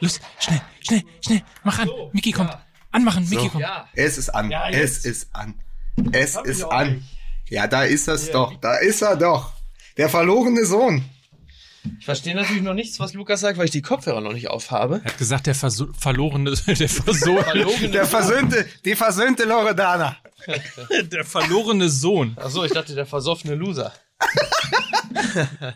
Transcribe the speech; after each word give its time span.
los, 0.00 0.20
schnell, 0.38 0.60
schnell, 0.80 1.02
schnell, 1.24 1.42
mach 1.64 1.78
an. 1.78 1.88
Mickey 2.12 2.32
kommt. 2.32 2.56
Anmachen, 2.90 3.28
Mickey 3.28 3.48
kommt. 3.48 3.62
Ja. 3.62 3.88
Es 3.94 4.18
ist 4.18 4.30
an. 4.30 4.50
Ja, 4.50 4.68
es 4.68 5.04
ist 5.04 5.34
an. 5.34 5.54
Es 6.12 6.36
Hab 6.36 6.46
ist 6.46 6.64
an. 6.64 6.94
nicht. 6.96 7.06
Ja, 7.50 7.66
da 7.66 7.84
ist 7.84 8.08
es 8.08 8.30
doch. 8.30 8.54
Da 8.60 8.76
ist 8.76 9.02
er 9.02 9.16
doch. 9.16 9.52
Der 9.96 10.08
verlorene 10.08 10.64
Sohn. 10.64 11.04
Ich 11.98 12.04
verstehe 12.04 12.34
natürlich 12.34 12.62
noch 12.62 12.74
nichts, 12.74 13.00
was 13.00 13.14
Lukas 13.14 13.40
sagt, 13.40 13.58
weil 13.58 13.64
ich 13.64 13.70
die 13.70 13.80
Kopfhörer 13.82 14.20
noch 14.20 14.34
nicht 14.34 14.48
aufhabe. 14.48 15.00
Er 15.02 15.12
hat 15.12 15.18
gesagt, 15.18 15.46
der 15.46 15.54
Verso 15.54 15.88
verlorene, 15.98 16.50
der 16.66 16.88
verso 16.88 17.38
Der 17.88 18.06
versöhnte, 18.06 18.66
die 18.84 18.94
versöhnte 18.94 19.44
Loredana. 19.44 20.16
der 21.10 21.24
verlorene 21.24 21.88
Sohn. 21.88 22.36
Achso, 22.36 22.64
ich 22.64 22.72
dachte, 22.72 22.94
der 22.94 23.06
versoffene 23.06 23.54
Loser. 23.54 23.92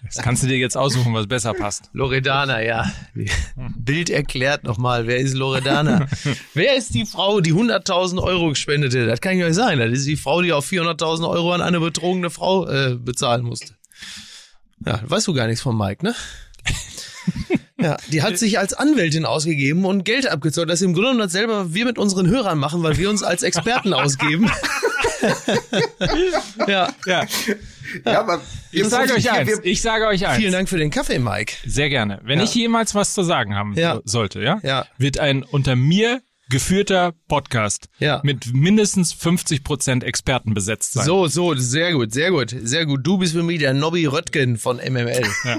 Das 0.05 0.23
kannst 0.23 0.43
du 0.43 0.47
dir 0.47 0.59
jetzt 0.59 0.77
aussuchen, 0.77 1.13
was 1.15 1.27
besser 1.27 1.55
passt. 1.55 1.91
Loredana, 1.93 2.63
ja. 2.63 2.91
Bild 3.77 4.11
erklärt 4.11 4.65
nochmal, 4.65 5.07
wer 5.07 5.19
ist 5.19 5.35
Loredana? 5.35 6.07
wer 6.55 6.77
ist 6.77 6.95
die 6.95 7.07
Frau, 7.07 7.41
die 7.41 7.53
100.000 7.53 8.23
Euro 8.23 8.51
gespendete? 8.51 9.07
Das 9.07 9.21
kann 9.21 9.39
ja 9.39 9.47
nicht 9.47 9.57
sein. 9.57 9.79
Das 9.79 9.91
ist 9.91 10.07
die 10.07 10.17
Frau, 10.17 10.43
die 10.43 10.53
auf 10.53 10.71
400.000 10.71 11.29
Euro 11.29 11.53
an 11.53 11.61
eine 11.63 11.81
betrogene 11.81 12.31
Frau 12.31 12.69
äh, 12.69 12.97
bezahlen 12.97 13.45
musste. 13.45 13.75
Ja, 14.85 15.01
weißt 15.05 15.27
du 15.27 15.35
gar 15.35 15.47
nichts 15.47 15.63
von 15.63 15.77
Mike, 15.77 16.05
ne? 16.05 16.15
Ja, 17.77 17.99
die 18.11 18.23
hat 18.23 18.39
sich 18.39 18.59
als 18.59 18.73
Anwältin 18.73 19.27
ausgegeben 19.27 19.85
und 19.85 20.05
Geld 20.07 20.27
abgezahlt. 20.27 20.71
Das 20.71 20.81
ist 20.81 20.87
im 20.87 20.95
Grunde 20.95 21.11
genommen 21.11 21.27
dasselbe 21.27 21.75
wir 21.75 21.85
mit 21.85 21.99
unseren 21.99 22.29
Hörern 22.29 22.57
machen, 22.57 22.83
weil 22.83 22.97
wir 22.97 23.11
uns 23.11 23.23
als 23.23 23.43
Experten 23.43 23.93
ausgeben. 23.93 24.51
ja, 26.69 26.93
Ja, 27.07 27.27
Ja, 28.05 28.21
aber 28.21 28.41
ich 28.73 28.85
sage 28.89 29.13
euch 29.15 29.31
eins. 29.31 29.49
wir- 29.49 29.65
Ich 29.65 29.81
sage 29.83 30.07
euch 30.07 30.27
eins. 30.27 30.39
vielen 30.39 30.53
Dank 30.53 30.69
für 30.69 30.79
den 30.79 30.91
Kaffee, 30.91 31.19
Mike. 31.19 31.55
Sehr 31.67 31.89
gerne. 31.89 32.21
Wenn 32.25 32.39
Ja. 32.39 32.45
ich 32.45 32.55
jemals 32.55 32.95
was 32.95 33.15
zu 33.15 33.23
sagen 33.23 33.55
haben 33.55 33.75
Ja. 33.75 33.97
so- 33.97 34.03
sollte, 34.05 34.41
ja, 34.43 34.59
Ja. 34.63 34.87
wird 34.99 35.19
ein 35.19 35.43
unter 35.43 35.77
mir 35.77 36.23
geführter 36.51 37.15
Podcast 37.29 37.89
Ja. 37.99 38.21
mit 38.23 38.53
mindestens 38.53 39.13
50 39.13 39.65
Prozent 39.65 40.05
Experten 40.05 40.53
besetzt 40.55 40.93
sein. 40.93 41.05
So, 41.07 41.27
so, 41.27 41.55
sehr 41.55 41.93
gut, 41.93 42.13
sehr 42.13 42.31
gut, 42.31 42.55
sehr 42.63 42.85
gut. 42.87 43.01
Du 43.03 43.19
bist 43.19 43.33
für 43.33 43.43
mich 43.43 43.61
der 43.61 43.73
Nobby 43.75 44.07
Röttgen 44.07 44.59
von 44.59 44.79
MML. 44.79 45.23
Ja. 45.45 45.59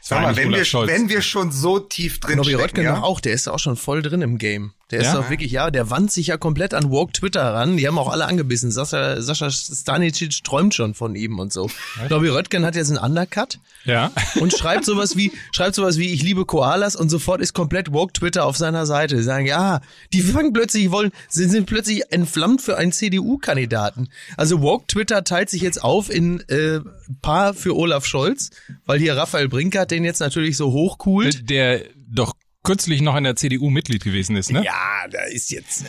Sag 0.00 0.22
mal, 0.22 0.34
wenn 0.36 0.48
Olaf 0.48 0.60
wir, 0.60 0.64
Scholz. 0.64 0.90
wenn 0.90 1.08
wir 1.10 1.20
schon 1.20 1.52
so 1.52 1.78
tief 1.78 2.20
drin 2.20 2.36
Nobby 2.36 2.50
stecken, 2.50 2.62
Röttgen 2.62 2.84
ja? 2.84 3.02
auch, 3.02 3.20
der 3.20 3.34
ist 3.34 3.48
auch 3.48 3.58
schon 3.58 3.76
voll 3.76 4.00
drin 4.00 4.22
im 4.22 4.38
Game. 4.38 4.72
Der 4.90 5.00
ist 5.00 5.06
Ja? 5.06 5.14
doch 5.16 5.28
wirklich, 5.28 5.52
ja, 5.52 5.70
der 5.70 5.90
wandt 5.90 6.10
sich 6.10 6.28
ja 6.28 6.38
komplett 6.38 6.72
an 6.72 6.90
Woke 6.90 7.12
Twitter 7.12 7.42
ran. 7.42 7.76
Die 7.76 7.86
haben 7.86 7.98
auch 7.98 8.08
alle 8.10 8.24
angebissen. 8.24 8.70
Sascha, 8.70 9.20
Sascha 9.20 9.50
Stanicic 9.50 10.42
träumt 10.44 10.74
schon 10.74 10.94
von 10.94 11.14
ihm 11.14 11.38
und 11.38 11.52
so. 11.52 11.70
Nobby 12.08 12.28
Röttgen 12.28 12.64
hat 12.64 12.74
jetzt 12.74 12.88
einen 12.88 12.98
Undercut 12.98 13.58
Ja. 13.84 14.10
und 14.40 14.52
schreibt 14.56 14.84
sowas 14.86 15.14
wie, 15.16 15.30
schreibt 15.52 15.74
sowas 15.74 15.98
wie, 15.98 16.12
ich 16.12 16.22
liebe 16.22 16.46
Koalas 16.46 16.96
und 16.96 17.10
sofort 17.10 17.40
ist 17.42 17.52
komplett 17.52 17.92
Woke 17.92 18.14
Twitter 18.14 18.46
auf 18.46 18.56
seiner 18.56 18.86
Seite. 18.86 19.16
Die 19.16 19.22
sagen, 19.22 19.46
ja, 19.46 19.80
die 20.14 20.22
fangen 20.22 20.52
plötzlich, 20.54 20.90
wollen, 20.90 21.12
sind, 21.28 21.50
sind 21.50 21.66
plötzlich 21.66 22.10
entflammt 22.10 22.62
für 22.62 22.78
einen 22.78 22.92
CDU-Kandidaten. 22.92 24.08
Also 24.36 24.62
Woke 24.62 24.86
Twitter 24.86 25.22
teilt 25.24 25.50
sich 25.50 25.60
jetzt 25.62 25.82
auf 25.84 26.10
in 26.10 26.40
äh, 26.48 26.80
Paar 27.20 27.52
für 27.54 27.76
Olaf 27.76 28.06
Scholz, 28.06 28.50
weil 28.86 28.98
hier 28.98 29.16
Raphael 29.16 29.48
Brinkert 29.48 29.90
den 29.90 30.04
jetzt 30.04 30.20
natürlich 30.20 30.56
so 30.56 30.72
hochcoolt. 30.72 31.48
Der 31.50 31.82
doch 32.10 32.32
kürzlich 32.64 33.00
noch 33.00 33.16
in 33.16 33.24
der 33.24 33.36
CDU 33.36 33.70
Mitglied 33.70 34.04
gewesen 34.04 34.36
ist, 34.36 34.50
ne? 34.50 34.62
Ja, 34.64 35.06
da 35.10 35.22
ist 35.22 35.50
jetzt, 35.50 35.84
äh, 35.84 35.88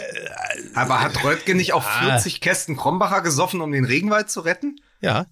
Aber 0.75 1.01
hat 1.01 1.23
Röttgen 1.23 1.57
nicht 1.57 1.73
auch 1.73 1.85
Ah. 1.85 1.99
40 2.11 2.41
Kästen 2.41 2.77
Krombacher 2.77 3.21
gesoffen, 3.21 3.61
um 3.61 3.71
den 3.71 3.85
Regenwald 3.85 4.29
zu 4.29 4.41
retten? 4.41 4.75
ja. 5.01 5.25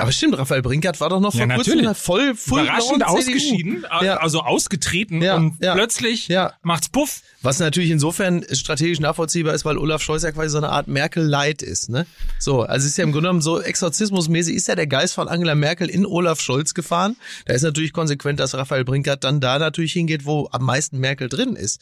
Aber 0.00 0.10
stimmt, 0.10 0.38
Raphael 0.38 0.62
Brinkert 0.62 1.00
war 1.00 1.10
doch 1.10 1.20
noch 1.20 1.32
vor 1.32 1.40
Ja, 1.46 1.54
kurzem 1.54 1.94
voll, 1.94 2.34
voll 2.34 2.62
Überraschend 2.62 3.04
ausgeschieden, 3.06 3.84
Ja. 4.02 4.16
also 4.16 4.40
ausgetreten 4.40 5.20
Ja, 5.20 5.36
und 5.36 5.56
ja. 5.60 5.74
plötzlich 5.74 6.28
Ja. 6.28 6.54
macht's 6.62 6.88
Puff. 6.88 7.20
Was 7.42 7.58
natürlich 7.58 7.90
insofern 7.90 8.44
strategisch 8.52 9.00
nachvollziehbar 9.00 9.52
ist, 9.54 9.64
weil 9.64 9.76
Olaf 9.76 10.00
Scholz 10.00 10.22
ja 10.22 10.30
quasi 10.32 10.48
so 10.50 10.58
eine 10.58 10.68
Art 10.70 10.86
Merkel-Light 10.88 11.60
ist, 11.60 11.90
ne? 11.90 12.06
So, 12.38 12.62
also 12.62 12.86
ist 12.86 12.96
ja 12.96 13.04
im 13.04 13.10
Grunde 13.12 13.26
genommen 13.28 13.42
so 13.42 13.60
exorzismusmäßig 13.60 14.54
ist 14.54 14.68
ja 14.68 14.76
der 14.76 14.86
Geist 14.86 15.14
von 15.14 15.28
Angela 15.28 15.54
Merkel 15.54 15.90
in 15.90 16.06
Olaf 16.06 16.40
Scholz 16.40 16.72
gefahren. 16.72 17.16
Da 17.46 17.54
ist 17.54 17.62
natürlich 17.62 17.92
konsequent, 17.92 18.38
dass 18.40 18.54
Raphael 18.54 18.84
Brinkert 18.84 19.24
dann 19.24 19.40
da 19.40 19.58
natürlich 19.58 19.92
hingeht, 19.92 20.24
wo 20.24 20.48
am 20.52 20.64
meisten 20.64 20.98
Merkel 20.98 21.28
drin 21.28 21.56
ist. 21.56 21.80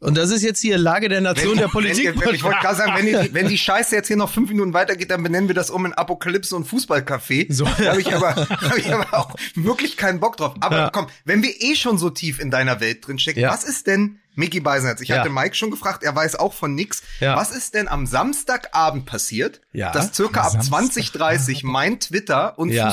Und 0.00 0.16
das 0.16 0.30
ist 0.30 0.42
jetzt 0.42 0.60
hier 0.60 0.78
Lage 0.78 1.08
der 1.10 1.20
Nation 1.20 1.58
der 1.58 1.68
Politik. 1.68 2.14
Wenn, 2.18 2.20
wenn, 2.28 2.34
ich 2.34 2.42
wollte 2.42 2.58
gerade 2.60 2.76
sagen, 2.76 2.92
wenn 2.96 3.04
die, 3.06 3.34
wenn 3.34 3.48
die 3.48 3.58
Scheiße 3.58 3.94
jetzt 3.94 4.06
hier 4.08 4.16
noch 4.16 4.30
fünf 4.30 4.48
Minuten 4.48 4.72
weitergeht, 4.72 5.10
dann 5.10 5.22
benennen 5.22 5.48
wir 5.48 5.54
das 5.54 5.68
um 5.70 5.84
in 5.84 5.92
Apokalypse 5.92 6.56
und 6.56 6.66
Fußballcafé. 6.66 7.52
So. 7.52 7.64
Da 7.66 7.90
habe 7.90 8.00
ich, 8.00 8.14
aber 8.14 8.34
hab 8.48 8.76
ich 8.78 8.92
aber 8.92 9.12
auch 9.12 9.34
wirklich 9.54 9.96
keinen 9.98 10.18
Bock 10.18 10.38
drauf. 10.38 10.54
Aber 10.60 10.76
Ja. 10.78 10.90
komm, 10.90 11.06
wenn 11.26 11.42
wir 11.42 11.52
eh 11.60 11.74
schon 11.76 11.98
so 11.98 12.08
tief 12.10 12.40
in 12.40 12.50
deiner 12.50 12.80
Welt 12.80 13.06
drin 13.06 13.18
stecken, 13.18 13.40
Ja. 13.40 13.50
was 13.52 13.64
ist 13.64 13.86
denn 13.86 14.18
Mickey 14.36 14.60
Beisenherz? 14.60 15.02
Ich 15.02 15.08
Ja. 15.10 15.18
hatte 15.18 15.28
Mike 15.28 15.54
schon 15.54 15.70
gefragt, 15.70 16.02
er 16.02 16.16
weiß 16.16 16.36
auch 16.36 16.54
von 16.54 16.74
nix. 16.74 17.02
Was 17.20 17.50
ist 17.50 17.74
denn 17.74 17.86
am 17.88 18.06
Samstagabend 18.06 19.04
passiert, 19.04 19.60
dass 19.74 20.14
circa 20.14 20.40
ab 20.42 20.52
Samstag- 20.52 20.70
2030 20.70 21.62
mein 21.62 22.00
Twitter 22.00 22.58
und 22.58 22.70
Ja. 22.70 22.88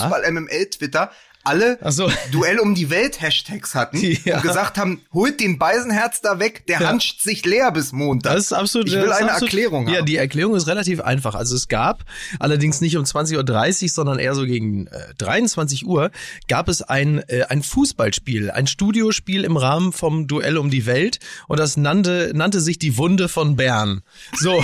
Alle 1.48 1.80
so. 1.90 2.12
Duell 2.32 2.60
um 2.60 2.76
die 2.76 2.90
Welt 2.90 3.22
Hashtags 3.22 3.74
hatten 3.76 3.98
Ja. 4.26 4.38
und 4.38 4.44
gesagt 4.44 4.78
haben, 4.78 5.02
holt 5.14 5.40
den 5.40 5.58
Beisenherz 5.58 6.22
da 6.22 6.40
weg, 6.40 6.66
der 6.68 6.82
Ja. 6.82 6.90
hanscht 6.90 7.22
sich 7.22 7.46
leer 7.46 7.72
bis 7.72 7.92
Montag. 7.94 8.34
Das 8.34 8.46
ist 8.46 8.54
absolut. 8.54 8.88
Ich 8.88 8.94
will 8.94 9.12
eine 9.12 9.32
absolut, 9.32 9.54
Erklärung 9.54 9.88
Ja, 9.88 10.00
haben. 10.00 10.06
die 10.06 10.18
Erklärung 10.18 10.56
ist 10.56 10.68
relativ 10.68 11.00
einfach. 11.00 11.36
Also 11.36 11.56
es 11.56 11.68
gab 11.70 12.04
allerdings 12.40 12.82
nicht 12.82 12.98
um 12.98 13.04
20.30 13.06 13.84
Uhr, 13.84 13.90
sondern 13.90 14.20
eher 14.20 14.36
so 14.36 14.46
gegen 14.46 14.88
äh, 14.88 15.14
23 15.20 15.86
Uhr 15.86 16.12
gab 16.50 16.68
es 16.68 16.82
ein, 16.82 17.20
äh, 17.30 17.44
ein 17.50 17.64
Fußballspiel, 17.64 18.52
ein 18.52 18.68
Studiospiel 18.68 19.44
im 19.46 19.56
Rahmen 19.56 19.94
vom 19.94 20.28
Duell 20.28 20.58
um 20.58 20.70
die 20.70 20.86
Welt 20.86 21.20
und 21.48 21.60
das 21.60 21.78
nannte, 21.78 22.32
nannte 22.34 22.60
sich 22.60 22.78
die 22.78 22.98
Wunde 22.98 23.30
von 23.30 23.56
Bern. 23.56 24.02
So, 24.36 24.62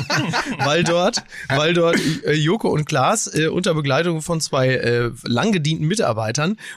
weil 0.64 0.82
dort, 0.84 1.22
weil 1.48 1.72
dort 1.74 1.98
äh, 2.24 2.32
Joko 2.32 2.68
und 2.70 2.86
Klaas 2.86 3.32
äh, 3.32 3.46
unter 3.46 3.74
Begleitung 3.74 4.22
von 4.22 4.40
zwei 4.40 4.68
äh, 4.70 5.10
lang 5.24 5.52
gedienten 5.52 5.86
Mitarbeitern 5.86 6.15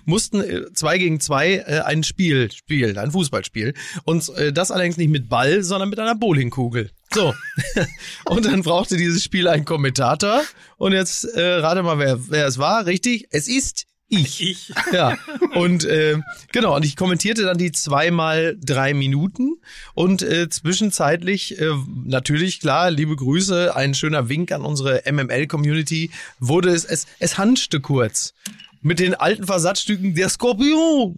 mussten 0.05 0.41
äh, 0.41 0.73
zwei 0.73 0.97
gegen 0.97 1.19
zwei 1.19 1.55
äh, 1.55 1.81
ein 1.81 2.03
Spiel 2.03 2.51
spielen, 2.51 2.97
ein 2.97 3.11
Fußballspiel. 3.11 3.73
Und 4.03 4.29
äh, 4.37 4.53
das 4.53 4.71
allerdings 4.71 4.97
nicht 4.97 5.09
mit 5.09 5.29
Ball, 5.29 5.63
sondern 5.63 5.89
mit 5.89 5.99
einer 5.99 6.15
Bowlingkugel. 6.15 6.91
So. 7.13 7.33
und 8.25 8.45
dann 8.45 8.61
brauchte 8.61 8.97
dieses 8.97 9.23
Spiel 9.23 9.47
einen 9.47 9.65
Kommentator. 9.65 10.41
Und 10.77 10.93
jetzt 10.93 11.23
äh, 11.23 11.41
rate 11.41 11.83
mal, 11.83 11.99
wer, 11.99 12.29
wer 12.29 12.47
es 12.47 12.57
war. 12.57 12.85
Richtig? 12.85 13.27
Es 13.31 13.47
ist 13.47 13.87
ich. 14.09 14.41
Ich. 14.41 14.73
Ja, 14.91 15.17
und 15.53 15.85
äh, 15.85 16.17
genau, 16.51 16.75
und 16.75 16.83
ich 16.83 16.95
kommentierte 16.95 17.43
dann 17.43 17.59
die 17.59 17.71
zweimal 17.71 18.57
drei 18.59 18.95
Minuten 18.95 19.57
und 19.93 20.23
äh, 20.23 20.49
zwischenzeitlich, 20.49 21.61
äh, 21.61 21.67
natürlich, 22.05 22.59
klar, 22.59 22.89
liebe 22.89 23.15
Grüße, 23.15 23.75
ein 23.75 23.93
schöner 23.93 24.27
Wink 24.27 24.51
an 24.51 24.63
unsere 24.63 25.03
MML-Community, 25.09 26.09
wurde 26.39 26.69
es, 26.69 26.85
es, 26.85 27.05
es 27.19 27.37
hanschte 27.37 27.81
kurz. 27.81 28.33
Mit 28.81 28.99
den 28.99 29.13
alten 29.13 29.45
Versatzstücken, 29.45 30.15
der 30.15 30.29
Skorpion 30.29 31.17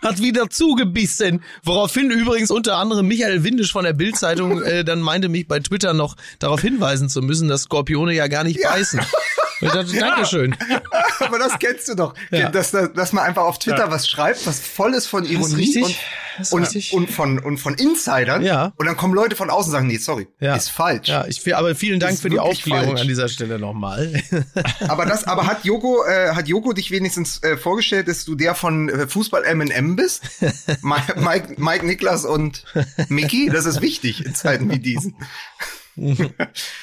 hat 0.00 0.22
wieder 0.22 0.48
zugebissen. 0.48 1.42
Woraufhin 1.64 2.10
übrigens 2.10 2.50
unter 2.50 2.76
anderem 2.76 3.08
Michael 3.08 3.42
Windisch 3.42 3.72
von 3.72 3.84
der 3.84 3.94
Bild-Zeitung 3.94 4.62
äh, 4.62 4.84
dann 4.84 5.00
meinte, 5.00 5.28
mich 5.28 5.48
bei 5.48 5.58
Twitter 5.58 5.92
noch 5.92 6.16
darauf 6.38 6.60
hinweisen 6.60 7.08
zu 7.08 7.20
müssen, 7.20 7.48
dass 7.48 7.62
Skorpione 7.62 8.14
ja 8.14 8.28
gar 8.28 8.44
nicht 8.44 8.62
beißen. 8.62 9.00
Und 9.60 9.68
ich 9.68 9.72
dachte, 9.74 9.98
Dankeschön. 9.98 10.56
Aber 11.20 11.38
das 11.38 11.58
kennst 11.58 11.88
du 11.88 11.94
doch, 11.94 12.14
Ja. 12.30 12.48
dass, 12.48 12.70
dass, 12.70 12.92
dass 12.92 13.12
man 13.12 13.24
einfach 13.24 13.42
auf 13.42 13.58
Twitter 13.58 13.90
was 13.90 14.08
schreibt, 14.08 14.46
was 14.46 14.60
voll 14.60 14.94
ist 14.94 15.06
von 15.06 15.24
Ironie 15.24 15.82
und, 15.82 15.96
ist 16.38 16.52
und, 16.52 16.62
richtig. 16.62 16.92
und 16.94 17.10
von 17.10 17.38
und 17.38 17.58
von 17.58 17.74
Insidern. 17.74 18.42
Ja. 18.42 18.72
Und 18.76 18.86
dann 18.86 18.96
kommen 18.96 19.14
Leute 19.14 19.36
von 19.36 19.50
außen 19.50 19.70
und 19.70 19.72
sagen, 19.72 19.86
nee, 19.86 19.98
sorry, 19.98 20.28
Ja. 20.40 20.54
ist 20.56 20.70
falsch. 20.70 21.08
Ja, 21.08 21.26
ich, 21.26 21.54
aber 21.54 21.74
vielen 21.74 22.00
Dank 22.00 22.14
Ist 22.14 22.22
für 22.22 22.30
die 22.30 22.38
Aufklärung 22.38 22.88
falsch. 22.88 23.00
an 23.02 23.08
dieser 23.08 23.28
Stelle 23.28 23.58
nochmal. 23.58 24.22
Aber 24.88 25.04
das, 25.06 25.24
aber 25.24 25.46
hat 25.46 25.64
Joko, 25.64 26.04
äh, 26.04 26.30
hat 26.34 26.48
Joko 26.48 26.72
dich 26.72 26.90
wenigstens 26.90 27.42
äh, 27.42 27.56
vorgestellt, 27.56 28.08
dass 28.08 28.24
du 28.24 28.34
der 28.34 28.54
von 28.54 28.88
äh, 28.88 29.06
Fußball 29.06 29.44
M&M 29.44 29.96
bist? 29.96 30.22
Mike, 30.82 31.14
Mike, 31.20 31.54
Mike, 31.58 31.86
Niklas 31.86 32.24
und 32.24 32.64
Mickey, 33.08 33.50
das 33.52 33.66
ist 33.66 33.80
wichtig 33.82 34.24
in 34.24 34.34
Zeiten 34.34 34.70
wie 34.70 34.78
diesen. 34.78 35.14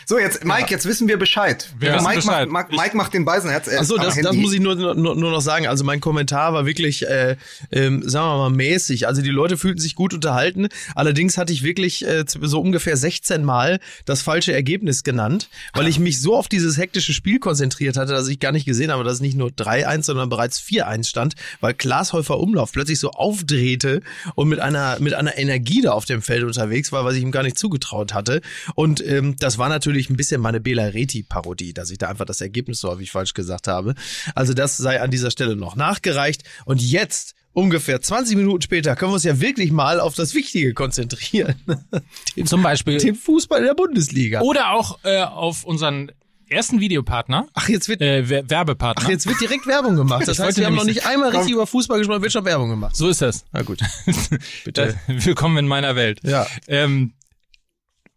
So, 0.06 0.20
jetzt, 0.20 0.44
Mike, 0.44 0.68
jetzt 0.70 0.86
wissen 0.86 1.08
wir 1.08 1.18
Bescheid. 1.18 1.70
Wir 1.80 1.94
wissen 1.94 2.04
Mike, 2.06 2.18
Bescheid. 2.18 2.50
Macht, 2.50 2.70
Mike, 2.70 2.82
Mike 2.82 2.98
macht 2.98 3.14
den 3.14 3.26
Beisenherz. 3.26 3.68
äh, 3.68 3.78
Achso, 3.78 3.98
das, 3.98 4.16
das 4.20 4.36
muss 4.36 4.54
ich 4.54 4.60
nur, 4.60 4.76
nur, 4.76 4.96
nur 4.96 5.16
noch 5.16 5.42
sagen. 5.42 5.68
Also 5.68 5.84
mein 5.84 6.02
Kommentar 6.02 6.54
war 6.54 6.66
wirklich, 6.66 7.08
äh, 7.08 7.38
ähm, 7.72 8.08
sagen 8.08 8.28
wir 8.28 8.38
mal, 8.38 8.50
mäßig. 8.50 9.08
Also 9.08 9.22
die 9.22 9.30
Leute 9.30 9.58
fühlten 9.58 9.80
sich 9.80 9.96
gut 9.96 10.14
unterhalten. 10.14 10.68
Allerdings 10.96 11.38
hatte 11.38 11.54
ich 11.54 11.64
wirklich 11.64 12.06
äh, 12.06 12.26
so 12.28 12.62
ungefähr 12.62 12.98
16 12.98 13.44
Mal 13.44 13.80
das 14.06 14.22
falsche 14.22 14.54
Ergebnis 14.54 15.04
genannt, 15.04 15.50
weil 15.74 15.88
ich 15.88 16.00
mich 16.00 16.22
so 16.22 16.36
auf 16.36 16.48
dieses 16.48 16.78
hektische 16.78 17.14
Spiel 17.14 17.40
konzentriert 17.40 17.98
hatte, 17.98 18.12
dass 18.12 18.28
ich 18.28 18.40
gar 18.40 18.52
nicht 18.52 18.66
gesehen 18.66 18.92
habe, 18.92 19.04
dass 19.04 19.16
es 19.16 19.22
nicht 19.22 19.38
nur 19.38 19.50
3-1, 19.50 20.04
sondern 20.04 20.30
bereits 20.30 20.60
4-1 20.62 21.08
stand, 21.08 21.36
weil 21.62 21.74
Klaas 21.74 22.14
Häufer 22.14 22.40
Umlauf 22.40 22.72
plötzlich 22.72 23.00
so 23.00 23.12
aufdrehte 23.12 24.02
und 24.36 24.50
mit 24.50 24.60
einer, 24.60 25.00
mit 25.00 25.14
einer 25.14 25.38
Energie 25.38 25.82
da 25.82 25.92
auf 25.92 26.06
dem 26.06 26.22
Feld 26.22 26.44
unterwegs 26.44 26.92
war, 26.92 27.06
was 27.06 27.16
ich 27.16 27.22
ihm 27.22 27.32
gar 27.32 27.44
nicht 27.44 27.58
zugetraut 27.58 28.14
hatte. 28.14 28.42
Und 28.76 29.02
ähm, 29.08 29.36
das 29.40 29.58
war 29.58 29.70
natürlich 29.70 30.10
ein 30.10 30.18
bisschen 30.18 30.42
meine 30.42 30.60
Bela 30.60 30.84
Reti-Parodie, 30.86 31.74
dass 31.74 31.90
ich 31.92 31.98
da 31.98 32.08
einfach 32.10 32.26
das 32.26 32.42
Ergebnis 32.42 32.80
so 32.80 32.90
häufig 32.90 33.10
falsch 33.12 33.34
gesagt 33.34 33.68
habe. 33.68 33.96
Also 34.36 34.54
das 34.54 34.78
sei 34.78 35.02
an 35.02 35.10
dieser 35.12 35.32
Stelle 35.32 35.56
noch 35.56 35.76
nachgereicht. 35.76 36.44
Und 36.66 36.82
jetzt 36.82 37.34
ungefähr 37.54 38.00
20 38.02 38.38
Minuten 38.38 38.62
später 38.62 38.96
können 38.96 39.12
wir 39.12 39.16
uns 39.16 39.24
ja 39.24 39.40
wirklich 39.42 39.72
mal 39.72 40.00
auf 40.00 40.14
das 40.16 40.34
Wichtige 40.36 40.74
konzentrieren. 40.76 41.56
Den, 42.36 42.46
Zum 42.46 42.62
Beispiel. 42.62 43.00
den 43.00 43.16
Fußball 43.16 43.60
in 43.62 43.66
der 43.66 43.74
Bundesliga. 43.74 44.42
Oder 44.42 44.72
auch 44.74 45.00
äh, 45.04 45.22
auf 45.24 45.64
unseren 45.64 46.12
ersten 46.50 46.80
Videopartner, 46.80 47.48
Ach, 47.56 47.68
jetzt 47.68 47.90
wird, 47.90 48.00
äh, 48.02 48.30
Wer- 48.30 48.50
Werbepartner. 48.50 49.04
ach, 49.06 49.10
jetzt 49.10 49.28
wird 49.28 49.42
direkt 49.42 49.68
Werbung 49.68 49.96
gemacht. 49.98 50.28
Das 50.28 50.38
Ich 50.38 50.44
heißt, 50.46 50.58
wir 50.58 50.66
haben 50.68 50.76
noch 50.76 50.86
nicht 50.86 51.06
einmal 51.06 51.30
richtig 51.36 51.52
über 51.54 51.68
Fußball 51.68 51.98
gesprochen, 51.98 52.22
wird 52.22 52.32
schon 52.32 52.46
Werbung 52.46 52.70
gemacht. 52.70 52.96
so 52.96 53.10
ist 53.10 53.22
das. 53.22 53.44
Na 53.52 53.64
gut. 53.64 53.80
Bitte. 54.64 54.98
willkommen 55.08 55.58
in 55.58 55.68
meiner 55.68 55.96
Welt. 55.98 56.20
Ja. 56.24 56.48
Ähm, 56.68 57.14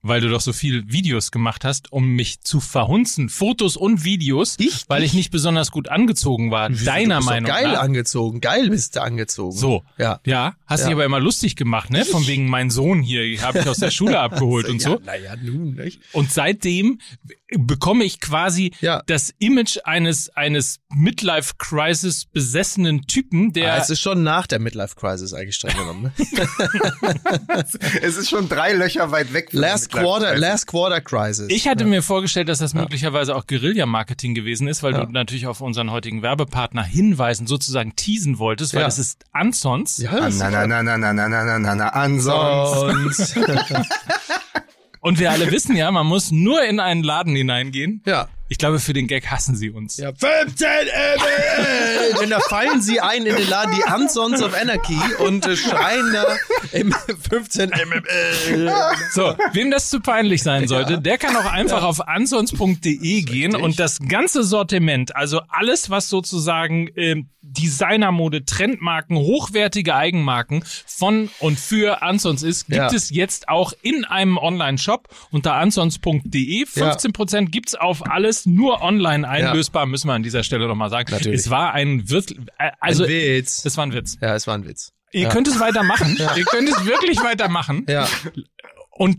weil 0.02 0.20
du 0.20 0.28
doch 0.30 0.40
so 0.40 0.52
viel 0.52 0.84
Videos 0.90 1.30
gemacht 1.30 1.64
hast, 1.64 1.92
um 1.92 2.06
mich 2.08 2.40
zu 2.40 2.60
verhunzen. 2.60 3.28
Fotos 3.28 3.76
und 3.76 4.04
Videos, 4.04 4.56
Ich? 4.58 4.84
weil 4.88 5.02
ich 5.02 5.12
nicht 5.14 5.30
besonders 5.30 5.70
gut 5.70 5.88
angezogen 5.88 6.50
war. 6.50 6.70
Deiner 6.70 7.16
du 7.16 7.20
bist 7.20 7.28
Meinung 7.30 7.50
geil 7.50 7.72
nach. 7.72 7.80
angezogen. 7.82 8.40
Geil 8.40 8.70
bist 8.70 8.96
du 8.96 9.02
angezogen. 9.02 9.56
So. 9.56 9.82
Ja. 9.98 10.20
Ja, 10.24 10.54
hast 10.66 10.80
Ja. 10.80 10.86
dich 10.86 10.94
aber 10.94 11.04
immer 11.04 11.20
lustig 11.20 11.54
gemacht, 11.56 11.90
ne? 11.90 12.04
Von 12.04 12.26
wegen 12.26 12.48
mein 12.48 12.70
Sohn 12.70 13.02
hier, 13.02 13.40
habe 13.42 13.58
ich 13.58 13.68
aus 13.68 13.78
der 13.78 13.90
Schule 13.90 14.18
abgeholt 14.20 14.68
und 14.68 14.82
ja, 14.82 14.90
so. 14.90 15.00
Naja, 15.04 15.36
nun, 15.36 15.74
nicht? 15.74 16.00
Und 16.12 16.30
seitdem 16.32 16.98
bekomme 17.58 18.04
ich 18.04 18.20
quasi 18.20 18.72
Ja. 18.80 19.02
das 19.06 19.32
Image 19.38 19.78
eines 19.84 20.30
eines 20.36 20.78
Midlife 20.92 21.54
Crisis 21.58 22.26
besessenen 22.26 23.06
Typen, 23.06 23.52
der 23.52 23.74
Ah, 23.74 23.78
es 23.78 23.90
ist 23.90 24.00
schon 24.00 24.22
nach 24.22 24.46
der 24.46 24.58
Midlife 24.60 24.94
Crisis 24.96 25.32
eigentlich 25.34 25.56
streng 25.56 25.76
genommen. 25.76 26.02
Ne? 26.02 26.12
Es 28.02 28.16
ist 28.16 28.30
schon 28.30 28.48
drei 28.48 28.72
Löcher 28.72 29.10
weit 29.10 29.32
weg. 29.32 29.48
last 29.52 29.90
Quarter, 29.92 30.26
Crisis. 30.32 30.40
Last 30.40 30.66
Quarter 30.66 31.00
Crisis. 31.00 31.46
Ich 31.50 31.68
hatte 31.68 31.84
mir 31.84 32.02
vorgestellt, 32.02 32.48
dass 32.48 32.58
das 32.58 32.74
möglicherweise 32.74 33.34
auch 33.36 33.46
Guerilla-Marketing 33.46 34.34
gewesen 34.34 34.68
ist, 34.68 34.82
weil 34.82 34.92
Ja. 34.94 35.04
du 35.04 35.12
natürlich 35.12 35.46
auf 35.46 35.60
unseren 35.60 35.90
heutigen 35.90 36.22
Werbepartner 36.22 36.82
hinweisen, 36.84 37.46
sozusagen 37.46 37.94
teasen 37.96 38.38
wolltest, 38.38 38.74
weil 38.74 38.82
Ja. 38.82 38.88
es 38.88 38.98
ist 38.98 39.24
Ansons. 39.32 39.98
ja, 39.98 40.18
das 40.18 40.38
Na, 40.38 40.50
na, 40.50 40.66
na, 40.66 40.82
na, 40.82 40.96
na, 40.98 41.12
na, 41.12 41.28
na, 41.28 41.58
na, 41.58 41.74
na. 41.74 41.90
und, 45.00 45.18
wir 45.18 45.30
alle 45.30 45.50
wissen 45.50 45.76
ja, 45.76 45.90
man 45.90 46.06
muss 46.06 46.30
nur 46.30 46.62
in 46.64 46.80
einen 46.80 47.02
Laden 47.02 47.34
hineingehen. 47.34 48.02
ja. 48.06 48.28
Ich 48.52 48.58
glaube, 48.58 48.80
für 48.80 48.92
den 48.92 49.06
Gag 49.06 49.28
hassen 49.30 49.54
sie 49.54 49.70
uns. 49.70 49.96
Ja, 49.96 50.10
15 50.12 50.66
ml! 50.66 52.20
Denn 52.20 52.30
da 52.30 52.40
fallen 52.40 52.82
sie 52.82 53.00
ein 53.00 53.24
in 53.24 53.36
den 53.36 53.48
Laden, 53.48 53.74
die 53.76 53.84
Ansons 53.84 54.42
of 54.42 54.54
Anarchy 54.60 54.98
und 55.24 55.46
äh, 55.46 55.56
schreien 55.56 56.12
da 56.12 56.26
im 56.72 56.92
15 57.30 57.70
ml. 57.70 58.72
So, 59.12 59.36
wem 59.52 59.70
das 59.70 59.88
zu 59.88 60.00
peinlich 60.00 60.42
sein 60.42 60.66
sollte, 60.66 61.00
der 61.00 61.16
kann 61.16 61.36
auch 61.36 61.50
einfach 61.50 61.84
auf 61.84 62.06
ansons.de 62.08 63.22
gehen 63.22 63.54
und 63.54 63.78
das 63.78 63.98
ganze 64.00 64.42
Sortiment, 64.42 65.14
also 65.14 65.40
alles, 65.48 65.88
was 65.90 66.08
sozusagen 66.08 66.88
ähm, 66.96 67.28
Designermode, 67.42 68.44
Trendmarken, 68.44 69.16
hochwertige 69.16 69.94
Eigenmarken 69.94 70.62
von 70.86 71.30
und 71.38 71.58
für 71.58 72.02
Ansons 72.02 72.42
ist, 72.42 72.66
gibt 72.66 72.76
Ja. 72.76 72.92
es 72.92 73.10
jetzt 73.10 73.48
auch 73.48 73.72
in 73.82 74.04
einem 74.04 74.36
Online-Shop 74.36 75.08
unter 75.30 75.54
ansons.de. 75.54 76.64
15% 76.64 77.46
gibt's 77.46 77.74
auf 77.74 78.06
alles, 78.10 78.39
nur 78.46 78.82
online 78.82 79.28
einlösbar, 79.28 79.86
müssen 79.86 80.08
wir 80.08 80.14
an 80.14 80.22
dieser 80.22 80.42
Stelle 80.42 80.66
nochmal 80.68 80.90
sagen. 80.90 81.10
Natürlich. 81.12 81.40
Es 81.40 81.50
war 81.50 81.72
ein 81.72 82.08
Wirt, 82.10 82.32
äh, 82.58 82.70
also 82.80 83.04
Ein 83.04 83.10
Witz. 83.10 83.64
es 83.64 83.76
war 83.76 83.86
ein 83.86 83.92
Witz. 83.92 84.16
Ja, 84.20 84.34
es 84.34 84.46
war 84.46 84.54
ein 84.54 84.66
Witz. 84.66 84.92
Ihr 85.12 85.22
ja. 85.22 85.28
könnt 85.28 85.48
es 85.48 85.58
weitermachen. 85.58 86.16
Ihr 86.36 86.44
könnt 86.44 86.68
es 86.68 86.84
wirklich 86.84 87.18
weitermachen. 87.22 87.84
Ja, 87.88 88.06
Und 88.90 89.18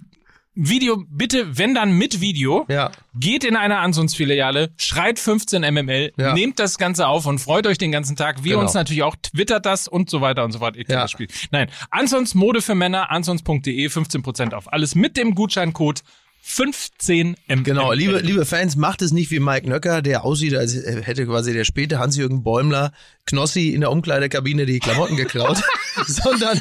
Video, 0.53 1.01
bitte, 1.09 1.57
wenn 1.57 1.73
dann 1.73 1.93
mit 1.97 2.19
Video, 2.19 2.65
ja. 2.69 2.91
geht 3.15 3.45
in 3.45 3.55
eine 3.55 3.77
Ansons-Filiale, 3.77 4.73
schreit 4.75 5.17
15 5.17 5.61
mml, 5.63 6.11
Ja. 6.17 6.33
nehmt 6.33 6.59
das 6.59 6.77
Ganze 6.77 7.07
auf 7.07 7.25
und 7.25 7.39
freut 7.39 7.65
euch 7.67 7.77
den 7.77 7.91
ganzen 7.93 8.17
Tag. 8.17 8.43
Wir 8.43 8.51
Genau. 8.51 8.63
uns 8.63 8.73
natürlich 8.73 9.03
auch, 9.03 9.15
twittert 9.15 9.65
das 9.65 9.87
und 9.87 10.09
so 10.09 10.19
weiter 10.19 10.43
und 10.43 10.51
so 10.51 10.59
fort. 10.59 10.75
Kennt 10.75 10.89
Ja. 10.89 11.01
das 11.03 11.11
Spiel. 11.11 11.27
Nein, 11.51 11.69
Ansons 11.89 12.35
Mode 12.35 12.61
für 12.61 12.75
Männer, 12.75 13.11
ansons.de, 13.11 13.87
15% 13.89 14.53
auf 14.53 14.71
alles 14.73 14.93
mit 14.93 15.15
dem 15.15 15.35
Gutscheincode 15.35 16.01
15 16.43 17.35
mml. 17.47 17.63
Genau, 17.63 17.93
liebe, 17.93 18.19
liebe 18.19 18.45
Fans, 18.45 18.75
macht 18.75 19.01
es 19.01 19.11
nicht 19.11 19.31
wie 19.31 19.39
Mike 19.39 19.69
Nöcker, 19.69 20.01
der 20.01 20.25
aussieht, 20.25 20.55
als 20.55 20.73
hätte 20.75 21.25
quasi 21.25 21.53
der 21.53 21.63
späte 21.63 21.99
Hans-Jürgen 21.99 22.43
Bäumler 22.43 22.91
Knossi 23.25 23.69
in 23.69 23.81
der 23.81 23.91
Umkleidekabine 23.91 24.65
die 24.65 24.79
Klamotten 24.79 25.15
geklaut, 25.15 25.61
sondern 26.07 26.59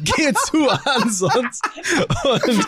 geht 0.00 0.36
zu 0.38 0.68
ansonsten 0.68 1.70
und 2.24 2.66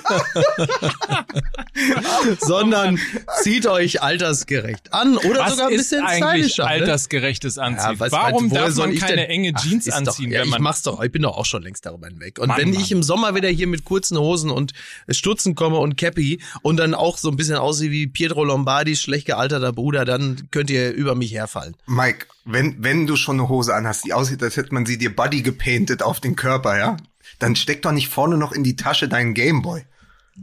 sondern 2.40 2.98
zieht 3.42 3.66
euch 3.66 4.02
altersgerecht 4.02 4.92
an 4.92 5.16
oder 5.16 5.40
Was 5.40 5.52
sogar 5.52 5.68
ein 5.68 5.72
ist 5.74 5.90
bisschen 5.90 6.04
eigentlich 6.06 6.52
stylischer. 6.52 6.64
ne? 6.64 6.70
altersgerechtes 6.70 7.58
Anziehen? 7.58 7.98
weiß- 7.98 8.12
Warum 8.12 8.50
woher 8.50 8.62
darf 8.66 8.72
soll 8.74 8.86
man 8.88 8.94
ich 8.94 9.00
keine 9.00 9.16
denn- 9.16 9.30
enge 9.30 9.52
Ach, 9.54 9.62
Jeans 9.62 9.86
ist 9.86 9.94
anziehen, 9.94 10.30
Doch, 10.30 10.34
ja, 10.34 10.40
wenn 10.40 10.46
ich 10.48 10.52
man 10.52 10.62
mach's 10.62 10.82
doch, 10.82 11.02
ich 11.02 11.12
bin 11.12 11.22
doch 11.22 11.36
auch 11.36 11.46
schon 11.46 11.62
längst 11.62 11.84
darüber 11.86 12.06
hinweg. 12.06 12.38
Und 12.38 12.48
Mann, 12.48 12.58
wenn 12.58 12.70
Mann. 12.70 12.80
ich 12.80 12.92
im 12.92 13.02
Sommer 13.02 13.34
wieder 13.34 13.48
hier 13.48 13.66
mit 13.66 13.84
kurzen 13.84 14.18
Hosen 14.18 14.50
und 14.50 14.72
Stutzen 15.10 15.54
komme 15.54 15.78
und 15.78 15.96
Cappy 15.96 16.40
und 16.62 16.76
dann 16.76 16.94
auch 16.94 17.18
so 17.18 17.28
ein 17.28 17.36
bisschen 17.36 17.56
aussehe 17.56 17.90
wie 17.90 18.06
Pietro 18.06 18.44
Lombardis 18.44 19.00
schlecht 19.02 19.26
gealterter 19.26 19.72
Bruder, 19.72 20.04
dann 20.04 20.48
könnt 20.50 20.70
ihr 20.70 20.92
über 20.92 21.14
mich 21.14 21.32
herfallen. 21.34 21.74
Mike, 21.86 22.26
wenn, 22.44 22.82
wenn 22.82 23.06
du 23.06 23.16
schon 23.16 23.38
eine 23.38 23.48
Hose 23.48 23.74
anhast, 23.74 24.04
die 24.04 24.12
aussieht, 24.12 24.42
als 24.42 24.56
hätte 24.56 24.74
man 24.74 24.86
sie 24.86 24.98
dir 24.98 25.14
Buddy 25.14 25.42
gepainted 25.42 26.02
auf 26.02 26.20
den 26.20 26.36
Körper, 26.36 26.78
ja? 26.78 26.96
Dann 27.38 27.56
steck 27.56 27.82
doch 27.82 27.92
nicht 27.92 28.08
vorne 28.08 28.36
noch 28.36 28.52
in 28.52 28.64
die 28.64 28.76
Tasche 28.76 29.08
deinen 29.08 29.34
Gameboy. 29.34 29.82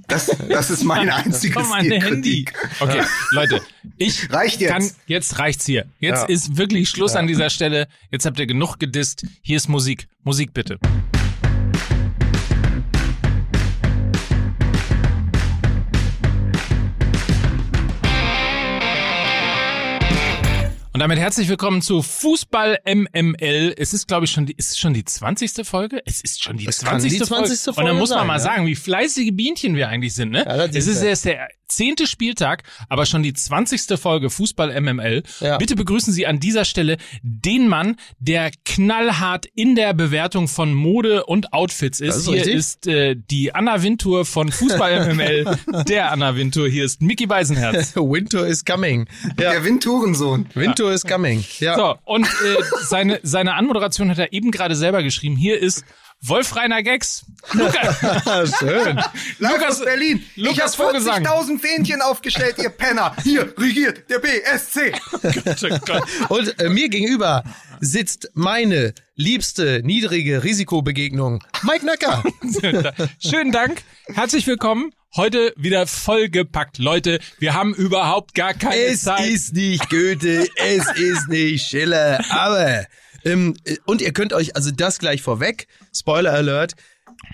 Das, 0.07 0.27
das 0.49 0.69
ist 0.69 0.83
mein 0.83 1.09
einziges 1.09 1.55
Komm, 1.55 1.69
mein 1.69 1.89
Handy. 1.91 2.45
Kritik. 2.45 2.53
Okay, 2.79 3.01
Leute, 3.31 3.61
ich 3.97 4.31
Reicht 4.31 4.61
jetzt. 4.61 4.71
kann, 4.71 4.91
jetzt 5.07 5.39
reicht's 5.39 5.65
hier. 5.65 5.85
Jetzt 5.99 6.21
Ja. 6.21 6.25
ist 6.25 6.57
wirklich 6.57 6.89
Schluss 6.89 7.15
an 7.15 7.27
dieser 7.27 7.49
Stelle. 7.49 7.87
Jetzt 8.11 8.25
habt 8.25 8.39
ihr 8.39 8.45
genug 8.47 8.77
gedisst. 8.79 9.25
Hier 9.41 9.57
ist 9.57 9.67
Musik. 9.67 10.07
Musik 10.23 10.53
bitte. 10.53 10.77
Und 20.99 21.03
damit 21.03 21.17
herzlich 21.17 21.47
willkommen 21.47 21.81
zu 21.81 22.01
Fußball 22.01 22.79
MML. 22.85 23.73
Es 23.77 23.93
ist, 23.93 24.09
glaube 24.09 24.25
ich, 24.25 24.31
schon 24.31 24.45
die, 24.47 24.53
ist 24.57 24.71
es 24.71 24.77
schon 24.77 24.93
die 24.93 25.05
20. 25.05 25.65
Folge? 25.65 26.01
Es 26.05 26.19
ist 26.19 26.43
schon 26.43 26.57
die 26.57 26.67
Es 26.67 26.79
20. 26.79 27.09
kann 27.09 27.19
die 27.19 27.25
20. 27.25 27.59
Folge. 27.73 27.79
Und 27.79 27.85
dann 27.85 27.97
muss 27.97 28.09
man 28.09 28.19
sein, 28.19 28.27
mal 28.27 28.33
ja. 28.33 28.39
sagen, 28.39 28.65
wie 28.65 28.75
fleißige 28.75 29.29
Bienchen 29.31 29.77
wir 29.77 29.87
eigentlich 29.87 30.13
sind, 30.13 30.31
ne? 30.31 30.43
Ja, 30.45 30.65
es 30.65 30.87
ist 30.87 31.01
erst 31.01 31.23
der 31.23 31.47
zehnte 31.69 32.07
Spieltag, 32.07 32.63
aber 32.89 33.05
schon 33.05 33.23
die 33.23 33.31
20. 33.31 33.97
Folge 33.97 34.29
Fußball 34.29 34.79
MML. 34.81 35.23
Ja. 35.39 35.57
Bitte 35.57 35.75
begrüßen 35.75 36.11
Sie 36.11 36.27
an 36.27 36.39
dieser 36.39 36.65
Stelle 36.65 36.97
den 37.21 37.67
Mann, 37.67 37.95
der 38.19 38.51
knallhart 38.65 39.45
in 39.55 39.75
der 39.75 39.93
Bewertung 39.93 40.47
von 40.47 40.73
Mode 40.73 41.25
und 41.25 41.53
Outfits 41.53 41.99
ist. 41.99 42.09
Das 42.09 42.17
ist 42.17 42.27
Hier 42.27 42.35
richtig. 42.37 42.55
ist 42.55 42.87
äh, 42.87 43.15
die 43.15 43.53
Anna 43.53 43.81
Wintour 43.83 44.25
von 44.25 44.51
Fußball 44.51 45.13
MML. 45.13 45.57
der 45.87 46.11
Anna 46.11 46.35
Wintour. 46.35 46.67
Hier 46.67 46.83
ist 46.83 47.01
Mickey 47.01 47.27
Beisenherz. 47.27 47.95
Winter 47.95 48.45
is 48.47 48.65
coming. 48.65 49.07
Ja, 49.39 49.51
Der 49.51 49.63
Windturensohn. 49.63 50.47
Winter 50.55 50.88
is 50.91 51.03
coming. 51.03 51.43
Ja. 51.59 51.75
So, 51.75 51.97
und 52.05 52.25
äh, 52.25 52.55
seine, 52.81 53.19
seine 53.23 53.53
Anmoderation 53.55 54.09
hat 54.09 54.19
er 54.19 54.33
eben 54.33 54.51
gerade 54.51 54.75
selber 54.75 55.03
geschrieben. 55.03 55.35
Hier 55.35 55.59
ist 55.59 55.83
Wolf 56.21 56.55
Reiner 56.55 56.83
Gags. 56.83 57.25
Luca, 57.53 58.45
Schön. 58.59 58.99
Lukas- 59.39 59.79
aus 59.79 59.85
Berlin. 59.85 60.23
Lukas 60.35 60.73
ich 60.73 60.79
habe 60.79 60.91
Vogelsang. 60.91 61.25
40.000 61.25 61.59
Fähnchen 61.59 62.01
aufgestellt, 62.01 62.55
ihr 62.57 62.69
Penner. 62.69 63.15
Hier 63.23 63.53
regiert 63.57 64.09
der 64.09 64.19
BSC. 64.19 64.91
Und 66.27 66.59
äh, 66.59 66.67
mir 66.69 66.89
gegenüber 66.89 67.43
sitzt 67.79 68.31
meine 68.33 68.93
liebste 69.15 69.81
niedrige 69.83 70.43
Risikobegegnung, 70.43 71.41
Mike 71.63 71.85
Nöcker. 71.85 72.23
Schönen 73.19 73.51
Dank. 73.53 73.83
Herzlich 74.13 74.45
willkommen. 74.47 74.91
Heute 75.15 75.53
wieder 75.57 75.87
vollgepackt. 75.87 76.77
Leute, 76.77 77.19
wir 77.39 77.55
haben 77.55 77.73
überhaupt 77.73 78.35
gar 78.35 78.53
keine 78.53 78.75
Es 78.83 79.01
Zeit. 79.01 79.27
ist 79.27 79.53
nicht 79.53 79.89
Goethe, 79.89 80.47
es 80.55 80.87
ist 80.95 81.27
nicht 81.29 81.65
Schiller, 81.65 82.23
aber 82.29 82.85
ähm, 83.25 83.55
äh, 83.65 83.77
und 83.85 84.01
ihr 84.01 84.13
könnt 84.13 84.33
euch 84.33 84.55
also 84.55 84.69
das 84.69 84.99
gleich 84.99 85.23
vorweg, 85.23 85.67
Spoiler 85.95 86.31
Alert, 86.33 86.75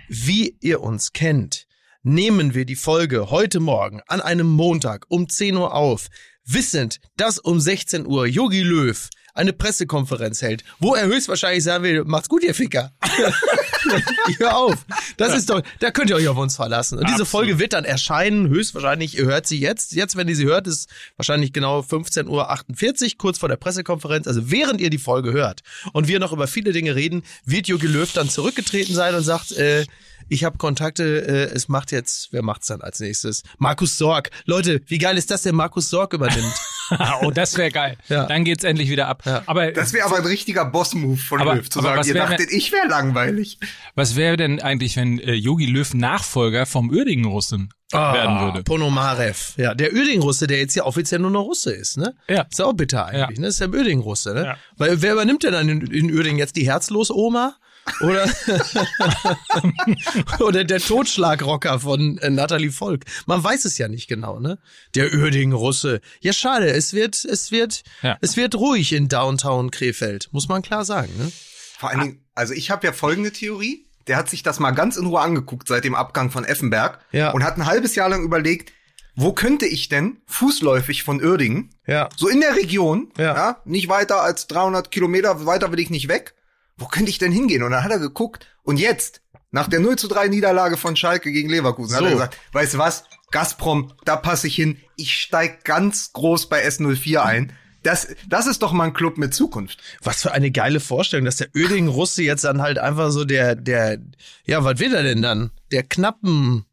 wie 0.08 0.56
ihr 0.62 0.80
uns 0.82 1.12
kennt, 1.12 1.68
nehmen 2.02 2.54
wir 2.54 2.64
die 2.66 2.78
Folge 2.78 3.30
heute 3.30 3.60
Morgen 3.60 4.02
an 4.08 4.22
einem 4.22 4.48
Montag 4.48 5.06
um 5.10 5.28
10 5.28 5.58
Uhr 5.58 5.74
auf, 5.74 6.08
wissend, 6.46 7.02
dass 7.18 7.40
um 7.40 7.60
16 7.60 8.08
Uhr 8.08 8.26
Yogi 8.26 8.62
Löw 8.62 9.10
eine 9.34 9.52
Pressekonferenz 9.52 10.42
hält, 10.42 10.64
wo 10.80 10.96
er 10.96 11.08
höchstwahrscheinlich 11.08 11.66
sagen 11.66 11.84
will, 11.84 12.06
macht's 12.06 12.30
gut, 12.30 12.44
ihr 12.44 12.56
Ficker. 12.56 12.94
Hör 14.38 14.58
auf. 14.58 14.86
Das 15.18 15.36
ist 15.36 15.50
doch, 15.50 15.62
da 15.80 15.92
könnt 15.92 16.10
ihr 16.10 16.16
euch 16.16 16.28
auf 16.28 16.38
uns 16.38 16.56
verlassen. 16.56 16.98
Und 16.98 17.08
diese 17.08 17.22
Absolut. 17.22 17.28
Folge 17.30 17.60
wird 17.60 17.74
dann 17.74 17.86
erscheinen, 17.86 18.50
höchstwahrscheinlich, 18.50 19.18
ihr 19.18 19.26
hört 19.26 19.48
sie 19.48 19.60
jetzt. 19.60 19.94
Jetzt, 19.94 20.16
wenn 20.16 20.28
ihr 20.28 20.36
sie 20.36 20.46
hört, 20.46 20.68
ist 20.68 20.90
wahrscheinlich 21.18 21.54
genau 21.54 21.80
15.48 21.80 23.04
Uhr, 23.04 23.12
kurz 23.18 23.38
vor 23.38 23.50
der 23.50 23.58
Pressekonferenz. 23.58 24.28
Also 24.28 24.52
während 24.52 24.82
ihr 24.82 24.90
die 24.90 24.98
Folge 24.98 25.32
hört 25.32 25.62
und 25.94 26.08
wir 26.08 26.20
noch 26.20 26.34
über 26.34 26.48
viele 26.48 26.72
Dinge 26.72 26.96
reden, 26.96 27.24
wird 27.46 27.68
Jogi 27.68 27.88
Löw 27.88 28.12
dann 28.12 28.30
zurückgetreten 28.30 28.94
sein 28.94 29.16
und 29.16 29.24
sagt, 29.24 29.52
äh, 29.54 29.86
ich 30.28 30.44
habe 30.44 30.58
Kontakte, 30.58 31.28
äh, 31.28 31.54
es 31.54 31.68
macht 31.68 31.92
jetzt, 31.92 32.30
wer 32.32 32.42
macht's 32.42 32.68
dann 32.68 32.82
als 32.82 33.00
nächstes? 33.00 33.44
Markus 33.58 33.98
Sorg. 33.98 34.32
Leute, 34.46 34.82
wie 34.88 34.98
geil 34.98 35.18
ist 35.18 35.30
das, 35.30 35.44
der 35.44 35.54
Markus 35.54 35.90
Sorg 35.90 36.14
übernimmt? 36.14 36.54
oh, 37.22 37.32
das 37.32 37.58
wäre 37.58 37.72
geil. 37.72 37.98
Ja. 38.10 38.26
Dann 38.26 38.44
geht's 38.44 38.64
endlich 38.64 38.90
wieder 38.90 39.08
ab. 39.08 39.24
Ja. 39.26 39.44
Aber 39.46 39.72
Das 39.72 39.94
wäre 39.94 40.06
aber 40.06 40.18
ein 40.18 40.26
richtiger 40.26 40.66
Boss-Move 40.66 41.18
von 41.18 41.42
Aber- 41.42 41.56
Löw, 41.56 41.70
zu 41.70 41.80
aber 41.80 41.88
sagen, 41.90 42.00
was 42.00 42.08
ihr 42.08 42.14
wär, 42.16 42.28
dachtet, 42.28 42.52
ich 42.52 42.72
wäre 42.72 42.88
langweilig. 42.88 43.60
was 43.96 44.16
wäre 44.16 44.38
denn 44.38 44.62
eigentlich, 44.62 44.96
wenn 44.98 45.20
äh, 45.20 45.34
Yogi 45.34 45.66
Löw 45.66 45.94
Nachfolger 45.94 46.66
vom 46.66 46.90
Uerdingen-Russen 46.90 47.70
werden 47.92 48.40
würde? 48.42 48.64
Ponomarev. 48.64 49.54
Ja, 49.58 49.74
der 49.74 49.94
Öding-Russe, 49.94 50.48
der 50.48 50.58
jetzt 50.60 50.76
ja 50.76 50.84
offiziell 50.86 51.22
nur 51.22 51.32
noch 51.32 51.44
Russe 51.44 51.72
ist, 51.74 51.98
ne? 51.98 52.14
Ja. 52.28 52.42
Ist 52.50 52.62
auch 52.62 52.74
bitter 52.74 53.06
eigentlich, 53.06 53.38
Ja. 53.38 53.42
ne? 53.42 53.48
Ist 53.48 53.62
der 53.62 53.74
Öding-Russe, 53.74 54.34
ne? 54.34 54.46
Ja. 54.46 54.58
Weil 54.78 55.02
wer 55.02 55.14
übernimmt 55.14 55.44
denn 55.44 55.54
dann 55.54 55.70
in, 55.70 55.82
in 55.88 56.10
Öding 56.10 56.38
jetzt 56.38 56.56
die 56.56 56.68
Herzlos-Oma? 56.68 57.56
Oder, 58.02 58.28
oder 60.40 60.64
der 60.64 60.80
Totschlagrocker 60.80 61.80
von 61.80 62.18
äh, 62.20 62.30
Natalie 62.30 62.72
Volk. 62.72 63.04
Man 63.26 63.44
weiß 63.44 63.66
es 63.66 63.78
ja 63.78 63.88
nicht 63.88 64.08
genau, 64.08 64.40
ne? 64.40 64.58
Der 64.96 65.14
Öding-Russe. 65.14 66.02
Ja, 66.20 66.34
schade. 66.34 66.68
Es 66.72 66.94
wird, 66.94 67.24
es 67.26 67.52
wird, 67.52 67.84
Ja. 68.02 68.18
es 68.22 68.38
wird 68.38 68.56
ruhig 68.56 68.94
in 68.94 69.08
Downtown 69.08 69.72
Krefeld. 69.72 70.30
Muss 70.32 70.48
man 70.48 70.62
klar 70.62 70.86
sagen, 70.86 71.12
ne? 71.18 71.32
Vor 71.78 71.90
allen 71.90 72.00
Dingen, 72.00 72.26
also 72.34 72.54
ich 72.54 72.72
habe 72.72 72.86
ja 72.88 72.94
folgende 72.94 73.32
Theorie. 73.32 73.86
Der 74.08 74.18
hat 74.18 74.30
sich 74.30 74.44
das 74.44 74.60
mal 74.60 74.72
ganz 74.72 74.98
in 74.98 75.08
Ruhe 75.08 75.20
angeguckt 75.22 75.68
seit 75.68 75.84
dem 75.84 75.96
Abgang 75.96 76.30
von 76.30 76.46
Effenberg 76.46 77.00
Ja. 77.12 77.32
und 77.32 77.44
hat 77.44 77.58
ein 77.58 77.66
halbes 77.66 77.96
Jahr 77.96 78.08
lang 78.10 78.24
überlegt, 78.24 78.72
wo 79.16 79.34
könnte 79.34 79.66
ich 79.66 79.90
denn 79.90 80.18
fußläufig 80.28 81.02
von 81.04 81.24
Uerdingen, 81.24 81.72
Ja. 81.88 82.10
so 82.16 82.28
in 82.28 82.40
der 82.42 82.56
Region, 82.56 83.12
Ja. 83.18 83.34
ja. 83.36 83.58
nicht 83.66 83.88
weiter 83.90 84.22
als 84.22 84.46
300 84.48 84.92
Kilometer, 84.92 85.46
weiter 85.48 85.72
will 85.72 85.80
ich 85.80 85.90
nicht 85.90 86.08
weg, 86.08 86.36
wo 86.78 86.86
könnte 86.86 87.10
ich 87.10 87.18
denn 87.18 87.32
hingehen? 87.32 87.64
Und 87.64 87.72
dann 87.72 87.84
hat 87.84 87.92
er 87.92 88.00
geguckt 88.00 88.48
und 88.64 88.78
jetzt, 88.78 89.22
nach 89.52 89.68
der 89.68 89.80
0 89.80 89.96
zu 89.98 90.08
3 90.08 90.28
Niederlage 90.28 90.78
von 90.78 90.96
Schalke 90.96 91.32
gegen 91.32 91.50
Leverkusen, 91.50 91.96
hat 91.96 92.02
So. 92.02 92.06
er 92.08 92.12
gesagt, 92.12 92.38
weißt 92.52 92.74
du 92.74 92.78
was, 92.78 93.06
Gazprom, 93.32 93.94
da 94.06 94.16
passe 94.16 94.48
ich 94.48 94.56
hin, 94.56 94.78
ich 94.96 95.14
steig 95.18 95.64
ganz 95.64 96.14
groß 96.14 96.48
bei 96.50 96.66
S04 96.68 97.20
ein. 97.22 97.54
Das, 97.84 98.08
das 98.28 98.48
ist 98.48 98.64
doch 98.64 98.72
mal 98.72 98.86
ein 98.86 98.94
Club 98.94 99.18
mit 99.18 99.34
Zukunft. 99.34 99.80
Was 100.02 100.24
für 100.24 100.32
eine 100.32 100.50
geile 100.52 100.80
Vorstellung, 100.80 101.26
dass 101.26 101.38
der 101.38 101.50
Öding-Russe 101.56 102.24
jetzt 102.24 102.44
dann 102.44 102.62
halt 102.62 102.80
einfach 102.80 103.12
so 103.12 103.26
der, 103.26 103.56
der, 103.56 104.00
ja, 104.46 104.64
was 104.64 104.80
wird 104.80 104.94
er 104.94 105.04
denn 105.04 105.22
dann? 105.22 105.52
Der 105.72 105.84
knappen, 105.84 106.66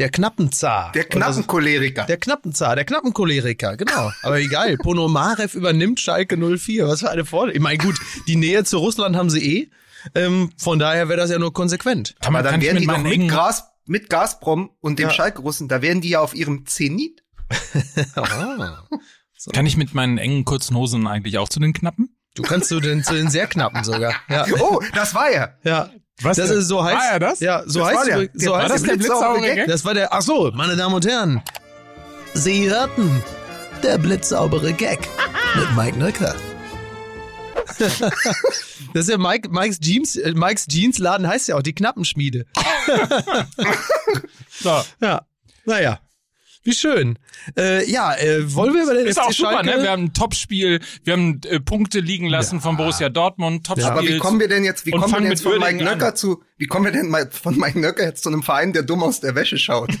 der 0.00 0.08
knappen 0.08 0.50
Zar. 0.50 0.92
Der 0.92 1.04
knappen 1.04 1.46
Choleriker. 1.46 2.04
Der 2.04 2.16
Knappenzar, 2.16 2.74
der 2.74 2.86
Knappencholeriker, 2.86 3.76
genau. 3.76 4.10
Aber 4.22 4.40
geil. 4.40 4.78
Ponomarev 4.82 5.54
übernimmt 5.54 6.00
Schalke 6.00 6.38
04. 6.38 6.88
Was 6.88 7.00
für 7.00 7.10
eine 7.10 7.26
Vorstellung. 7.26 7.56
Ich 7.56 7.62
meine, 7.62 7.76
gut, 7.76 7.96
die 8.26 8.36
Nähe 8.36 8.64
zu 8.64 8.78
Russland 8.78 9.14
haben 9.14 9.28
sie 9.28 9.58
eh. 9.60 9.70
Ähm, 10.14 10.52
von 10.56 10.78
daher 10.78 11.10
wäre 11.10 11.18
das 11.20 11.30
ja 11.30 11.38
nur 11.38 11.52
konsequent. 11.52 12.14
Aber 12.20 12.42
dann 12.42 12.52
kann 12.52 12.60
ich 12.62 12.66
wären 12.66 12.74
mit 12.76 12.82
die 12.82 12.86
doch 12.86 12.98
meinen 12.98 13.18
mit, 13.20 13.30
Gras, 13.30 13.64
mit 13.84 14.08
Gazprom 14.08 14.70
und 14.80 14.98
dem 14.98 15.08
Ja. 15.08 15.14
Schalke-Russen, 15.14 15.68
da 15.68 15.82
wären 15.82 16.00
die 16.00 16.08
ja 16.08 16.20
auf 16.20 16.34
ihrem 16.34 16.66
Zenit. 16.66 17.22
Ah. 18.14 18.86
kann 19.52 19.66
ich 19.66 19.76
mit 19.76 19.94
meinen 19.94 20.18
engen 20.18 20.44
kurzen 20.44 20.76
Hosen 20.76 21.06
eigentlich 21.06 21.38
auch 21.38 21.48
zu 21.48 21.60
den 21.60 21.72
Knappen? 21.72 22.16
Du 22.34 22.42
kannst 22.42 22.68
zu 22.68 22.78
den, 22.80 23.02
zu 23.02 23.14
den 23.14 23.28
sehr 23.28 23.46
knappen 23.46 23.84
sogar. 23.84 24.14
Ja. 24.28 24.46
Oh, 24.60 24.80
das 24.94 25.14
war 25.14 25.28
er. 25.28 25.58
Ja. 25.64 25.90
Was 26.22 26.36
das 26.36 26.48
denn? 26.50 26.58
ist 26.58 26.68
so 26.68 26.82
heißt. 26.84 26.96
War 26.96 27.12
er 27.12 27.18
das? 27.18 27.40
Ja, 27.40 27.62
so 27.66 27.80
Das 27.80 27.88
heißt 27.88 27.96
war 27.98 28.04
der. 28.04 28.28
so 28.34 28.50
war 28.52 28.62
heißt 28.62 28.74
das 28.74 28.82
der 28.82 28.96
blitzsaubere 28.96 29.40
Gag? 29.40 29.54
Gag? 29.56 29.66
Das 29.68 29.84
war 29.84 29.94
der, 29.94 30.12
ach 30.12 30.22
so, 30.22 30.50
meine 30.54 30.76
Damen 30.76 30.94
und 30.94 31.06
Herren. 31.06 31.42
Sie 32.34 32.68
hörten 32.70 33.22
der 33.82 33.98
blitzsaubere 33.98 34.72
Gag 34.72 34.98
mit 35.56 35.76
Mike 35.76 35.98
Nöcker. 35.98 36.34
Das 38.92 39.04
ist 39.04 39.10
ja 39.10 39.18
Mike, 39.18 39.48
Mike's 39.50 39.78
Jeans, 39.78 40.16
äh, 40.16 40.32
Mike's 40.34 40.66
Jeans 40.66 40.98
Laden 40.98 41.26
heißt 41.28 41.46
ja 41.48 41.56
auch 41.56 41.62
die 41.62 41.74
Knappenschmiede. 41.74 42.44
So. 44.60 44.82
Ja, 45.00 45.22
naja. 45.64 46.00
Wie 46.62 46.72
schön. 46.74 47.18
Äh, 47.56 47.90
ja, 47.90 48.14
äh, 48.16 48.54
wollen 48.54 48.74
wir 48.74 48.82
über 48.82 48.94
den 48.94 49.06
Ist 49.06 49.18
FC 49.18 49.24
auch 49.24 49.32
super, 49.32 49.50
Schalke? 49.52 49.76
ne? 49.78 49.82
Wir 49.82 49.90
haben 49.90 50.04
ein 50.04 50.12
Topspiel, 50.12 50.80
wir 51.04 51.12
haben 51.14 51.40
äh, 51.46 51.58
Punkte 51.58 52.00
liegen 52.00 52.26
lassen 52.26 52.60
von 52.60 52.76
Borussia 52.76 53.08
Dortmund, 53.08 53.66
Topspiel. 53.66 53.90
Aber 53.90 54.02
wie 54.02 54.18
kommen 54.18 54.40
wir 54.40 54.48
denn 54.48 54.64
jetzt, 54.64 54.84
wie 54.84 54.90
kommen 54.90 55.10
wir 55.10 55.20
denn 55.20 55.30
jetzt 55.30 55.42
von 55.42 55.58
Mike 55.58 55.78
an. 55.78 55.84
Nöcker 55.84 56.14
zu, 56.14 56.42
wie 56.58 56.66
kommen 56.66 56.84
wir 56.84 56.92
denn 56.92 57.08
mal 57.08 57.30
von 57.30 57.56
Mike 57.56 57.78
Nöcker 57.80 58.04
jetzt 58.04 58.22
zu 58.22 58.28
einem 58.28 58.42
Verein, 58.42 58.74
der 58.74 58.82
dumm 58.82 59.02
aus 59.02 59.20
der 59.20 59.34
Wäsche 59.34 59.56
schaut? 59.56 59.90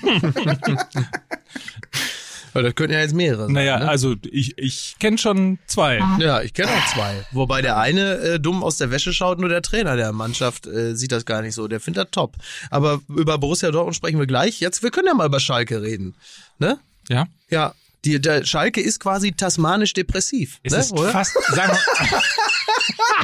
Ja, 2.54 2.62
das 2.62 2.74
könnten 2.74 2.92
ja 2.92 3.00
jetzt 3.00 3.14
mehrere 3.14 3.44
sein. 3.44 3.52
Naja, 3.52 3.78
ne? 3.78 3.88
also 3.88 4.14
ich, 4.30 4.58
ich 4.58 4.96
kenne 4.98 5.18
schon 5.18 5.58
zwei. 5.66 6.00
Ja, 6.18 6.42
ich 6.42 6.54
kenne 6.54 6.70
auch 6.70 6.94
zwei. 6.94 7.24
Wobei 7.32 7.62
der 7.62 7.78
eine 7.78 8.16
äh, 8.18 8.40
dumm 8.40 8.62
aus 8.62 8.76
der 8.76 8.90
Wäsche 8.90 9.12
schaut, 9.12 9.38
nur 9.38 9.48
der 9.48 9.62
Trainer 9.62 9.96
der 9.96 10.12
Mannschaft 10.12 10.66
äh, 10.66 10.94
sieht 10.94 11.12
das 11.12 11.24
gar 11.24 11.42
nicht 11.42 11.54
so. 11.54 11.68
Der 11.68 11.80
findet 11.80 12.04
das 12.04 12.10
top. 12.10 12.36
Aber 12.70 13.00
über 13.08 13.38
Borussia 13.38 13.70
Dortmund 13.70 13.96
sprechen 13.96 14.18
wir 14.18 14.26
gleich. 14.26 14.60
Jetzt, 14.60 14.82
wir 14.82 14.90
können 14.90 15.06
ja 15.06 15.14
mal 15.14 15.26
über 15.26 15.40
Schalke 15.40 15.82
reden. 15.82 16.14
Ne? 16.58 16.78
Ja. 17.08 17.26
Ja, 17.50 17.74
die, 18.04 18.20
der 18.20 18.44
Schalke 18.44 18.80
ist 18.80 19.00
quasi 19.00 19.32
tasmanisch 19.32 19.92
depressiv. 19.92 20.58
Es 20.62 20.72
ne? 20.72 20.78
ist 20.78 20.92
oder? 20.92 21.10
fast, 21.10 21.36
sagen 21.52 21.72
wir, 21.72 22.22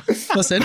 Was 0.35 0.49
denn? 0.49 0.65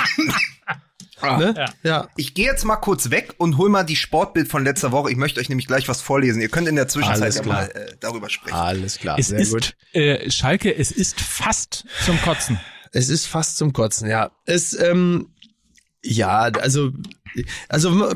Ne? 1.22 1.54
ja. 1.58 1.74
ja. 1.84 2.08
Ich 2.16 2.34
gehe 2.34 2.46
jetzt 2.46 2.66
mal 2.66 2.78
kurz 2.78 3.10
weg 3.10 3.36
und 3.38 3.58
hol 3.58 3.70
mal 3.70 3.84
die 3.84 3.96
Sportbild 3.96 4.48
von 4.48 4.64
letzter 4.64 4.92
Woche. 4.92 5.12
Ich 5.12 5.18
möchte 5.18 5.40
euch 5.40 5.50
nämlich 5.50 5.68
gleich 5.68 5.88
was 5.88 6.02
vorlesen. 6.02 6.42
Ihr 6.42 6.50
könnt 6.50 6.68
in 6.68 6.76
der 6.76 6.88
Zwischenzeit 6.88 7.22
Alles 7.22 7.36
ja 7.36 7.44
mal 7.46 7.66
äh, 7.70 7.96
darüber 8.00 8.30
sprechen. 8.30 8.56
Alles 8.56 8.98
klar, 8.98 9.18
es 9.20 9.32
ist, 9.32 9.76
äh, 9.94 10.30
Schalke, 10.30 10.76
es 10.76 10.92
ist 10.92 11.20
fast 11.20 11.86
zum 12.06 12.22
Kotzen. 12.22 12.60
Es 12.92 13.10
ist 13.10 13.26
fast 13.26 13.58
zum 13.58 13.74
Kotzen, 13.74 14.10
ja. 14.10 14.32
Es, 14.46 14.78
ähm, 14.78 15.30
ja, 16.04 16.40
also, 16.40 16.92
also, 17.70 18.14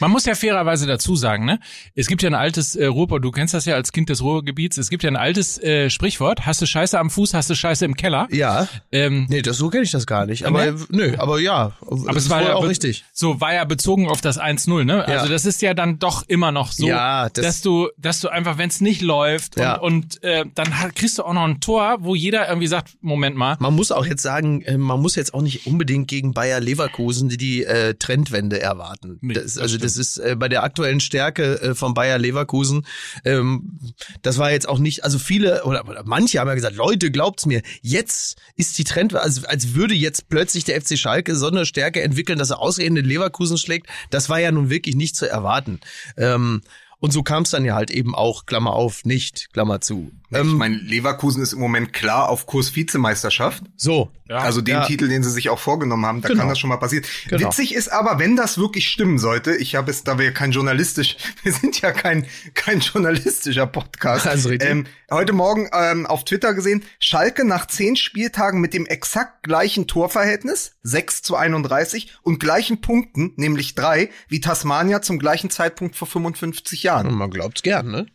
Man 0.00 0.10
muss 0.10 0.24
ja 0.24 0.34
fairerweise 0.34 0.86
dazu 0.86 1.16
sagen, 1.16 1.44
ne? 1.44 1.60
Es 1.94 2.06
gibt 2.06 2.22
ja 2.22 2.30
ein 2.30 2.34
altes 2.34 2.76
äh, 2.76 2.86
Ruhrpott, 2.86 3.22
du 3.24 3.30
kennst 3.30 3.54
das 3.54 3.64
ja 3.66 3.74
als 3.74 3.92
Kind 3.92 4.08
des 4.08 4.22
Ruhrgebiets, 4.22 4.78
es 4.78 4.88
gibt 4.90 5.02
ja 5.02 5.10
ein 5.10 5.16
altes 5.16 5.58
äh, 5.62 5.90
Sprichwort, 5.90 6.46
hast 6.46 6.62
du 6.62 6.66
Scheiße 6.66 6.98
am 6.98 7.10
Fuß, 7.10 7.34
hast 7.34 7.50
du 7.50 7.54
Scheiße 7.54 7.84
im 7.84 7.94
Keller. 7.94 8.26
ja. 8.30 8.68
Ähm, 8.90 9.26
Nee, 9.28 9.42
das 9.42 9.56
so 9.58 9.68
kenne 9.68 9.84
ich 9.84 9.90
das 9.90 10.06
gar 10.06 10.26
nicht. 10.26 10.44
Aber, 10.46 10.74
nö, 10.90 11.14
aber 11.18 11.38
ja. 11.40 11.72
aber 11.80 12.16
es 12.16 12.28
war 12.30 12.42
ja 12.42 12.54
auch 12.54 12.66
richtig. 12.66 13.04
So 13.12 13.40
war 13.40 13.54
ja 13.54 13.64
bezogen 13.64 14.08
auf 14.08 14.20
das 14.20 14.38
1-0, 14.40 14.84
ne? 14.84 15.04
Also 15.06 15.26
Ja. 15.26 15.30
das 15.32 15.44
ist 15.44 15.62
ja 15.62 15.74
dann 15.74 15.98
doch 15.98 16.28
immer 16.28 16.52
noch 16.52 16.72
so, 16.72 16.86
Ja, 16.86 17.28
das- 17.30 17.44
dass 17.44 17.60
du, 17.62 17.88
dass 17.98 18.20
du 18.20 18.28
einfach, 18.28 18.58
wenn 18.58 18.68
es 18.70 18.80
nicht 18.80 19.02
läuft 19.02 19.58
Ja. 19.58 19.76
und, 19.76 19.92
und 19.92 20.22
äh, 20.24 20.44
dann 20.54 20.80
hat, 20.80 20.94
kriegst 20.96 21.18
du 21.18 21.22
auch 21.22 21.32
noch 21.34 21.44
ein 21.44 21.60
Tor, 21.60 21.98
wo 22.00 22.14
jeder 22.14 22.48
irgendwie 22.48 22.66
sagt, 22.66 22.96
Moment 23.02 23.36
mal, 23.36 23.56
Man 23.60 23.74
muss 23.74 23.92
auch 23.92 24.06
jetzt 24.06 24.22
sagen, 24.22 24.62
äh, 24.62 24.76
man 24.78 25.00
muss 25.00 25.16
jetzt 25.16 25.34
auch 25.34 25.42
nicht 25.42 25.66
unbedingt 25.66 26.08
gegen 26.08 26.32
Bayer 26.32 26.60
Leverkusen 26.60 27.28
die, 27.28 27.36
die 27.36 27.64
äh, 27.64 27.94
Trendwende 27.94 28.60
erwarten. 28.60 29.18
Nee, 29.20 29.34
das 29.34 29.58
also 29.58 29.76
das 29.82 29.96
ist 29.96 30.18
äh, 30.18 30.36
bei 30.38 30.48
der 30.48 30.62
aktuellen 30.62 31.00
Stärke 31.00 31.60
äh, 31.60 31.74
von 31.74 31.94
Bayer 31.94 32.18
Leverkusen. 32.18 32.86
Ähm, 33.24 33.78
das 34.22 34.38
war 34.38 34.50
jetzt 34.50 34.68
auch 34.68 34.78
nicht, 34.78 35.04
also 35.04 35.18
viele 35.18 35.64
oder, 35.64 35.88
oder 35.88 36.02
manche 36.04 36.40
haben 36.40 36.48
ja 36.48 36.54
gesagt, 36.54 36.76
Leute, 36.76 37.10
glaubt's 37.10 37.46
mir, 37.46 37.62
jetzt 37.80 38.40
ist 38.56 38.78
die 38.78 38.84
Trendwende, 38.84 39.22
also 39.22 39.46
als 39.46 39.74
würde 39.74 39.94
jetzt 39.94 40.28
plötzlich 40.28 40.64
der 40.64 40.80
FC 40.80 40.98
Schalke 40.98 41.36
so 41.36 41.48
eine 41.48 41.66
Stärke 41.66 42.02
entwickeln, 42.02 42.38
dass 42.38 42.50
er 42.50 42.60
ausgerechnet 42.60 43.06
Leverkusen 43.06 43.58
schlägt. 43.58 43.86
Das 44.10 44.28
war 44.28 44.40
ja 44.40 44.52
nun 44.52 44.70
wirklich 44.70 44.94
nicht 44.94 45.16
zu 45.16 45.28
erwarten. 45.28 45.80
Ähm, 46.16 46.62
und 46.98 47.12
so 47.12 47.22
kam 47.22 47.42
es 47.42 47.50
dann 47.50 47.64
ja 47.64 47.74
halt 47.74 47.90
eben 47.90 48.14
auch, 48.14 48.46
Klammer 48.46 48.74
auf, 48.74 49.04
nicht, 49.04 49.52
Klammer 49.52 49.80
zu. 49.80 50.12
Ich 50.32 50.38
Ähm, 50.40 50.56
meine, 50.56 50.76
Leverkusen 50.76 51.42
ist 51.42 51.52
im 51.52 51.60
Moment 51.60 51.92
klar 51.92 52.28
auf 52.28 52.46
Kurs 52.46 52.74
Vizemeisterschaft. 52.74 53.62
so, 53.76 54.10
Ja. 54.28 54.38
also 54.38 54.60
den 54.60 54.74
ja. 54.76 54.84
Titel, 54.86 55.08
den 55.08 55.22
sie 55.22 55.30
sich 55.30 55.48
auch 55.50 55.58
vorgenommen 55.58 56.06
haben, 56.06 56.20
da 56.22 56.28
Genau. 56.28 56.40
kann 56.40 56.48
das 56.48 56.58
schon 56.58 56.68
mal 56.68 56.76
passieren. 56.78 57.04
Genau. 57.28 57.48
Witzig 57.48 57.74
ist 57.74 57.92
aber, 57.92 58.18
wenn 58.18 58.36
das 58.36 58.56
wirklich 58.58 58.88
stimmen 58.88 59.18
sollte, 59.18 59.54
ich 59.54 59.74
habe 59.74 59.90
es, 59.90 60.04
da 60.04 60.18
wir 60.18 60.32
kein 60.32 60.52
journalistisch, 60.52 61.16
wir 61.42 61.52
sind 61.52 61.80
ja 61.80 61.92
kein 61.92 62.26
kein 62.54 62.80
journalistischer 62.80 63.66
Podcast. 63.66 64.26
Also 64.26 64.50
ähm, 64.50 64.86
heute 65.10 65.32
Morgen 65.32 65.68
ähm, 65.72 66.06
auf 66.06 66.24
Twitter 66.24 66.54
gesehen, 66.54 66.82
Schalke 66.98 67.44
nach 67.44 67.66
zehn 67.66 67.96
Spieltagen 67.96 68.60
mit 68.60 68.72
dem 68.74 68.86
exakt 68.86 69.42
gleichen 69.42 69.86
Torverhältnis, 69.86 70.76
6 70.82 71.22
zu 71.22 71.36
31, 71.36 72.12
und 72.22 72.38
gleichen 72.40 72.80
Punkten, 72.80 73.32
nämlich 73.36 73.74
drei, 73.74 74.08
wie 74.28 74.40
Tasmania 74.40 75.02
zum 75.02 75.18
gleichen 75.18 75.50
Zeitpunkt 75.50 75.96
vor 75.96 76.08
55 76.08 76.82
Jahren. 76.82 77.12
man 77.14 77.30
glaubt's 77.30 77.62
gern, 77.62 77.90
ne? 77.90 78.06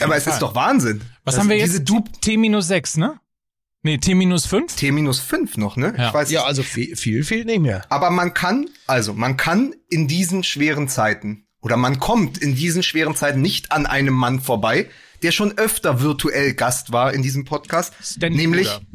Aber 0.00 0.16
es 0.16 0.24
Fall. 0.24 0.32
ist 0.34 0.38
doch 0.42 0.54
Wahnsinn. 0.54 1.00
was 1.24 1.34
Das- 1.34 1.40
haben 1.42 1.48
wir 1.50 1.56
jetzt? 1.56 1.70
Diese 1.72 1.82
du 1.84 2.04
T 2.20 2.36
minus 2.36 2.68
6, 2.68 2.96
ne? 2.96 3.20
Nee, 3.82 3.98
T 3.98 4.14
minus 4.14 4.46
5? 4.46 4.74
T 4.74 4.90
minus 4.90 5.20
5 5.20 5.56
noch, 5.58 5.76
ne? 5.76 5.94
Ja. 5.96 6.08
Ich 6.08 6.14
weiß 6.14 6.30
Ja, 6.30 6.44
also 6.44 6.62
viel, 6.64 6.96
viel 6.96 7.22
fehlt 7.22 7.46
nicht 7.46 7.60
mehr. 7.60 7.84
Aber 7.88 8.10
man 8.10 8.34
kann, 8.34 8.68
also 8.86 9.12
man 9.14 9.36
kann 9.36 9.74
in 9.88 10.08
diesen 10.08 10.42
schweren 10.42 10.88
Zeiten 10.88 11.46
oder 11.60 11.76
man 11.76 12.00
kommt 12.00 12.38
in 12.38 12.54
diesen 12.56 12.82
schweren 12.82 13.14
Zeiten 13.14 13.40
nicht 13.40 13.70
an 13.70 13.86
einem 13.86 14.14
Mann 14.14 14.40
vorbei, 14.40 14.88
der 15.22 15.30
schon 15.30 15.56
öfter 15.56 16.00
virtuell 16.00 16.54
Gast 16.54 16.92
war 16.92 17.12
in 17.14 17.22
diesem 17.22 17.44
Podcast, 17.44 17.94
Ständig, 18.02 18.40
nämlich 18.40 18.68
Bruder. 18.68 18.86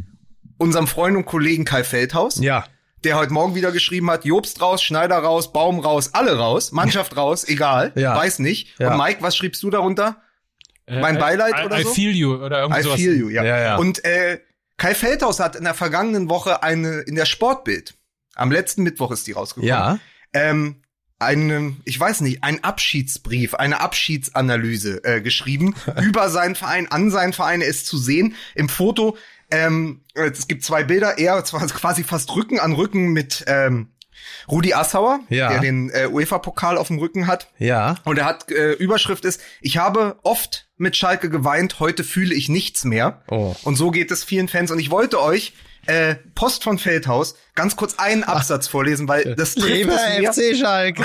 unserem 0.58 0.88
Freund 0.88 1.16
und 1.16 1.26
Kollegen 1.26 1.64
Kai 1.64 1.84
Feldhaus, 1.86 2.40
Ja. 2.42 2.66
der 3.06 3.16
heute 3.18 3.32
Morgen 3.34 3.56
wieder 3.56 3.72
geschrieben 3.72 4.12
hat, 4.12 4.26
Jobst 4.26 4.62
raus, 4.62 4.84
Schneider 4.84 5.18
raus, 5.20 5.54
Baum 5.54 5.80
raus, 5.80 6.10
alle 6.14 6.36
raus, 6.38 6.72
Mannschaft 6.74 7.16
raus, 7.18 7.46
egal, 7.48 7.94
Ja. 7.96 8.16
weiß 8.16 8.40
nicht. 8.40 8.78
Ja. 8.78 8.92
Und 8.92 8.98
Mike, 9.00 9.22
was 9.24 9.38
schriebst 9.38 9.64
du 9.64 9.70
darunter? 9.70 10.22
Mein 10.88 11.16
Äh, 11.16 11.20
Beileid 11.20 11.54
I, 11.62 11.66
oder 11.66 11.80
I 11.80 11.84
so? 11.84 11.94
feel 11.94 12.12
you 12.16 12.34
oder 12.36 12.62
irgendwie 12.62 12.80
I 12.80 12.84
sowas. 12.84 13.00
feel 13.00 13.16
you, 13.18 13.30
ja. 13.30 13.44
Ja, 13.44 13.60
ja. 13.60 13.76
Und 13.78 14.04
äh, 14.04 14.40
Kai 14.78 14.96
Feldhaus 14.96 15.40
hat 15.40 15.56
in 15.56 15.64
der 15.64 15.74
vergangenen 15.76 16.30
Woche 16.30 16.64
eine 16.64 17.02
in 17.02 17.16
der 17.16 17.26
Sportbild, 17.26 17.94
am 18.36 18.52
letzten 18.52 18.84
Mittwoch 18.84 19.12
ist 19.12 19.28
die 19.28 19.34
rausgekommen, 19.34 19.68
Ja. 19.70 20.00
ähm, 20.34 20.78
einen, 21.20 21.82
ich 21.86 22.00
weiß 22.00 22.22
nicht, 22.22 22.44
einen 22.44 22.64
Abschiedsbrief, 22.64 23.54
eine 23.54 23.80
Abschiedsanalyse 23.80 25.04
äh, 25.04 25.22
geschrieben 25.22 25.76
über 26.02 26.30
seinen 26.30 26.56
Verein, 26.56 26.92
an 26.92 27.12
seinen 27.12 27.34
Verein. 27.34 27.62
Er 27.62 27.68
ist 27.68 27.86
zu 27.86 27.98
sehen 27.98 28.36
im 28.56 28.70
Foto. 28.70 29.18
Ähm, 29.52 30.02
es 30.16 30.48
gibt 30.48 30.64
zwei 30.64 30.84
Bilder, 30.84 31.18
er 31.20 31.44
zwar 31.46 31.66
quasi 31.68 32.04
fast 32.04 32.34
Rücken 32.36 32.60
an 32.60 32.74
Rücken 32.74 33.10
mit 33.10 33.44
ähm, 33.48 33.90
Rudi 34.50 34.74
Assauer, 34.74 35.20
Ja. 35.30 35.50
der 35.50 35.60
den 35.60 35.90
äh, 35.92 36.08
UEFA-Pokal 36.08 36.78
auf 36.78 36.88
dem 36.88 36.98
Rücken 37.00 37.28
hat. 37.28 37.48
Ja. 37.60 37.96
Und 38.04 38.18
er 38.18 38.26
hat, 38.26 38.50
äh, 38.52 38.72
Überschrift 38.74 39.26
ist, 39.26 39.42
ich 39.62 39.78
habe 39.78 40.18
oft 40.24 40.70
mit 40.82 40.98
Schalke 40.98 41.30
geweint, 41.30 41.80
heute 41.80 42.04
fühle 42.04 42.34
ich 42.36 42.50
nichts 42.50 42.84
mehr. 42.84 43.22
Oh. 43.30 43.56
Und 43.64 43.76
so 43.76 43.92
geht 43.92 44.12
es 44.12 44.24
vielen 44.24 44.48
Fans. 44.48 44.72
Und 44.72 44.80
ich 44.80 44.90
wollte 44.92 45.22
euch 45.22 45.54
äh, 45.86 46.16
Post 46.36 46.64
von 46.64 46.78
Feldhaus 46.78 47.36
ganz 47.56 47.76
kurz 47.76 47.96
einen 47.98 48.24
Absatz 48.24 48.68
vorlesen, 48.68 49.08
weil 49.08 49.36
das 49.38 49.56
trifft 49.56 49.74
Lieber 49.74 49.96
es 49.96 50.38
mir. 50.38 50.52
FC 50.52 50.58
Schalke. 50.58 51.04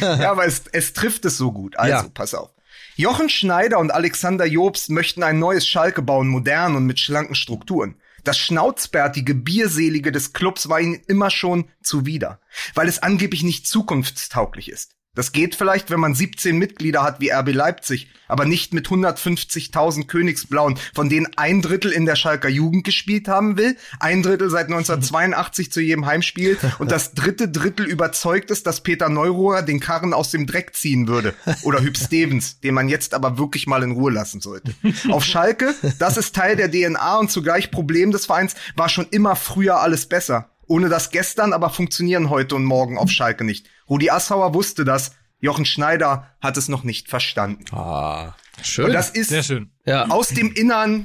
Ja, 0.00 0.30
aber 0.32 0.46
es, 0.46 0.62
es 0.72 0.92
trifft 0.92 1.24
es 1.24 1.36
so 1.36 1.52
gut. 1.52 1.76
Also, 1.78 1.92
Ja. 1.92 2.06
pass 2.12 2.34
auf. 2.34 2.50
Jochen 2.96 3.30
Schneider 3.30 3.78
und 3.78 3.90
Alexander 3.90 4.44
Jobst 4.44 4.90
möchten 4.90 5.22
ein 5.22 5.38
neues 5.38 5.66
Schalke 5.66 6.02
bauen, 6.02 6.28
modern 6.28 6.76
und 6.76 6.84
mit 6.84 7.00
schlanken 7.00 7.34
Strukturen. 7.34 7.96
Das 8.24 8.38
schnauzbärtige, 8.38 9.34
bierselige 9.34 10.12
des 10.12 10.32
Clubs 10.32 10.68
war 10.68 10.78
ihnen 10.80 11.00
immer 11.08 11.30
schon 11.30 11.68
zuwider, 11.82 12.38
weil 12.74 12.88
es 12.88 13.02
angeblich 13.02 13.42
nicht 13.42 13.66
zukunftstauglich 13.66 14.68
ist. 14.70 14.94
Das 15.14 15.32
geht 15.32 15.54
vielleicht, 15.54 15.90
wenn 15.90 16.00
man 16.00 16.14
17 16.14 16.56
Mitglieder 16.56 17.02
hat 17.02 17.20
wie 17.20 17.30
RB 17.30 17.52
Leipzig, 17.52 18.08
aber 18.28 18.46
nicht 18.46 18.72
mit 18.72 18.88
150.000 18.88 20.06
Königsblauen, 20.06 20.78
von 20.94 21.10
denen 21.10 21.26
ein 21.36 21.60
Drittel 21.60 21.92
in 21.92 22.06
der 22.06 22.16
Schalker 22.16 22.48
Jugend 22.48 22.84
gespielt 22.84 23.28
haben 23.28 23.58
will, 23.58 23.76
ein 24.00 24.22
Drittel 24.22 24.48
seit 24.48 24.68
1982 24.68 25.70
zu 25.70 25.82
jedem 25.82 26.06
Heimspiel 26.06 26.56
und 26.78 26.90
das 26.90 27.12
dritte 27.12 27.50
Drittel 27.50 27.84
überzeugt 27.84 28.50
ist, 28.50 28.66
dass 28.66 28.82
Peter 28.82 29.10
Neurohrer 29.10 29.60
den 29.60 29.80
Karren 29.80 30.14
aus 30.14 30.30
dem 30.30 30.46
Dreck 30.46 30.74
ziehen 30.74 31.06
würde. 31.08 31.34
Oder 31.60 31.82
Hüb 31.82 31.98
Stevens, 31.98 32.60
den 32.60 32.72
man 32.72 32.88
jetzt 32.88 33.12
aber 33.12 33.36
wirklich 33.36 33.66
mal 33.66 33.82
in 33.82 33.90
Ruhe 33.90 34.12
lassen 34.12 34.40
sollte. 34.40 34.74
Auf 35.10 35.24
Schalke, 35.24 35.74
das 35.98 36.16
ist 36.16 36.34
Teil 36.34 36.56
der 36.56 36.70
DNA 36.70 37.18
und 37.18 37.30
zugleich 37.30 37.70
Problem 37.70 38.12
des 38.12 38.24
Vereins, 38.24 38.54
war 38.76 38.88
schon 38.88 39.08
immer 39.10 39.36
früher 39.36 39.78
alles 39.82 40.06
besser. 40.06 40.51
Ohne 40.72 40.88
das 40.88 41.10
gestern 41.10 41.52
aber 41.52 41.68
funktionieren 41.68 42.30
heute 42.30 42.54
und 42.54 42.64
morgen 42.64 42.96
auf 42.96 43.10
Schalke 43.10 43.44
nicht. 43.44 43.66
Rudi 43.90 44.08
Assauer 44.08 44.54
wusste 44.54 44.86
das. 44.86 45.12
Jochen 45.38 45.66
Schneider 45.66 46.30
hat 46.40 46.56
es 46.56 46.68
noch 46.68 46.82
nicht 46.82 47.08
verstanden. 47.10 47.64
Ah, 47.76 48.34
schön. 48.62 48.86
Und 48.86 48.92
das 48.94 49.10
ist 49.10 49.28
Sehr 49.28 49.42
schön. 49.42 49.70
ja. 49.84 50.06
aus 50.08 50.28
dem 50.28 50.50
Innern, 50.52 51.04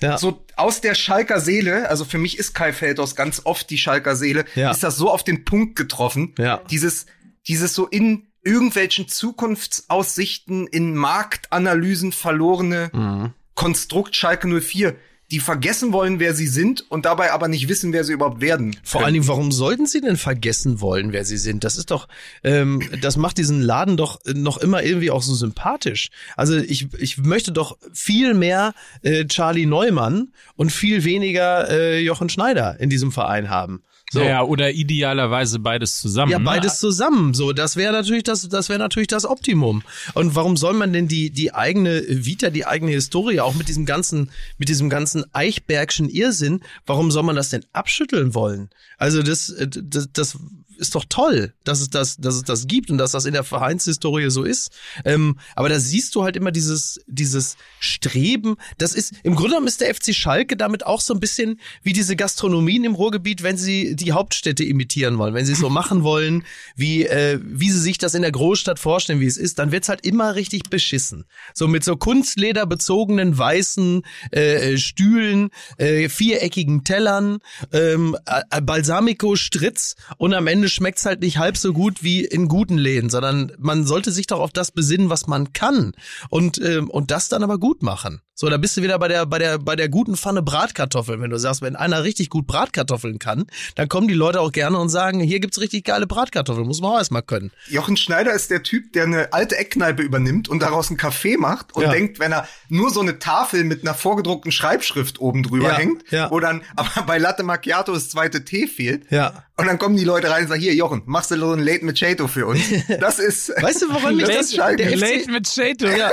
ja. 0.00 0.16
so 0.16 0.44
aus 0.56 0.80
der 0.80 0.94
Schalker 0.94 1.40
Seele, 1.40 1.88
also 1.88 2.04
für 2.04 2.18
mich 2.18 2.38
ist 2.38 2.54
Kai 2.54 2.72
Feldhaus 2.72 3.16
ganz 3.16 3.42
oft 3.44 3.68
die 3.70 3.78
Schalker 3.78 4.14
Seele, 4.14 4.44
Ja. 4.54 4.70
ist 4.70 4.84
das 4.84 4.96
so 4.96 5.10
auf 5.10 5.24
den 5.24 5.44
Punkt 5.44 5.74
getroffen. 5.74 6.34
Ja. 6.38 6.58
Dieses, 6.70 7.06
dieses 7.48 7.74
so 7.74 7.86
in 7.88 8.28
irgendwelchen 8.44 9.08
Zukunftsaussichten, 9.08 10.66
in 10.68 10.94
Marktanalysen 10.94 12.12
verlorene 12.12 12.90
Mhm. 12.92 13.32
Konstrukt 13.54 14.14
Schalke 14.16 14.46
04, 14.46 14.94
die 15.30 15.38
vergessen 15.38 15.92
wollen, 15.92 16.18
wer 16.18 16.34
sie 16.34 16.46
sind 16.46 16.84
und 16.90 17.04
dabei 17.04 17.32
aber 17.32 17.48
nicht 17.48 17.68
wissen, 17.68 17.92
wer 17.92 18.04
sie 18.04 18.12
überhaupt 18.12 18.40
werden. 18.40 18.76
Vor 18.82 19.04
allen 19.04 19.14
Dingen, 19.14 19.28
warum 19.28 19.52
sollten 19.52 19.86
sie 19.86 20.00
denn 20.00 20.16
vergessen 20.16 20.80
wollen, 20.80 21.12
wer 21.12 21.24
sie 21.24 21.38
sind? 21.38 21.62
Das 21.62 21.76
ist 21.76 21.90
doch, 21.90 22.08
ähm, 22.42 22.82
das 23.00 23.16
macht 23.16 23.38
diesen 23.38 23.62
Laden 23.62 23.96
doch 23.96 24.20
noch 24.26 24.58
immer 24.58 24.82
irgendwie 24.82 25.10
auch 25.10 25.22
so 25.22 25.34
sympathisch. 25.34 26.10
Also 26.36 26.56
ich, 26.56 26.88
ich 26.98 27.18
möchte 27.18 27.52
doch 27.52 27.78
viel 27.92 28.34
mehr 28.34 28.74
äh, 29.02 29.24
Charlie 29.26 29.66
Neumann 29.66 30.32
und 30.56 30.72
viel 30.72 31.04
weniger 31.04 31.70
äh, 31.70 32.00
Jochen 32.00 32.28
Schneider 32.28 32.78
in 32.80 32.90
diesem 32.90 33.12
Verein 33.12 33.50
haben. 33.50 33.82
So. 34.12 34.22
Ja, 34.22 34.42
oder 34.42 34.72
idealerweise 34.72 35.60
beides 35.60 36.00
zusammen. 36.00 36.32
Ja, 36.32 36.40
ne? 36.40 36.44
beides 36.44 36.80
zusammen. 36.80 37.32
So, 37.32 37.52
das 37.52 37.76
wäre 37.76 37.92
natürlich 37.92 38.24
das, 38.24 38.48
das 38.48 38.68
wäre 38.68 38.80
natürlich 38.80 39.06
das 39.06 39.24
Optimum. 39.24 39.82
Und 40.14 40.34
warum 40.34 40.56
soll 40.56 40.74
man 40.74 40.92
denn 40.92 41.06
die 41.06 41.30
die 41.30 41.54
eigene 41.54 42.02
Vita, 42.08 42.50
die 42.50 42.66
eigene 42.66 42.90
Historie, 42.90 43.38
auch 43.38 43.54
mit 43.54 43.68
diesem 43.68 43.86
ganzen 43.86 44.30
mit 44.58 44.68
diesem 44.68 44.90
ganzen 44.90 45.24
Eichbergschen 45.32 46.08
Irrsinn, 46.08 46.60
warum 46.86 47.12
soll 47.12 47.22
man 47.22 47.36
das 47.36 47.50
denn 47.50 47.64
abschütteln 47.72 48.34
wollen? 48.34 48.70
Also 48.98 49.22
das 49.22 49.50
äh, 49.50 49.68
das, 49.68 50.08
das 50.12 50.38
ist 50.80 50.94
doch 50.94 51.04
toll, 51.08 51.54
dass 51.64 51.80
es 51.80 51.90
das, 51.90 52.16
dass 52.16 52.34
es 52.34 52.42
das 52.42 52.66
gibt 52.66 52.90
und 52.90 52.98
dass 52.98 53.12
das 53.12 53.26
in 53.26 53.32
der 53.32 53.44
Vereinshistorie 53.44 54.30
so 54.30 54.44
ist. 54.44 54.72
Ähm, 55.04 55.38
aber 55.54 55.68
da 55.68 55.78
siehst 55.78 56.14
du 56.14 56.24
halt 56.24 56.36
immer 56.36 56.50
dieses, 56.50 57.00
dieses 57.06 57.56
Streben. 57.78 58.56
Das 58.78 58.94
ist, 58.94 59.12
im 59.22 59.34
Grunde 59.34 59.50
genommen 59.50 59.66
ist 59.66 59.80
der 59.80 59.94
FC 59.94 60.14
Schalke 60.14 60.56
damit 60.56 60.86
auch 60.86 61.00
so 61.00 61.14
ein 61.14 61.20
bisschen 61.20 61.60
wie 61.82 61.92
diese 61.92 62.16
Gastronomien 62.16 62.84
im 62.84 62.94
Ruhrgebiet, 62.94 63.42
wenn 63.42 63.56
sie 63.56 63.94
die 63.94 64.12
Hauptstädte 64.12 64.64
imitieren 64.64 65.18
wollen, 65.18 65.34
wenn 65.34 65.46
sie 65.46 65.52
es 65.52 65.60
so 65.60 65.70
machen 65.70 66.02
wollen, 66.02 66.44
wie, 66.76 67.06
äh, 67.06 67.38
wie 67.42 67.70
sie 67.70 67.80
sich 67.80 67.98
das 67.98 68.14
in 68.14 68.22
der 68.22 68.32
Großstadt 68.32 68.78
vorstellen, 68.78 69.20
wie 69.20 69.26
es 69.26 69.36
ist, 69.36 69.58
dann 69.58 69.72
wird's 69.72 69.88
halt 69.88 70.06
immer 70.06 70.34
richtig 70.34 70.70
beschissen. 70.70 71.26
So 71.54 71.68
mit 71.68 71.84
so 71.84 71.96
Kunstleder 71.96 72.66
bezogenen 72.66 73.36
weißen 73.36 74.02
äh, 74.30 74.78
Stühlen, 74.78 75.50
äh, 75.76 76.08
viereckigen 76.08 76.84
Tellern, 76.84 77.38
ähm, 77.72 78.16
äh, 78.26 78.60
Balsamico 78.62 79.36
Stritz 79.36 79.96
und 80.16 80.32
am 80.32 80.46
Ende 80.46 80.69
schmeckt's 80.70 81.04
halt 81.04 81.20
nicht 81.20 81.38
halb 81.38 81.56
so 81.56 81.72
gut 81.72 82.02
wie 82.02 82.24
in 82.24 82.48
guten 82.48 82.78
Läden, 82.78 83.10
sondern 83.10 83.52
man 83.58 83.86
sollte 83.86 84.12
sich 84.12 84.26
doch 84.26 84.40
auf 84.40 84.52
das 84.52 84.72
besinnen, 84.72 85.10
was 85.10 85.26
man 85.26 85.52
kann 85.52 85.92
und 86.28 86.60
ähm, 86.62 86.88
und 86.88 87.10
das 87.10 87.28
dann 87.28 87.42
aber 87.42 87.58
gut 87.58 87.82
machen. 87.82 88.20
So, 88.40 88.48
da 88.48 88.56
bist 88.56 88.74
du 88.74 88.80
wieder 88.80 88.98
bei 88.98 89.06
der 89.08 89.26
bei 89.26 89.38
der 89.38 89.58
bei 89.58 89.76
der 89.76 89.90
guten 89.90 90.16
Pfanne 90.16 90.40
Bratkartoffeln, 90.40 91.20
wenn 91.20 91.28
du 91.28 91.38
sagst, 91.38 91.60
wenn 91.60 91.76
einer 91.76 92.04
richtig 92.04 92.30
gut 92.30 92.46
Bratkartoffeln 92.46 93.18
kann, 93.18 93.44
dann 93.74 93.86
kommen 93.90 94.08
die 94.08 94.14
Leute 94.14 94.40
auch 94.40 94.50
gerne 94.50 94.78
und 94.78 94.88
sagen, 94.88 95.20
hier 95.20 95.40
gibt's 95.40 95.60
richtig 95.60 95.84
geile 95.84 96.06
Bratkartoffeln, 96.06 96.66
muss 96.66 96.80
man 96.80 96.92
auch 96.92 96.96
erstmal 96.96 97.20
können. 97.20 97.50
Jochen 97.68 97.98
Schneider 97.98 98.32
ist 98.32 98.50
der 98.50 98.62
Typ, 98.62 98.94
der 98.94 99.04
eine 99.04 99.34
alte 99.34 99.58
Eckkneipe 99.58 100.02
übernimmt 100.02 100.48
und 100.48 100.62
daraus 100.62 100.88
einen 100.88 100.96
Kaffee 100.96 101.36
macht 101.36 101.76
und 101.76 101.82
Ja. 101.82 101.90
denkt, 101.90 102.18
wenn 102.18 102.32
er 102.32 102.48
nur 102.70 102.88
so 102.90 103.00
eine 103.00 103.18
Tafel 103.18 103.62
mit 103.64 103.82
einer 103.82 103.92
vorgedruckten 103.92 104.52
Schreibschrift 104.52 105.20
oben 105.20 105.42
drüber 105.42 105.68
Ja, 105.68 105.76
hängt, 105.76 106.10
ja. 106.10 106.30
wo 106.30 106.40
dann 106.40 106.62
aber 106.76 107.02
bei 107.02 107.18
Latte 107.18 107.42
Macchiato 107.42 107.92
das 107.92 108.08
zweite 108.08 108.46
T 108.46 108.66
fehlt. 108.66 109.02
Ja. 109.10 109.44
Und 109.58 109.66
dann 109.66 109.78
kommen 109.78 109.96
die 109.98 110.04
Leute 110.04 110.30
rein 110.30 110.44
und 110.44 110.48
sagen, 110.48 110.62
hier, 110.62 110.72
Jochen, 110.74 111.02
machst 111.04 111.30
du 111.30 111.36
so 111.38 111.52
ein 111.52 111.58
Late 111.60 111.84
Machado 111.84 112.26
für 112.26 112.46
uns? 112.46 112.62
Das 113.00 113.18
ist, 113.18 113.50
Weißt 113.60 113.82
du, 113.82 113.90
woran 113.90 114.16
mich 114.16 114.24
das 114.34 114.56
Late 114.56 114.82
mit 115.30 115.46
Shato. 115.46 115.86
Ja, 115.88 116.10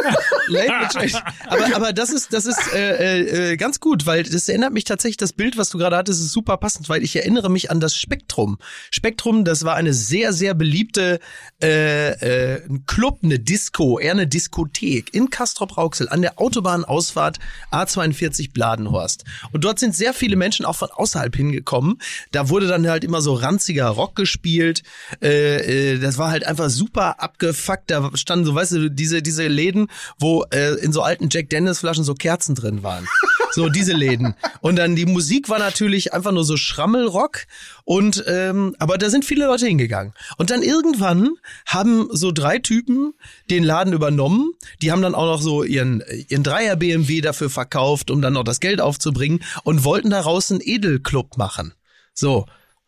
late 0.48 0.88
Trash. 0.92 1.14
aber, 1.48 1.74
aber 1.78 1.94
das 1.94 2.10
ist, 2.10 2.17
das 2.30 2.46
ist 2.46 2.74
äh, 2.74 3.52
äh, 3.52 3.58
ganz 3.58 3.80
gut, 3.80 4.06
weil 4.06 4.24
das 4.24 4.50
erinnert 4.50 4.74
mich 4.74 4.84
tatsächlich, 4.84 5.18
das 5.18 5.34
Bild, 5.34 5.58
was 5.58 5.70
du 5.70 5.78
gerade 5.78 5.96
hattest, 5.96 6.22
ist 6.22 6.32
super 6.32 6.58
passend, 6.58 6.90
weil 6.90 7.04
ich 7.04 7.16
erinnere 7.16 7.50
mich 7.50 7.72
an 7.72 7.80
das 7.80 7.96
Spektrum. 7.96 8.58
Spektrum, 8.92 9.46
das 9.46 9.64
war 9.64 9.76
eine 9.76 9.94
sehr, 9.94 10.34
sehr 10.34 10.54
beliebte 10.54 11.20
äh, 11.62 12.12
äh, 12.12 12.64
ein 12.70 12.86
Club, 12.86 13.20
eine 13.24 13.40
Disco, 13.40 14.00
eher 14.00 14.12
eine 14.12 14.28
Diskothek 14.28 15.14
in 15.14 15.30
Castrop-Rauxel 15.30 16.10
an 16.10 16.22
der 16.22 16.40
Autobahnausfahrt 16.40 17.40
A42 17.72 18.54
Bladenhorst. 18.54 19.24
Und 19.52 19.64
dort 19.64 19.80
sind 19.80 19.96
sehr 19.96 20.14
viele 20.14 20.36
Menschen 20.36 20.66
auch 20.66 20.76
von 20.76 20.90
außerhalb 20.92 21.36
hingekommen. 21.36 22.00
Da 22.32 22.50
wurde 22.50 22.68
dann 22.68 22.88
halt 22.88 23.04
immer 23.04 23.22
so 23.22 23.34
ranziger 23.34 23.88
Rock 23.88 24.16
gespielt. 24.16 24.84
Äh, 25.22 25.94
äh, 25.94 26.00
das 26.00 26.18
war 26.18 26.32
halt 26.32 26.46
einfach 26.46 26.70
super 26.70 27.22
abgefuckt. 27.22 27.92
Da 27.92 28.12
standen 28.16 28.46
so, 28.46 28.56
weißt 28.56 28.74
du, 28.74 28.90
diese, 28.90 29.22
diese 29.22 29.48
Läden, 29.48 29.88
wo 30.20 30.44
äh, 30.52 30.76
in 30.76 30.92
so 30.92 31.02
alten 31.02 31.30
Jack 31.30 31.50
Dennis 31.50 31.80
Flaschen 31.80 31.97
so 32.04 32.14
Kerzen 32.14 32.56
drin 32.56 32.84
waren. 32.84 33.08
So 33.52 33.70
diese 33.70 33.94
Läden. 33.94 34.36
Und 34.62 34.76
dann 34.76 34.96
die 34.96 35.06
Musik 35.06 35.50
war 35.50 35.58
natürlich 35.58 36.14
einfach 36.14 36.32
nur 36.32 36.44
so 36.44 36.58
Schrammelrock. 36.58 37.46
Und 37.86 38.24
ähm, 38.28 38.76
aber 38.78 38.98
da 38.98 39.10
sind 39.10 39.26
viele 39.26 39.48
Leute 39.48 39.66
hingegangen. 39.68 40.14
Und 40.38 40.52
dann 40.52 40.62
irgendwann 40.62 41.32
haben 41.66 42.08
so 42.12 42.32
drei 42.32 42.60
Typen 42.60 43.14
den 43.50 43.64
Laden 43.64 43.94
übernommen. 43.94 44.52
Die 44.82 44.92
haben 44.92 45.02
dann 45.02 45.16
auch 45.16 45.26
noch 45.26 45.42
so 45.42 45.64
ihren 45.64 46.04
ihren 46.28 46.44
Dreier 46.44 46.76
BMW 46.76 47.22
dafür 47.22 47.50
verkauft, 47.50 48.12
um 48.12 48.22
dann 48.22 48.34
noch 48.34 48.44
das 48.44 48.60
Geld 48.60 48.82
aufzubringen 48.82 49.44
und 49.64 49.84
wollten 49.84 50.10
daraus 50.10 50.52
einen 50.52 50.62
Edelclub 50.64 51.38
machen. 51.38 51.74
So. 52.14 52.46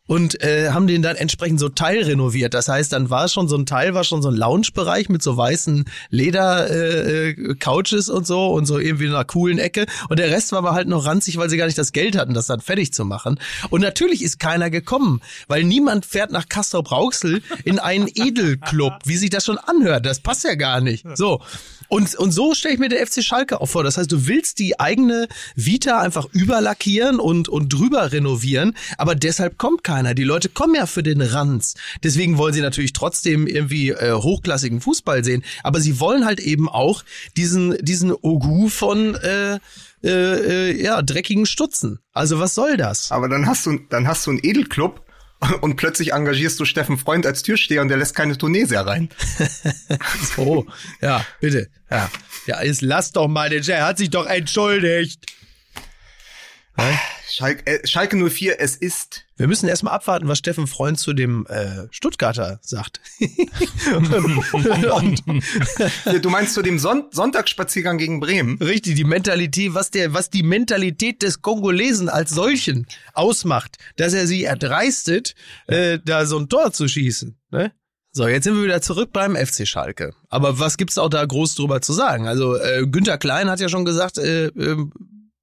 Und 0.10 0.42
äh, 0.42 0.72
haben 0.72 0.88
den 0.88 1.04
dann 1.04 1.16
entsprechend 1.16 1.60
so 1.60 1.70
teilrenoviert. 1.70 2.56
Das 2.56 2.68
heißt, 2.68 2.92
dann 2.94 3.12
war 3.12 3.28
schon 3.28 3.48
so 3.48 3.56
ein 3.56 3.68
Teil, 3.68 3.94
war 3.94 4.04
schon 4.04 4.24
so 4.24 4.30
ein 4.30 4.36
Loungebereich 4.36 5.08
mit 5.08 5.22
so 5.22 5.38
weißen 5.38 5.86
Leder 6.10 6.68
äh, 6.68 7.30
äh, 7.30 8.10
und 8.10 8.26
so 8.26 8.48
und 8.48 8.66
so 8.66 8.80
irgendwie 8.80 9.06
in 9.06 9.12
einer 9.12 9.24
coolen 9.24 9.60
Ecke. 9.60 9.86
Und 10.10 10.18
der 10.18 10.32
Rest 10.32 10.52
war 10.52 10.58
aber 10.58 10.74
halt 10.74 10.88
noch 10.88 11.06
ranzig, 11.06 11.38
weil 11.38 11.48
sie 11.52 11.58
gar 11.58 11.68
nicht 11.68 11.78
das 11.78 11.92
Geld 11.92 12.18
hatten, 12.18 12.34
das 12.34 12.48
dann 12.48 12.60
fertig 12.60 12.92
zu 12.92 13.06
machen. 13.06 13.40
Und 13.70 13.82
natürlich 13.82 14.24
ist 14.24 14.40
keiner 14.40 14.72
gekommen, 14.72 15.22
weil 15.48 15.64
niemand 15.64 16.08
fährt 16.08 16.32
nach 16.32 16.50
Castrop 16.50 16.92
Rauxel 16.92 17.44
in 17.64 17.78
einen 17.78 18.08
Edelclub, 18.08 18.94
wie 19.06 19.18
sich 19.18 19.30
das 19.30 19.46
schon 19.46 19.60
anhört. 19.60 20.08
Das 20.08 20.22
passt 20.22 20.44
ja 20.44 20.56
gar 20.56 20.82
nicht. 20.82 21.06
So. 21.14 21.40
Und, 21.90 22.16
und 22.16 22.32
so 22.32 22.54
stelle 22.54 22.76
ich 22.76 22.80
mir 22.80 22.88
der 22.88 23.06
FC 23.06 23.24
Schalke 23.24 23.60
auch 23.60 23.66
vor. 23.66 23.84
Das 23.84 23.98
heißt, 23.98 24.12
du 24.12 24.28
willst 24.28 24.60
die 24.60 24.80
eigene 24.80 25.28
Vita 25.56 26.00
einfach 26.00 26.28
überlackieren 26.32 27.20
und, 27.20 27.50
und 27.50 27.70
drüber 27.70 28.12
renovieren, 28.12 28.76
aber 28.98 29.16
deshalb 29.16 29.58
kommt 29.58 29.84
keiner. 29.84 30.14
Die 30.14 30.24
Leute 30.24 30.50
kommen 30.50 30.76
ja 30.76 30.86
für 30.86 31.04
den 31.04 31.22
Ranz. 31.22 31.74
Deswegen 32.04 32.38
wollen 32.38 32.54
sie 32.54 32.62
natürlich 32.62 32.94
trotzdem 32.94 33.48
irgendwie 33.48 33.90
äh, 33.90 34.14
hochklassigen 34.14 34.82
Fußball 34.82 35.24
sehen, 35.24 35.44
aber 35.64 35.82
sie 35.82 36.00
wollen 36.00 36.26
halt 36.26 36.40
eben 36.40 36.70
auch 36.70 37.04
diesen, 37.36 37.76
diesen 37.84 38.14
Ogu 38.14 38.70
von 38.70 39.16
äh, 39.16 39.60
äh, 40.04 40.10
äh, 40.10 40.82
ja, 40.82 41.02
dreckigen 41.02 41.46
Stutzen. 41.46 42.00
Also 42.14 42.40
was 42.40 42.56
soll 42.56 42.78
das? 42.78 43.12
Aber 43.12 43.28
dann 43.28 43.48
hast 43.48 43.66
du, 43.66 43.80
dann 43.90 44.08
hast 44.08 44.26
du 44.28 44.32
einen 44.32 44.40
Edelclub 44.44 45.04
und 45.62 45.76
plötzlich 45.76 46.14
engagierst 46.14 46.60
du 46.60 46.66
Steffen 46.66 46.98
Freund 46.98 47.26
als 47.26 47.44
Türsteher 47.44 47.82
und 47.82 47.88
der 47.90 47.98
lässt 47.98 48.16
keine 48.16 48.38
Tunesier 48.38 48.82
rein. 48.82 49.10
so, 50.36 50.66
ja, 51.02 51.26
bitte. 51.40 51.70
Ja, 51.90 52.10
ja 52.46 52.64
jetzt 52.64 52.82
lass 52.82 53.12
doch 53.12 53.28
mal 53.28 53.50
den 53.50 53.64
Er 53.64 53.86
hat 53.86 53.98
sich 53.98 54.10
doch 54.10 54.26
entschuldigt. 54.26 55.26
Schalke, 57.30 57.66
äh, 57.68 57.88
Schalke 57.88 58.18
04, 58.18 58.60
es 58.60 58.76
ist. 58.76 59.24
Wir 59.38 59.48
müssen 59.48 59.70
erstmal 59.70 59.94
abwarten, 59.94 60.28
was 60.28 60.40
Steffen 60.40 60.68
Freund 60.68 61.00
zu 61.00 61.14
dem 61.14 61.46
äh, 61.48 61.88
Stuttgarter 61.92 62.60
sagt. 62.62 63.00
du 66.22 66.30
meinst 66.30 66.54
zu 66.54 66.62
dem 66.62 66.80
Son 66.80 67.06
Sonntagsspaziergang 67.12 67.98
gegen 67.98 68.20
Bremen? 68.20 68.58
Richtig, 68.58 68.96
die 68.96 69.04
Mentalität, 69.04 69.74
was 69.74 69.92
der, 69.92 70.14
was 70.14 70.30
die 70.30 70.44
Mentalität 70.44 71.22
des 71.22 71.42
Kongolesen 71.42 72.10
als 72.10 72.32
solchen 72.32 72.88
ausmacht, 73.14 73.78
dass 73.96 74.14
er 74.14 74.28
sie 74.28 74.44
erdreistet, 74.44 75.36
äh, 75.68 76.00
da 76.04 76.26
so 76.26 76.38
ein 76.40 76.50
Tor 76.50 76.74
zu 76.74 76.88
schießen. 76.88 77.38
Ne? 77.52 77.72
So, 78.12 78.28
jetzt 78.28 78.44
sind 78.44 78.56
wir 78.56 78.64
wieder 78.64 78.82
zurück 78.82 79.12
beim 79.14 79.36
FC 79.36 79.68
Schalke. 79.68 80.14
Aber 80.30 80.60
was 80.60 80.78
gibt's 80.78 80.98
auch 80.98 81.10
da 81.10 81.24
groß 81.24 81.56
drüber 81.56 81.82
zu 81.82 81.94
sagen? 81.94 82.28
Also 82.28 82.58
äh, 82.58 82.88
Günther 82.88 83.20
Klein 83.20 83.50
hat 83.50 83.60
ja 83.60 83.70
schon 83.70 83.86
gesagt, 83.86 84.18
äh, 84.18 84.48
äh, 84.48 84.86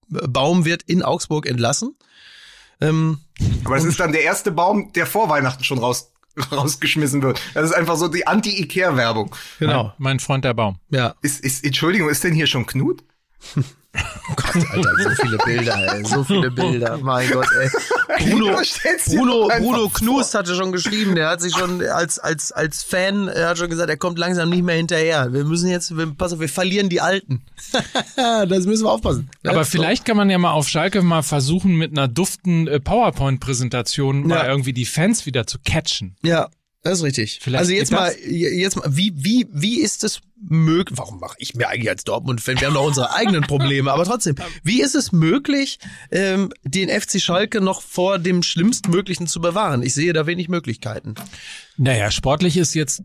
Baum 0.08 0.64
wird 0.64 0.82
in 0.82 1.02
Augsburg 1.02 1.46
entlassen. 1.46 1.96
Ähm, 2.80 3.18
Aber 3.64 3.76
es 3.76 3.84
ist 3.84 4.00
dann 4.00 4.12
der 4.12 4.22
erste 4.22 4.50
Baum, 4.50 4.92
der 4.92 5.06
vor 5.06 5.28
Weihnachten 5.28 5.64
schon 5.64 5.78
raus 5.78 6.12
rausgeschmissen 6.52 7.22
wird. 7.22 7.40
Das 7.54 7.64
ist 7.64 7.72
einfach 7.74 7.96
so 7.96 8.08
die 8.08 8.26
Anti-Ikea-Werbung. 8.26 9.34
Genau. 9.58 9.84
Mein, 9.84 9.94
mein, 9.98 10.20
Freund 10.20 10.44
der 10.44 10.54
Baum. 10.54 10.78
Ja. 10.90 11.14
Ist, 11.22 11.42
ist, 11.42 11.64
Entschuldigung, 11.64 12.10
ist 12.10 12.24
denn 12.24 12.34
hier 12.34 12.46
schon 12.46 12.66
Knut? 12.66 13.02
Oh 13.98 14.34
Gott, 14.36 14.56
Alter, 14.72 14.90
so 14.98 15.10
viele 15.22 15.38
Bilder, 15.38 15.94
ey, 15.94 16.04
so 16.04 16.22
viele 16.22 16.50
Bilder. 16.50 16.98
Mein 16.98 17.30
Gott, 17.30 17.48
ey. 17.58 17.70
Bruno, 18.18 18.58
Bruno, 19.06 19.48
Bruno 19.58 19.88
Knust 19.88 20.34
hatte 20.34 20.54
schon 20.54 20.72
geschrieben, 20.72 21.14
der 21.14 21.28
hat 21.28 21.40
sich 21.40 21.54
schon 21.54 21.82
als, 21.82 22.18
als, 22.18 22.52
als 22.52 22.82
Fan, 22.82 23.28
er 23.28 23.50
hat 23.50 23.58
schon 23.58 23.70
gesagt, 23.70 23.90
er 23.90 23.96
kommt 23.96 24.18
langsam 24.18 24.48
nicht 24.50 24.62
mehr 24.62 24.76
hinterher. 24.76 25.32
Wir 25.32 25.44
müssen 25.44 25.68
jetzt, 25.68 25.96
wir, 25.96 26.06
pass 26.14 26.32
auf, 26.32 26.40
wir 26.40 26.48
verlieren 26.48 26.88
die 26.88 27.00
Alten. 27.00 27.42
das 28.16 28.66
müssen 28.66 28.84
wir 28.84 28.92
aufpassen. 28.92 29.30
Aber 29.46 29.64
vielleicht 29.64 30.04
kann 30.04 30.16
man 30.16 30.30
ja 30.30 30.38
mal 30.38 30.52
auf 30.52 30.68
Schalke 30.68 31.02
mal 31.02 31.22
versuchen, 31.22 31.76
mit 31.76 31.92
einer 31.92 32.08
duften 32.08 32.66
äh, 32.68 32.80
PowerPoint-Präsentation 32.80 34.28
ja. 34.28 34.36
mal 34.36 34.46
irgendwie 34.46 34.72
die 34.72 34.86
Fans 34.86 35.26
wieder 35.26 35.46
zu 35.46 35.58
catchen. 35.64 36.16
Ja, 36.22 36.48
das 36.90 36.98
ist 36.98 37.04
richtig. 37.04 37.38
Vielleicht 37.42 37.60
also 37.60 37.72
jetzt 37.72 37.92
mal, 37.92 38.14
jetzt 38.24 38.76
mal, 38.76 38.84
wie, 38.88 39.12
wie, 39.16 39.46
wie 39.52 39.80
ist 39.80 40.04
es 40.04 40.20
möglich? 40.40 40.98
Warum 40.98 41.20
mache 41.20 41.36
ich 41.38 41.54
mir 41.54 41.68
eigentlich 41.68 41.90
als 41.90 42.04
Dortmund-Fan? 42.04 42.60
Wir 42.60 42.68
haben 42.68 42.74
doch 42.74 42.86
unsere 42.86 43.14
eigenen 43.14 43.42
Probleme, 43.46 43.92
aber 43.92 44.04
trotzdem, 44.04 44.36
wie 44.62 44.80
ist 44.80 44.94
es 44.94 45.12
möglich, 45.12 45.78
ähm, 46.10 46.52
den 46.62 46.88
FC 46.88 47.20
Schalke 47.20 47.60
noch 47.60 47.82
vor 47.82 48.18
dem 48.18 48.42
Schlimmstmöglichen 48.42 49.26
zu 49.26 49.40
bewahren? 49.40 49.82
Ich 49.82 49.94
sehe 49.94 50.12
da 50.12 50.26
wenig 50.26 50.48
Möglichkeiten. 50.48 51.14
Naja, 51.76 52.10
sportlich 52.10 52.56
ist 52.56 52.74
jetzt 52.74 53.02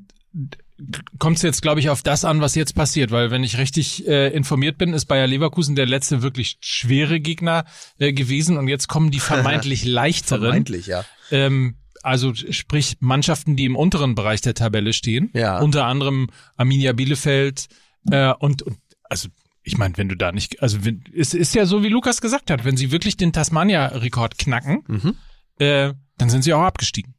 kommt 1.20 1.38
es 1.38 1.44
jetzt, 1.44 1.62
glaube 1.62 1.80
ich, 1.80 1.90
auf 1.90 2.02
das 2.02 2.26
an, 2.26 2.42
was 2.42 2.56
jetzt 2.56 2.74
passiert, 2.74 3.12
weil 3.12 3.32
wenn 3.32 3.44
ich 3.44 3.58
richtig 3.58 4.08
äh, 4.08 4.30
informiert 4.30 4.78
bin, 4.78 4.94
ist 4.94 5.06
Bayer 5.06 5.28
Leverkusen 5.28 5.76
der 5.76 5.86
letzte 5.86 6.22
wirklich 6.22 6.58
schwere 6.62 7.20
Gegner 7.20 7.66
äh, 8.00 8.14
gewesen 8.14 8.58
und 8.58 8.68
jetzt 8.68 8.88
kommen 8.88 9.12
die 9.12 9.20
vermeintlich 9.20 9.86
leichteren. 9.86 10.42
Vermeintlich, 10.42 10.88
ja. 10.88 11.06
Ähm, 11.30 11.76
also 12.04 12.34
sprich 12.34 12.98
Mannschaften, 13.00 13.56
die 13.56 13.66
im 13.66 13.76
unteren 13.76 14.16
Bereich 14.16 14.42
der 14.42 14.54
Tabelle 14.54 14.94
stehen, 14.94 15.30
ja. 15.34 15.60
unter 15.60 15.86
anderem 15.86 16.30
Arminia 16.58 16.94
Bielefeld 16.94 17.68
äh, 18.10 18.34
und, 18.40 18.62
und 18.64 18.78
also 19.04 19.30
ich 19.64 19.78
meine, 19.78 19.98
wenn 19.98 20.10
du 20.10 20.16
da 20.16 20.32
nicht, 20.32 20.62
also 20.62 20.84
wenn, 20.84 21.04
es 21.16 21.34
ist 21.34 21.54
ja 21.54 21.66
so, 21.66 21.84
wie 21.84 21.90
Lukas 21.90 22.22
gesagt 22.22 22.50
hat, 22.50 22.66
wenn 22.66 22.78
sie 22.78 22.92
wirklich 22.92 23.18
den 23.18 23.32
Tasmania-Rekord 23.32 24.38
knacken, 24.38 24.84
mhm. 24.88 25.16
äh, 25.60 25.94
dann 26.18 26.30
sind 26.30 26.44
sie 26.44 26.54
auch 26.54 26.64
abgestiegen. 26.64 27.14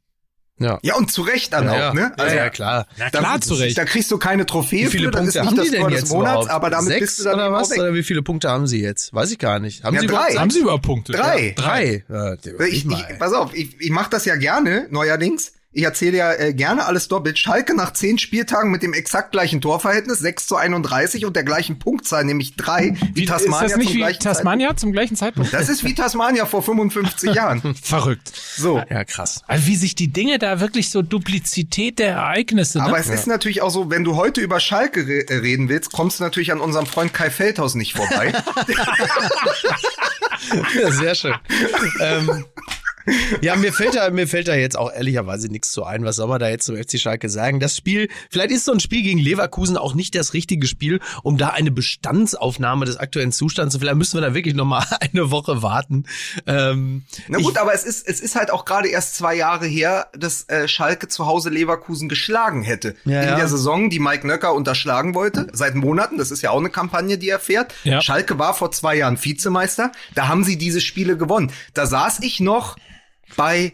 Ja. 0.59 0.79
ja, 0.83 0.95
und 0.95 1.11
zu 1.11 1.23
Recht 1.23 1.51
dann 1.51 1.65
ja, 1.65 1.89
auch, 1.89 1.93
ne? 1.93 2.13
Also, 2.17 2.35
ja, 2.35 2.43
ja, 2.43 2.49
klar. 2.49 2.85
Na, 2.97 3.09
klar, 3.09 3.41
zu 3.41 3.55
Recht. 3.55 3.77
Da 3.77 3.85
kriegst 3.85 4.11
du 4.11 4.17
keine 4.17 4.45
Trophäe 4.45 4.85
wie 4.85 4.91
viele 4.91 5.05
für, 5.05 5.17
Punkte 5.17 5.43
haben 5.43 5.59
die 5.59 5.71
denn 5.71 5.89
jetzt 5.89 6.11
Monats, 6.11 6.33
überhaupt? 6.33 6.49
aber 6.51 6.69
damit 6.69 6.89
Sechs 6.89 6.99
bist 6.99 7.19
du 7.19 7.23
dann 7.23 7.35
oder 7.35 7.51
was? 7.51 7.71
Weg. 7.71 7.79
Oder 7.79 7.93
wie 7.95 8.03
viele 8.03 8.21
Punkte 8.21 8.49
haben 8.49 8.67
sie 8.67 8.81
jetzt? 8.81 9.13
Weiß 9.13 9.31
ich 9.31 9.39
gar 9.39 9.59
nicht. 9.59 9.83
Haben 9.83 9.95
ja, 9.95 10.01
sie 10.01 10.07
drei. 10.07 10.15
Überhaupt, 10.15 10.39
haben 10.39 10.49
sie 10.51 10.59
überhaupt 10.59 10.83
Punkte? 10.83 11.13
Drei. 11.13 11.47
Ja, 11.47 11.63
drei. 11.63 12.03
Ja, 12.07 12.33
ich, 12.67 12.85
ich, 12.85 13.19
pass 13.19 13.33
auf, 13.33 13.53
ich, 13.53 13.81
ich 13.81 13.89
mache 13.89 14.11
das 14.11 14.25
ja 14.25 14.35
gerne, 14.35 14.87
neuerdings. 14.91 15.53
Ich 15.75 15.83
erzähle 15.83 16.17
ja 16.17 16.33
äh, 16.33 16.53
gerne 16.53 16.85
alles 16.85 17.07
doppelt. 17.07 17.39
Schalke 17.39 17.75
nach 17.75 17.93
zehn 17.93 18.19
Spieltagen 18.19 18.69
mit 18.69 18.83
dem 18.83 18.93
exakt 18.93 19.31
gleichen 19.31 19.59
Torverhältnis, 19.59 20.19
6 20.19 20.45
zu 20.45 20.55
31 20.55 21.25
und 21.25 21.35
der 21.35 21.43
gleichen 21.43 21.79
Punktzahl, 21.79 22.23
nämlich 22.25 22.55
drei, 22.55 22.95
wie, 23.13 23.21
wie 23.21 23.25
Tasmania. 23.25 23.65
Ist 23.65 23.71
das 23.71 23.77
nicht 23.79 23.95
wie 23.95 24.03
Tasmania 24.19 24.67
Zeitpunkt. 24.67 24.79
zum 24.79 24.91
gleichen 24.91 25.15
Zeitpunkt? 25.15 25.51
Das 25.51 25.69
ist 25.69 25.83
wie 25.83 25.95
Tasmania 25.95 26.45
vor 26.45 26.61
55 26.61 27.33
Jahren. 27.35 27.73
Verrückt. 27.75 28.31
So. 28.55 28.83
Ja, 28.87 29.03
krass. 29.03 29.41
Also 29.47 29.65
wie 29.65 29.75
sich 29.75 29.95
die 29.95 30.13
Dinge 30.13 30.37
da 30.37 30.59
wirklich 30.59 30.91
so 30.91 31.01
Duplizität 31.01 31.97
der 31.97 32.11
Ereignisse. 32.13 32.77
Ne? 32.77 32.85
Aber 32.85 32.99
es 32.99 33.07
ja. 33.07 33.15
ist 33.15 33.25
natürlich 33.25 33.63
auch 33.63 33.71
so, 33.71 33.89
wenn 33.89 34.03
du 34.03 34.15
heute 34.15 34.41
über 34.41 34.59
Schalke 34.59 35.07
re 35.07 35.27
äh, 35.27 35.37
reden 35.37 35.69
willst, 35.69 35.91
kommst 35.91 36.19
du 36.19 36.23
natürlich 36.23 36.51
an 36.51 36.59
unserem 36.59 36.85
Freund 36.85 37.15
Kai 37.15 37.31
Feldhaus 37.31 37.73
nicht 37.73 37.93
vorbei. 37.93 38.31
ja, 40.79 40.91
sehr 40.91 41.15
schön. 41.15 41.33
ähm, 41.99 42.45
ja, 43.41 43.55
mir 43.55 43.73
fällt 43.73 43.95
da, 43.95 44.09
mir 44.09 44.27
fällt 44.27 44.47
da 44.47 44.55
jetzt 44.55 44.77
auch 44.77 44.91
ehrlicherweise 44.91 45.47
nichts 45.49 45.71
zu 45.71 45.83
ein. 45.83 46.05
Was 46.05 46.15
soll 46.15 46.27
man 46.27 46.39
da 46.39 46.49
jetzt 46.49 46.65
zum 46.65 46.75
FC 46.75 46.99
Schalke 46.99 47.29
sagen? 47.29 47.59
Das 47.59 47.75
Spiel, 47.75 48.09
vielleicht 48.29 48.51
ist 48.51 48.65
so 48.65 48.71
ein 48.71 48.79
Spiel 48.79 49.03
gegen 49.03 49.19
Leverkusen 49.19 49.77
auch 49.77 49.93
nicht 49.93 50.15
das 50.15 50.33
richtige 50.33 50.67
Spiel, 50.67 50.99
um 51.23 51.37
da 51.37 51.49
eine 51.49 51.71
Bestandsaufnahme 51.71 52.85
des 52.85 52.97
aktuellen 52.97 53.31
Zustands 53.31 53.73
zu, 53.73 53.79
vielleicht 53.79 53.97
müssen 53.97 54.17
wir 54.17 54.21
da 54.21 54.33
wirklich 54.33 54.55
noch 54.55 54.65
mal 54.65 54.85
eine 54.99 55.31
Woche 55.31 55.61
warten. 55.61 56.05
Ähm, 56.47 57.03
Na 57.27 57.39
gut, 57.39 57.53
ich, 57.53 57.59
aber 57.59 57.73
es 57.73 57.83
ist, 57.83 58.07
es 58.07 58.19
ist 58.19 58.35
halt 58.35 58.51
auch 58.51 58.65
gerade 58.65 58.87
erst 58.87 59.15
zwei 59.15 59.35
Jahre 59.35 59.65
her, 59.65 60.07
dass 60.17 60.47
äh, 60.49 60.67
Schalke 60.67 61.07
zu 61.07 61.25
Hause 61.25 61.49
Leverkusen 61.49 62.07
geschlagen 62.09 62.63
hätte. 62.63 62.95
Ja, 63.05 63.21
In 63.21 63.29
ja. 63.29 63.35
der 63.35 63.47
Saison, 63.47 63.89
die 63.89 63.99
Mike 63.99 64.25
Nöcker 64.25 64.53
unterschlagen 64.53 65.15
wollte, 65.15 65.47
seit 65.51 65.75
Monaten, 65.75 66.17
das 66.17 66.31
ist 66.31 66.41
ja 66.41 66.51
auch 66.51 66.59
eine 66.59 66.69
Kampagne, 66.69 67.17
die 67.17 67.29
er 67.29 67.39
fährt. 67.39 67.73
Ja. 67.83 68.01
Schalke 68.01 68.39
war 68.39 68.53
vor 68.53 68.71
zwei 68.71 68.95
Jahren 68.95 69.21
Vizemeister, 69.21 69.91
da 70.15 70.27
haben 70.27 70.43
sie 70.43 70.57
diese 70.57 70.81
Spiele 70.81 71.17
gewonnen. 71.17 71.51
Da 71.73 71.85
saß 71.85 72.19
ich 72.21 72.39
noch 72.39 72.77
bei 73.35 73.73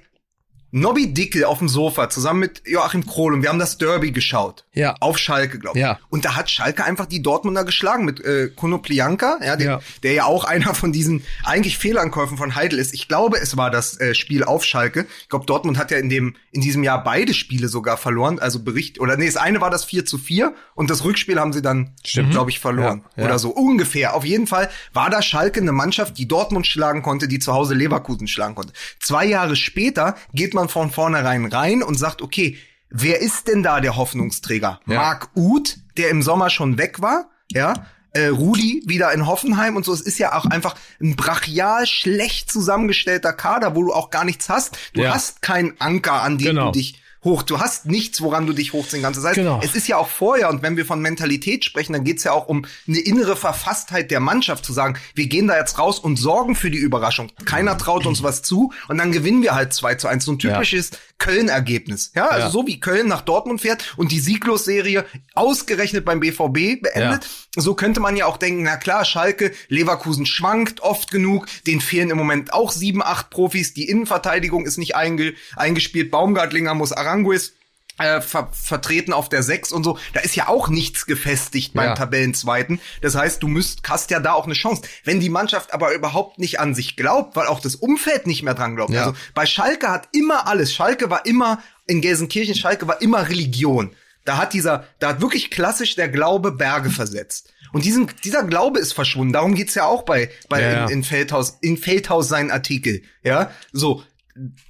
Nobby 0.72 1.14
Dickel 1.14 1.46
auf 1.46 1.60
dem 1.60 1.70
Sofa 1.70 2.10
zusammen 2.10 2.40
mit 2.42 2.62
Joachim 2.66 3.06
Krohl 3.06 3.34
und 3.34 3.42
wir 3.42 3.50
haben 3.50 3.60
das 3.60 3.78
Derby 3.78 4.12
geschaut. 4.12 4.66
Ja. 4.74 4.96
Auf 5.00 5.18
Schalke, 5.18 5.60
glaube 5.60 5.78
ich. 5.78 5.82
Ja. 5.82 6.00
Und 6.10 6.26
da 6.26 6.36
hat 6.36 6.50
Schalke 6.50 6.84
einfach 6.84 7.06
die 7.06 7.22
Dortmunder 7.22 7.64
geschlagen 7.64 8.06
mit 8.06 8.24
äh, 8.24 8.50
Konoplianka, 8.56 9.40
ja, 9.44 9.56
der, 9.56 9.68
ja. 9.68 9.80
der 10.04 10.14
ja 10.14 10.26
auch 10.26 10.44
einer 10.46 10.74
von 10.76 10.92
diesen 10.92 11.24
eigentlich 11.44 11.78
Fehlankäufen 11.78 12.38
von 12.38 12.56
Heidel 12.56 12.80
ist. 12.80 12.94
Ich 12.94 13.08
glaube, 13.08 13.40
es 13.40 13.58
war 13.58 13.72
das 13.72 14.00
äh, 14.00 14.14
Spiel 14.14 14.44
auf 14.44 14.64
Schalke. 14.64 15.08
Ich 15.22 15.30
glaube, 15.30 15.46
Dortmund 15.46 15.78
hat 15.78 15.92
ja 15.92 15.98
in 15.98 16.10
dem 16.10 16.36
in 16.52 16.62
diesem 16.62 16.84
Jahr 16.84 17.04
beide 17.04 17.34
Spiele 17.34 17.68
sogar 17.68 17.98
verloren, 17.98 18.40
also 18.40 18.64
Bericht 18.64 19.00
oder 19.00 19.18
nee, 19.18 19.26
das 19.26 19.38
eine 19.38 19.62
war 19.62 19.70
das 19.70 19.86
4 19.86 20.06
zu 20.06 20.18
4 20.18 20.54
und 20.76 20.90
das 20.90 21.04
Rückspiel 21.04 21.40
haben 21.40 21.54
sie 21.54 21.62
dann, 21.62 21.96
glaube 22.32 22.52
ich, 22.52 22.60
verloren 22.60 23.04
ja, 23.16 23.24
ja. 23.24 23.30
oder 23.30 23.40
so 23.40 23.50
ungefähr. 23.50 24.16
Auf 24.16 24.26
jeden 24.26 24.48
Fall 24.48 24.70
war 24.94 25.10
da 25.10 25.22
Schalke 25.22 25.62
eine 25.62 25.72
Mannschaft, 25.72 26.18
die 26.18 26.28
Dortmund 26.28 26.68
schlagen 26.68 27.02
konnte, 27.02 27.28
die 27.28 27.40
zu 27.40 27.54
Hause 27.54 27.74
Leverkusen 27.74 28.28
schlagen 28.28 28.56
konnte. 28.56 28.74
Zwei 29.00 29.26
Jahre 29.26 29.56
später 29.56 30.16
geht 30.34 30.54
man 30.54 30.59
von 30.68 30.92
vornherein 30.92 31.46
rein 31.46 31.82
und 31.82 31.96
sagt, 31.96 32.22
okay, 32.22 32.58
wer 32.90 33.22
ist 33.22 33.48
denn 33.48 33.64
da 33.64 33.80
der 33.80 33.96
Hoffnungsträger? 33.96 34.82
Ja. 34.86 34.96
Marc 34.96 35.30
Uth, 35.36 35.78
der 35.98 36.10
im 36.10 36.22
Sommer 36.22 36.50
schon 36.50 36.78
weg 36.78 37.02
war, 37.02 37.30
ja, 37.52 37.74
äh, 38.12 38.28
Rudi 38.28 38.84
wieder 38.86 39.14
in 39.14 39.28
Hoffenheim 39.28 39.76
und 39.76 39.86
so. 39.86 39.94
Es 39.94 40.02
ist 40.02 40.18
ja 40.18 40.36
auch 40.36 40.46
einfach 40.46 40.76
ein 41.00 41.16
brachial 41.16 41.86
schlecht 41.86 42.52
zusammengestellter 42.52 43.34
Kader, 43.34 43.76
wo 43.76 43.84
du 43.84 43.94
auch 43.94 44.10
gar 44.10 44.26
nichts 44.26 44.50
hast. 44.50 44.78
Du 44.94 45.02
ja. 45.02 45.14
hast 45.14 45.42
keinen 45.42 45.80
Anker, 45.80 46.24
an 46.24 46.38
dem 46.38 46.48
genau. 46.48 46.66
du 46.68 46.80
dich 46.80 47.02
hoch. 47.24 47.44
Du 47.44 47.60
hast 47.60 47.86
nichts, 47.86 48.22
woran 48.22 48.48
du 48.48 48.54
dich 48.54 48.74
hochziehen 48.74 49.04
kannst. 49.04 49.18
Das 49.18 49.26
heißt, 49.26 49.36
genau. 49.36 49.60
es 49.64 49.76
ist 49.76 49.88
ja 49.88 49.98
auch 49.98 50.08
vorher, 50.08 50.50
und 50.50 50.62
wenn 50.62 50.78
wir 50.78 50.86
von 50.86 51.02
Mentalität 51.02 51.66
sprechen, 51.66 51.94
dann 51.94 52.04
geht's 52.04 52.24
ja 52.24 52.32
auch 52.32 52.48
um 52.48 52.66
eine 52.88 53.00
innere 53.00 53.36
Verfasstheit 53.36 54.12
der 54.12 54.20
Mannschaft, 54.20 54.66
zu 54.66 54.74
sagen, 54.74 54.98
wir 55.16 55.28
gehen 55.28 55.48
da 55.48 55.58
jetzt 55.58 55.78
raus 55.78 56.00
und 56.00 56.18
sorgen 56.18 56.56
für 56.56 56.72
die 56.72 56.78
Überraschung. 56.78 57.32
Keiner 57.46 57.78
traut 57.78 58.06
uns 58.06 58.24
was 58.24 58.42
zu 58.42 58.72
und 58.88 58.98
dann 58.98 59.12
gewinnen 59.12 59.42
wir 59.42 59.56
halt 59.56 59.74
2 59.74 59.96
zu 59.96 60.08
1. 60.08 60.26
So 60.26 60.32
ein 60.32 60.40
typisches 60.40 60.92
ja. 60.92 60.98
Köln-Ergebnis. 61.20 62.12
Ja, 62.16 62.28
also 62.28 62.48
ja. 62.48 62.50
so 62.50 62.66
wie 62.66 62.80
Köln 62.80 63.08
nach 63.08 63.22
Dortmund 63.22 63.62
fährt 63.62 63.94
und 63.98 64.12
die 64.12 64.20
Sieglos-Serie 64.20 65.06
ausgerechnet 65.36 66.06
beim 66.06 66.20
BVB 66.20 66.82
beendet. 66.82 67.24
Ja. 67.56 67.62
So 67.62 67.76
könnte 67.76 68.00
man 68.00 68.16
ja 68.16 68.26
auch 68.26 68.38
denken, 68.38 68.64
na 68.64 68.78
klar, 68.78 69.06
Schalke, 69.06 69.52
Leverkusen 69.68 70.26
schwankt 70.26 70.82
oft 70.82 71.12
genug, 71.12 71.48
den 71.68 71.82
fehlen 71.82 72.10
im 72.10 72.18
Moment 72.18 72.54
auch 72.54 72.72
sieben, 72.72 73.04
acht 73.04 73.30
Profis, 73.30 73.74
die 73.74 73.90
Innenverteidigung 73.90 74.66
ist 74.66 74.78
nicht 74.78 74.96
einge 74.96 75.34
eingespielt, 75.56 76.10
Baumgartlinger 76.10 76.74
muss 76.74 76.94
Aranguis 76.94 77.54
äh, 78.00 78.22
ver 78.22 78.50
vertreten 78.52 79.14
auf 79.14 79.30
der 79.30 79.44
6 79.44 79.72
und 79.72 79.84
so. 79.84 79.98
Da 80.14 80.22
ist 80.22 80.36
ja 80.36 80.48
auch 80.48 80.70
nichts 80.70 81.06
gefestigt 81.06 81.74
beim 81.74 81.90
ja. 81.90 81.96
Tabellenzweiten. 81.96 82.80
Das 83.02 83.16
heißt, 83.16 83.44
du 83.44 83.48
müsst, 83.48 83.82
hast 83.88 84.12
ja 84.12 84.20
da 84.20 84.34
auch 84.34 84.46
eine 84.46 84.54
Chance. 84.54 84.82
Wenn 85.04 85.20
die 85.20 85.30
Mannschaft 85.30 85.74
aber 85.74 85.94
überhaupt 85.94 86.40
nicht 86.40 86.60
an 86.60 86.76
sich 86.76 86.96
glaubt, 86.96 87.36
weil 87.36 87.48
auch 87.48 87.60
das 87.60 87.76
Umfeld 87.76 88.28
nicht 88.28 88.44
mehr 88.44 88.54
dran 88.56 88.76
glaubt. 88.76 88.92
Ja. 88.92 89.02
Also 89.06 89.18
bei 89.34 89.46
Schalke 89.46 89.90
hat 89.90 90.10
immer 90.14 90.48
alles. 90.48 90.74
Schalke 90.74 91.10
war 91.10 91.26
immer 91.26 91.62
in 91.86 92.02
Gelsenkirchen, 92.02 92.56
Schalke 92.56 92.88
war 92.88 93.02
immer 93.02 93.28
Religion. 93.30 93.92
Da 94.26 94.38
hat 94.38 94.54
dieser, 94.54 94.86
da 95.00 95.10
hat 95.10 95.22
wirklich 95.22 95.50
klassisch 95.50 95.96
der 95.96 96.10
Glaube 96.10 96.52
Berge 96.52 96.90
versetzt. 96.90 97.52
Und 97.72 97.86
diesen, 97.86 98.12
dieser 98.24 98.44
Glaube 98.44 98.80
ist 98.80 98.94
verschwunden. 98.94 99.34
Darum 99.34 99.56
geht's 99.56 99.76
ja 99.76 99.86
auch 99.86 100.04
bei, 100.04 100.30
bei 100.50 100.62
ja, 100.62 100.86
in, 100.86 100.90
in 100.92 101.04
Feldhaus, 101.04 101.58
in 101.62 101.78
Feldhaus 101.78 102.28
seinen 102.28 102.52
Artikel. 102.52 103.02
Ja, 103.24 103.52
so 103.72 104.04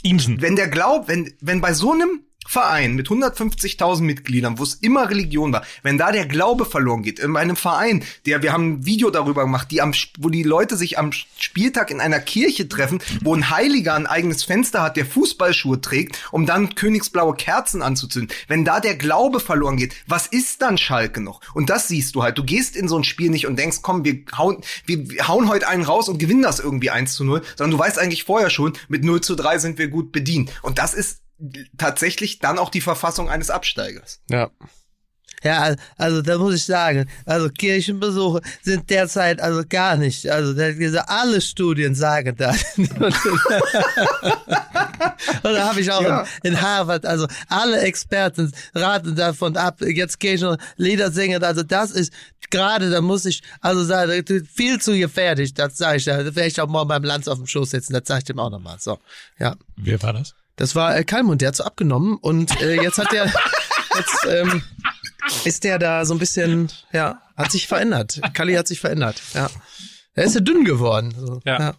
Imsen. 0.04 0.42
wenn 0.42 0.56
der 0.56 0.68
glaubt, 0.68 1.08
wenn, 1.08 1.34
wenn 1.42 1.62
bei 1.62 1.74
so 1.74 1.92
einem 1.92 2.24
Verein 2.50 2.96
mit 2.96 3.10
150.000 3.10 4.02
Mitgliedern, 4.02 4.58
wo 4.58 4.64
es 4.64 4.74
immer 4.74 5.08
Religion 5.08 5.54
war, 5.54 5.64
wenn 5.84 6.00
da 6.00 6.12
der 6.12 6.26
Glaube 6.26 6.66
verloren 6.66 7.04
geht, 7.04 7.20
in 7.20 7.38
einem 7.38 7.56
Verein, 7.56 8.04
der, 8.26 8.42
wir 8.42 8.52
haben 8.52 8.72
ein 8.72 8.86
Video 8.88 9.12
darüber 9.12 9.44
gemacht, 9.44 9.70
die 9.70 9.84
am, 9.84 9.94
wo 10.18 10.30
die 10.30 10.42
Leute 10.42 10.76
sich 10.76 10.98
am 10.98 11.12
Spieltag 11.12 11.92
in 11.92 12.02
einer 12.02 12.20
Kirche 12.20 12.68
treffen, 12.68 13.04
wo 13.22 13.36
ein 13.36 13.52
Heiliger 13.52 13.94
ein 13.94 14.08
eigenes 14.08 14.44
Fenster 14.44 14.82
hat, 14.82 14.98
der 14.98 15.06
Fußballschuhe 15.06 15.80
trägt, 15.80 16.18
um 16.32 16.48
dann 16.48 16.74
königsblaue 16.74 17.36
Kerzen 17.36 17.84
anzuzünden. 17.84 18.36
Wenn 18.48 18.66
da 18.66 18.80
der 18.80 18.96
Glaube 18.96 19.40
verloren 19.40 19.78
geht, 19.78 19.94
was 20.08 20.26
ist 20.26 20.64
dann 20.64 20.80
Schalke 20.80 21.22
noch? 21.22 21.42
Und 21.54 21.70
das 21.70 21.88
siehst 21.88 22.16
du 22.16 22.24
halt. 22.24 22.40
Du 22.40 22.44
gehst 22.44 22.76
in 22.76 22.88
so 22.88 22.98
ein 22.98 23.04
Spiel 23.04 23.30
nicht 23.30 23.46
und 23.46 23.60
denkst, 23.60 23.84
komm, 23.84 24.04
wir 24.04 24.24
hauen, 24.36 24.64
wir 24.88 25.28
hauen 25.28 25.50
heute 25.50 25.68
einen 25.68 25.84
raus 25.84 26.10
und 26.10 26.18
gewinnen 26.18 26.42
das 26.42 26.60
irgendwie 26.60 26.90
1 26.90 27.14
zu 27.14 27.24
0, 27.26 27.44
sondern 27.58 27.78
du 27.78 27.84
weißt 27.84 28.00
eigentlich 28.00 28.24
vorher 28.24 28.50
schon, 28.50 28.74
mit 28.88 29.04
0 29.04 29.22
zu 29.22 29.36
3 29.36 29.60
sind 29.60 29.78
wir 29.78 29.90
gut 29.90 30.12
bedient. 30.12 30.52
Und 30.64 30.80
das 30.80 30.96
ist 30.96 31.20
tatsächlich 31.78 32.39
dann 32.39 32.60
auch 32.60 32.69
die 32.69 32.82
Verfassung 32.82 33.30
eines 33.30 33.49
Absteigers. 33.49 34.19
Ja. 34.30 34.49
Ja, 35.41 35.73
also 35.97 36.21
da 36.21 36.38
muss 36.38 36.56
ich 36.56 36.65
sagen, 36.65 37.10
also 37.25 37.49
Kirchenbesuche 37.49 38.41
sind 38.62 38.89
derzeit 38.89 39.39
also 39.39 39.63
gar 39.67 39.95
nicht, 39.95 40.30
also 40.30 40.54
alle 41.08 41.39
Studien 41.39 41.95
sagen 41.95 42.36
das. 42.36 42.65
Und 42.78 42.89
da 45.54 45.69
habe 45.69 45.80
ich 45.80 45.91
auch 45.91 46.02
Ja. 46.02 46.25
in, 46.43 46.54
in 46.54 46.62
Harvard, 46.62 47.06
also 47.06 47.28
alle 47.47 47.80
Experten 47.82 48.52
raten 48.75 49.15
davon 49.15 49.56
ab, 49.56 49.82
jetzt 49.82 50.19
gehe 50.19 50.34
ich 50.34 50.41
noch 50.41 50.58
Lieder 50.75 51.12
singen, 51.12 51.41
also 51.43 51.63
das 51.63 51.91
ist 51.91 52.12
gerade, 52.49 52.89
da 52.89 53.02
muss 53.02 53.25
ich, 53.25 53.41
also 53.62 53.84
sagen, 53.84 54.25
viel 54.54 54.82
zu 54.82 54.97
gefährlich, 54.97 55.54
das 55.54 55.78
sage 55.78 55.97
ich 55.97 56.06
ja, 56.06 56.17
da 56.17 56.36
werde 56.36 56.47
ich 56.47 56.60
auch 56.60 56.67
mal 56.67 56.84
beim 56.84 57.04
Lanz 57.04 57.28
auf 57.30 57.38
dem 57.38 57.47
Schoß 57.47 57.69
sitzen, 57.69 57.93
das 57.93 58.04
sage 58.06 58.19
ich 58.19 58.25
dem 58.25 58.39
auch 58.39 58.49
nochmal, 58.49 58.78
so, 58.80 58.99
ja. 59.39 59.56
Wer 59.78 60.02
war 60.04 60.13
das? 60.13 60.36
Das 60.60 60.76
war 60.76 60.95
äh, 60.98 61.06
Kalmund, 61.06 61.41
der 61.41 61.48
hat 61.48 61.56
so 61.56 61.63
abgenommen 61.63 62.17
und 62.17 62.62
äh, 62.62 62.82
jetzt 62.82 62.98
hat 62.98 63.12
der 63.13 63.26
jetzt 63.98 64.28
ähm, 64.30 64.62
ist 65.45 65.63
der 65.63 65.80
da 65.80 66.06
so 66.06 66.13
ein 66.13 66.19
bisschen, 66.19 66.69
ja, 66.91 67.22
hat 67.38 67.52
sich 67.52 67.65
verändert. 67.67 68.19
Kalli 68.34 68.56
hat 68.56 68.67
sich 68.67 68.82
verändert, 68.82 69.22
ja. 69.34 69.50
Er 70.15 70.24
ist 70.26 70.36
ja 70.36 70.41
dünn 70.41 70.65
geworden. 70.65 71.15
So. 71.17 71.39
Ja. 71.45 71.60
ja. 71.60 71.74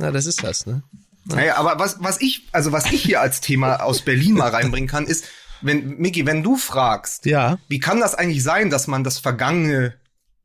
Ja, 0.00 0.10
das 0.10 0.26
ist 0.26 0.42
das, 0.42 0.66
ne? 0.66 0.82
Naja, 1.26 1.56
aber 1.58 1.78
was, 1.78 1.96
was 2.00 2.20
ich, 2.20 2.48
also 2.52 2.72
was 2.72 2.90
ich 2.90 3.02
hier 3.02 3.20
als 3.20 3.40
Thema 3.40 3.82
aus 3.84 4.00
Berlin 4.02 4.34
mal 4.34 4.50
reinbringen 4.50 4.88
kann, 4.88 5.06
ist, 5.06 5.24
wenn, 5.60 5.98
Miki, 5.98 6.26
wenn 6.26 6.42
du 6.42 6.56
fragst, 6.56 7.24
Ja. 7.26 7.58
wie 7.68 7.78
kann 7.78 8.00
das 8.00 8.14
eigentlich 8.16 8.42
sein, 8.42 8.70
dass 8.70 8.86
man 8.88 9.04
das 9.04 9.18
Vergangene 9.18 9.94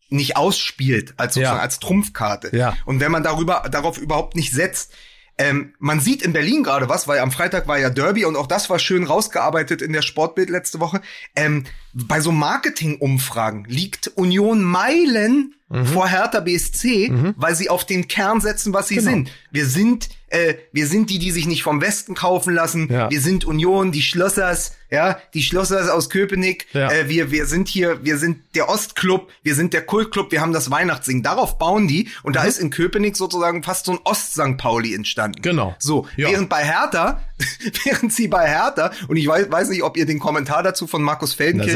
nicht 0.10 0.38
ausspielt, 0.38 1.14
als 1.18 1.34
sozusagen 1.36 1.58
Ja. 1.58 1.62
als 1.64 1.80
Trumpfkarte? 1.80 2.56
Ja. 2.56 2.76
Und 2.86 3.00
wenn 3.00 3.12
man 3.12 3.24
darüber, 3.24 3.64
darauf 3.72 3.98
überhaupt 3.98 4.36
nicht 4.36 4.52
setzt, 4.54 4.92
ähm, 5.38 5.74
man 5.80 6.00
sieht 6.00 6.22
in 6.22 6.34
Berlin 6.34 6.64
gerade 6.64 6.90
was, 6.90 7.08
weil 7.08 7.20
am 7.20 7.32
Freitag 7.32 7.68
war 7.68 7.80
ja 7.80 7.90
Derby 7.90 8.26
und 8.26 8.36
auch 8.36 8.48
das 8.48 8.70
war 8.70 8.80
schön 8.80 9.04
rausgearbeitet 9.04 9.82
in 9.82 9.94
der 9.94 10.02
Sportbild 10.02 10.50
letzte 10.50 10.80
Woche. 10.80 11.02
Ähm, 11.36 11.66
bei 11.94 12.20
so 12.22 12.32
Marketing-Umfragen 12.32 13.66
liegt 13.68 14.08
Union 14.16 14.64
Meilen 14.64 15.56
Mhm. 15.70 15.86
vor 15.88 16.08
Hertha 16.08 16.40
BSC, 16.40 17.12
weil 17.36 17.56
sie 17.56 17.68
auf 17.72 17.84
den 17.84 18.08
Kern 18.08 18.42
setzen, 18.42 18.74
was 18.74 18.90
sie 18.90 18.96
Genau. 18.98 19.10
sind. 19.10 19.32
Wir 19.50 19.66
sind, 19.66 20.10
äh, 20.28 20.54
wir 20.72 20.86
sind 20.86 21.10
die, 21.10 21.18
die 21.18 21.32
sich 21.32 21.48
nicht 21.48 21.64
vom 21.64 21.82
Westen 21.82 22.14
kaufen 22.14 22.54
lassen. 22.54 22.90
Ja. 22.92 23.10
Wir 23.10 23.20
sind 23.20 23.44
Union, 23.44 23.92
die 23.92 24.04
Schlossers, 24.04 24.74
ja, 24.92 25.18
die 25.34 25.42
Schlossers 25.42 25.90
aus 25.90 26.12
Köpenick. 26.12 26.68
Ja. 26.74 26.92
Äh, 26.92 27.10
wir, 27.10 27.32
wir 27.32 27.48
sind 27.48 27.70
hier, 27.70 28.04
wir 28.06 28.20
sind 28.20 28.38
der 28.54 28.70
Ostclub, 28.70 29.32
wir 29.42 29.56
sind 29.56 29.74
der 29.74 29.82
Kultclub, 29.84 30.32
wir 30.32 30.42
haben 30.42 30.54
das 30.54 30.70
Weihnachtssingen. 30.70 31.24
Darauf 31.24 31.58
bauen 31.58 31.88
die 31.88 32.10
und 32.22 32.36
da 32.36 32.44
ist 32.44 32.60
in 32.60 32.70
Köpenick 32.70 33.18
sozusagen 33.18 33.64
fast 33.64 33.86
so 33.88 33.94
ein 33.94 34.00
Ost-St. 34.04 34.58
Pauli 34.58 34.94
entstanden. 34.94 35.40
Mhm. 35.40 35.44
Genau. 35.44 35.76
So, 35.80 36.06
Ja. 36.18 36.30
während 36.30 36.50
bei 36.50 36.64
Hertha, 36.64 37.24
während 37.84 38.14
sie 38.14 38.28
bei 38.28 38.48
Hertha, 38.48 38.92
und 39.08 39.18
ich 39.18 39.26
weiß, 39.26 39.50
weiß 39.50 39.70
nicht, 39.70 39.82
ob 39.82 39.98
ihr 39.98 40.06
den 40.06 40.20
Kommentar 40.20 40.62
dazu 40.62 40.86
von 40.86 41.02
Markus 41.02 41.34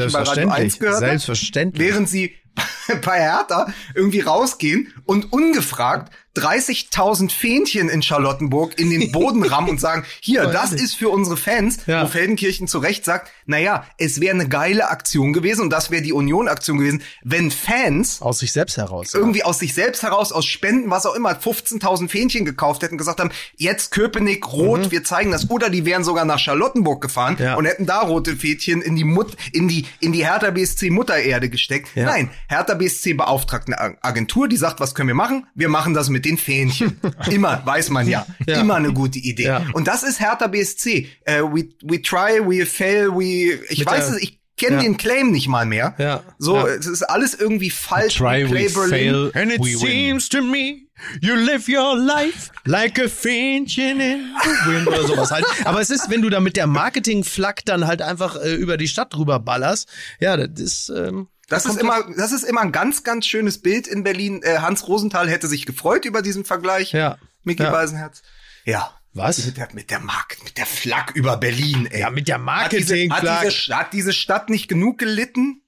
Feldenkirchen 0.09 0.49
bei 0.49 0.51
Radio 0.53 0.63
1 0.65 0.79
gehört 0.79 0.99
Selbstverständlich. 0.99 1.87
während 1.87 2.09
sie 2.09 2.35
bei 3.05 3.19
Hertha 3.21 3.67
irgendwie 3.95 4.21
rausgehen 4.21 4.93
und 5.05 5.31
ungefragt 5.33 6.11
30.000 6.37 7.31
Fähnchen 7.31 7.89
in 7.89 8.03
Charlottenburg 8.03 8.77
in 8.79 8.91
den 8.91 9.11
Boden 9.11 9.43
rammen 9.43 9.69
und 9.69 9.81
sagen, 9.81 10.05
hier, 10.21 10.45
das 10.45 10.71
ist 10.71 10.95
für 10.95 11.09
unsere 11.09 11.35
Fans, 11.35 11.79
Ja. 11.87 12.03
wo 12.03 12.07
Feldenkirchen 12.07 12.67
zu 12.67 12.77
Recht 12.77 13.05
sagt, 13.05 13.31
naja, 13.47 13.85
es 13.97 14.21
wäre 14.21 14.35
eine 14.35 14.47
geile 14.47 14.89
Aktion 14.89 15.33
gewesen 15.33 15.61
und 15.61 15.69
das 15.71 15.89
wäre 15.89 16.03
die 16.03 16.13
Union-Aktion 16.13 16.77
gewesen, 16.77 17.01
wenn 17.23 17.49
Fans 17.49 18.21
Aus 18.21 18.37
sich 18.39 18.51
selbst 18.51 18.77
heraus. 18.77 19.15
irgendwie 19.15 19.43
aus 19.43 19.57
sich 19.57 19.73
selbst 19.73 20.03
heraus, 20.03 20.31
aus 20.31 20.45
Spenden, 20.45 20.91
was 20.91 21.07
auch 21.07 21.15
immer, 21.15 21.31
15.000 21.31 22.07
Fähnchen 22.07 22.45
gekauft 22.45 22.83
hätten, 22.83 22.99
gesagt 22.99 23.19
haben, 23.19 23.31
jetzt 23.55 23.91
Köpenick 23.91 24.47
rot, 24.51 24.91
wir 24.91 25.03
zeigen 25.03 25.31
das. 25.31 25.49
Oder 25.49 25.71
die 25.71 25.85
wären 25.85 26.03
sogar 26.03 26.25
nach 26.25 26.39
Charlottenburg 26.39 27.01
gefahren 27.01 27.35
Mhm. 27.39 27.43
Ja. 27.43 27.55
und 27.55 27.65
hätten 27.65 27.85
da 27.87 28.01
rote 28.01 28.35
Fähnchen 28.35 28.81
in 28.83 28.95
die 28.95 29.03
Mut, 29.05 29.35
in 29.53 29.67
die, 29.67 29.85
in 29.99 30.11
die 30.11 30.23
Hertha 30.25 30.51
BSC 30.51 30.91
Muttererde 30.91 31.49
gesteckt. 31.49 31.89
Ja. 31.95 32.05
Nein, 32.05 32.29
Hertha 32.47 32.73
BSC 32.75 33.13
beauftragt 33.13 33.67
eine 33.67 33.79
Ag- 33.79 33.97
Agentur, 34.01 34.47
die 34.47 34.57
sagt, 34.57 34.79
was 34.79 34.95
können 34.95 35.07
wir 35.07 35.15
machen? 35.15 35.45
Wir 35.55 35.69
machen 35.69 35.93
das 35.93 36.09
mit 36.09 36.25
den 36.25 36.37
Fähnchen. 36.37 36.99
immer, 37.31 37.61
weiß 37.65 37.89
man 37.89 38.07
ja. 38.07 38.25
Ja. 38.45 38.61
Immer 38.61 38.75
eine 38.75 38.93
gute 38.93 39.19
Idee. 39.19 39.43
Ja. 39.45 39.65
Und 39.73 39.87
das 39.87 40.03
ist 40.03 40.19
Hertha 40.19 40.47
BSC. 40.47 41.07
Äh, 41.25 41.41
we, 41.41 41.69
we 41.83 42.01
try, 42.01 42.39
we 42.43 42.65
fail, 42.65 43.09
we, 43.11 43.59
ich 43.69 43.79
Mit 43.79 43.87
weiß 43.87 44.09
es, 44.11 44.21
ich 44.21 44.39
kenne 44.57 44.77
Ja. 44.77 44.81
den 44.83 44.97
Claim 44.97 45.31
nicht 45.31 45.47
mal 45.47 45.65
mehr. 45.65 45.93
Ja. 45.99 46.23
So, 46.39 46.55
Ja. 46.55 46.67
es 46.67 46.87
ist 46.87 47.03
alles 47.03 47.33
irgendwie 47.35 47.69
falsch. 47.69 48.17
Try, 48.17 48.45
We 48.45 48.49
we 48.49 48.49
play 48.49 48.69
Berlin. 48.69 48.89
fail, 48.89 49.31
And 49.43 49.51
it 49.53 49.59
we 49.59 49.65
win. 49.65 49.77
seems 49.79 50.29
to 50.29 50.41
me 50.41 50.83
you 51.21 51.35
live 51.35 51.67
your 51.69 51.95
life 51.95 52.49
like 52.65 52.97
a 52.99 53.07
Fähnchen 53.07 53.99
in 53.99 54.31
the 54.65 54.71
wind 54.71 54.87
oder 54.87 55.05
sowas 55.05 55.29
halt. 55.31 55.45
Aber 55.65 55.79
es 55.79 55.91
ist, 55.91 56.09
wenn 56.09 56.23
du 56.23 56.29
da 56.31 56.39
mit 56.39 56.55
der 56.57 56.65
Marketing-Flack 56.65 57.65
dann 57.65 57.85
halt 57.85 58.01
einfach 58.01 58.35
äh, 58.41 58.55
über 58.55 58.77
die 58.77 58.87
Stadt 58.87 59.13
drüber 59.13 59.39
ballerst, 59.39 59.87
ja, 60.19 60.35
das 60.37 60.59
ist, 60.59 60.89
ähm, 60.89 61.27
Das 61.49 61.63
da 61.63 61.69
ist 61.69 61.79
immer, 61.79 62.03
das 62.15 62.31
ist 62.31 62.43
immer 62.43 62.61
ein 62.61 62.71
ganz, 62.71 63.03
ganz 63.03 63.25
schönes 63.25 63.61
Bild 63.61 63.87
in 63.87 64.03
Berlin. 64.03 64.41
Äh, 64.43 64.57
Hans 64.59 64.87
Rosenthal 64.87 65.29
hätte 65.29 65.47
sich 65.47 65.65
gefreut 65.65 66.05
über 66.05 66.21
diesen 66.21 66.43
Vergleich. 66.45 66.91
Ja. 66.91 67.17
Micky 67.43 67.63
Ja. 67.63 67.71
Beisenherz. 67.71 68.21
Ja. 68.65 68.91
Was? 69.13 69.43
Mit 69.45 69.57
der, 69.57 69.67
mit 69.73 69.89
der 69.89 69.99
Mark, 69.99 70.37
mit 70.43 70.57
der 70.59 70.67
Flak 70.67 71.11
über 71.15 71.37
Berlin, 71.37 71.87
ey. 71.89 72.01
Ja, 72.01 72.11
mit 72.11 72.27
der 72.27 72.45
hat 72.45 72.71
diese, 72.71 72.95
hat, 73.09 73.23
diese, 73.23 73.75
hat 73.75 73.93
diese 73.93 74.13
Stadt 74.13 74.49
nicht 74.49 74.67
genug 74.67 74.99
gelitten? 74.99 75.61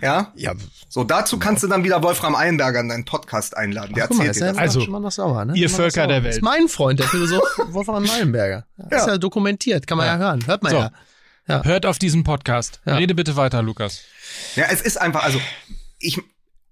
Ja. 0.00 0.32
Ja, 0.34 0.52
So, 0.88 1.04
dazu 1.04 1.38
kannst 1.38 1.62
du 1.62 1.66
dann 1.66 1.84
wieder 1.84 2.02
Wolfram 2.02 2.34
Eilenberger 2.34 2.80
in 2.80 2.88
deinen 2.88 3.04
Podcast 3.04 3.56
einladen. 3.56 3.94
Der 3.94 4.06
guck 4.08 4.16
mal, 4.18 4.26
erzählt 4.26 4.36
ist 4.36 4.40
dir 4.40 4.46
ja 4.46 4.52
das. 4.52 4.60
Also, 4.60 4.80
schon 4.80 4.92
mal 4.92 5.00
noch 5.00 5.12
sauer, 5.12 5.44
ne? 5.44 5.52
ihr 5.54 5.68
Schon 5.68 5.72
mal 5.72 5.84
noch 5.86 5.92
Völker 5.92 5.94
sauer. 6.02 6.06
der 6.08 6.24
Welt. 6.24 6.34
Ist 6.36 6.42
mein 6.42 6.68
Freund, 6.68 7.00
der 7.00 7.06
Philosoph 7.08 7.42
Wolfram 7.68 8.04
Meilenberger. 8.04 8.64
Ja. 8.90 8.96
Ist 8.98 9.06
ja 9.06 9.18
dokumentiert, 9.18 9.86
kann 9.86 9.98
man 9.98 10.06
ja, 10.06 10.16
hören. 10.16 10.46
Hört 10.46 10.62
man 10.62 10.72
So. 10.72 10.78
ja. 10.78 10.90
Hört 11.46 11.86
auf 11.86 11.98
diesen 11.98 12.24
Podcast. 12.24 12.80
Ja. 12.86 12.96
Rede 12.96 13.14
bitte 13.14 13.36
weiter, 13.36 13.62
Lukas. 13.62 14.02
Ja, 14.56 14.66
es 14.70 14.80
ist 14.80 15.00
einfach, 15.00 15.24
also, 15.24 15.40
ich, 15.98 16.20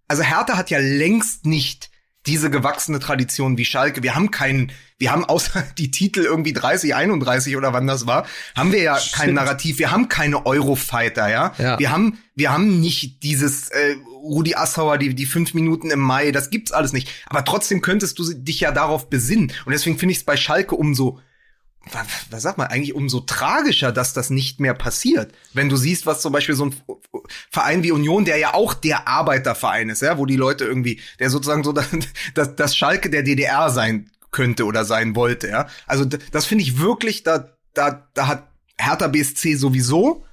also 0.09 0.23
Hertha 0.23 0.57
hat 0.57 0.71
ja 0.71 0.79
längst 0.79 1.47
nicht 1.47 1.91
diese 2.27 2.51
gewachsene 2.51 3.01
Tradition 3.01 3.59
wie 3.59 3.65
Schalke. 3.65 4.03
Wir 4.03 4.15
haben 4.15 4.31
keinen, 4.31 4.71
wir 4.99 5.11
haben 5.11 5.25
außer 5.25 5.63
die 5.79 5.91
Titel 5.91 6.21
irgendwie 6.21 6.53
30, 6.53 6.95
31 6.95 7.57
oder 7.57 7.73
wann 7.73 7.87
das 7.87 8.07
war, 8.07 8.27
haben 8.55 8.73
wir 8.73 8.83
ja 8.83 8.99
kein 9.13 9.35
Narrativ. 9.35 9.79
Wir 9.79 9.91
haben 9.91 10.09
keine 10.09 10.47
Eurofighter, 10.47 11.29
ja? 11.29 11.53
Ja. 11.59 11.79
Wir 11.79 11.91
haben, 11.91 12.19
wir 12.35 12.53
haben 12.53 12.81
nicht 12.81 13.23
dieses 13.23 13.69
äh, 13.71 13.97
Rudi 14.23 14.55
Assauer, 14.55 14.99
die, 14.99 15.15
die 15.15 15.27
fünf 15.27 15.53
Minuten 15.53 15.91
im 15.91 16.01
Mai, 16.01 16.31
das 16.31 16.51
gibt's 16.51 16.73
alles 16.73 16.93
nicht. 16.93 17.11
Aber 17.27 17.45
trotzdem 17.45 17.83
könntest 17.83 18.19
du 18.19 18.33
dich 18.33 18.61
ja 18.61 18.71
darauf 18.71 19.11
besinnen. 19.11 19.53
Und 19.65 19.73
deswegen 19.73 19.99
finde 19.99 20.13
ich 20.13 20.19
es 20.19 20.25
bei 20.25 20.37
Schalke 20.37 20.77
umso 20.77 21.21
was, 21.91 22.07
was 22.31 22.43
sagt 22.43 22.59
man 22.59 22.69
eigentlich 22.69 22.95
umso 22.95 23.21
tragischer, 23.21 23.93
dass 23.93 24.13
das 24.13 24.31
nicht 24.31 24.61
mehr 24.61 24.75
passiert. 24.75 25.33
Wenn 25.53 25.69
du 25.69 25.77
siehst, 25.77 26.07
was 26.07 26.23
zum 26.23 26.33
Beispiel 26.33 26.55
so 26.55 26.67
ein 26.67 26.75
Verein 27.51 27.83
wie 27.83 27.93
Union, 27.93 28.25
der 28.25 28.39
ja 28.39 28.55
auch 28.55 28.75
der 28.75 29.09
Arbeiterverein 29.09 29.89
ist, 29.89 30.03
ja, 30.03 30.19
wo 30.19 30.27
die 30.27 30.37
Leute 30.37 30.65
irgendwie, 30.65 31.01
der 31.19 31.31
sozusagen 31.31 31.65
so 31.65 31.73
das, 31.73 31.89
das, 32.35 32.57
das 32.57 32.77
Schalke 32.77 33.11
der 33.11 33.23
DDR 33.23 33.71
sein 33.71 34.11
könnte 34.31 34.65
oder 34.65 34.85
sein 34.85 35.15
wollte, 35.17 35.49
ja. 35.49 35.67
Also 35.87 36.05
das 36.05 36.47
finde 36.47 36.65
ich 36.65 36.79
wirklich, 36.79 37.23
da, 37.23 37.51
da, 37.75 38.09
da 38.15 38.27
hat 38.27 38.49
Hertha 38.79 39.09
BSC 39.09 39.57
sowieso 39.57 40.25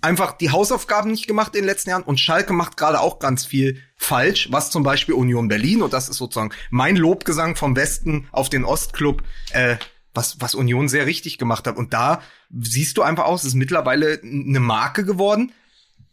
einfach 0.00 0.32
die 0.32 0.50
Hausaufgaben 0.50 1.10
nicht 1.10 1.26
gemacht 1.26 1.54
in 1.54 1.62
den 1.62 1.68
letzten 1.68 1.90
Jahren 1.90 2.02
und 2.02 2.20
Schalke 2.20 2.52
macht 2.52 2.76
gerade 2.76 3.00
auch 3.00 3.18
ganz 3.18 3.44
viel 3.44 3.82
falsch, 3.96 4.48
was 4.52 4.70
zum 4.70 4.82
Beispiel 4.82 5.14
Union 5.14 5.48
Berlin 5.48 5.82
und 5.82 5.92
das 5.92 6.08
ist 6.08 6.18
sozusagen 6.18 6.54
mein 6.70 6.96
Lobgesang 6.96 7.56
vom 7.56 7.74
Westen 7.76 8.28
auf 8.30 8.48
den 8.48 8.64
Ostclub, 8.64 9.22
äh, 9.52 9.76
was, 10.18 10.40
was 10.40 10.54
Union 10.54 10.88
sehr 10.88 11.06
richtig 11.06 11.38
gemacht 11.38 11.66
hat. 11.66 11.76
Und 11.76 11.92
da 11.94 12.20
siehst 12.60 12.96
du 12.98 13.02
einfach 13.02 13.24
aus, 13.24 13.42
es 13.42 13.48
ist 13.48 13.54
mittlerweile 13.54 14.20
eine 14.22 14.60
Marke 14.60 15.04
geworden, 15.04 15.52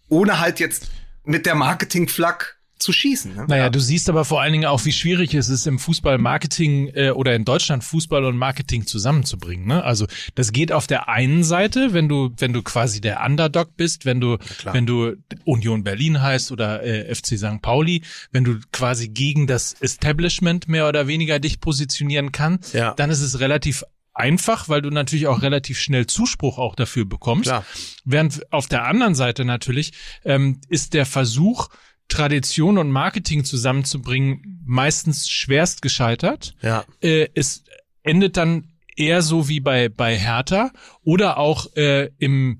ohne 0.09 0.39
halt 0.39 0.59
jetzt 0.59 0.89
mit 1.23 1.45
der 1.45 1.55
Marketing-Flak 1.55 2.53
zu 2.77 2.91
schießen. 2.91 3.33
Ne? 3.33 3.45
Naja, 3.47 3.69
du 3.69 3.79
siehst 3.79 4.09
aber 4.09 4.25
vor 4.25 4.41
allen 4.41 4.51
Dingen 4.51 4.65
auch, 4.65 4.83
wie 4.83 4.91
schwierig 4.91 5.33
es 5.33 5.47
ist, 5.47 5.65
im 5.65 5.79
Fußball 5.79 6.17
Marketing 6.17 6.89
äh, 6.93 7.11
oder 7.11 7.33
in 7.33 7.45
Deutschland 7.45 7.85
Fußball 7.85 8.25
und 8.25 8.37
Marketing 8.37 8.85
zusammenzubringen. 8.85 9.65
Ne? 9.65 9.81
Also 9.81 10.07
das 10.35 10.51
geht 10.51 10.73
auf 10.73 10.85
der 10.85 11.07
einen 11.07 11.45
Seite, 11.45 11.93
wenn 11.93 12.09
du, 12.09 12.31
wenn 12.37 12.51
du 12.51 12.61
quasi 12.63 12.99
der 12.99 13.23
Underdog 13.25 13.77
bist, 13.77 14.05
wenn 14.05 14.19
du, 14.19 14.37
wenn 14.73 14.85
du 14.85 15.15
Union 15.45 15.85
Berlin 15.85 16.21
heißt 16.21 16.51
oder 16.51 16.83
äh, 16.83 17.15
FC 17.15 17.37
St. 17.39 17.61
Pauli, 17.61 18.03
wenn 18.31 18.43
du 18.43 18.59
quasi 18.73 19.07
gegen 19.07 19.47
das 19.47 19.73
Establishment 19.79 20.67
mehr 20.67 20.87
oder 20.89 21.07
weniger 21.07 21.39
dich 21.39 21.61
positionieren 21.61 22.33
kannst, 22.33 22.73
Ja. 22.73 22.93
dann 22.93 23.09
ist 23.09 23.21
es 23.21 23.39
relativ 23.39 23.85
einfach, 24.15 24.69
weil 24.69 24.81
du 24.81 24.89
natürlich 24.89 25.27
auch 25.27 25.41
relativ 25.41 25.77
schnell 25.77 26.07
Zuspruch 26.07 26.57
auch 26.57 26.75
dafür 26.75 27.05
bekommst. 27.05 27.49
Klar. 27.49 27.65
Während 28.05 28.51
auf 28.51 28.67
der 28.67 28.85
anderen 28.85 29.13
Seite 29.13 29.45
natürlich 29.45 29.93
ähm, 30.23 30.61
ist 30.69 30.93
der 30.93 31.05
Versuch, 31.05 31.69
Tradition 32.07 32.77
und 32.77 32.91
Marketing 32.91 33.43
zusammenzubringen, 33.43 34.61
meistens 34.65 35.29
schwerst 35.29 35.81
gescheitert. 35.81 36.55
Ja. 36.61 36.85
Äh, 37.01 37.27
es 37.33 37.63
endet 38.03 38.37
dann 38.37 38.71
eher 38.95 39.21
so 39.21 39.49
wie 39.49 39.59
bei 39.59 39.89
bei 39.89 40.17
Hertha 40.17 40.71
oder 41.03 41.37
auch 41.37 41.75
äh, 41.75 42.11
im 42.17 42.59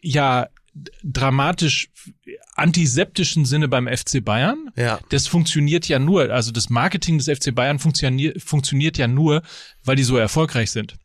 ja 0.00 0.48
dramatisch 1.02 1.88
antiseptischen 2.54 3.44
Sinne 3.44 3.68
beim 3.68 3.86
FC 3.86 4.24
Bayern. 4.24 4.70
Ja. 4.76 4.98
Das 5.10 5.26
funktioniert 5.26 5.88
ja 5.88 5.98
nur, 5.98 6.30
also 6.30 6.52
das 6.52 6.70
Marketing 6.70 7.18
des 7.18 7.28
FC 7.28 7.54
Bayern 7.54 7.78
funktioniert 7.78 8.42
funktioniert 8.42 8.98
ja 8.98 9.06
nur, 9.06 9.42
weil 9.84 9.96
die 9.96 10.02
so 10.02 10.16
erfolgreich 10.16 10.70
sind. 10.70 10.96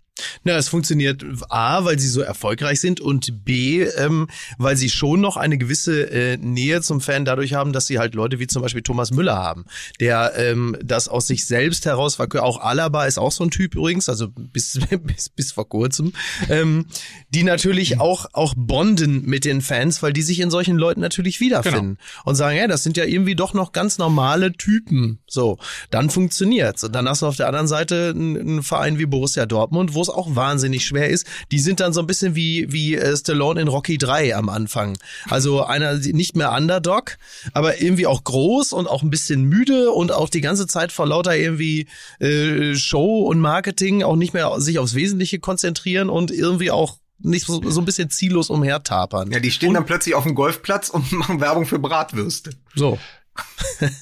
Na, 0.43 0.55
es 0.55 0.69
funktioniert 0.69 1.23
A, 1.49 1.85
weil 1.85 1.99
sie 1.99 2.07
so 2.07 2.21
erfolgreich 2.21 2.79
sind 2.79 3.01
und 3.01 3.45
B, 3.45 3.83
ähm, 3.83 4.27
weil 4.57 4.75
sie 4.77 4.89
schon 4.89 5.21
noch 5.21 5.37
eine 5.37 5.57
gewisse 5.57 6.09
äh, 6.11 6.37
Nähe 6.37 6.81
zum 6.81 7.01
Fan 7.01 7.25
dadurch 7.25 7.53
haben, 7.53 7.73
dass 7.73 7.87
sie 7.87 7.99
halt 7.99 8.15
Leute 8.15 8.39
wie 8.39 8.47
zum 8.47 8.61
Beispiel 8.61 8.81
Thomas 8.81 9.11
Müller 9.11 9.35
haben, 9.35 9.65
der 9.99 10.33
ähm, 10.35 10.77
das 10.83 11.07
aus 11.07 11.27
sich 11.27 11.45
selbst 11.45 11.85
heraus 11.85 12.15
verkörpert. 12.15 12.47
Auch 12.47 12.61
Alaba 12.61 13.05
ist 13.05 13.17
auch 13.17 13.31
so 13.31 13.43
ein 13.43 13.51
Typ 13.51 13.75
übrigens, 13.75 14.09
also 14.09 14.27
bis, 14.29 14.79
bis, 15.03 15.29
bis 15.29 15.51
vor 15.51 15.67
kurzem, 15.67 16.13
ähm, 16.49 16.85
die 17.29 17.43
natürlich 17.43 17.99
auch, 17.99 18.27
auch 18.33 18.53
bonden 18.55 19.25
mit 19.25 19.45
den 19.45 19.61
Fans, 19.61 20.01
weil 20.01 20.13
die 20.13 20.21
sich 20.21 20.39
in 20.39 20.51
solchen 20.51 20.77
Leuten 20.77 21.01
natürlich 21.01 21.39
wiederfinden 21.39 21.97
und 22.25 22.35
sagen, 22.35 22.57
ja, 22.57 22.67
das 22.67 22.83
sind 22.83 22.97
ja 22.97 23.05
irgendwie 23.05 23.35
doch 23.35 23.53
noch 23.53 23.71
ganz 23.71 23.97
normale 23.97 24.53
Typen. 24.53 25.19
So, 25.27 25.57
dann 25.89 26.09
funktioniert's. 26.09 26.83
Und 26.83 26.93
dann 26.93 27.07
hast 27.07 27.21
du 27.21 27.27
auf 27.27 27.35
der 27.35 27.47
anderen 27.47 27.67
Seite 27.67 28.13
einen, 28.15 28.37
einen 28.37 28.63
Verein 28.63 28.97
wie 28.99 29.05
Borussia 29.05 29.45
Dortmund, 29.45 29.93
wo 29.93 30.01
es 30.01 30.08
auch 30.09 30.35
wahnsinnig 30.35 30.85
schwer 30.85 31.09
ist. 31.09 31.25
Die 31.51 31.59
sind 31.59 31.79
dann 31.79 31.93
so 31.93 32.01
ein 32.01 32.07
bisschen 32.07 32.35
wie, 32.35 32.71
wie 32.71 32.95
äh, 32.95 33.15
Stallone 33.15 33.61
in 33.61 33.67
Rocky 33.67 33.97
3 33.97 34.35
am 34.35 34.49
Anfang. 34.49 34.97
Also 35.29 35.63
einer 35.63 35.95
nicht 35.95 36.35
mehr 36.35 36.51
Underdog, 36.51 37.17
aber 37.53 37.81
irgendwie 37.81 38.07
auch 38.07 38.23
groß 38.23 38.73
und 38.73 38.87
auch 38.87 39.03
ein 39.03 39.09
bisschen 39.09 39.43
müde 39.43 39.91
und 39.91 40.11
auch 40.11 40.29
die 40.29 40.41
ganze 40.41 40.67
Zeit 40.67 40.91
vor 40.91 41.07
lauter 41.07 41.35
irgendwie 41.35 41.87
äh, 42.19 42.75
Show 42.75 43.21
und 43.21 43.39
Marketing 43.39 44.03
auch 44.03 44.15
nicht 44.15 44.33
mehr 44.33 44.59
sich 44.59 44.79
aufs 44.79 44.95
Wesentliche 44.95 45.39
konzentrieren 45.39 46.09
und 46.09 46.31
irgendwie 46.31 46.71
auch 46.71 46.97
nicht 47.21 47.45
so, 47.45 47.61
so 47.69 47.81
ein 47.81 47.85
bisschen 47.85 48.09
ziellos 48.09 48.49
umhertapern. 48.49 49.31
Ja, 49.31 49.39
die 49.39 49.51
stehen 49.51 49.73
dann 49.73 49.85
plötzlich 49.85 50.15
auf 50.15 50.23
dem 50.23 50.35
Golfplatz 50.35 50.89
und 50.89 51.11
machen 51.13 51.41
Werbung 51.41 51.65
für 51.65 51.79
Bratwürste. 51.79 52.51
So. 52.75 52.97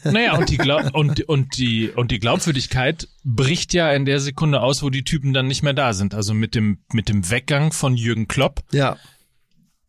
Naja, 0.04 0.36
und 0.38 0.50
die, 0.50 0.58
Glau 0.58 0.82
und, 0.94 1.22
und, 1.30 1.58
die, 1.58 1.90
und 1.90 2.10
die 2.12 2.20
Glaubwürdigkeit 2.20 3.08
bricht 3.24 3.74
ja 3.74 3.92
in 3.94 4.06
der 4.06 4.20
Sekunde 4.20 4.62
aus, 4.62 4.82
wo 4.84 4.90
die 4.90 5.04
Typen 5.04 5.34
dann 5.34 5.48
nicht 5.48 5.62
mehr 5.64 5.74
da 5.74 5.94
sind. 5.94 6.14
Also 6.16 6.34
mit 6.34 6.56
dem, 6.56 6.80
mit 6.94 7.10
dem 7.10 7.30
Weggang 7.30 7.72
von 7.72 7.96
Jürgen 7.96 8.28
Klopp 8.28 8.64
Ja. 8.72 8.98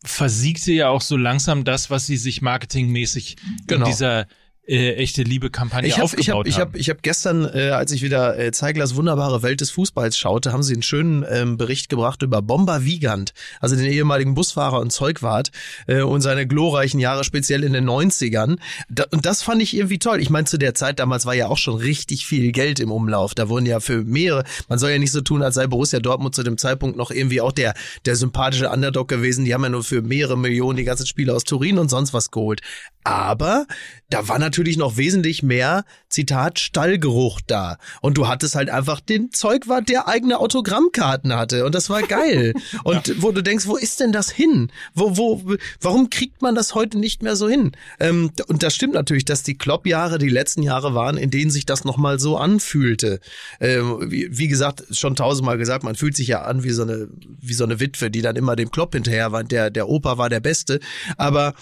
versiegte 0.03 0.71
ja 0.71 0.89
auch 0.89 1.01
so 1.01 1.17
langsam 1.17 1.63
das, 1.63 1.89
was 1.89 2.05
sie 2.05 2.17
sich 2.17 2.41
marketingmäßig 2.41 3.37
Genau. 3.67 3.85
in 3.85 3.91
dieser 3.91 4.27
äh, 4.69 4.93
echte 4.95 5.23
Liebe-Kampagne 5.23 5.87
Ich 5.87 5.95
habe 5.95 6.03
aufgebaut 6.03 6.25
ich 6.25 6.29
hab, 6.29 6.47
ich 6.47 6.55
haben. 6.55 6.73
hab, 6.73 6.75
ich 6.75 6.89
hab 6.89 7.01
gestern, 7.01 7.45
äh, 7.45 7.69
als 7.69 7.91
ich 7.91 8.03
wieder 8.03 8.37
äh, 8.37 8.51
Zeiglers 8.51 8.95
wunderbare 8.95 9.41
Welt 9.41 9.61
des 9.61 9.71
Fußballs 9.71 10.17
schaute, 10.17 10.53
haben 10.53 10.61
sie 10.61 10.73
einen 10.73 10.83
schönen 10.83 11.25
ähm, 11.27 11.57
Bericht 11.57 11.89
gebracht 11.89 12.21
über 12.21 12.41
Bomber 12.41 12.85
Wiegand, 12.85 13.33
also 13.59 13.75
den 13.75 13.85
ehemaligen 13.85 14.35
Busfahrer 14.35 14.79
und 14.79 14.91
Zeugwart 14.91 15.51
äh, 15.87 16.01
und 16.01 16.21
seine 16.21 16.45
glorreichen 16.45 16.99
Jahre 16.99 17.23
speziell 17.23 17.63
in 17.63 17.73
den 17.73 17.89
90ern. 17.89 18.57
Da, 18.89 19.05
und 19.11 19.25
das 19.25 19.41
fand 19.41 19.61
ich 19.61 19.75
irgendwie 19.75 19.99
toll. 19.99 20.21
Ich 20.21 20.29
meine, 20.29 20.45
zu 20.45 20.59
der 20.59 20.75
Zeit 20.75 20.99
damals 20.99 21.25
war 21.25 21.33
ja 21.33 21.47
auch 21.47 21.57
schon 21.57 21.75
richtig 21.75 22.27
viel 22.27 22.51
Geld 22.51 22.79
im 22.79 22.91
Umlauf. 22.91 23.33
Da 23.33 23.49
wurden 23.49 23.65
ja 23.65 23.79
für 23.79 24.03
mehrere, 24.03 24.43
man 24.67 24.77
soll 24.77 24.91
ja 24.91 24.99
nicht 24.99 25.11
so 25.11 25.21
tun, 25.21 25.41
als 25.41 25.55
sei 25.55 25.65
Borussia 25.65 25.99
Dortmund 25.99 26.35
zu 26.35 26.43
dem 26.43 26.57
Zeitpunkt 26.59 26.95
noch 26.95 27.09
irgendwie 27.09 27.41
auch 27.41 27.51
der, 27.51 27.73
der 28.05 28.15
sympathische 28.15 28.69
Underdog 28.69 29.07
gewesen. 29.07 29.45
Die 29.45 29.53
haben 29.53 29.63
ja 29.63 29.69
nur 29.69 29.83
für 29.83 30.03
mehrere 30.03 30.37
Millionen 30.37 30.77
die 30.77 30.83
ganzen 30.83 31.07
Spiele 31.07 31.33
aus 31.33 31.43
Turin 31.43 31.79
und 31.79 31.89
sonst 31.89 32.13
was 32.13 32.29
geholt. 32.29 32.61
Aber 33.03 33.65
da 34.09 34.27
war 34.27 34.37
natürlich 34.37 34.58
noch 34.77 34.97
wesentlich 34.97 35.43
mehr, 35.43 35.85
Zitat, 36.09 36.59
Stallgeruch 36.59 37.39
da. 37.45 37.77
Und 38.01 38.17
du 38.17 38.27
hattest 38.27 38.55
halt 38.55 38.69
einfach 38.69 38.99
den 38.99 39.31
Zeugwart, 39.31 39.89
der 39.89 40.07
eigene 40.07 40.39
Autogrammkarten 40.39 41.33
hatte. 41.35 41.65
Und 41.65 41.75
das 41.75 41.89
war 41.89 42.01
geil. 42.01 42.53
Und 42.83 43.21
wo 43.21 43.31
du 43.31 43.41
denkst, 43.41 43.67
wo 43.67 43.75
ist 43.75 43.99
denn 43.99 44.11
das 44.11 44.29
hin? 44.29 44.71
Wo, 44.93 45.17
wo, 45.17 45.55
warum 45.81 46.09
kriegt 46.09 46.41
man 46.41 46.55
das 46.55 46.75
heute 46.75 46.97
nicht 46.97 47.23
mehr 47.23 47.35
so 47.35 47.47
hin? 47.47 47.71
Ähm, 47.99 48.31
und 48.47 48.63
das 48.63 48.75
stimmt 48.75 48.93
natürlich, 48.93 49.25
dass 49.25 49.43
die 49.43 49.57
Klopp-Jahre 49.57 50.17
die 50.17 50.29
letzten 50.29 50.63
Jahre 50.63 50.93
waren, 50.93 51.17
in 51.17 51.29
denen 51.29 51.51
sich 51.51 51.65
das 51.65 51.83
nochmal 51.83 52.19
so 52.19 52.37
anfühlte. 52.37 53.19
Ähm, 53.59 54.11
wie, 54.11 54.29
wie 54.37 54.47
gesagt, 54.47 54.83
schon 54.91 55.15
tausendmal 55.15 55.57
gesagt, 55.57 55.83
man 55.83 55.95
fühlt 55.95 56.15
sich 56.15 56.27
ja 56.27 56.43
an 56.43 56.63
wie 56.63 56.71
so 56.71 56.83
eine, 56.83 57.09
wie 57.41 57.53
so 57.53 57.63
eine 57.63 57.79
Witwe, 57.79 58.09
die 58.09 58.21
dann 58.21 58.35
immer 58.35 58.55
dem 58.55 58.71
Klopp 58.71 58.93
hinterher 58.93 59.31
war. 59.31 59.43
Der, 59.43 59.69
der 59.69 59.89
Opa 59.89 60.17
war 60.17 60.29
der 60.29 60.39
Beste. 60.39 60.79
Aber 61.17 61.53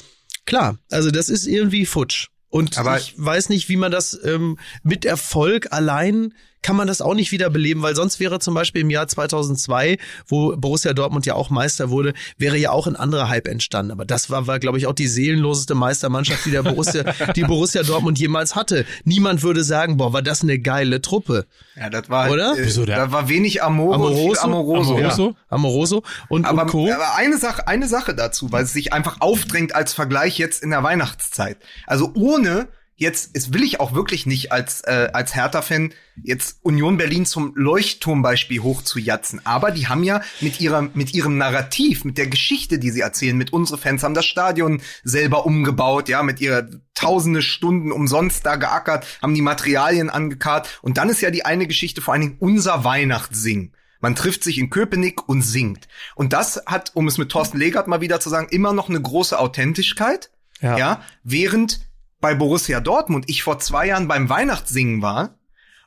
Klar, 0.48 0.78
also 0.90 1.12
das 1.12 1.30
ist 1.30 1.46
irgendwie 1.46 1.86
futsch. 1.86 2.30
Und 2.50 2.78
Aber- 2.78 2.98
ich 2.98 3.14
weiß 3.18 3.50
nicht, 3.50 3.70
wie 3.70 3.78
man 3.78 3.92
das 3.92 4.18
ähm, 4.24 4.58
mit 4.84 5.06
Erfolg 5.06 5.72
allein 5.72 6.34
kann 6.68 6.76
man 6.76 6.88
das 6.90 7.00
auch 7.00 7.14
nicht 7.14 7.32
wiederbeleben, 7.32 7.82
weil 7.82 7.96
sonst 7.96 8.20
wäre 8.20 8.40
zum 8.40 8.54
Beispiel 8.54 8.82
im 8.82 8.90
Jahr 8.90 9.08
2002, 9.08 9.98
wo 10.28 10.54
Borussia 10.58 10.92
Dortmund 10.92 11.26
ja 11.26 11.34
auch 11.34 11.50
Meister 11.50 11.90
wurde, 11.90 12.14
wäre 12.38 12.58
ja 12.58 12.72
auch 12.72 12.88
ein 12.88 12.98
anderer 12.98 13.30
Hype 13.30 13.48
entstanden. 13.48 13.90
Aber 13.94 14.04
das 14.04 14.30
war, 14.30 14.48
war 14.48 14.60
glaube 14.60 14.78
ich, 14.78 14.86
auch 14.86 14.92
die 14.94 15.08
seelenloseste 15.08 15.76
Meistermannschaft, 15.76 16.44
die 16.46 16.52
der 16.52 16.64
Borussia, 16.64 17.04
die 17.38 17.44
Borussia 17.44 17.84
Dortmund 17.84 18.20
jemals 18.20 18.58
hatte. 18.58 18.86
Niemand 19.06 19.44
würde 19.44 19.64
sagen, 19.64 19.96
boah, 19.96 20.12
war 20.12 20.22
das 20.22 20.42
eine 20.42 20.60
geile 20.60 21.02
Truppe. 21.02 21.46
Ja, 21.78 21.90
das 21.90 22.10
war, 22.10 22.30
Oder? 22.32 22.58
Äh, 22.58 22.66
Wieso, 22.66 22.84
der- 22.84 22.98
da 22.98 23.12
war 23.14 23.30
wenig 23.30 23.64
Amore 23.64 23.98
und 24.00 24.14
viel 24.14 24.38
Amoroso. 24.40 24.98
Amoroso. 24.98 25.30
Ja, 25.30 25.36
Amoroso 25.48 26.04
und, 26.28 26.46
Aber, 26.46 26.64
und 26.64 26.68
Co. 26.68 26.92
aber 26.92 27.16
eine 27.16 27.38
Sache, 27.38 27.66
eine 27.70 27.88
Sache 27.88 28.14
dazu, 28.14 28.52
weil 28.52 28.66
es 28.66 28.74
sich 28.74 28.92
einfach 28.92 29.22
aufdrängt 29.22 29.74
als 29.74 29.94
Vergleich 29.94 30.38
jetzt 30.38 30.62
in 30.64 30.72
der 30.72 30.84
Weihnachtszeit. 30.84 31.60
Also 31.86 32.12
ohne 32.14 32.68
jetzt, 32.98 33.30
es 33.34 33.54
will 33.54 33.64
ich 33.64 33.80
auch 33.80 33.94
wirklich 33.94 34.26
nicht 34.26 34.52
als 34.52 34.82
äh, 34.82 35.10
als 35.14 35.36
Hertha-Fan 35.36 35.94
jetzt 36.24 36.58
Union 36.64 36.98
Berlin 36.98 37.26
zum 37.26 37.54
Leuchtturmbeispiel 37.56 38.62
hochzujatzen. 38.62 39.46
Aber 39.46 39.72
die 39.72 39.88
haben 39.88 40.04
ja 40.04 40.22
mit 40.42 40.60
ihrer 40.60 40.82
mit 40.94 41.14
ihrem 41.14 41.38
Narrativ, 41.38 42.04
mit 42.04 42.18
der 42.18 42.28
Geschichte, 42.28 42.80
die 42.80 42.90
sie 42.90 43.02
erzählen, 43.02 43.38
mit 43.38 43.54
unsere 43.54 43.78
Fans 43.78 44.04
haben 44.04 44.16
das 44.16 44.26
Stadion 44.26 44.82
selber 45.04 45.46
umgebaut, 45.46 46.10
ja, 46.10 46.24
mit 46.24 46.42
ihrer 46.42 46.68
tausende 46.96 47.44
Stunden 47.44 47.92
umsonst 47.92 48.46
da 48.46 48.56
geackert, 48.56 49.06
haben 49.22 49.36
die 49.36 49.42
Materialien 49.42 50.10
angekarrt. 50.10 50.80
Und 50.82 50.98
dann 50.98 51.10
ist 51.10 51.22
ja 51.22 51.30
die 51.30 51.46
eine 51.46 51.68
Geschichte 51.68 52.02
vor 52.02 52.14
allen 52.14 52.22
Dingen 52.22 52.38
unser 52.40 52.84
Weihnachtssingen. 52.84 53.74
Man 54.00 54.16
trifft 54.16 54.44
sich 54.44 54.58
in 54.58 54.70
Köpenick 54.70 55.28
und 55.28 55.42
singt. 55.44 55.88
Und 56.16 56.34
das 56.34 56.62
hat, 56.66 56.92
um 56.96 57.08
es 57.08 57.18
mit 57.18 57.30
Thorsten 57.30 57.58
Legert 57.58 57.88
mal 57.88 58.02
wieder 58.02 58.20
zu 58.20 58.30
sagen, 58.30 58.48
immer 58.50 58.74
noch 58.74 58.90
eine 58.90 59.02
große 59.02 59.38
Authentischkeit. 59.38 60.32
Ja. 60.60 60.76
Ja. 60.76 61.02
während 61.24 61.87
bei 62.20 62.34
Borussia 62.36 62.80
Dortmund 62.80 63.26
ich 63.28 63.44
vor 63.44 63.60
zwei 63.60 63.88
Jahren 63.88 64.08
beim 64.08 64.30
Weihnachtssingen 64.30 65.02
war 65.02 65.36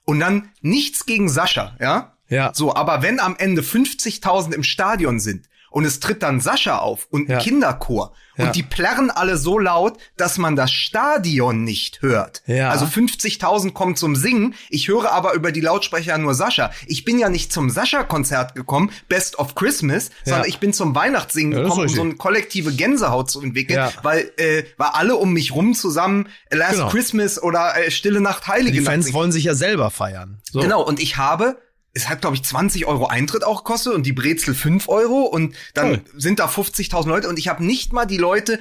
und 0.04 0.20
dann 0.20 0.50
nichts 0.60 1.06
gegen 1.06 1.28
Sascha, 1.28 1.76
ja. 1.80 2.16
Ja. 2.28 2.52
So, 2.54 2.74
aber 2.74 3.02
wenn 3.02 3.18
am 3.18 3.34
Ende 3.36 3.62
50.000 3.62 4.52
im 4.52 4.62
Stadion 4.62 5.18
sind 5.18 5.48
und 5.70 5.84
es 5.84 5.98
tritt 5.98 6.22
dann 6.22 6.40
Sascha 6.40 6.78
auf 6.78 7.06
und 7.10 7.28
ein 7.28 7.32
Ja. 7.32 7.38
Kinderchor 7.38 8.12
Ja. 8.40 8.46
und 8.46 8.56
die 8.56 8.62
plärren 8.62 9.10
alle 9.10 9.36
so 9.36 9.58
laut, 9.58 9.98
dass 10.16 10.38
man 10.38 10.56
das 10.56 10.72
Stadion 10.72 11.64
nicht 11.64 12.02
hört. 12.02 12.42
Ja. 12.46 12.70
Also 12.70 12.84
50.000 12.86 13.72
kommen 13.72 13.96
zum 13.96 14.16
Singen, 14.16 14.54
ich 14.68 14.88
höre 14.88 15.12
aber 15.12 15.34
über 15.34 15.52
die 15.52 15.60
Lautsprecher 15.60 16.18
nur 16.18 16.34
Sascha. 16.34 16.70
Ich 16.86 17.04
bin 17.04 17.18
ja 17.18 17.28
nicht 17.28 17.52
zum 17.52 17.70
Sascha-Konzert 17.70 18.54
gekommen, 18.54 18.90
Best 19.08 19.38
of 19.38 19.54
Christmas, 19.54 20.10
sondern 20.24 20.48
ich 20.48 20.58
bin 20.58 20.72
zum 20.72 20.94
Weihnachtssingen 20.94 21.52
Ja, 21.52 21.62
gekommen, 21.64 21.82
um 21.82 21.88
so 21.88 22.02
eine 22.02 22.14
kollektive 22.14 22.72
Gänsehaut 22.72 23.30
zu 23.30 23.40
entwickeln, 23.40 23.76
Ja. 23.78 23.92
weil, 24.02 24.30
äh, 24.36 24.64
weil 24.76 24.88
alle 24.92 25.16
um 25.16 25.32
mich 25.32 25.52
rum 25.54 25.74
zusammen 25.74 26.28
äh, 26.50 26.56
Last 26.56 26.74
Genau. 26.74 26.88
Christmas 26.88 27.42
oder 27.42 27.74
äh, 27.76 27.90
Stille 27.90 28.20
Nacht, 28.20 28.46
Heilige 28.48 28.72
Die 28.72 28.80
Nacht 28.80 28.92
Fans 28.92 29.04
singen. 29.06 29.14
wollen 29.14 29.32
sich 29.32 29.44
ja 29.44 29.54
selber 29.54 29.90
feiern. 29.90 30.40
So. 30.50 30.60
Genau, 30.60 30.82
und 30.82 31.00
ich 31.00 31.16
habe, 31.16 31.56
es 31.92 32.08
hat, 32.08 32.20
glaube 32.20 32.36
ich, 32.36 32.44
20 32.44 32.86
Euro 32.86 33.06
Eintritt 33.06 33.44
auch 33.44 33.64
gekostet 33.64 33.94
und 33.94 34.04
die 34.04 34.12
Brezel 34.12 34.54
5 34.54 34.88
Euro 34.88 35.22
und 35.22 35.54
dann 35.74 36.04
Toll. 36.04 36.14
sind 36.16 36.38
da 36.38 36.46
50.000 36.46 37.08
Leute 37.08 37.28
und 37.28 37.38
ich 37.38 37.48
habe 37.48 37.64
nicht 37.64 37.92
mal 37.92 38.06
die 38.06 38.18
Leute 38.18 38.60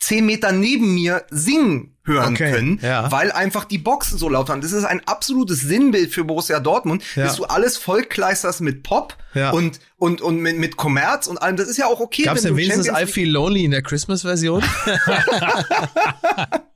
10 0.00 0.24
Meter 0.26 0.52
neben 0.52 0.94
mir 0.94 1.24
singen 1.30 1.96
hören 2.04 2.34
Okay, 2.34 2.52
können, 2.52 2.78
ja. 2.82 3.10
weil 3.10 3.32
einfach 3.32 3.64
die 3.64 3.78
Boxen 3.78 4.18
so 4.18 4.28
laut 4.28 4.48
waren. 4.48 4.60
Das 4.60 4.70
ist 4.72 4.84
ein 4.84 5.02
absolutes 5.06 5.60
Sinnbild 5.62 6.12
für 6.14 6.22
Borussia 6.24 6.60
Dortmund, 6.60 7.02
Ja. 7.16 7.24
dass 7.24 7.36
du 7.36 7.44
alles 7.46 7.76
vollkleisterst 7.78 8.60
mit 8.60 8.82
Pop 8.84 9.16
Ja. 9.34 9.50
und, 9.50 9.80
und, 9.96 10.20
und 10.20 10.38
mit, 10.38 10.58
mit 10.58 10.76
Kommerz 10.76 11.26
und 11.26 11.38
allem. 11.38 11.56
Das 11.56 11.66
ist 11.68 11.78
ja 11.78 11.86
auch 11.86 11.98
okay. 12.00 12.22
Gab's 12.22 12.42
denn 12.42 12.56
wenigstens 12.56 12.86
Champions 12.86 13.10
I 13.10 13.12
Feel 13.12 13.30
Lonely 13.30 13.64
in 13.64 13.70
der 13.72 13.82
Christmas-Version? 13.82 14.62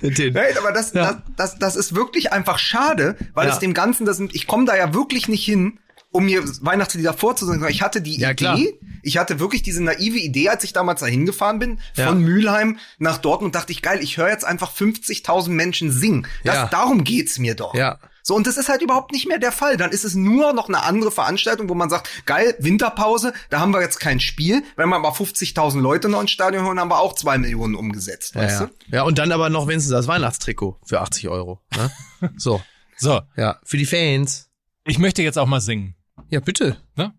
Hey, 0.00 0.54
aber 0.58 0.72
das, 0.72 0.92
Ja. 0.92 1.22
das, 1.36 1.54
das, 1.54 1.58
das 1.58 1.76
ist 1.76 1.94
wirklich 1.94 2.32
einfach 2.32 2.58
schade, 2.58 3.16
weil 3.34 3.48
Ja. 3.48 3.52
es 3.54 3.58
dem 3.60 3.74
Ganzen, 3.74 4.06
das 4.06 4.16
sind, 4.16 4.34
ich 4.34 4.46
komme 4.46 4.64
da 4.64 4.76
ja 4.76 4.92
wirklich 4.94 5.28
nicht 5.28 5.44
hin, 5.44 5.78
um 6.10 6.26
mir 6.26 6.44
Weihnachtslieder 6.60 7.12
vorzusingen. 7.12 7.68
Ich 7.68 7.82
hatte 7.82 8.00
die 8.00 8.18
Ja, 8.18 8.30
Idee, 8.30 8.36
klar. 8.36 8.58
ich 9.02 9.18
hatte 9.18 9.40
wirklich 9.40 9.62
diese 9.62 9.82
naive 9.82 10.18
Idee, 10.18 10.48
als 10.48 10.62
ich 10.64 10.72
damals 10.72 11.00
da 11.00 11.06
hingefahren 11.06 11.58
bin, 11.58 11.80
von 11.94 12.20
Mülheim 12.20 12.78
nach 12.98 13.18
Dortmund, 13.18 13.54
dachte 13.56 13.72
ich, 13.72 13.82
geil, 13.82 13.98
ich 14.00 14.16
höre 14.16 14.28
jetzt 14.28 14.44
einfach 14.44 14.70
50.000 14.72 15.48
Menschen 15.50 15.90
singen. 15.90 16.26
Das, 16.44 16.54
Ja. 16.54 16.66
Darum 16.68 17.02
geht's 17.04 17.38
mir 17.38 17.54
doch. 17.56 17.74
Ja. 17.74 17.98
So, 18.26 18.34
und 18.34 18.46
das 18.46 18.56
ist 18.56 18.70
halt 18.70 18.80
überhaupt 18.80 19.12
nicht 19.12 19.28
mehr 19.28 19.38
der 19.38 19.52
Fall. 19.52 19.76
Dann 19.76 19.90
ist 19.90 20.02
es 20.02 20.14
nur 20.14 20.54
noch 20.54 20.68
eine 20.68 20.82
andere 20.82 21.10
Veranstaltung, 21.12 21.68
wo 21.68 21.74
man 21.74 21.90
sagt, 21.90 22.08
geil, 22.24 22.54
Winterpause, 22.58 23.34
da 23.50 23.60
haben 23.60 23.72
wir 23.74 23.82
jetzt 23.82 24.00
kein 24.00 24.18
Spiel. 24.18 24.64
Wenn 24.76 24.88
wir 24.88 24.98
mal 24.98 25.10
50.000 25.12 25.78
Leute 25.80 26.08
noch 26.08 26.22
ins 26.22 26.30
Stadion 26.30 26.64
holen, 26.64 26.80
haben 26.80 26.88
wir 26.90 27.00
auch 27.00 27.12
zwei 27.14 27.36
Millionen 27.36 27.74
umgesetzt, 27.74 28.34
Ja, 28.34 28.40
weißt 28.40 28.60
ja. 28.62 28.66
du? 28.66 28.96
ja, 28.96 29.02
und 29.02 29.18
dann 29.18 29.30
aber 29.30 29.50
noch 29.50 29.68
wenigstens 29.68 29.92
das 29.92 30.06
Weihnachtstrikot 30.08 30.78
für 30.86 31.02
80 31.02 31.28
Euro. 31.28 31.60
Ne? 31.76 31.90
So, 32.38 32.62
So, 32.96 33.20
ja, 33.36 33.58
für 33.64 33.76
die 33.76 33.84
Fans. 33.84 34.48
ich 34.86 34.98
möchte 34.98 35.22
jetzt 35.22 35.38
auch 35.38 35.46
mal 35.46 35.60
singen. 35.60 35.94
Ja, 36.30 36.40
bitte. 36.40 36.78
Ne? 36.96 37.12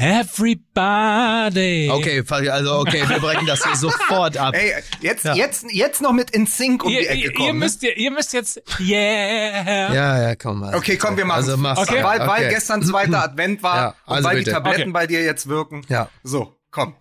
Everybody. 0.00 1.90
Okay, 1.90 2.22
also 2.50 2.78
okay, 2.78 3.02
wir 3.08 3.18
brechen 3.18 3.46
das 3.48 3.64
hier 3.64 3.74
sofort 3.74 4.36
ab. 4.36 4.54
Ey, 4.54 4.72
jetzt, 5.00 5.24
Ja. 5.24 5.34
jetzt, 5.34 5.64
jetzt 5.72 6.00
noch 6.00 6.12
mit 6.12 6.30
in 6.30 6.46
Sync 6.46 6.84
um 6.84 6.90
die 6.90 6.98
Ihr, 6.98 7.10
Ecke 7.10 7.20
ihr, 7.20 7.32
kommen. 7.32 7.46
ihr, 7.48 7.52
ne? 7.54 7.58
müsst, 7.58 7.82
ihr, 7.82 7.96
ihr 7.96 8.10
müsst 8.12 8.32
jetzt, 8.32 8.62
yeah. 8.78 9.92
Ja, 9.92 10.22
ja, 10.22 10.36
komm 10.36 10.60
mal. 10.60 10.76
Okay, 10.76 10.96
komm, 10.96 11.16
wir 11.16 11.24
machen 11.24 11.38
Also 11.42 11.56
mach's. 11.56 11.80
Okay. 11.80 12.04
Weil, 12.04 12.20
weil 12.20 12.44
Okay. 12.44 12.54
gestern 12.54 12.84
zweiter 12.84 13.24
Advent 13.24 13.60
war 13.64 13.76
Ja, 13.76 13.94
also 14.06 14.18
und 14.18 14.24
weil 14.24 14.36
bitte. 14.38 14.50
die 14.50 14.54
Tabletten 14.54 14.82
Okay. 14.82 14.90
bei 14.92 15.06
dir 15.08 15.24
jetzt 15.24 15.48
wirken. 15.48 15.82
Ja. 15.88 16.08
So, 16.22 16.54
komm. 16.70 16.94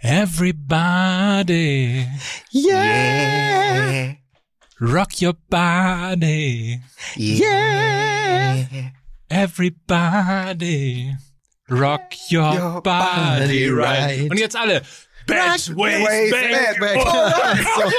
Everybody. 0.00 2.06
Yeah. 2.52 4.12
Rock 4.78 5.22
your 5.22 5.34
body. 5.48 6.82
Yeah. 7.16 8.66
Everybody. 9.30 11.16
Rock 11.72 12.02
your, 12.30 12.52
Your 12.54 12.80
body 12.82 13.40
body 13.40 13.68
right. 13.70 14.20
right. 14.20 14.30
Und 14.30 14.38
jetzt 14.38 14.56
alle. 14.56 14.82
Bad 15.26 15.60
ways 15.76 16.04
ways 16.04 16.30
back. 16.32 16.80
back. 16.80 16.96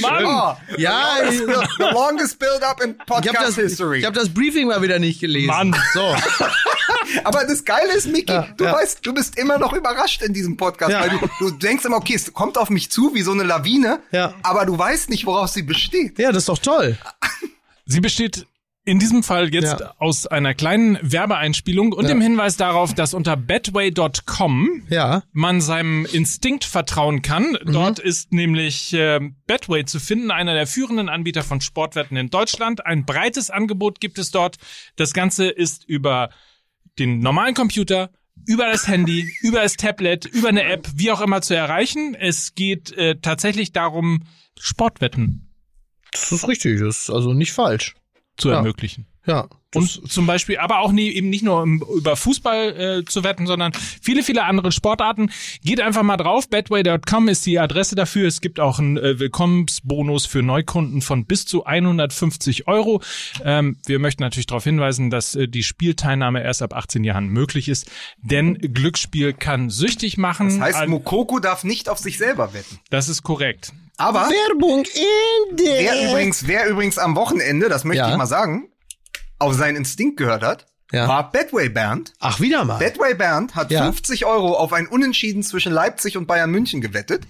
Mann. 0.00 0.24
Oh, 0.24 0.56
Ja, 0.76 1.16
the 1.30 1.84
longest 1.92 2.38
build-up 2.38 2.80
in 2.82 2.90
ich 2.92 2.98
habe 3.00 3.06
Podcast 3.22 3.48
das, 3.48 3.54
History. 3.56 3.98
ich 4.00 4.04
hab 4.04 4.14
das 4.14 4.28
Briefing 4.28 4.68
mal 4.68 4.82
wieder 4.82 4.98
nicht 4.98 5.20
gelesen. 5.20 5.46
Mann. 5.48 5.74
So. 5.92 6.00
Aber 7.24 7.44
das 7.44 7.64
Geile 7.64 7.92
ist, 7.94 8.06
Miki, 8.06 8.32
Ja, 8.32 8.48
du 8.56 8.64
ja. 8.64 8.72
weißt, 8.74 9.04
du 9.04 9.14
bist 9.14 9.38
immer 9.38 9.58
noch 9.58 9.72
überrascht 9.72 10.22
in 10.22 10.32
diesem 10.32 10.56
Podcast, 10.56 10.92
Ja. 10.92 11.00
weil 11.00 11.10
du, 11.10 11.18
du 11.40 11.50
denkst 11.52 11.84
immer, 11.84 11.96
okay, 11.96 12.14
es 12.14 12.32
kommt 12.32 12.58
auf 12.58 12.70
mich 12.70 12.90
zu 12.90 13.14
wie 13.14 13.22
so 13.22 13.32
eine 13.32 13.44
Lawine, 13.44 14.00
Ja. 14.12 14.34
aber 14.42 14.66
du 14.66 14.78
weißt 14.78 15.10
nicht, 15.10 15.26
woraus 15.26 15.54
sie 15.54 15.62
besteht. 15.62 16.18
Ja, 16.18 16.28
das 16.28 16.42
ist 16.42 16.48
doch 16.48 16.58
toll. 16.58 16.96
Sie 17.86 18.00
besteht 18.00 18.46
in 18.88 18.98
diesem 18.98 19.22
Fall 19.22 19.52
jetzt 19.52 19.80
Ja. 19.80 19.94
aus 19.98 20.26
einer 20.26 20.54
kleinen 20.54 20.98
Werbeeinspielung 21.02 21.92
und 21.92 22.04
Ja. 22.04 22.08
dem 22.10 22.20
Hinweis 22.22 22.56
darauf, 22.56 22.94
dass 22.94 23.12
unter 23.12 23.36
betway.com 23.36 24.82
Ja. 24.88 25.22
man 25.32 25.60
seinem 25.60 26.06
Instinkt 26.06 26.64
vertrauen 26.64 27.22
kann. 27.22 27.56
Mhm. 27.64 27.72
Dort 27.72 27.98
ist 27.98 28.32
nämlich 28.32 28.92
äh, 28.94 29.20
Betway 29.46 29.84
zu 29.84 30.00
finden, 30.00 30.30
einer 30.30 30.54
der 30.54 30.66
führenden 30.66 31.08
Anbieter 31.08 31.42
von 31.42 31.60
Sportwetten 31.60 32.16
in 32.16 32.30
Deutschland. 32.30 32.86
Ein 32.86 33.04
breites 33.04 33.50
Angebot 33.50 34.00
gibt 34.00 34.18
es 34.18 34.30
dort. 34.30 34.56
Das 34.96 35.12
Ganze 35.12 35.48
ist 35.48 35.84
über 35.84 36.30
den 36.98 37.20
normalen 37.20 37.54
Computer, 37.54 38.10
über 38.46 38.66
das 38.70 38.88
Handy, 38.88 39.30
über 39.42 39.60
das 39.62 39.74
Tablet, 39.76 40.24
über 40.24 40.48
eine 40.48 40.62
App, 40.64 40.88
wie 40.94 41.10
auch 41.12 41.20
immer 41.20 41.42
zu 41.42 41.54
erreichen. 41.54 42.14
Es 42.18 42.54
geht 42.54 42.92
äh, 42.92 43.16
tatsächlich 43.20 43.72
darum, 43.72 44.22
Sportwetten 44.58 45.48
Das 46.10 46.32
ist 46.32 46.48
richtig, 46.48 46.80
das 46.80 47.02
ist 47.02 47.10
also 47.10 47.34
nicht 47.34 47.52
falsch. 47.52 47.94
Zu 48.38 48.48
Ja. 48.48 48.56
ermöglichen. 48.56 49.06
Ja. 49.26 49.46
Und 49.74 50.10
zum 50.10 50.26
Beispiel, 50.26 50.56
aber 50.56 50.78
auch 50.78 50.90
nie, 50.92 51.10
eben 51.10 51.28
nicht 51.28 51.44
nur 51.44 51.60
um, 51.62 51.84
über 51.94 52.16
Fußball 52.16 53.00
äh, 53.00 53.04
zu 53.04 53.22
wetten, 53.24 53.46
sondern 53.46 53.74
viele, 53.74 54.22
viele 54.22 54.44
andere 54.44 54.72
Sportarten. 54.72 55.30
Geht 55.62 55.82
einfach 55.82 56.02
mal 56.02 56.16
drauf. 56.16 56.48
Betway.com 56.48 57.28
ist 57.28 57.44
die 57.44 57.58
Adresse 57.58 57.94
dafür. 57.94 58.26
Es 58.26 58.40
gibt 58.40 58.58
auch 58.60 58.78
einen 58.78 58.96
äh, 58.96 59.18
Willkommensbonus 59.18 60.24
für 60.24 60.42
Neukunden 60.42 61.02
von 61.02 61.26
bis 61.26 61.44
zu 61.44 61.66
150 61.66 62.66
Euro. 62.66 63.02
Ähm, 63.44 63.76
wir 63.84 63.98
möchten 63.98 64.22
natürlich 64.22 64.46
darauf 64.46 64.64
hinweisen, 64.64 65.10
dass 65.10 65.34
äh, 65.34 65.46
die 65.48 65.62
Spielteilnahme 65.62 66.42
erst 66.42 66.62
ab 66.62 66.74
18 66.74 67.04
Jahren 67.04 67.26
möglich 67.28 67.68
ist, 67.68 67.90
denn 68.22 68.54
Glücksspiel 68.54 69.34
kann 69.34 69.68
süchtig 69.68 70.16
machen. 70.16 70.48
Das 70.48 70.60
heißt, 70.60 70.88
Mokoko 70.88 71.40
darf 71.40 71.64
nicht 71.64 71.90
auf 71.90 71.98
sich 71.98 72.16
selber 72.16 72.54
wetten. 72.54 72.78
das 72.88 73.10
ist 73.10 73.22
korrekt. 73.22 73.74
Aber 73.98 74.28
Werbung 74.30 74.84
Ende. 74.84 75.64
wer 75.64 76.08
übrigens, 76.10 76.46
wer 76.46 76.66
übrigens 76.68 76.98
am 76.98 77.16
Wochenende, 77.16 77.68
das 77.68 77.84
möchte 77.84 77.98
Ja. 78.04 78.10
ich 78.10 78.16
mal 78.16 78.26
sagen, 78.26 78.70
auf 79.38 79.54
seinen 79.54 79.76
Instinkt 79.76 80.16
gehört 80.16 80.42
hat, 80.42 80.66
Ja. 80.92 81.06
war 81.08 81.30
Betway 81.30 81.68
Bernd. 81.68 82.12
Ach, 82.20 82.40
wieder 82.40 82.64
mal. 82.64 82.78
Betway 82.78 83.14
Bernd 83.14 83.54
hat 83.54 83.70
Ja. 83.70 83.84
50 83.84 84.24
Euro 84.24 84.54
auf 84.56 84.72
ein 84.72 84.86
Unentschieden 84.86 85.42
zwischen 85.42 85.72
Leipzig 85.72 86.16
und 86.16 86.26
Bayern 86.26 86.50
München 86.50 86.80
gewettet 86.80 87.26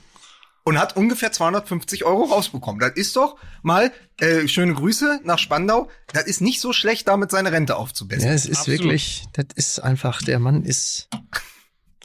und 0.64 0.78
hat 0.78 0.96
ungefähr 0.96 1.32
250 1.32 2.04
Euro 2.04 2.24
rausbekommen. 2.24 2.78
Das 2.80 2.92
ist 2.94 3.16
doch 3.16 3.36
mal, 3.62 3.90
äh, 4.20 4.46
schöne 4.46 4.74
Grüße 4.74 5.20
nach 5.24 5.38
Spandau, 5.38 5.88
das 6.12 6.24
ist 6.24 6.40
nicht 6.42 6.60
so 6.60 6.72
schlecht, 6.74 7.08
damit 7.08 7.30
seine 7.30 7.50
Rente 7.50 7.76
aufzubessern. 7.76 8.28
ja, 8.28 8.34
es 8.34 8.44
ist 8.44 8.58
Absolut. 8.60 8.80
wirklich, 8.80 9.24
das 9.32 9.46
ist 9.54 9.78
einfach, 9.80 10.20
der 10.22 10.38
Mann 10.38 10.62
ist 10.64 11.08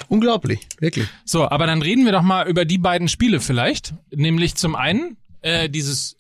unglaublich, 0.08 0.68
wirklich. 0.80 1.08
So, 1.26 1.50
aber 1.50 1.68
dann 1.68 1.82
reden 1.82 2.06
wir 2.06 2.12
doch 2.12 2.22
mal 2.22 2.48
über 2.48 2.66
die 2.66 2.78
beiden 2.78 3.08
Spiele 3.08 3.40
vielleicht. 3.40 3.94
Nämlich 4.12 4.56
zum 4.56 4.76
einen 4.76 5.18
äh, 5.42 5.70
dieses 5.70 6.18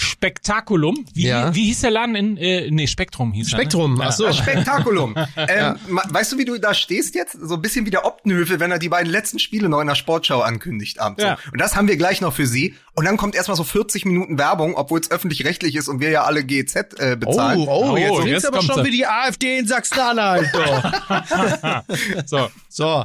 Spektakulum. 0.00 1.04
Wie, 1.12 1.26
Ja. 1.26 1.52
wie 1.54 1.64
hieß 1.64 1.80
der 1.80 1.90
Laden 1.90 2.14
in, 2.14 2.36
äh, 2.36 2.70
nee, 2.70 2.86
Spektrum 2.86 3.32
hieß 3.32 3.50
Spektrum, 3.50 3.96
er, 3.96 3.98
ne? 3.98 4.04
ach 4.08 4.12
so. 4.12 4.26
Das 4.26 4.36
Spektakulum. 4.36 5.16
ähm, 5.36 5.74
ma- 5.88 6.04
Weißt 6.08 6.30
du, 6.32 6.38
wie 6.38 6.44
du 6.44 6.56
da 6.58 6.72
stehst 6.72 7.16
jetzt? 7.16 7.32
So 7.40 7.54
ein 7.56 7.62
bisschen 7.62 7.84
wie 7.84 7.90
der 7.90 8.04
Optenhöfe, 8.04 8.60
wenn 8.60 8.70
er 8.70 8.78
die 8.78 8.88
beiden 8.88 9.10
letzten 9.10 9.40
Spiele 9.40 9.68
noch 9.68 9.80
in 9.80 9.88
der 9.88 9.96
Sportschau 9.96 10.40
ankündigt 10.40 11.00
abends. 11.00 11.22
Ja. 11.22 11.36
So. 11.44 11.50
Und 11.52 11.60
das 11.60 11.74
haben 11.74 11.88
wir 11.88 11.96
gleich 11.96 12.20
noch 12.20 12.32
für 12.32 12.46
Sie. 12.46 12.76
Und 12.94 13.06
dann 13.06 13.16
kommt 13.16 13.34
erstmal 13.34 13.56
so 13.56 13.64
40 13.64 14.04
Minuten 14.04 14.38
Werbung, 14.38 14.74
obwohl 14.76 15.00
es 15.00 15.10
öffentlich-rechtlich 15.10 15.74
ist 15.74 15.88
und 15.88 16.00
wir 16.00 16.10
ja 16.10 16.22
alle 16.24 16.44
GEZ 16.44 16.76
äh, 16.98 17.16
bezahlen. 17.16 17.58
oh, 17.60 17.90
Oh, 17.92 17.96
jetzt 17.96 18.08
jetzt 18.10 18.22
klingt's 18.22 18.44
aber 18.46 18.62
schon 18.62 18.84
wie 18.84 18.90
die 18.92 19.06
AfD 19.06 19.58
in 19.58 19.66
Sachsen-Anhalt. 19.66 20.48
doch. 20.52 21.82
So, 22.26 22.48
So. 22.68 23.04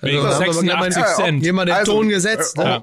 Wegen 0.00 0.24
Also, 0.24 0.34
haben 0.44 0.46
wir 0.46 0.52
86 0.54 1.02
mal 1.02 1.14
Cent. 1.14 1.42
Jemand 1.44 1.68
den 1.68 1.76
Also, 1.76 1.92
Ton 1.92 2.08
gesetzt. 2.08 2.58
äh, 2.58 2.64
ne? 2.64 2.82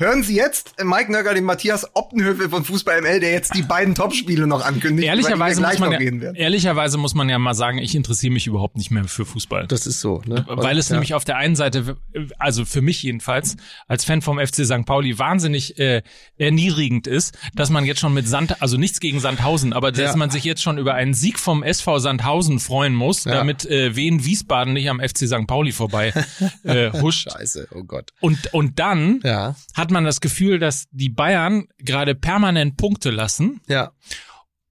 Hör, 0.00 0.08
hören 0.08 0.22
Sie 0.22 0.34
jetzt 0.34 0.74
Mike 0.82 1.12
Nöcker, 1.12 1.34
den 1.34 1.44
Matthias 1.44 1.94
Optenhöfe 1.94 2.48
von 2.48 2.64
Fußball 2.64 3.00
ML, 3.02 3.20
der 3.20 3.32
jetzt 3.32 3.54
die 3.54 3.62
beiden 3.62 3.94
Topspiele 3.94 4.46
noch 4.46 4.64
ankündigt. 4.64 5.06
ehrlicherweise 5.06 5.60
über 5.60 5.70
die 5.70 5.78
wir 5.78 5.78
muss, 5.78 5.78
gleich 5.78 5.78
man 5.78 5.88
noch 5.90 5.92
ja, 5.92 5.98
reden 5.98 6.20
werden. 6.20 6.36
ehrlicherweise 6.36 6.98
muss 6.98 7.14
man 7.14 7.28
ja 7.28 7.38
mal 7.38 7.54
sagen, 7.54 7.78
ich 7.78 7.94
interessiere 7.94 8.32
mich 8.32 8.46
überhaupt 8.46 8.76
nicht 8.76 8.90
mehr 8.90 9.04
für 9.04 9.24
Fußball. 9.24 9.66
Das 9.66 9.86
ist 9.86 10.00
so. 10.00 10.22
Ne? 10.26 10.44
Weil 10.48 10.78
es 10.78 10.88
ja. 10.88 10.94
nämlich 10.96 11.14
auf 11.14 11.24
der 11.24 11.36
einen 11.36 11.54
Seite, 11.56 11.96
also 12.38 12.64
für 12.64 12.80
mich 12.82 13.02
jedenfalls, 13.02 13.56
als 13.88 14.04
Fan 14.04 14.22
vom 14.22 14.38
FC 14.38 14.64
St. 14.64 14.84
Pauli 14.86 15.18
wahnsinnig 15.18 15.78
äh, 15.78 16.02
erniedrigend 16.38 17.06
ist, 17.06 17.36
dass 17.54 17.70
man 17.70 17.84
jetzt 17.84 18.00
schon 18.00 18.14
mit 18.14 18.26
Sand, 18.26 18.60
also 18.62 18.76
nichts 18.76 19.00
gegen 19.00 19.20
Sandhausen, 19.20 19.72
aber 19.72 19.92
dass 19.92 20.12
Ja. 20.12 20.16
man 20.16 20.30
sich 20.30 20.44
jetzt 20.44 20.62
schon 20.62 20.78
über 20.78 20.94
einen 20.94 21.14
Sieg 21.14 21.38
vom 21.38 21.62
SV 21.62 21.98
Sandhausen 21.98 22.58
freuen 22.58 22.94
muss, 22.94 23.24
Ja. 23.24 23.32
damit 23.34 23.64
äh, 23.66 23.94
Wien 23.96 24.24
Wiesbaden 24.24 24.72
nicht 24.72 24.88
am 24.90 24.98
FC 25.00 25.28
St. 25.28 25.46
Pauli 25.46 25.72
vorbei 25.72 26.12
äh, 26.64 26.90
huscht. 27.00 27.30
Scheiße, 27.30 27.68
oh 27.74 27.84
Gott. 27.84 28.10
Und, 28.20 28.52
und 28.54 28.78
dann 28.78 29.20
Ja, 29.22 29.54
hat 29.90 29.94
man 29.94 30.04
das 30.04 30.20
Gefühl, 30.20 30.60
dass 30.60 30.84
die 30.92 31.08
Bayern 31.08 31.66
gerade 31.78 32.14
permanent 32.14 32.76
Punkte 32.76 33.10
lassen 33.10 33.60
ja. 33.68 33.90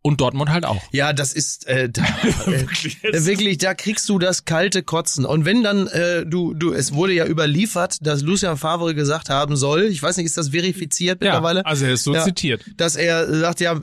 und 0.01 0.21
Dortmund 0.21 0.49
halt 0.49 0.63
auch. 0.65 0.81
Ja, 0.93 1.11
das 1.11 1.33
ist 1.33 1.67
äh, 1.67 1.89
da, 1.93 2.03
äh, 2.45 2.61
Wirklich, 2.61 3.03
äh, 3.03 3.25
wirklich, 3.25 3.57
da 3.57 3.73
kriegst 3.73 4.07
du 4.07 4.17
das 4.17 4.45
kalte 4.45 4.81
Kotzen. 4.81 5.25
Und 5.25 5.43
wenn 5.43 5.61
dann 5.61 5.87
äh, 5.87 6.25
du 6.25 6.53
du 6.53 6.71
es 6.71 6.93
wurde 6.93 7.11
ja 7.13 7.25
überliefert, 7.25 7.97
dass 8.01 8.21
Lucian 8.21 8.55
Favre 8.57 8.95
gesagt 8.95 9.29
haben 9.29 9.57
soll, 9.57 9.83
ich 9.83 10.01
weiß 10.01 10.15
nicht, 10.17 10.25
ist 10.27 10.37
das 10.37 10.49
verifiziert 10.49 11.21
Ja, 11.21 11.31
mittlerweile? 11.33 11.65
also 11.65 11.83
er 11.85 11.91
ist 11.93 12.03
so 12.05 12.13
Ja. 12.15 12.23
zitiert. 12.23 12.63
Dass 12.77 12.95
er 12.95 13.27
sagt 13.39 13.59
ja, 13.59 13.77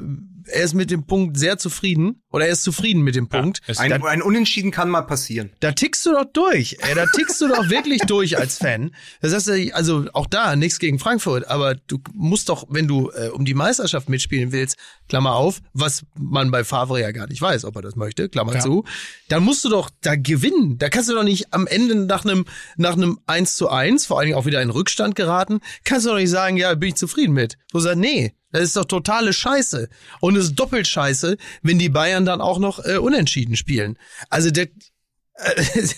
er 0.48 0.62
ist 0.62 0.72
mit 0.74 0.90
dem 0.90 1.04
Punkt 1.06 1.36
sehr 1.36 1.58
zufrieden 1.58 2.22
oder 2.36 2.46
er 2.46 2.52
ist 2.52 2.62
zufrieden 2.62 3.00
mit 3.00 3.14
dem 3.16 3.28
Punkt. 3.28 3.62
es- 3.66 3.78
Ein, 3.78 3.90
ein 3.92 4.20
Unentschieden 4.20 4.70
kann 4.70 4.90
mal 4.90 5.00
passieren. 5.02 5.50
Da 5.60 5.72
tickst 5.72 6.04
du 6.04 6.12
doch 6.12 6.26
durch. 6.34 6.76
Ey, 6.80 6.94
da 6.94 7.06
tickst 7.06 7.40
du 7.40 7.48
doch 7.48 7.70
wirklich 7.70 8.02
durch 8.02 8.36
als 8.38 8.58
Fan. 8.58 8.90
Das 9.22 9.32
heißt, 9.32 9.50
also 9.72 10.04
auch 10.12 10.26
da 10.26 10.54
nichts 10.54 10.78
gegen 10.78 10.98
Frankfurt, 10.98 11.48
aber 11.48 11.76
du 11.76 11.98
musst 12.12 12.50
doch, 12.50 12.66
wenn 12.68 12.86
du 12.86 13.10
äh, 13.10 13.28
um 13.30 13.46
die 13.46 13.54
Meisterschaft 13.54 14.10
mitspielen 14.10 14.52
willst, 14.52 14.76
Klammer 15.08 15.34
auf, 15.34 15.62
was 15.72 16.04
man 16.18 16.50
bei 16.50 16.62
Favre 16.62 17.00
ja 17.00 17.10
gar 17.12 17.26
nicht 17.26 17.40
weiß, 17.40 17.64
ob 17.64 17.74
er 17.76 17.82
das 17.82 17.96
möchte, 17.96 18.28
Klammer 18.28 18.52
Ja. 18.54 18.60
zu, 18.60 18.84
dann 19.28 19.42
musst 19.42 19.64
du 19.64 19.70
doch 19.70 19.88
da 20.02 20.14
gewinnen. 20.16 20.76
Da 20.76 20.90
kannst 20.90 21.08
du 21.08 21.14
doch 21.14 21.22
nicht 21.24 21.54
am 21.54 21.66
Ende 21.66 21.94
nach 21.94 22.24
einem 22.26 22.44
nach 22.76 22.92
einem 22.92 23.18
1 23.26 23.56
zu 23.56 23.70
1, 23.70 24.04
vor 24.04 24.18
allen 24.18 24.26
Dingen 24.26 24.38
auch 24.38 24.44
wieder 24.44 24.60
in 24.60 24.68
Rückstand 24.68 25.14
geraten, 25.14 25.60
kannst 25.84 26.04
du 26.04 26.10
doch 26.10 26.16
nicht 26.18 26.28
sagen, 26.28 26.58
ja, 26.58 26.74
bin 26.74 26.90
ich 26.90 26.96
zufrieden 26.96 27.32
mit. 27.32 27.56
Du 27.72 27.80
sagst, 27.80 27.96
nee, 27.98 28.34
das 28.52 28.62
ist 28.64 28.76
doch 28.76 28.84
totale 28.84 29.32
Scheiße. 29.32 29.88
Und 30.20 30.36
es 30.36 30.44
ist 30.46 30.54
doppelt 30.56 30.86
scheiße, 30.86 31.36
wenn 31.62 31.78
die 31.78 31.88
Bayern 31.88 32.25
dann 32.26 32.40
auch 32.40 32.58
noch 32.58 32.84
äh, 32.84 32.98
unentschieden 32.98 33.56
spielen. 33.56 33.98
Also 34.28 34.50
der, 34.50 34.66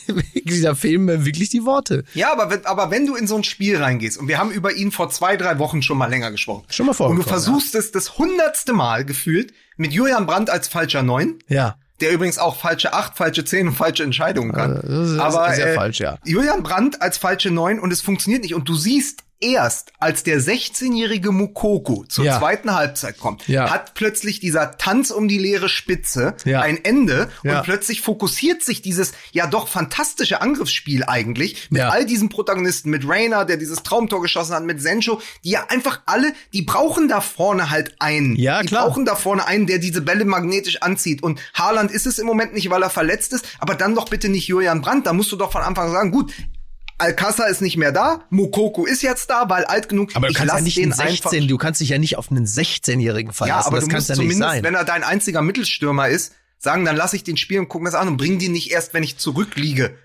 wirklich, 0.07 0.63
da 0.63 0.75
fehlen 0.75 1.05
mir 1.05 1.25
wirklich 1.25 1.49
die 1.51 1.65
Worte. 1.65 2.05
Ja, 2.15 2.33
aber 2.33 2.51
wenn, 2.51 2.65
aber 2.67 2.91
wenn 2.91 3.07
du 3.07 3.15
in 3.15 3.27
so 3.27 3.37
ein 3.37 3.45
Spiel 3.45 3.77
reingehst, 3.77 4.19
und 4.19 4.29
wir 4.29 4.39
haben 4.39 4.51
über 4.51 4.73
ihn 4.73 4.91
vor 4.93 5.11
zwei, 5.11 5.37
drei 5.37 5.59
Wochen 5.59 5.83
schon 5.83 5.99
mal 5.99 6.11
länger 6.11 6.31
gesprochen. 6.31 6.65
Schon 6.71 6.87
mal 6.87 6.95
Und 6.97 7.17
du 7.17 7.23
versuchst 7.23 7.75
es 7.75 7.93
das 7.93 8.19
hundertste 8.19 8.73
Mal 8.73 9.05
gefühlt 9.05 9.53
mit 9.77 9.93
Julian 9.93 10.27
Brandt 10.27 10.51
als 10.51 10.69
falscher 10.69 11.03
Neun, 11.03 11.39
Ja. 11.49 11.77
der 12.01 12.13
übrigens 12.13 12.39
auch 12.39 12.57
falsche 12.57 12.93
Acht, 12.93 13.17
falsche 13.17 13.45
Zehn 13.45 13.69
und 13.69 13.75
falsche 13.75 14.03
Entscheidungen 14.03 14.53
kann. 14.53 14.77
Äh, 14.77 14.89
das 14.89 15.11
ist 15.11 15.19
aber 15.19 15.55
sehr 15.55 15.73
äh, 15.73 15.75
falsch, 15.75 16.01
ja. 16.01 16.19
Julian 16.25 16.63
Brandt 16.63 17.01
als 17.01 17.19
falsche 17.19 17.51
Neun 17.51 17.79
und 17.79 17.93
es 17.93 18.01
funktioniert 18.01 18.43
nicht. 18.43 18.55
Und 18.55 18.69
du 18.69 18.75
siehst 18.75 19.23
erst 19.41 19.93
als 19.99 20.23
der 20.25 20.41
16-jährige 20.41 21.31
Mukoko 21.33 22.05
zur 22.09 22.25
Ja. 22.25 22.39
zweiten 22.39 22.75
Halbzeit 22.75 23.19
kommt, 23.19 23.47
Ja. 23.49 23.71
hat 23.71 23.95
plötzlich 23.95 24.41
dieser 24.41 24.77
Tanz 24.79 25.11
um 25.11 25.29
die 25.29 25.39
leere 25.39 25.69
Spitze 25.69 26.35
Ja. 26.45 26.61
ein 26.61 26.85
Ende 26.85 27.29
und 27.45 27.63
plötzlich 27.63 28.01
fokussiert 28.01 28.63
sich 28.63 28.83
dieses 28.83 29.13
ja 29.33 29.47
doch 29.47 29.69
fantastische 29.69 30.41
Angriffsspiel 30.41 31.05
eigentlich 31.05 31.69
mit 31.71 31.83
all 31.83 32.05
diesen 32.07 32.29
Protagonisten, 32.29 32.91
mit 32.91 33.09
Rainer, 33.09 33.45
der 33.45 33.57
dieses 33.57 33.83
Traumtor 33.83 34.23
geschossen 34.23 34.55
hat, 34.55 34.65
mit 34.65 34.81
Sencho, 34.83 35.21
die 35.45 35.51
ja 35.51 35.67
einfach 35.69 36.01
alle, 36.07 36.33
die 36.53 36.63
brauchen 36.63 37.09
da 37.09 37.21
vorne 37.21 37.71
halt 37.71 37.95
einen. 38.01 38.35
Ja, 38.37 38.63
die 38.63 38.69
klar. 38.69 38.87
brauchen 38.87 39.05
da 39.05 39.15
vorne 39.15 39.47
einen, 39.47 39.67
der 39.67 39.79
diese 39.79 40.01
Bälle 40.03 40.25
magnetisch 40.25 40.83
anzieht. 40.83 41.23
Und 41.23 41.41
Haaland 41.55 41.91
ist 41.91 42.07
es 42.07 42.19
im 42.19 42.27
Moment 42.27 42.55
nicht, 42.55 42.71
weil 42.71 42.83
er 42.83 42.91
verletzt 42.91 43.33
ist, 43.33 43.47
aber 43.59 43.75
dann 43.75 43.95
doch 43.95 44.09
bitte 44.09 44.29
nicht 44.29 44.47
Julian 44.49 44.81
Brandt. 44.81 45.07
Da 45.07 45.13
musst 45.13 45.31
du 45.33 45.37
doch 45.37 45.53
von 45.53 45.63
Anfang 45.63 45.87
an 45.87 45.93
sagen, 45.93 46.11
gut, 46.11 46.33
Alcázar 46.99 47.49
ist 47.49 47.63
nicht 47.63 47.77
mehr 47.77 47.93
da, 47.93 48.25
Mukoko 48.31 48.85
ist 48.85 49.03
jetzt 49.03 49.31
da, 49.31 49.49
weil 49.49 49.65
alt 49.65 49.89
genug. 49.89 50.11
Aber 50.15 50.27
du 50.27 50.33
ich 50.33 50.37
kannst 50.37 50.55
ja 50.55 50.61
nicht 50.61 50.77
den 50.77 50.93
einen 50.93 51.11
16, 51.11 51.33
einfach. 51.33 51.49
du 51.49 51.59
kannst 51.59 51.81
dich 51.81 51.89
ja 51.91 51.99
nicht 51.99 52.17
auf 52.19 52.31
einen 52.31 52.45
16-Jährigen 52.45 53.33
verlassen. 53.33 53.61
Ja, 53.61 53.67
aber 53.67 53.77
das 53.77 53.85
du 53.85 53.91
kann 53.91 53.99
musst 53.99 54.09
ja 54.09 54.15
nicht 54.17 54.23
zumindest, 54.23 54.51
sein. 54.51 54.65
wenn 54.65 54.75
er 54.75 54.85
dein 54.85 55.05
einziger 55.05 55.41
Mittelstürmer 55.43 56.09
ist, 56.09 56.35
sagen, 56.59 56.85
dann 56.85 56.97
lass 56.97 57.15
ich 57.15 57.23
den 57.23 57.37
spielen 57.37 57.61
und 57.61 57.69
gucken 57.69 57.85
das 57.85 57.95
an 57.95 58.09
und 58.09 58.17
bring 58.17 58.39
die 58.39 58.49
nicht 58.49 58.71
erst, 58.73 58.95
wenn 58.95 59.03
ich 59.03 59.17
zurückliege. 59.17 59.97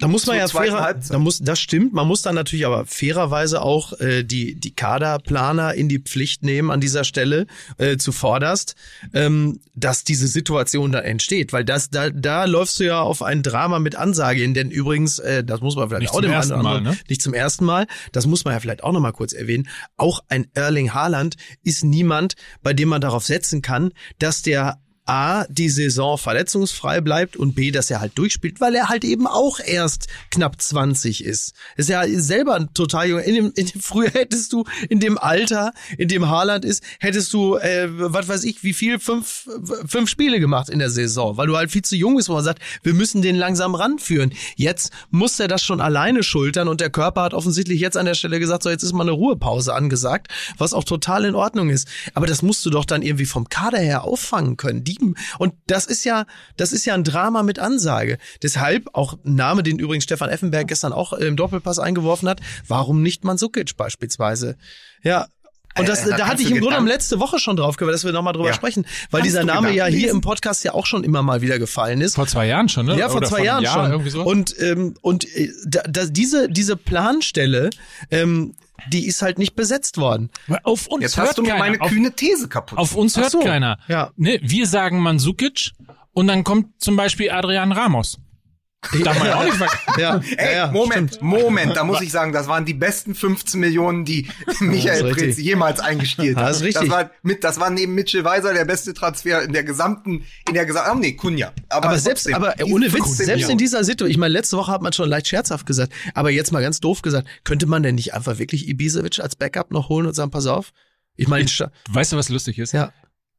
Da 0.00 0.06
muss 0.06 0.26
man 0.26 0.36
ja 0.36 0.46
fairer, 0.46 0.94
da 0.94 1.18
muss, 1.18 1.38
das 1.40 1.58
stimmt. 1.58 1.92
Man 1.92 2.06
muss 2.06 2.22
dann 2.22 2.36
natürlich 2.36 2.66
aber 2.66 2.86
fairerweise 2.86 3.62
auch 3.62 3.98
äh, 3.98 4.22
die 4.22 4.54
die 4.54 4.72
Kaderplaner 4.72 5.74
in 5.74 5.88
die 5.88 5.98
Pflicht 5.98 6.44
nehmen 6.44 6.70
an 6.70 6.80
dieser 6.80 7.02
Stelle 7.02 7.46
äh, 7.78 7.96
zuvorderst, 7.96 8.76
ähm, 9.12 9.58
dass 9.74 10.04
diese 10.04 10.28
Situation 10.28 10.92
da 10.92 11.00
entsteht, 11.00 11.52
weil 11.52 11.64
das 11.64 11.90
da 11.90 12.10
da 12.10 12.44
läufst 12.44 12.78
du 12.78 12.84
ja 12.84 13.00
auf 13.00 13.22
ein 13.22 13.42
Drama 13.42 13.80
mit 13.80 13.96
Ansage 13.96 14.42
hin. 14.42 14.54
Denn 14.54 14.70
übrigens, 14.70 15.18
äh, 15.18 15.42
das 15.42 15.60
muss 15.60 15.74
man 15.74 15.88
vielleicht 15.88 16.02
Nicht 16.02 16.10
auch 16.10 16.14
zum 16.14 16.22
dem 16.22 16.32
ersten 16.32 16.52
oder 16.52 16.62
Mal, 16.62 16.76
anderen, 16.76 16.96
ne? 16.96 17.02
nicht 17.08 17.20
zum 17.20 17.34
ersten 17.34 17.64
Mal. 17.64 17.86
Das 18.12 18.26
muss 18.26 18.44
man 18.44 18.54
ja 18.54 18.60
vielleicht 18.60 18.84
auch 18.84 18.92
noch 18.92 19.00
mal 19.00 19.12
kurz 19.12 19.32
erwähnen. 19.32 19.68
Auch 19.96 20.20
ein 20.28 20.46
Erling 20.54 20.94
Haaland 20.94 21.36
ist 21.64 21.82
niemand, 21.84 22.34
bei 22.62 22.72
dem 22.72 22.88
man 22.88 23.00
darauf 23.00 23.24
setzen 23.24 23.62
kann, 23.62 23.92
dass 24.20 24.42
der 24.42 24.78
A, 25.08 25.46
die 25.48 25.70
Saison 25.70 26.18
verletzungsfrei 26.18 27.00
bleibt 27.00 27.36
und 27.36 27.54
B, 27.54 27.70
dass 27.70 27.90
er 27.90 28.00
halt 28.00 28.18
durchspielt, 28.18 28.60
weil 28.60 28.74
er 28.74 28.88
halt 28.90 29.04
eben 29.04 29.26
auch 29.26 29.58
erst 29.58 30.06
knapp 30.30 30.60
20 30.60 31.24
ist. 31.24 31.54
Ist 31.76 31.88
ja 31.88 32.04
selber 32.06 32.56
ein 32.56 32.74
total 32.74 33.08
junger. 33.08 33.22
In 33.22 33.34
dem, 33.34 33.52
in 33.54 33.66
dem, 33.66 33.80
früher 33.80 34.10
hättest 34.10 34.52
du 34.52 34.64
in 34.90 35.00
dem 35.00 35.16
Alter, 35.16 35.72
in 35.96 36.08
dem 36.08 36.28
Haaland 36.28 36.66
ist, 36.66 36.82
hättest 37.00 37.32
du, 37.32 37.56
äh, 37.56 37.88
was 37.90 38.28
weiß 38.28 38.44
ich, 38.44 38.62
wie 38.62 38.74
viel, 38.74 38.98
fünf, 38.98 39.48
fünf 39.86 40.10
Spiele 40.10 40.40
gemacht 40.40 40.68
in 40.68 40.78
der 40.78 40.90
Saison, 40.90 41.38
weil 41.38 41.46
du 41.46 41.56
halt 41.56 41.70
viel 41.70 41.82
zu 41.82 41.96
jung 41.96 42.16
bist, 42.16 42.28
wo 42.28 42.34
man 42.34 42.44
sagt, 42.44 42.62
wir 42.82 42.92
müssen 42.92 43.22
den 43.22 43.36
langsam 43.36 43.74
ranführen. 43.74 44.32
Jetzt 44.56 44.92
muss 45.10 45.40
er 45.40 45.48
das 45.48 45.62
schon 45.62 45.80
alleine 45.80 46.22
schultern 46.22 46.68
und 46.68 46.82
der 46.82 46.90
Körper 46.90 47.22
hat 47.22 47.34
offensichtlich 47.34 47.80
jetzt 47.80 47.96
an 47.96 48.04
der 48.04 48.14
Stelle 48.14 48.40
gesagt, 48.40 48.62
so 48.62 48.70
jetzt 48.70 48.82
ist 48.82 48.92
mal 48.92 49.02
eine 49.02 49.12
Ruhepause 49.12 49.74
angesagt, 49.74 50.28
was 50.58 50.74
auch 50.74 50.84
total 50.84 51.24
in 51.24 51.34
Ordnung 51.34 51.70
ist. 51.70 51.88
Aber 52.12 52.26
das 52.26 52.42
musst 52.42 52.66
du 52.66 52.70
doch 52.70 52.84
dann 52.84 53.00
irgendwie 53.00 53.24
vom 53.24 53.48
Kader 53.48 53.78
her 53.78 54.04
auffangen 54.04 54.58
können. 54.58 54.84
Die, 54.84 54.97
und 55.38 55.54
das 55.66 55.86
ist 55.86 56.04
ja, 56.04 56.26
das 56.56 56.72
ist 56.72 56.84
ja 56.84 56.94
ein 56.94 57.04
Drama 57.04 57.42
mit 57.42 57.58
Ansage. 57.58 58.18
Deshalb 58.42 58.88
auch 58.94 59.14
ein 59.24 59.34
Name, 59.34 59.62
den 59.62 59.78
übrigens 59.78 60.04
Stefan 60.04 60.28
Effenberg 60.30 60.68
gestern 60.68 60.92
auch 60.92 61.12
im 61.12 61.36
Doppelpass 61.36 61.78
eingeworfen 61.78 62.28
hat. 62.28 62.40
Warum 62.66 63.02
nicht 63.02 63.24
Mandzukic 63.24 63.76
beispielsweise? 63.76 64.56
Ja. 65.02 65.26
Und 65.78 65.88
das, 65.88 66.04
Äh, 66.06 66.10
da 66.10 66.16
da, 66.16 66.26
hatte 66.28 66.42
ich 66.42 66.50
im 66.50 66.54
Grunde 66.58 66.70
genommen 66.70 66.88
letzte 66.88 67.20
Woche 67.20 67.38
schon 67.38 67.56
drauf 67.56 67.76
gehört, 67.76 67.94
dass 67.94 68.04
wir 68.04 68.10
nochmal 68.12 68.32
drüber 68.32 68.48
Ja. 68.48 68.54
sprechen, 68.54 68.84
weil 69.10 69.20
Kannst 69.20 69.26
dieser 69.26 69.44
Name 69.44 69.70
ja 69.72 69.86
hier 69.86 70.10
im 70.10 70.20
Podcast 70.20 70.64
ja 70.64 70.74
auch 70.74 70.86
schon 70.86 71.04
immer 71.04 71.22
mal 71.22 71.40
wieder 71.40 71.58
gefallen 71.60 72.00
ist. 72.00 72.16
Vor 72.16 72.26
zwei 72.26 72.46
Jahren 72.46 72.68
schon, 72.68 72.86
ne? 72.86 72.98
Ja, 72.98 73.08
vor 73.08 73.18
Oder 73.18 73.28
zwei 73.28 73.36
einem 73.36 73.46
Jahren 73.46 73.62
Jahr, 73.64 73.74
schon. 73.74 73.90
Irgendwie 73.92 74.10
so. 74.10 74.22
Und 74.24 74.60
ähm, 74.60 74.94
und 75.02 75.24
äh, 75.36 75.52
da, 75.66 75.82
da, 75.88 76.06
diese 76.06 76.48
diese 76.48 76.76
Planstelle, 76.76 77.70
ähm, 78.10 78.54
die 78.88 79.06
ist 79.06 79.22
halt 79.22 79.38
nicht 79.38 79.54
besetzt 79.56 79.98
worden. 79.98 80.30
auf 80.62 80.86
uns 80.86 81.02
Jetzt 81.02 81.16
hört 81.16 81.28
hast 81.28 81.38
du 81.38 81.42
mir 81.42 81.48
keiner. 81.48 81.58
meine 81.60 81.80
auf, 81.80 81.90
kühne 81.90 82.12
These 82.12 82.48
kaputt. 82.48 82.78
auf 82.78 82.94
uns 82.94 83.16
hört 83.16 83.30
so, 83.30 83.40
keiner. 83.40 83.78
ja. 83.88 84.10
Ne, 84.16 84.38
wir 84.42 84.66
sagen 84.66 85.00
Mandzukic 85.00 85.72
und 86.12 86.26
dann 86.28 86.44
kommt 86.44 86.80
zum 86.80 86.96
Beispiel 86.96 87.30
Adrian 87.30 87.72
Ramos. 87.72 88.18
Darf 89.02 89.18
man 89.18 89.30
auch 89.30 89.44
nicht 89.44 89.56
Ja, 89.98 90.20
Ey, 90.36 90.54
ja, 90.54 90.70
Moment, 90.70 91.14
stimmt. 91.14 91.22
Moment, 91.22 91.76
da 91.76 91.82
muss 91.82 92.00
ich 92.00 92.12
sagen, 92.12 92.32
das 92.32 92.46
waren 92.46 92.64
die 92.64 92.74
besten 92.74 93.14
15 93.14 93.58
Millionen, 93.58 94.04
die 94.04 94.28
Michael 94.60 95.06
richtig. 95.06 95.44
jemals 95.44 95.80
eingespielt 95.80 96.36
hat. 96.36 96.48
Das 96.48 96.58
ist 96.58 96.62
richtig. 96.62 96.88
Das 96.88 96.90
war 96.90 97.10
mit, 97.22 97.42
das 97.42 97.58
war 97.58 97.70
neben 97.70 97.94
Mitchell 97.94 98.24
Weiser 98.24 98.54
der 98.54 98.64
beste 98.64 98.94
Transfer 98.94 99.42
in 99.42 99.52
der 99.52 99.64
gesamten, 99.64 100.24
in 100.46 100.54
der 100.54 100.64
gesamten, 100.64 100.90
oh 100.92 101.00
nee, 101.00 101.12
Kunja. 101.12 101.52
Aber 101.68 101.98
selbst, 101.98 102.24
trotzdem, 102.24 102.34
aber 102.34 102.54
ohne 102.66 102.86
Witz, 102.92 103.04
15 103.06 103.26
selbst 103.26 103.50
in 103.50 103.58
dieser 103.58 103.82
Situation, 103.82 104.12
ich 104.12 104.18
meine, 104.18 104.32
letzte 104.32 104.56
Woche 104.56 104.70
hat 104.70 104.80
man 104.80 104.92
schon 104.92 105.08
leicht 105.08 105.26
scherzhaft 105.26 105.66
gesagt, 105.66 105.92
aber 106.14 106.30
jetzt 106.30 106.52
mal 106.52 106.62
ganz 106.62 106.78
doof 106.78 107.02
gesagt, 107.02 107.26
könnte 107.42 107.66
man 107.66 107.82
denn 107.82 107.96
nicht 107.96 108.14
einfach 108.14 108.38
wirklich 108.38 108.68
Ibisevic 108.68 109.18
als 109.18 109.34
Backup 109.34 109.72
noch 109.72 109.88
holen 109.88 110.06
und 110.06 110.14
sagen, 110.14 110.30
pass 110.30 110.46
auf? 110.46 110.72
Ich 111.16 111.26
meine, 111.26 111.48
Weißt 111.90 112.12
du, 112.12 112.16
was 112.16 112.28
lustig 112.28 112.58
ist? 112.58 112.72
ja. 112.72 112.92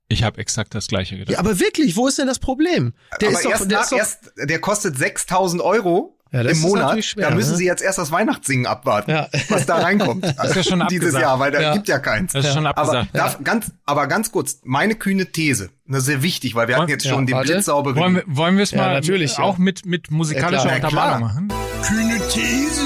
Ich 0.09 0.23
habe 0.23 0.39
exakt 0.39 0.73
das 0.75 0.87
gleiche 0.87 1.17
gedacht. 1.17 1.31
ja, 1.33 1.39
aber 1.39 1.59
wirklich, 1.59 1.95
wo 1.95 2.07
ist 2.07 2.17
denn 2.17 2.27
das 2.27 2.39
Problem? 2.39 2.93
Der 3.21 3.29
aber 3.29 3.37
ist 3.37 3.45
doch, 3.45 3.51
erst, 3.51 3.71
der 3.71 3.79
ist 3.81 3.91
doch, 3.91 3.97
erst, 3.97 4.19
der 4.37 4.59
kostet 4.59 4.97
6000 4.97 5.61
Euro 5.61 6.17
Ja, 6.31 6.41
das 6.41 6.53
im 6.53 6.61
Monat. 6.61 7.03
schwer, 7.05 7.29
da 7.29 7.35
müssen 7.35 7.51
ne? 7.51 7.57
sie 7.57 7.65
jetzt 7.65 7.83
erst 7.83 7.99
das 7.99 8.11
Weihnachtssingen 8.11 8.65
abwarten, 8.65 9.11
Ja. 9.11 9.27
was 9.49 9.67
da 9.67 9.75
reinkommt. 9.77 10.25
ist 10.43 10.55
ja 10.55 10.63
schon 10.63 10.83
Dieses 10.89 11.09
abgesagt. 11.13 11.21
Jahr, 11.21 11.39
weil 11.39 11.51
da 11.51 11.61
Ja. 11.61 11.73
gibt 11.75 11.87
ja 11.87 11.99
keins. 11.99 12.33
Das 12.33 12.43
ist 12.43 12.53
schon 12.53 12.65
Aber, 12.65 12.77
abgesagt. 12.79 13.09
darf, 13.15 13.37
ganz, 13.43 13.71
aber 13.85 14.07
ganz 14.07 14.31
kurz, 14.31 14.59
meine 14.63 14.95
kühne 14.95 15.27
These, 15.27 15.69
das 15.87 15.99
ist 15.99 16.05
sehr 16.05 16.23
wichtig, 16.23 16.55
weil 16.55 16.67
wir 16.67 16.77
hatten 16.77 16.89
jetzt 16.89 17.05
Ja, 17.05 17.13
schon 17.13 17.27
den 17.27 17.39
blitzsauberen. 17.39 17.95
Wollen 18.01 18.15
wir, 18.15 18.23
wollen 18.25 18.57
wir 18.57 18.63
es 18.63 18.71
Ja, 18.71 18.77
mal 18.81 18.93
natürlich, 18.95 19.37
ja. 19.37 19.43
auch 19.43 19.59
mit, 19.59 19.85
mit 19.85 20.09
musikalischer. 20.09 20.73
Untermalung 20.73 21.21
machen? 21.21 21.53
Kühne 21.83 22.19
These, 22.29 22.81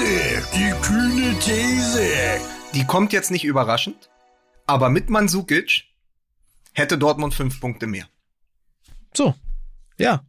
die 0.54 0.72
kühne 0.82 1.34
These. 1.40 2.00
Die 2.74 2.84
kommt 2.84 3.12
jetzt 3.14 3.30
nicht 3.30 3.44
überraschend, 3.44 4.10
aber 4.66 4.90
mit 4.90 5.08
Mandzukic 5.10 5.84
hätte 6.74 6.98
Dortmund 6.98 7.34
fünf 7.34 7.60
Punkte 7.60 7.86
mehr. 7.86 8.08
so. 9.14 9.34
Ja. 9.96 10.24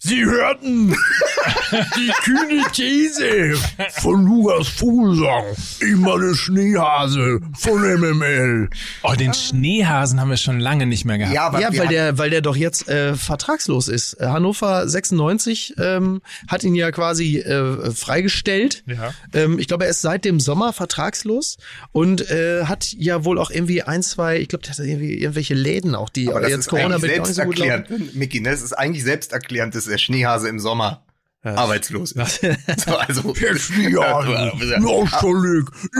Sie 0.00 0.24
hörten 0.24 0.96
die 1.96 2.12
kühne 2.22 2.62
These 2.72 3.54
von 4.00 4.24
Lukas 4.24 4.68
Vogelsang. 4.68 5.44
Ich 5.80 5.96
meine 5.96 6.34
Schneehase 6.34 7.40
von 7.58 7.80
MML. 7.82 8.68
Oh, 9.02 9.14
den 9.14 9.34
Schneehasen 9.34 10.20
haben 10.20 10.30
wir 10.30 10.36
schon 10.36 10.60
lange 10.60 10.86
nicht 10.86 11.04
mehr 11.04 11.18
gehabt. 11.18 11.34
Ja, 11.34 11.46
aber 11.46 11.60
ja, 11.60 11.76
weil 11.76 11.88
der, 11.88 12.18
weil 12.18 12.30
der 12.30 12.40
doch 12.40 12.56
jetzt 12.56 12.88
äh, 12.88 13.14
vertragslos 13.14 13.88
ist. 13.88 14.14
Äh, 14.14 14.26
Hannover 14.26 14.88
96 14.88 15.74
ähm, 15.78 16.22
hat 16.48 16.64
ihn 16.64 16.74
ja 16.74 16.90
quasi 16.90 17.38
äh, 17.38 17.90
freigestellt. 17.90 18.84
Ja. 18.86 19.14
Ähm, 19.32 19.58
ich 19.58 19.68
glaube, 19.68 19.84
er 19.84 19.90
ist 19.90 20.02
seit 20.02 20.24
dem 20.24 20.40
Sommer 20.40 20.72
vertragslos 20.72 21.56
und 21.92 22.30
äh, 22.30 22.64
hat 22.64 22.92
ja 22.92 23.24
wohl 23.24 23.38
auch 23.38 23.50
irgendwie 23.50 23.82
ein, 23.82 24.02
zwei, 24.02 24.38
ich 24.38 24.48
glaube, 24.48 24.64
der 24.64 24.72
hat 24.72 24.78
irgendwie 24.78 25.14
irgendwelche 25.14 25.54
Läden 25.54 25.94
auch, 25.94 26.08
die 26.08 26.28
aber 26.28 26.40
das 26.40 26.50
jetzt 26.50 26.58
ist 26.60 26.68
Corona 26.68 26.96
eigentlich 26.96 27.02
bedingt 27.02 27.20
auch 27.20 27.26
nicht 27.26 27.36
so 27.36 27.42
gut 27.44 27.58
laufen. 27.58 28.10
Micky, 28.14 28.40
ne? 28.40 28.50
Das 28.50 28.62
ist 28.62 28.72
eigentlich 28.72 29.04
selbsterklärend, 29.04 29.74
dass 29.74 29.84
der 29.84 29.98
Schneehase 29.98 30.48
im 30.48 30.58
Sommer 30.58 31.02
arbeitslos 31.42 32.12
ist. 32.12 32.40
so, 32.84 32.96
also. 32.96 33.34
Ja. 33.78 34.20
Ich 34.22 34.78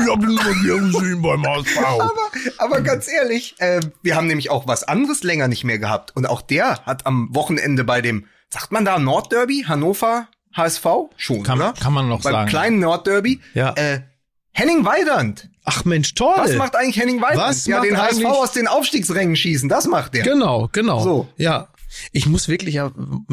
hab 0.08 0.22
ihn 0.22 0.34
mal 0.34 0.54
wieder 0.62 0.78
gesehen 0.78 1.22
beim 1.22 1.46
HSV. 1.46 1.78
aber, 1.78 2.12
aber 2.58 2.80
ganz 2.80 3.08
ehrlich, 3.08 3.54
äh, 3.58 3.80
wir 4.02 4.16
haben 4.16 4.26
nämlich 4.26 4.50
auch 4.50 4.66
was 4.66 4.84
anderes 4.84 5.22
länger 5.22 5.48
nicht 5.48 5.64
mehr 5.64 5.78
gehabt. 5.78 6.14
Und 6.16 6.26
auch 6.26 6.42
der 6.42 6.84
hat 6.86 7.06
am 7.06 7.28
Wochenende 7.34 7.84
bei 7.84 8.00
dem, 8.00 8.26
sagt 8.48 8.72
man 8.72 8.84
da 8.84 8.98
Nordderby, 8.98 9.64
Hannover, 9.66 10.28
HSV? 10.54 10.86
Schon, 11.16 11.42
Kann- 11.42 11.58
oder? 11.58 11.74
kann 11.80 11.92
man 11.92 12.08
noch 12.08 12.22
Beim 12.22 12.32
sagen. 12.32 12.48
kleinen 12.48 12.78
Nordderby. 12.78 13.40
Ja. 13.54 13.72
Äh, 13.74 14.02
Henning 14.52 14.84
Weidand. 14.84 15.48
Ach 15.64 15.84
Mensch, 15.84 16.14
toll. 16.14 16.34
Was 16.36 16.54
macht 16.56 16.76
eigentlich 16.76 16.98
Henning 16.98 17.22
Weidand? 17.22 17.40
Was 17.48 17.66
ja, 17.66 17.76
macht 17.78 17.88
den 17.88 17.96
HSV 17.96 18.24
aus 18.24 18.52
den 18.52 18.68
Aufstiegsrängen 18.68 19.36
schießen, 19.36 19.68
das 19.68 19.86
macht 19.86 20.14
der. 20.14 20.24
Genau, 20.24 20.68
genau. 20.72 21.00
So. 21.00 21.28
Ja. 21.36 21.68
Ich 22.12 22.26
muss 22.26 22.48
wirklich 22.48 22.74
ja 22.76 22.92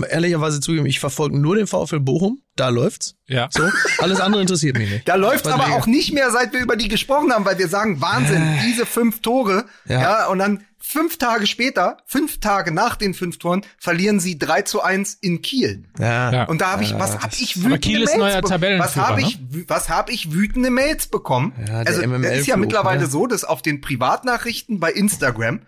ehrlicherweise 0.09 0.59
zugeben, 0.59 0.85
ich 0.85 0.99
verfolge 0.99 1.37
nur 1.37 1.55
den 1.55 1.67
VfL 1.67 1.99
Bochum, 1.99 2.41
da 2.55 2.69
läuft's. 2.69 3.15
Ja. 3.27 3.47
So, 3.51 3.69
alles 3.99 4.19
andere 4.19 4.41
interessiert 4.41 4.77
mich 4.77 4.89
nicht. 4.89 5.07
Da 5.07 5.15
läuft 5.15 5.47
aber 5.47 5.57
Verträge. 5.63 5.77
auch 5.81 5.87
nicht 5.87 6.13
mehr, 6.13 6.31
seit 6.31 6.53
wir 6.53 6.59
über 6.59 6.75
die 6.75 6.87
gesprochen 6.87 7.31
haben, 7.31 7.45
weil 7.45 7.57
wir 7.57 7.67
sagen, 7.67 8.01
Wahnsinn, 8.01 8.43
diese 8.65 8.85
fünf 8.85 9.21
Tore, 9.21 9.65
ja. 9.87 10.01
Ja. 10.01 10.27
und 10.27 10.39
dann 10.39 10.63
fünf 10.81 11.17
Tage 11.17 11.45
später, 11.45 11.97
fünf 12.07 12.39
Tage 12.39 12.71
nach 12.71 12.95
den 12.95 13.13
fünf 13.13 13.37
Toren, 13.37 13.61
verlieren 13.77 14.19
sie 14.19 14.39
3 14.39 14.63
zu 14.63 14.81
1 14.81 15.15
in 15.21 15.41
Kiel. 15.43 15.83
Ja. 15.99 16.31
Ja. 16.31 16.43
Und 16.45 16.61
da 16.61 16.71
habe 16.71 16.83
ich, 16.83 16.97
was 16.97 17.19
habe 17.19 17.33
ich 17.37 17.57
wütende 17.57 17.79
Kiel 17.79 18.01
ist 18.01 18.17
Mails 18.17 18.19
neuer 18.33 18.41
be- 18.41 18.47
Tabellenführer, 18.49 18.85
Was 18.87 18.95
habe 18.95 19.21
ne? 19.21 19.27
ich, 19.27 19.39
was 19.69 19.89
habe 19.89 20.11
ich 20.11 20.31
wütende 20.31 20.69
Mails 20.71 21.07
bekommen? 21.07 21.53
Ja, 21.59 21.83
der 21.83 21.87
also, 21.87 22.01
das 22.01 22.37
ist 22.39 22.47
ja 22.47 22.57
mittlerweile 22.57 23.01
ne? 23.01 23.07
so, 23.07 23.27
dass 23.27 23.43
auf 23.43 23.61
den 23.61 23.81
Privatnachrichten 23.81 24.79
bei 24.79 24.91
Instagram, 24.91 25.61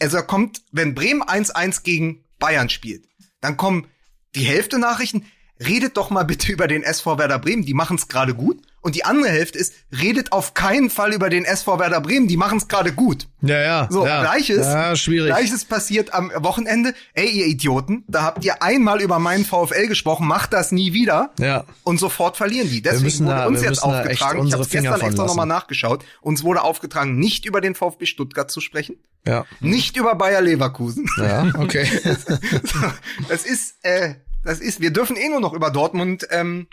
also 0.00 0.16
da 0.16 0.22
kommt, 0.22 0.62
wenn 0.72 0.94
Bremen 0.94 1.22
1-1 1.22 1.82
gegen 1.82 2.24
Bayern 2.38 2.68
spielt, 2.68 3.08
dann 3.40 3.56
kommen 3.56 3.86
die 4.34 4.44
Hälfte 4.44 4.78
Nachrichten, 4.78 5.26
redet 5.60 5.96
doch 5.96 6.10
mal 6.10 6.24
bitte 6.24 6.52
über 6.52 6.68
den 6.68 6.82
SV 6.82 7.18
Werder 7.18 7.38
Bremen, 7.38 7.64
die 7.64 7.74
machen 7.74 7.96
es 7.96 8.08
gerade 8.08 8.34
gut. 8.34 8.62
Und 8.82 8.96
die 8.96 9.04
andere 9.04 9.30
Hälfte 9.30 9.58
ist, 9.58 9.72
redet 9.96 10.32
auf 10.32 10.54
keinen 10.54 10.90
Fall 10.90 11.12
über 11.14 11.30
den 11.30 11.44
SV 11.44 11.78
Werder 11.78 12.00
Bremen, 12.00 12.26
die 12.26 12.36
machen 12.36 12.58
es 12.58 12.66
gerade 12.66 12.92
gut. 12.92 13.28
Ja, 13.40 13.60
ja. 13.60 13.88
So, 13.90 14.04
ja. 14.04 14.20
gleiches, 14.22 14.66
Ja, 14.66 14.96
schwierig. 14.96 15.28
gleiches 15.30 15.64
passiert 15.64 16.12
am 16.12 16.32
Wochenende. 16.36 16.92
Ey, 17.14 17.28
ihr 17.30 17.46
Idioten, 17.46 18.02
da 18.08 18.22
habt 18.22 18.44
ihr 18.44 18.60
einmal 18.62 19.00
über 19.00 19.20
meinen 19.20 19.44
VfL 19.44 19.86
gesprochen, 19.86 20.26
macht 20.26 20.52
das 20.52 20.72
nie 20.72 20.92
wieder. 20.92 21.30
Ja. 21.38 21.64
Und 21.84 21.98
sofort 22.00 22.36
verlieren 22.36 22.68
die. 22.70 22.82
Deswegen 22.82 23.26
wurde 23.26 23.36
da- 23.36 23.46
uns 23.46 23.62
jetzt 23.62 23.82
aufgetragen, 23.84 24.46
ich 24.46 24.52
habe 24.52 24.66
gestern 24.66 25.00
extra 25.00 25.26
nochmal 25.26 25.46
nachgeschaut, 25.46 26.04
uns 26.20 26.42
wurde 26.42 26.62
aufgetragen, 26.62 27.16
nicht 27.18 27.44
über 27.46 27.60
den 27.60 27.76
VfB 27.76 28.06
Stuttgart 28.06 28.50
zu 28.50 28.60
sprechen, 28.60 28.96
Ja. 29.26 29.44
nicht 29.60 29.96
über 29.96 30.16
Bayer 30.16 30.40
Leverkusen. 30.40 31.06
Ja, 31.18 31.52
okay. 31.56 31.86
das 33.28 33.44
ist, 33.44 33.76
äh, 33.82 34.14
das 34.44 34.58
ist, 34.58 34.80
wir 34.80 34.90
dürfen 34.92 35.16
eh 35.16 35.28
nur 35.28 35.40
noch 35.40 35.52
über 35.52 35.70
Dortmund 35.70 36.26
ähm, 36.30 36.66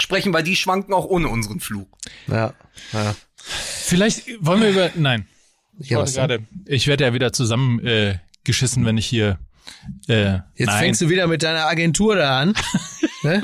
sprechen, 0.00 0.32
weil 0.32 0.42
die 0.42 0.56
schwanken 0.56 0.92
auch 0.94 1.04
ohne 1.06 1.28
unseren 1.28 1.60
Flug. 1.60 1.88
ja. 2.26 2.52
ja. 2.92 3.14
Vielleicht 3.46 4.24
wollen 4.40 4.62
wir 4.62 4.70
über. 4.70 4.90
Nein. 4.94 5.26
Ich, 5.78 5.90
Ja, 5.90 6.02
ich 6.66 6.86
werde 6.86 7.04
ja 7.04 7.12
wieder 7.12 7.32
zusammen 7.32 7.84
äh, 7.84 8.18
geschissen, 8.44 8.86
wenn 8.86 8.96
ich 8.96 9.04
hier. 9.06 9.38
Äh, 10.08 10.38
Jetzt 10.54 10.68
nein. 10.68 10.78
fängst 10.78 11.00
du 11.02 11.10
wieder 11.10 11.26
mit 11.26 11.42
deiner 11.42 11.66
Agentur 11.66 12.16
da 12.16 12.40
an. 12.40 12.54
ne? 13.22 13.42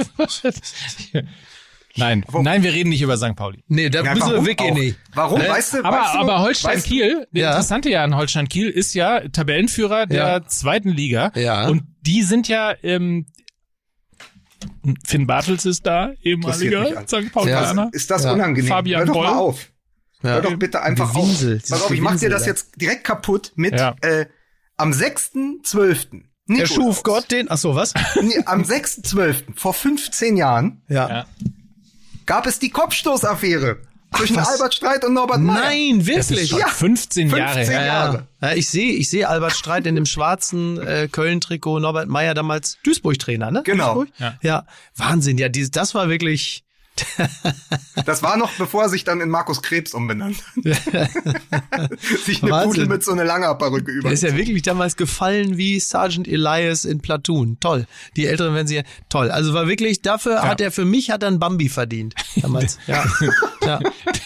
Nein, 1.97 2.25
nein, 2.33 2.63
wir 2.63 2.73
reden 2.73 2.91
nicht 2.91 3.03
über 3.03 3.17
St. 3.19 3.35
Pauli. 3.35 3.65
Nee, 3.67 3.91
da 3.91 4.03
Ja, 4.05 4.15
müssen 4.15 4.31
wir 4.31 4.47
wirklich 4.47 4.71
auch? 4.71 4.75
nicht. 4.77 4.97
Warum? 5.13 5.41
Ne? 5.41 5.49
Weißt 5.49 5.75
du, 5.75 5.79
Aber, 5.85 5.97
weißt 5.99 6.15
du, 6.15 6.19
aber 6.19 6.29
weißt 6.29 6.39
du- 6.39 6.69
Holstein-Kiel, 6.69 7.27
der 7.33 7.43
Ja. 7.43 7.51
Interessante 7.51 7.91
ja 7.91 8.05
an 8.05 8.15
Holstein-Kiel 8.17 8.69
ist 8.71 8.95
ja 8.95 9.21
Tabellenführer 9.29 10.07
der 10.07 10.19
Ja. 10.29 10.47
zweiten 10.47 10.91
Liga. 10.91 11.33
Ja. 11.35 11.67
Und 11.69 11.83
die 12.03 12.23
sind 12.23 12.47
ja, 12.49 12.75
ähm, 12.83 13.27
Finn 15.07 15.27
Bartels 15.27 15.65
ist 15.67 15.87
da, 15.87 16.13
ehemaliger. 16.23 17.05
St. 17.07 17.33
Paulianer. 17.33 17.89
Ist 17.93 18.11
das 18.11 18.25
Ja. 18.25 18.33
unangenehm? 18.33 18.69
Fabian 18.69 19.01
Hör 19.01 19.07
doch 19.07 19.15
mal 19.15 19.29
Boll. 19.29 19.39
auf. 19.39 19.71
Ja. 20.23 20.31
Hör 20.31 20.43
doch 20.43 20.57
bitte 20.57 20.83
einfach 20.83 21.13
Gewinsel, 21.15 21.57
auf. 21.63 21.69
Pass 21.71 21.83
auf, 21.83 21.91
ich 21.91 22.01
mach 22.01 22.19
dir 22.19 22.29
das 22.31 22.43
da. 22.43 22.49
jetzt 22.49 22.81
direkt 22.81 23.05
kaputt 23.05 23.53
mit 23.57 23.73
Ja. 23.75 23.95
äh, 24.03 24.27
am 24.77 24.93
6.12. 24.93 26.11
Der 26.11 26.21
Nikolaus. 26.57 26.75
schuf 26.75 27.03
Gott 27.05 27.31
den. 27.31 27.47
Ach 27.51 27.59
so, 27.59 27.75
was? 27.75 27.95
Nee, 28.23 28.43
am 28.47 28.63
6.12. 28.63 29.45
vor 29.55 29.73
15 29.75 30.37
Jahren 30.37 30.83
Ja. 30.89 31.27
gab 32.27 32.47
es 32.47 32.59
die 32.59 32.71
Kopfstoßaffäre 32.71 33.79
zwischen 34.17 34.37
was? 34.37 34.49
Albert 34.49 34.75
Streit 34.75 35.05
und 35.05 35.15
Norbert 35.15 35.41
Meyer. 35.41 35.61
Nein, 35.61 36.07
wirklich. 36.07 36.51
Ja. 36.51 36.69
15 36.69 37.31
Jahre 37.31 37.55
15 37.55 37.75
her. 37.75 37.87
Jahre. 37.87 38.27
Ja, 38.41 38.49
ja. 38.49 38.55
ich 38.55 38.69
sehe 38.69 38.93
ich 38.93 39.09
sehe 39.09 39.29
Albert 39.29 39.53
Streit 39.53 39.87
in 39.87 39.95
dem 39.95 40.07
schwarzen 40.07 40.81
äh, 40.81 41.09
Köln-Trikot, 41.11 41.81
Norbert 41.81 42.09
Meyer 42.09 42.35
damals 42.35 42.79
Duisburg-Trainer, 42.85 43.51
ne? 43.51 43.63
Genau. 43.65 43.95
Duisburg? 43.95 44.09
Ja. 44.19 44.35
ja. 44.43 44.67
Wahnsinn, 44.97 45.39
ja, 45.39 45.49
dieses, 45.49 45.71
das 45.71 45.95
war 45.95 46.09
wirklich. 46.09 46.65
Das 48.07 48.23
war 48.23 48.37
noch, 48.39 48.51
bevor 48.53 48.85
er 48.85 48.89
sich 48.89 49.05
dann 49.05 49.21
in 49.21 49.29
Markus 49.29 49.61
Krebs 49.63 49.93
umbenannt 49.95 50.37
hat. 50.65 50.65
sich 52.25 52.43
eine 52.43 52.51
Wahnsinn. 52.51 52.71
Pudel 52.71 52.87
mit 52.87 53.05
so 53.05 53.13
einer 53.13 53.25
Langerperücke 53.25 53.91
über. 53.91 54.09
Der 54.09 54.13
ist 54.13 54.23
ja 54.23 54.35
wirklich 54.37 54.63
damals 54.63 54.97
gefallen 54.97 55.59
wie 55.59 55.79
Sergeant 55.81 56.27
Elias 56.27 56.85
in 56.85 57.01
Platoon. 57.01 57.59
Toll. 57.61 57.87
Die 58.17 58.27
Älteren 58.27 58.55
werden 58.55 58.67
sie 58.67 58.83
toll. 59.09 59.31
Also 59.31 59.53
war 59.55 59.69
wirklich, 59.69 60.03
dafür 60.03 60.43
hat 60.43 60.61
er 60.61 60.71
für 60.73 60.85
mich 60.85 61.11
hat 61.11 61.23
er 61.23 61.29
einen 61.29 61.39
Bambi 61.39 61.69
verdient. 61.69 62.15
Damals. 62.37 62.79
ja. 62.87 63.05
ja. 63.63 63.81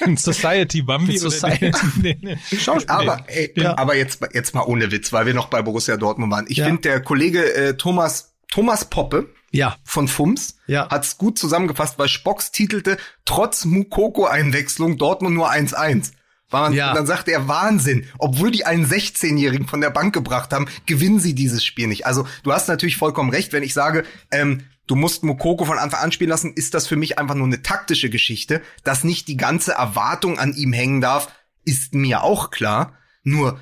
Den 0.05 0.17
Society 0.17 0.83
Bambi. 0.83 1.15
Den 1.15 1.23
oder 1.23 1.31
Society. 1.31 1.73
den- 1.97 2.21
den- 2.21 2.39
Schauspiel. 2.59 2.91
Aber, 2.91 3.25
ey, 3.27 3.53
Ja. 3.57 3.77
aber 3.77 3.97
jetzt, 3.97 4.21
jetzt 4.33 4.55
mal 4.55 4.63
ohne 4.63 4.91
Witz, 4.93 5.13
weil 5.13 5.27
wir 5.27 5.35
noch 5.35 5.49
bei 5.49 5.63
Borussia 5.63 5.97
Dortmund 5.97 6.33
waren. 6.33 6.47
Ich 6.49 6.59
Ja. 6.59 6.67
finde, 6.67 6.83
der 6.83 7.01
Kollege 7.01 7.55
äh, 7.55 7.77
Thomas, 7.77 8.35
Thomas 8.49 8.85
Poppe 8.85 9.29
ja. 9.55 9.77
von 9.85 10.09
FUMS 10.09 10.57
Ja. 10.67 10.89
hat's 10.91 11.19
gut 11.19 11.39
zusammengefasst, 11.39 11.99
weil 11.99 12.09
Spocks 12.09 12.51
titelte, 12.53 12.97
trotz 13.25 13.65
Mukoko-Einwechslung 13.65 14.99
Dortmund 14.99 15.35
nur 15.35 15.51
1-1. 15.51 16.13
War 16.51 16.63
man, 16.63 16.73
Ja. 16.73 16.91
Und 16.91 16.97
dann 16.97 17.07
sagte 17.07 17.33
er, 17.33 17.49
Wahnsinn, 17.49 18.07
obwohl 18.19 18.51
die 18.51 18.65
einen 18.67 18.87
16-Jährigen 18.87 19.67
von 19.67 19.81
der 19.81 19.91
Bank 19.91 20.15
gebracht 20.15 20.53
haben, 20.53 20.67
gewinnen 20.87 21.21
sie 21.21 21.35
dieses 21.35 21.65
Spiel 21.65 21.87
nicht. 21.87 22.07
Also 22.07 22.27
du 22.43 22.53
hast 22.53 22.69
natürlich 22.69 22.97
vollkommen 22.97 23.31
recht, 23.31 23.53
wenn 23.53 23.63
ich 23.63 23.75
sage, 23.75 24.05
ähm, 24.31 24.65
du 24.87 24.97
musst 24.97 25.25
Mukoko 25.25 25.65
von 25.65 25.79
Anfang 25.79 26.01
an 26.01 26.13
spielen 26.13 26.31
lassen, 26.31 26.53
ist 26.53 26.75
das 26.75 26.87
für 26.87 26.97
mich 26.97 27.19
einfach 27.19 27.35
nur 27.35 27.47
eine 27.47 27.63
taktische 27.63 28.11
Geschichte. 28.11 28.61
Dass 28.85 29.05
nicht 29.05 29.29
die 29.29 29.37
ganze 29.37 29.73
Erwartung 29.73 30.39
an 30.39 30.53
ihm 30.55 30.73
hängen 30.73 31.01
darf, 31.01 31.33
ist 31.65 31.95
mir 31.95 32.23
auch 32.23 32.51
klar. 32.51 32.93
Nur, 33.23 33.59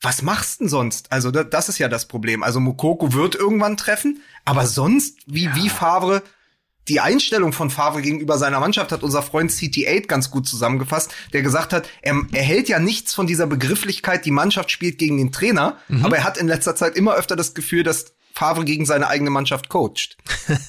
was 0.00 0.22
machst 0.22 0.60
denn 0.60 0.68
sonst? 0.68 1.10
Also 1.10 1.30
da, 1.30 1.44
das 1.44 1.68
ist 1.68 1.78
ja 1.78 1.88
das 1.88 2.06
Problem. 2.06 2.42
Also 2.42 2.60
Mukoko 2.60 3.12
wird 3.12 3.34
irgendwann 3.34 3.76
treffen, 3.76 4.20
aber 4.44 4.66
sonst, 4.66 5.18
wie, 5.26 5.54
wie 5.54 5.68
Favre, 5.68 6.22
die 6.88 7.00
Einstellung 7.00 7.52
von 7.52 7.70
Favre 7.70 8.00
gegenüber 8.02 8.38
seiner 8.38 8.60
Mannschaft 8.60 8.92
hat 8.92 9.02
unser 9.02 9.22
Freund 9.22 9.50
CT8 9.50 10.06
ganz 10.06 10.30
gut 10.30 10.46
zusammengefasst, 10.46 11.12
der 11.32 11.42
gesagt 11.42 11.72
hat, 11.72 11.88
er, 12.02 12.22
er 12.32 12.42
hält 12.42 12.68
ja 12.68 12.78
nichts 12.78 13.12
von 13.12 13.26
dieser 13.26 13.46
Begrifflichkeit, 13.46 14.24
die 14.24 14.30
Mannschaft 14.30 14.70
spielt 14.70 14.98
gegen 14.98 15.16
den 15.18 15.32
Trainer, 15.32 15.78
aber 16.02 16.18
er 16.18 16.24
hat 16.24 16.38
in 16.38 16.46
letzter 16.46 16.76
Zeit 16.76 16.94
immer 16.94 17.14
öfter 17.14 17.34
das 17.34 17.54
Gefühl, 17.54 17.82
dass 17.82 18.15
Favre 18.36 18.66
gegen 18.66 18.84
seine 18.84 19.08
eigene 19.08 19.30
Mannschaft 19.30 19.70
coacht. 19.70 20.18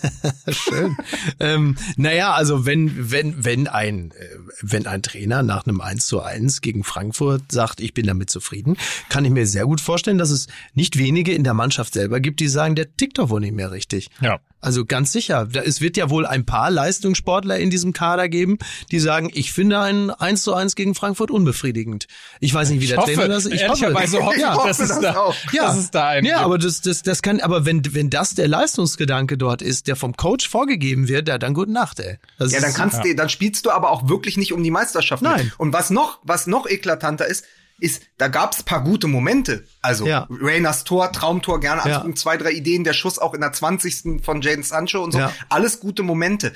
Schön. 0.47 0.95
ähm, 1.41 1.75
naja, 1.97 2.31
also 2.31 2.65
wenn, 2.65 3.11
wenn, 3.11 3.43
wenn 3.43 3.67
ein, 3.67 4.11
äh, 4.11 4.37
wenn 4.61 4.87
ein 4.87 5.03
Trainer 5.03 5.43
nach 5.43 5.67
einem 5.67 5.81
1 5.81 6.07
zu 6.07 6.21
1 6.21 6.61
gegen 6.61 6.85
Frankfurt 6.85 7.51
sagt, 7.51 7.81
ich 7.81 7.93
bin 7.93 8.07
damit 8.07 8.29
zufrieden, 8.29 8.77
kann 9.09 9.25
ich 9.25 9.31
mir 9.31 9.45
sehr 9.45 9.65
gut 9.65 9.81
vorstellen, 9.81 10.17
dass 10.17 10.29
es 10.29 10.47
nicht 10.75 10.97
wenige 10.97 11.33
in 11.33 11.43
der 11.43 11.53
Mannschaft 11.53 11.93
selber 11.93 12.21
gibt, 12.21 12.39
die 12.39 12.47
sagen, 12.47 12.75
der 12.75 12.95
tickt 12.95 13.17
doch 13.17 13.29
wohl 13.29 13.41
nicht 13.41 13.53
mehr 13.53 13.69
richtig. 13.69 14.11
Ja. 14.21 14.39
Also 14.59 14.85
ganz 14.85 15.11
sicher. 15.11 15.47
Es 15.65 15.81
wird 15.81 15.97
ja 15.97 16.09
wohl 16.09 16.25
ein 16.25 16.43
paar 16.45 16.71
Leistungssportler 16.71 17.57
in 17.59 17.69
diesem 17.69 17.93
Kader 17.93 18.27
geben, 18.27 18.57
die 18.91 18.99
sagen, 18.99 19.29
ich 19.33 19.51
finde 19.53 19.79
ein 19.79 20.09
1 20.09 20.41
zu 20.41 20.53
1 20.53 20.75
gegen 20.75 20.95
Frankfurt 20.95 21.29
unbefriedigend. 21.29 22.07
Ich 22.39 22.53
weiß 22.53 22.71
nicht, 22.71 22.81
wie 22.81 22.87
der 22.87 22.95
Ich 22.97 23.01
hoffe, 23.01 23.13
Trainer 23.13 23.27
das 23.35 23.45
Ich 23.45 23.61
ehrlicherweise 23.61 24.19
hoffe 24.23 24.35
ich, 24.35 24.41
ja. 24.41 24.55
dass 24.65 24.79
es 24.79 24.87
das 24.89 24.99
da, 24.99 25.15
auch. 25.17 25.35
Ja, 25.53 25.67
dass 25.67 25.77
es 25.77 25.91
da 25.91 26.07
einen 26.07 26.25
ja, 26.25 26.39
aber 26.41 26.57
das, 26.57 26.81
das, 26.81 27.03
das 27.03 27.21
kann, 27.21 27.39
aber 27.39 27.65
wenn, 27.65 27.83
wenn 27.93 28.09
das 28.09 28.33
der 28.33 28.47
Leistungsgedanke 28.47 29.37
dort 29.37 29.61
ist, 29.61 29.87
der 29.87 29.95
vom 29.95 30.17
Coach 30.17 30.49
vorgegeben 30.49 31.07
wird, 31.07 31.27
ja, 31.27 31.37
dann 31.37 31.53
gute 31.53 31.71
Nacht, 31.71 31.99
ey. 31.99 32.17
Das 32.39 32.51
Ja, 32.51 32.59
dann 32.59 32.71
ist- 32.71 32.75
kannst 32.75 33.03
du, 33.05 33.13
dann 33.15 33.29
spielst 33.29 33.65
du 33.65 33.71
aber 33.71 33.91
auch 33.91 34.09
wirklich 34.09 34.37
nicht 34.37 34.53
um 34.53 34.63
die 34.63 34.71
Meisterschaft. 34.71 35.21
mit. 35.21 35.31
Nein. 35.31 35.51
Und 35.59 35.71
was 35.73 35.91
noch, 35.91 36.19
was 36.23 36.47
noch 36.47 36.67
eklatanter 36.67 37.27
ist, 37.27 37.45
ist, 37.79 38.03
da 38.17 38.27
gab's 38.27 38.63
paar 38.63 38.83
gute 38.83 39.07
Momente. 39.07 39.65
Also 39.81 40.05
Ja. 40.07 40.27
Rayners 40.29 40.83
Tor, 40.83 41.11
Traumtor, 41.11 41.59
gerne 41.59 41.81
Ja. 41.85 41.97
angucken, 41.97 42.15
zwei, 42.15 42.37
drei 42.37 42.51
Ideen, 42.51 42.83
der 42.83 42.93
Schuss 42.93 43.19
auch 43.19 43.33
in 43.33 43.41
der 43.41 43.53
20. 43.53 44.21
von 44.23 44.41
Jaden 44.41 44.63
Sancho 44.63 45.03
und 45.03 45.11
so. 45.11 45.19
Ja. 45.19 45.31
Alles 45.49 45.79
gute 45.79 46.03
Momente. 46.03 46.53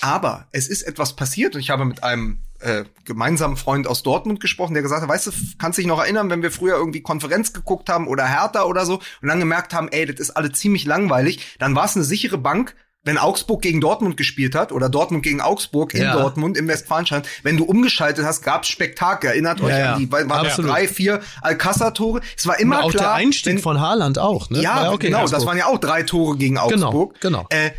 Aber 0.00 0.48
es 0.52 0.68
ist 0.68 0.82
etwas 0.82 1.16
passiert 1.16 1.54
und 1.54 1.60
ich 1.60 1.70
habe 1.70 1.84
mit 1.84 2.02
einem 2.02 2.40
äh, 2.60 2.84
gemeinsamen 3.04 3.56
Freund 3.56 3.86
aus 3.86 4.02
Dortmund 4.02 4.40
gesprochen, 4.40 4.72
der 4.74 4.82
gesagt 4.82 5.02
hat, 5.02 5.08
weißt 5.08 5.26
du, 5.26 5.30
kannst 5.58 5.78
dich 5.78 5.86
noch 5.86 5.98
erinnern, 6.00 6.30
wenn 6.30 6.42
wir 6.42 6.50
früher 6.50 6.76
irgendwie 6.76 7.02
Konferenz 7.02 7.52
geguckt 7.52 7.88
haben 7.90 8.08
oder 8.08 8.26
Hertha 8.26 8.64
oder 8.64 8.86
so 8.86 8.94
und 9.20 9.28
dann 9.28 9.38
gemerkt 9.38 9.74
haben, 9.74 9.88
ey, 9.88 10.06
das 10.06 10.18
ist 10.20 10.30
alle 10.30 10.52
ziemlich 10.52 10.86
langweilig, 10.86 11.56
dann 11.58 11.74
war 11.74 11.84
es 11.84 11.96
eine 11.96 12.04
sichere 12.04 12.38
Bank, 12.38 12.74
wenn 13.06 13.16
Augsburg 13.18 13.62
gegen 13.62 13.80
Dortmund 13.80 14.16
gespielt 14.16 14.54
hat 14.54 14.72
oder 14.72 14.88
Dortmund 14.88 15.22
gegen 15.22 15.40
Augsburg 15.40 15.94
in 15.94 16.02
Ja. 16.02 16.12
Dortmund 16.12 16.58
im 16.58 16.68
Westfalenstadion, 16.68 17.26
wenn 17.44 17.56
du 17.56 17.64
umgeschaltet 17.64 18.24
hast, 18.26 18.42
gab's 18.42 18.68
Spektakel. 18.68 19.30
Erinnert 19.30 19.60
euch 19.60 19.70
Ja, 19.70 19.78
ja. 19.78 19.92
an 19.94 20.00
die, 20.00 20.10
waren 20.12 20.30
Absolut. 20.30 20.70
drei, 20.70 20.88
vier 20.88 21.20
Alcázar-Tore. 21.40 22.20
Es 22.36 22.46
war 22.46 22.58
immer 22.58 22.82
auch 22.84 22.90
klar, 22.90 23.04
der 23.04 23.12
Einstieg 23.14 23.54
wenn, 23.54 23.62
von 23.62 23.80
Haaland 23.80 24.18
auch, 24.18 24.50
ne? 24.50 24.58
War 24.58 24.62
ja, 24.62 24.92
okay, 24.92 25.06
genau, 25.06 25.26
das 25.26 25.46
waren 25.46 25.56
ja 25.56 25.66
auch 25.66 25.78
drei 25.78 26.02
Tore 26.02 26.36
gegen 26.36 26.58
Augsburg. 26.58 27.20
genau. 27.20 27.46
Äh, 27.50 27.70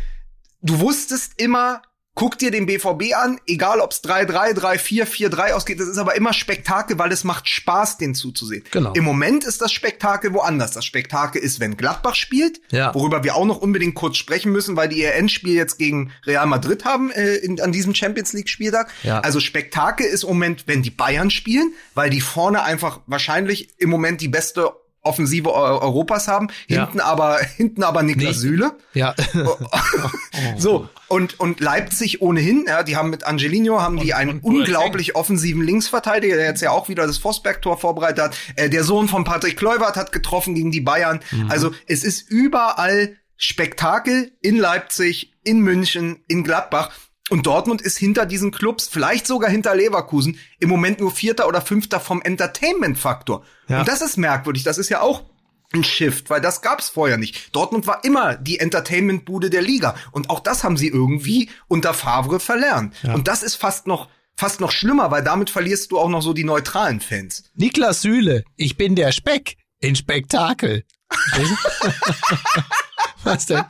du 0.62 0.80
wusstest 0.80 1.34
immer, 1.36 1.82
guck 2.18 2.36
dir 2.36 2.50
den 2.50 2.66
BVB 2.66 3.14
an, 3.14 3.38
egal 3.46 3.80
ob's 3.80 4.02
3-3, 4.02 4.52
3-4, 4.58 5.04
4-3 5.04 5.52
ausgeht, 5.52 5.78
das 5.78 5.86
ist 5.86 5.98
aber 5.98 6.16
immer 6.16 6.32
Spektakel, 6.32 6.98
weil 6.98 7.12
es 7.12 7.22
macht 7.22 7.48
Spaß, 7.48 7.96
den 7.96 8.16
zuzusehen. 8.16 8.64
Genau. 8.72 8.92
Im 8.94 9.04
Moment 9.04 9.44
ist 9.44 9.62
das 9.62 9.70
Spektakel 9.72 10.34
woanders. 10.34 10.72
Das 10.72 10.84
Spektakel 10.84 11.40
ist, 11.40 11.60
wenn 11.60 11.76
Gladbach 11.76 12.16
spielt, 12.16 12.60
Ja. 12.72 12.92
worüber 12.92 13.22
wir 13.22 13.36
auch 13.36 13.44
noch 13.46 13.58
unbedingt 13.58 13.94
kurz 13.94 14.16
sprechen 14.16 14.50
müssen, 14.50 14.74
weil 14.74 14.88
die 14.88 14.98
ihr 14.98 15.14
Endspiel 15.14 15.54
jetzt 15.54 15.78
gegen 15.78 16.10
Real 16.26 16.46
Madrid 16.46 16.84
haben 16.84 17.12
äh, 17.12 17.36
in, 17.36 17.60
an 17.60 17.70
diesem 17.70 17.94
Champions 17.94 18.32
League 18.32 18.48
Spieltag. 18.48 18.90
Ja. 19.04 19.20
Also 19.20 19.38
Spektakel 19.38 20.04
ist 20.04 20.24
im 20.24 20.30
Moment, 20.30 20.64
wenn 20.66 20.82
die 20.82 20.90
Bayern 20.90 21.30
spielen, 21.30 21.72
weil 21.94 22.10
die 22.10 22.20
vorne 22.20 22.64
einfach 22.64 22.98
wahrscheinlich 23.06 23.68
im 23.78 23.90
Moment 23.90 24.20
die 24.20 24.28
beste 24.28 24.72
Offensive 25.08 25.48
Eu- 25.48 25.78
Europas 25.80 26.28
haben, 26.28 26.48
Ja. 26.68 26.84
hinten 26.84 27.00
aber 27.00 27.38
hinten 27.56 27.82
aber 27.82 28.02
Niklas 28.02 28.36
Nee. 28.36 28.40
Süle. 28.42 28.72
Ja. 28.94 29.14
So, 30.56 30.88
und, 31.08 31.40
und 31.40 31.60
Leipzig 31.60 32.20
ohnehin, 32.22 32.64
ja, 32.68 32.82
die 32.82 32.96
haben 32.96 33.10
mit 33.10 33.24
Angelino, 33.24 33.80
haben 33.80 33.98
die 33.98 34.14
einen 34.14 34.38
und 34.40 34.44
unglaublich 34.44 35.16
offensiven 35.16 35.62
Linksverteidiger, 35.62 36.36
der 36.36 36.46
jetzt 36.46 36.62
ja 36.62 36.70
auch 36.70 36.88
wieder 36.88 37.06
das 37.06 37.18
Forsberg-Tor 37.18 37.78
vorbereitet 37.78 38.22
hat. 38.24 38.36
Äh, 38.56 38.68
der 38.70 38.84
Sohn 38.84 39.08
von 39.08 39.24
Patrick 39.24 39.56
Kluivert 39.56 39.96
hat 39.96 40.12
getroffen 40.12 40.54
gegen 40.54 40.70
die 40.70 40.80
Bayern. 40.80 41.20
Mhm. 41.30 41.50
Also 41.50 41.72
es 41.86 42.04
ist 42.04 42.30
überall 42.30 43.16
Spektakel 43.36 44.32
in 44.42 44.56
Leipzig, 44.58 45.32
in 45.44 45.60
München, 45.60 46.22
in 46.28 46.44
Gladbach. 46.44 46.90
Und 47.30 47.46
Dortmund 47.46 47.82
ist 47.82 47.98
hinter 47.98 48.26
diesen 48.26 48.50
Clubs, 48.50 48.88
vielleicht 48.88 49.26
sogar 49.26 49.50
hinter 49.50 49.74
Leverkusen, 49.74 50.38
im 50.58 50.68
Moment 50.68 51.00
nur 51.00 51.10
Vierter 51.10 51.46
oder 51.46 51.60
Fünfter 51.60 52.00
vom 52.00 52.22
Entertainment-Faktor. 52.22 53.44
Ja. 53.68 53.80
Und 53.80 53.88
das 53.88 54.00
ist 54.00 54.16
merkwürdig. 54.16 54.62
Das 54.62 54.78
ist 54.78 54.88
ja 54.88 55.00
auch 55.00 55.24
ein 55.72 55.84
Shift, 55.84 56.30
weil 56.30 56.40
das 56.40 56.62
gab's 56.62 56.88
vorher 56.88 57.18
nicht. 57.18 57.54
Dortmund 57.54 57.86
war 57.86 58.02
immer 58.04 58.36
die 58.36 58.58
Entertainment-Bude 58.58 59.50
der 59.50 59.60
Liga 59.60 59.96
und 60.12 60.30
auch 60.30 60.40
das 60.40 60.64
haben 60.64 60.78
sie 60.78 60.88
irgendwie 60.88 61.50
unter 61.68 61.92
Favre 61.92 62.40
verlernt. 62.40 62.94
Und 63.04 63.28
das 63.28 63.42
ist 63.42 63.56
fast 63.56 63.86
noch 63.86 64.08
fast 64.34 64.60
noch 64.60 64.70
schlimmer, 64.70 65.10
weil 65.10 65.24
damit 65.24 65.50
verlierst 65.50 65.90
du 65.90 65.98
auch 65.98 66.08
noch 66.08 66.22
so 66.22 66.32
die 66.32 66.44
neutralen 66.44 67.00
Fans. 67.00 67.42
Niklas 67.54 68.02
Süle, 68.02 68.44
ich 68.56 68.76
bin 68.76 68.94
der 68.94 69.10
Speck 69.10 69.56
in 69.80 69.96
Spektakel. 69.96 70.84
Was 73.28 73.46
denn? 73.46 73.62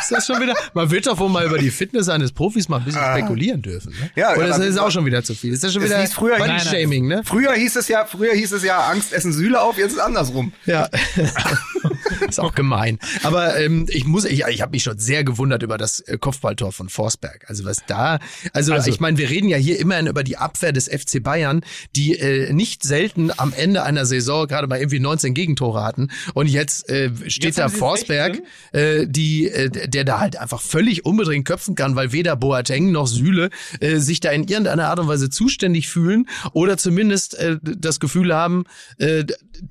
Ist 0.00 0.10
das 0.10 0.26
schon 0.26 0.40
wieder? 0.40 0.54
Man 0.74 0.90
wird 0.90 1.06
doch 1.06 1.18
wohl 1.18 1.28
mal 1.28 1.44
über 1.46 1.58
die 1.58 1.70
Fitness 1.70 2.08
eines 2.08 2.32
Profis 2.32 2.68
mal 2.68 2.78
ein 2.78 2.84
bisschen 2.84 3.02
spekulieren 3.02 3.62
dürfen. 3.62 3.92
Ne? 4.00 4.10
Ja, 4.14 4.32
Oder 4.34 4.54
aber- 4.54 4.64
ist 4.66 4.76
das 4.76 4.78
auch 4.78 4.90
schon 4.90 5.04
wieder 5.06 5.22
zu 5.22 5.34
viel? 5.34 5.52
Ist 5.52 5.64
das 5.64 5.72
schon 5.72 5.82
wieder 5.82 6.00
hieß 6.00 6.12
früher- 6.12 6.38
Nein. 6.38 6.60
Shaming, 6.60 7.06
ne? 7.06 7.22
Früher 7.24 7.52
hieß 7.52 7.76
es 7.76 7.88
ja, 7.88 8.04
früher 8.04 8.32
hieß 8.34 8.52
es 8.52 8.62
ja 8.62 8.78
Angst 8.88 9.12
essen 9.12 9.32
Sühle 9.32 9.60
auf, 9.60 9.78
jetzt 9.78 9.88
ist 9.88 9.94
es 9.94 9.98
andersrum. 10.00 10.52
Ja. 10.66 10.88
ist 12.28 12.40
auch 12.40 12.54
gemein. 12.54 12.98
Aber 13.22 13.58
ähm, 13.58 13.86
ich 13.88 14.04
muss, 14.04 14.24
ich, 14.24 14.44
ich 14.46 14.62
habe 14.62 14.72
mich 14.72 14.82
schon 14.82 14.98
sehr 14.98 15.24
gewundert 15.24 15.62
über 15.62 15.78
das 15.78 16.00
äh, 16.00 16.18
Kopfballtor 16.18 16.72
von 16.72 16.88
Forsberg. 16.88 17.44
Also 17.48 17.64
was 17.64 17.82
da, 17.86 18.18
also, 18.52 18.74
ich 18.74 19.00
meine, 19.00 19.18
wir 19.18 19.30
reden 19.30 19.48
ja 19.48 19.56
hier 19.56 19.78
immerhin 19.78 20.06
über 20.06 20.24
die 20.24 20.36
Abwehr 20.36 20.72
des 20.72 20.88
FC 20.88 21.22
Bayern, 21.22 21.62
die 21.94 22.18
äh, 22.18 22.52
nicht 22.52 22.82
selten 22.84 23.30
am 23.36 23.52
Ende 23.56 23.82
einer 23.82 24.04
Saison 24.06 24.46
gerade 24.46 24.66
mal 24.66 24.78
irgendwie 24.78 25.00
19 25.00 25.34
Gegentore 25.34 25.82
hatten. 25.82 26.10
Und 26.34 26.48
jetzt 26.48 26.88
äh, 26.88 27.10
steht 27.28 27.44
Jetzt 27.44 27.58
da 27.58 27.68
Forsberg, 27.68 28.42
äh, 28.72 29.05
die, 29.06 29.48
äh, 29.48 29.88
der 29.88 30.04
da 30.04 30.20
halt 30.20 30.36
einfach 30.36 30.60
völlig 30.60 31.04
unbedingt 31.04 31.46
köpfen 31.46 31.74
kann, 31.74 31.96
weil 31.96 32.12
weder 32.12 32.36
Boateng 32.36 32.90
noch 32.92 33.06
Süle 33.06 33.50
äh, 33.80 33.96
sich 33.96 34.20
da 34.20 34.30
in 34.30 34.44
irgendeiner 34.44 34.88
Art 34.88 34.98
und 34.98 35.08
Weise 35.08 35.30
zuständig 35.30 35.88
fühlen 35.88 36.28
oder 36.52 36.76
zumindest 36.76 37.34
äh, 37.38 37.58
das 37.62 38.00
Gefühl 38.00 38.34
haben, 38.34 38.64
äh, 38.98 39.24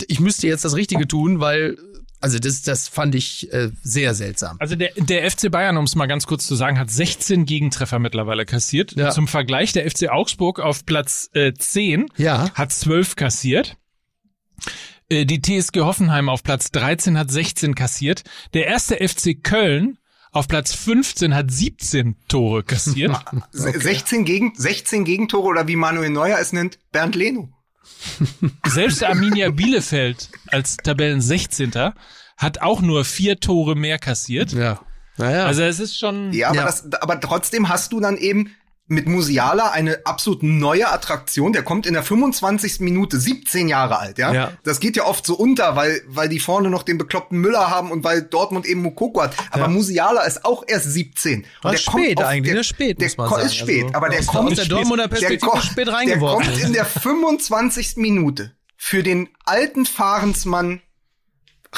ich 0.08 0.20
müsste 0.20 0.48
jetzt 0.48 0.66
das 0.66 0.76
Richtige 0.76 1.08
tun, 1.08 1.40
weil 1.40 1.78
also 2.22 2.40
das, 2.40 2.64
das 2.64 2.88
fand 2.88 3.14
ich 3.14 3.54
äh, 3.54 3.70
sehr 3.84 4.16
seltsam. 4.16 4.58
Also 4.60 4.76
der, 4.76 4.92
der 4.98 5.30
FC 5.30 5.52
Bayern, 5.52 5.78
um 5.78 5.84
es 5.84 5.96
mal 5.96 6.08
ganz 6.08 6.26
kurz 6.26 6.48
zu 6.48 6.56
sagen, 6.56 6.80
hat 6.80 6.90
16 6.90 7.46
Gegentreffer 7.46 8.00
mittlerweile 8.00 8.46
kassiert. 8.46 8.94
Ja. 8.96 9.12
Zum 9.12 9.28
Vergleich, 9.28 9.74
der 9.74 9.90
FC 9.90 10.10
Augsburg 10.10 10.60
auf 10.60 10.88
Platz 10.88 11.30
äh, 11.34 11.54
10 11.54 12.08
Ja. 12.18 12.50
hat 12.56 12.72
12 12.72 13.16
kassiert. 13.16 13.78
Äh, 15.10 15.26
Die 15.26 15.42
TSG 15.42 15.82
Hoffenheim 15.82 16.30
auf 16.30 16.44
Platz 16.44 16.72
13 16.72 17.18
hat 17.18 17.32
16 17.32 17.76
kassiert. 17.76 18.24
Der 18.54 18.68
erste 18.68 18.96
FC 18.96 19.42
Köln 19.42 19.98
auf 20.32 20.48
Platz 20.48 20.74
15 20.74 21.34
hat 21.34 21.50
17 21.52 22.16
Tore 22.28 22.64
kassiert. 22.64 23.16
16, 23.52 24.26
Gegen, 24.26 24.54
16 24.56 25.06
Gegentore 25.06 25.48
oder 25.48 25.68
wie 25.68 25.76
Manuel 25.76 26.10
Neuer 26.10 26.40
es 26.40 26.52
nennt, 26.54 26.80
Bernd 26.92 27.16
Leno. 27.16 27.50
Selbst 28.68 29.04
Arminia 29.04 29.52
Bielefeld 29.52 30.30
als 30.48 30.78
Tabellen 30.78 31.22
16. 31.22 31.72
hat 32.38 32.62
auch 32.62 32.82
nur 32.82 33.06
vier 33.06 33.40
Tore 33.40 33.76
mehr 33.76 34.00
kassiert. 34.00 34.52
Ja. 34.52 34.82
Naja. 35.18 35.46
Also 35.46 35.62
es 35.64 35.80
ist 35.80 35.98
schon. 35.98 36.34
Ja, 36.34 36.50
aber, 36.50 36.58
Ja. 36.58 36.66
Das, 36.66 36.92
aber 37.02 37.20
trotzdem 37.22 37.70
hast 37.70 37.94
du 37.94 38.02
dann 38.02 38.18
eben 38.18 38.52
mit 38.88 39.08
Musiala 39.08 39.72
eine 39.72 40.06
absolut 40.06 40.44
neue 40.44 40.88
Attraktion. 40.88 41.54
Der 41.54 41.64
kommt 41.64 41.88
in 41.88 41.94
der 41.94 42.04
25. 42.04 42.82
Minute, 42.82 43.20
17 43.20 43.68
Jahre 43.68 43.98
alt, 43.98 44.18
ja. 44.20 44.32
Ja. 44.34 44.52
Das 44.64 44.80
geht 44.80 44.96
ja 44.96 45.06
oft 45.06 45.26
so 45.26 45.36
unter, 45.36 45.76
weil, 45.76 46.02
weil 46.08 46.30
die 46.30 46.40
vorne 46.40 46.70
noch 46.70 46.84
den 46.84 46.98
bekloppten 47.00 47.40
Müller 47.40 47.70
haben 47.72 47.90
und 47.92 48.04
weil 48.04 48.22
Dortmund 48.22 48.66
eben 48.68 48.82
Mukoko 48.84 49.24
hat. 49.24 49.34
Aber 49.50 49.64
Ja. 49.64 49.68
Musiala 49.70 50.22
ist 50.24 50.46
auch 50.46 50.64
erst 50.68 50.92
17. 50.92 51.40
Und 51.40 51.46
Was 51.64 51.82
spät 51.82 52.22
eigentlich, 52.22 52.44
der, 52.52 52.56
ne? 52.56 52.64
Spät, 52.64 53.02
der 53.02 53.10
muss. 53.18 53.44
Ist 53.44 53.56
spät, 53.56 53.86
Also 53.86 53.96
aber 53.96 54.10
der 54.10 54.24
kommt 54.24 54.52
aus 54.52 54.56
der 54.58 54.66
Dortmunder 54.66 55.08
der 55.08 55.16
Perspektive 55.16 55.50
kommt- 55.52 55.64
spät 55.64 55.88
Der 55.88 55.94
reingeworfen. 55.96 56.46
kommt 56.52 56.64
in 56.64 56.74
der 56.74 56.86
25. 56.86 57.94
Minute 57.98 58.52
für 58.78 59.02
den 59.04 59.30
alten 59.46 59.86
Fahrensmann 59.86 60.82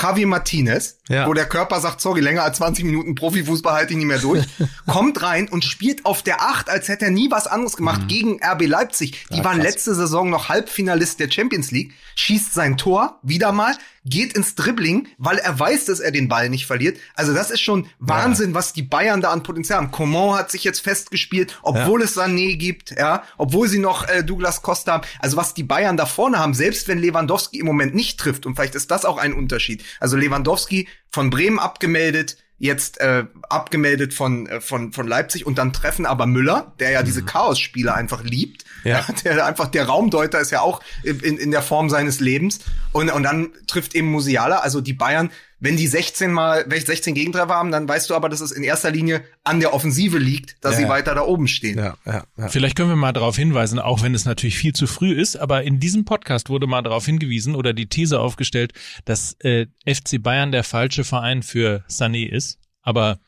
Javi 0.02 0.26
Martinez, 0.26 1.00
Ja. 1.10 1.28
wo 1.28 1.34
der 1.34 1.46
Körper 1.46 1.80
sagt, 1.80 2.02
sorry, 2.02 2.22
länger 2.22 2.44
als 2.44 2.58
20 2.58 2.86
Minuten 2.86 3.16
Profifußball 3.16 3.74
halte 3.74 3.94
ich 3.94 3.98
nicht 3.98 4.06
mehr 4.08 4.20
durch, 4.20 4.46
kommt 4.88 5.22
rein 5.22 5.48
und 5.50 5.64
spielt 5.66 6.06
auf 6.06 6.22
der 6.24 6.42
Acht, 6.42 6.70
als 6.70 6.88
hätte 6.88 7.06
er 7.06 7.12
nie 7.12 7.32
was 7.32 7.48
anderes 7.48 7.76
gemacht 7.78 8.08
gegen 8.08 8.40
RB 8.44 8.66
Leipzig. 8.68 9.26
Die 9.32 9.44
waren 9.44 9.62
letzte 9.62 9.96
Saison 9.96 10.30
noch 10.30 10.50
Halbfinalist 10.50 11.20
der 11.20 11.32
Champions 11.32 11.72
League, 11.72 11.94
schießt 12.16 12.54
sein 12.54 12.78
Tor 12.78 13.20
wieder 13.24 13.52
mal, 13.52 13.76
geht 14.10 14.34
ins 14.34 14.56
Dribbling, 14.56 15.08
weil 15.18 15.38
er 15.38 15.60
weiß, 15.60 15.86
dass 15.86 16.00
er 16.00 16.12
den 16.12 16.28
Ball 16.28 16.50
nicht 16.50 16.66
verliert. 16.66 16.98
Also 17.16 17.34
das 17.34 17.52
ist 17.52 17.62
schon 17.62 17.88
Wahnsinn, 18.00 18.54
was 18.54 18.74
die 18.74 18.84
Bayern 18.84 19.22
da 19.22 19.32
an 19.32 19.44
Potenzial 19.44 19.80
haben. 19.80 19.92
Coman 19.92 20.38
hat 20.38 20.52
sich 20.52 20.64
jetzt 20.64 20.82
festgespielt, 20.82 21.58
obwohl 21.62 22.02
es 22.02 22.18
Sané 22.18 22.58
gibt, 22.58 22.92
ja, 22.92 23.24
obwohl 23.38 23.68
sie 23.68 23.80
noch 23.80 24.08
äh, 24.08 24.24
Douglas 24.24 24.62
Costa 24.62 24.94
haben. 24.94 25.08
Also 25.20 25.38
was 25.38 25.54
die 25.54 25.64
Bayern 25.64 25.98
da 25.98 26.06
vorne 26.06 26.40
haben, 26.40 26.54
selbst 26.54 26.88
wenn 26.88 27.00
Lewandowski 27.00 27.60
im 27.60 27.66
Moment 27.66 27.96
nicht 27.96 28.20
trifft, 28.20 28.46
und 28.46 28.56
vielleicht 28.56 28.76
ist 28.76 28.92
das 28.92 29.06
auch 29.06 29.18
ein 29.18 29.34
Unterschied. 29.34 29.84
Also 30.00 30.18
Lewandowski 30.18 30.88
von 31.10 31.30
Bremen 31.30 31.60
abgemeldet, 31.60 32.38
jetzt 32.60 33.00
äh, 33.00 33.26
abgemeldet 33.50 34.14
von, 34.14 34.48
äh, 34.48 34.62
von, 34.62 34.92
von 34.92 35.08
Leipzig 35.08 35.46
und 35.46 35.58
dann 35.58 35.74
treffen 35.74 36.06
aber 36.06 36.26
Müller, 36.26 36.74
der 36.80 36.92
ja 36.92 37.04
diese 37.04 37.24
Chaos-Spiele 37.24 37.94
einfach 37.94 38.24
liebt. 38.24 38.66
Ja. 38.84 39.06
Der 39.24 39.46
einfach, 39.46 39.68
der 39.68 39.86
Raumdeuter 39.86 40.40
ist 40.40 40.52
ja 40.52 40.62
auch 40.62 40.82
in, 41.04 41.20
in 41.20 41.52
der 41.52 41.62
Form 41.62 41.90
seines 41.90 42.20
Lebens. 42.20 42.60
Und, 42.94 43.10
und 43.10 43.24
dann 43.24 43.50
trifft 43.66 43.96
eben 43.96 44.08
Musiala, 44.08 44.60
also 44.60 44.80
die 44.82 44.94
Bayern, 44.94 45.30
wenn 45.60 45.76
die 45.76 45.88
16 45.88 46.32
mal, 46.32 46.66
wenn 46.68 46.80
16 46.84 47.16
Gegentreffer 47.16 47.54
haben, 47.54 47.72
dann 47.72 47.88
weißt 47.88 48.10
du 48.10 48.16
aber, 48.16 48.30
dass 48.30 48.42
es 48.42 48.52
in 48.52 48.64
erster 48.64 48.92
Linie 48.92 49.24
an 49.44 49.60
der 49.60 49.74
Offensive 49.74 50.18
liegt, 50.20 50.64
dass 50.64 50.74
Ja, 50.74 50.78
sie 50.86 50.88
weiter 50.90 51.16
da 51.16 51.22
oben 51.22 51.48
stehen. 51.48 51.80
ja, 51.80 51.98
ja, 52.06 52.24
ja. 52.38 52.48
Vielleicht 52.50 52.76
können 52.76 52.90
wir 52.90 52.96
mal 52.96 53.12
darauf 53.14 53.36
hinweisen, 53.36 53.80
auch 53.80 54.04
wenn 54.04 54.14
es 54.14 54.26
natürlich 54.26 54.58
viel 54.58 54.74
zu 54.74 54.86
früh 54.86 55.12
ist, 55.14 55.36
aber 55.36 55.64
in 55.64 55.80
diesem 55.80 56.06
Podcast 56.06 56.50
wurde 56.50 56.68
mal 56.68 56.84
darauf 56.84 57.06
hingewiesen 57.06 57.56
oder 57.56 57.74
die 57.74 57.88
These 57.88 58.20
aufgestellt, 58.20 58.74
dass 59.06 59.36
äh, 59.40 59.66
FC 59.86 60.22
Bayern 60.22 60.52
der 60.52 60.64
falsche 60.64 61.04
Verein 61.04 61.42
für 61.42 61.84
Sané 61.90 62.30
ist. 62.30 62.60
Aber 62.84 63.20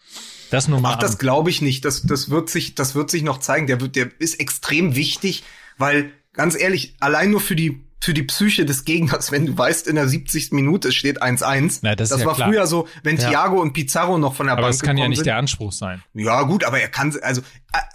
das 0.51 0.67
nur 0.67 0.79
mal. 0.79 0.93
Ach, 0.93 0.99
das 0.99 1.17
glaube 1.17 1.49
ich 1.49 1.61
nicht. 1.61 1.83
Das, 1.83 2.03
das 2.03 2.29
wird 2.29 2.49
sich, 2.49 2.75
das 2.75 2.95
wird 2.95 3.11
sich 3.11 3.23
noch 3.23 3.39
zeigen. 3.39 3.67
Der 3.67 3.81
wird, 3.81 3.95
der 3.95 4.09
ist 4.19 4.39
extrem 4.39 4.95
wichtig, 4.95 5.43
weil 5.77 6.11
ganz 6.33 6.55
ehrlich, 6.57 6.95
allein 6.99 7.31
nur 7.31 7.41
für 7.41 7.55
die 7.55 7.81
für 8.01 8.13
die 8.13 8.23
Psyche 8.23 8.65
des 8.65 8.85
Gegners, 8.85 9.31
wenn 9.31 9.45
du 9.45 9.57
weißt, 9.57 9.87
in 9.87 9.95
der 9.95 10.07
70. 10.07 10.51
Minute 10.51 10.91
steht 10.91 11.21
1-1. 11.21 11.79
Na, 11.81 11.95
das 11.95 12.11
ist 12.11 12.19
ja 12.21 12.25
war 12.25 12.35
klar. 12.35 12.47
früher 12.49 12.65
so, 12.67 12.87
wenn 13.03 13.17
Thiago 13.17 13.61
und 13.61 13.73
Pizarro 13.73 14.17
noch 14.17 14.35
von 14.35 14.45
der 14.47 14.53
aber 14.53 14.61
Bank 14.63 14.73
das 14.73 14.81
kann 14.81 14.97
ja 14.97 15.07
nicht 15.09 15.17
sind. 15.17 15.25
der 15.27 15.37
Anspruch 15.37 15.71
sein. 15.73 16.01
Ja, 16.13 16.43
gut, 16.43 16.63
aber 16.63 16.79
er 16.79 16.87
kann, 16.87 17.13
also, 17.21 17.41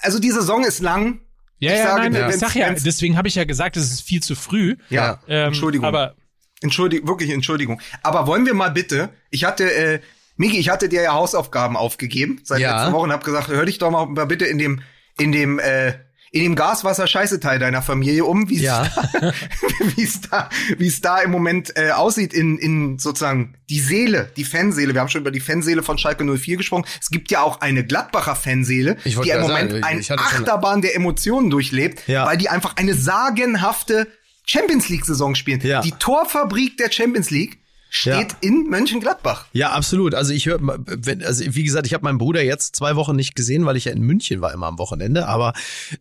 also 0.03 0.19
die 0.19 0.31
Saison 0.31 0.63
ist 0.65 0.81
lang. 0.81 1.21
Ja, 1.59 1.73
Ich 1.73 1.79
ja, 1.79 1.85
sage, 1.97 2.11
nein, 2.11 2.31
ich 2.31 2.37
sag 2.37 2.55
ja, 2.55 2.71
deswegen 2.75 3.17
habe 3.17 3.29
ich 3.29 3.35
ja 3.37 3.45
gesagt, 3.45 3.77
es 3.79 3.91
ist 3.91 4.03
viel 4.03 4.23
zu 4.23 4.35
früh. 4.35 4.77
Ja, 4.91 5.21
Ähm, 5.27 5.47
Entschuldigung. 5.49 5.87
Aber 5.87 6.15
Entschuldigung, 6.61 7.09
wirklich 7.09 7.31
Entschuldigung. 7.31 7.81
Aber 8.03 8.27
wollen 8.27 8.45
wir 8.45 8.55
mal 8.55 8.71
bitte, 8.71 9.11
ich 9.31 9.45
hatte, 9.45 9.73
äh, 9.73 10.01
Miki, 10.37 10.59
ich 10.59 10.69
hatte 10.69 10.89
dir 10.89 11.03
ja 11.03 11.13
Hausaufgaben 11.15 11.77
aufgegeben 11.77 12.41
seit 12.45 12.61
Ja. 12.61 12.77
letzter 12.77 12.93
Woche 12.93 13.05
und 13.05 13.13
habe 13.13 13.25
gesagt, 13.25 13.49
hör 13.49 13.65
dich 13.65 13.79
doch 13.79 13.91
mal 13.91 14.27
bitte 14.27 14.45
in 14.45 14.59
dem, 14.59 14.83
in 15.17 15.33
dem, 15.33 15.59
äh, 15.61 15.95
in 16.35 16.43
dem 16.43 16.55
Gaswasser-Scheiße-Teil 16.57 17.61
deiner 17.61 17.81
Familie 17.81 18.25
um, 18.25 18.51
wie 18.51 18.57
es 18.57 18.63
Ja. 18.63 18.91
da, 19.21 19.33
wie 19.97 20.03
es 20.03 20.21
da, 20.21 20.49
wie 20.79 20.89
es 20.89 21.01
da 21.01 21.21
im 21.21 21.31
Moment 21.31 21.77
äh, 21.77 21.93
aussieht 21.93 22.35
in, 22.35 22.59
in 22.59 22.99
sozusagen 22.99 23.55
die 23.71 23.79
Seele, 23.79 24.29
die 24.37 24.43
Fanseele. 24.45 24.95
Wir 24.95 25.01
haben 25.01 25.09
schon 25.09 25.21
über 25.21 25.31
die 25.31 25.39
Fanseele 25.39 25.85
von 25.85 25.97
Schalke 25.97 26.25
04 26.25 26.57
gesprochen. 26.57 26.85
Es 27.01 27.11
gibt 27.11 27.31
ja 27.31 27.43
auch 27.43 27.61
eine 27.61 27.85
Gladbacher 27.85 28.35
Fanseele, 28.35 28.97
die 29.05 29.11
im 29.13 29.41
Moment 29.43 29.71
sagen, 29.71 29.77
ich- 29.79 29.85
ein 29.85 29.99
ich 30.01 30.11
hatte 30.11 30.25
schon- 30.25 30.41
Achterbahn 30.41 30.83
der 30.83 30.97
Emotionen 30.97 31.51
durchlebt, 31.51 32.03
Ja. 32.09 32.27
weil 32.27 32.37
die 32.37 32.49
einfach 32.49 32.75
eine 32.77 32.95
sagenhafte 32.95 34.09
Champions 34.45 34.89
League-Saison 34.89 35.37
spielen. 35.37 35.61
Ja. 35.63 35.83
Die 35.83 35.93
Torfabrik 35.93 36.77
der 36.79 36.91
Champions 36.91 37.31
League 37.31 37.59
steht 37.95 38.37
in 38.41 38.65
Mönchengladbach. 38.69 39.47
Ja, 39.53 39.71
absolut. 39.71 40.15
Also 40.15 40.33
ich 40.33 40.47
höre, 40.47 40.59
wenn, 40.61 41.23
also 41.23 41.45
wie 41.47 41.63
gesagt, 41.63 41.87
ich 41.87 41.95
habe 41.95 42.03
meinen 42.03 42.19
Bruder 42.19 42.43
jetzt 42.43 42.75
zwei 42.75 42.97
Wochen 42.97 43.15
nicht 43.15 43.37
gesehen, 43.37 43.67
weil 43.67 43.77
ich 43.77 43.85
ja 43.85 43.93
in 43.93 44.03
München 44.03 44.41
war 44.41 44.53
immer 44.53 44.67
am 44.67 44.79
Wochenende. 44.79 45.29
Aber 45.29 45.53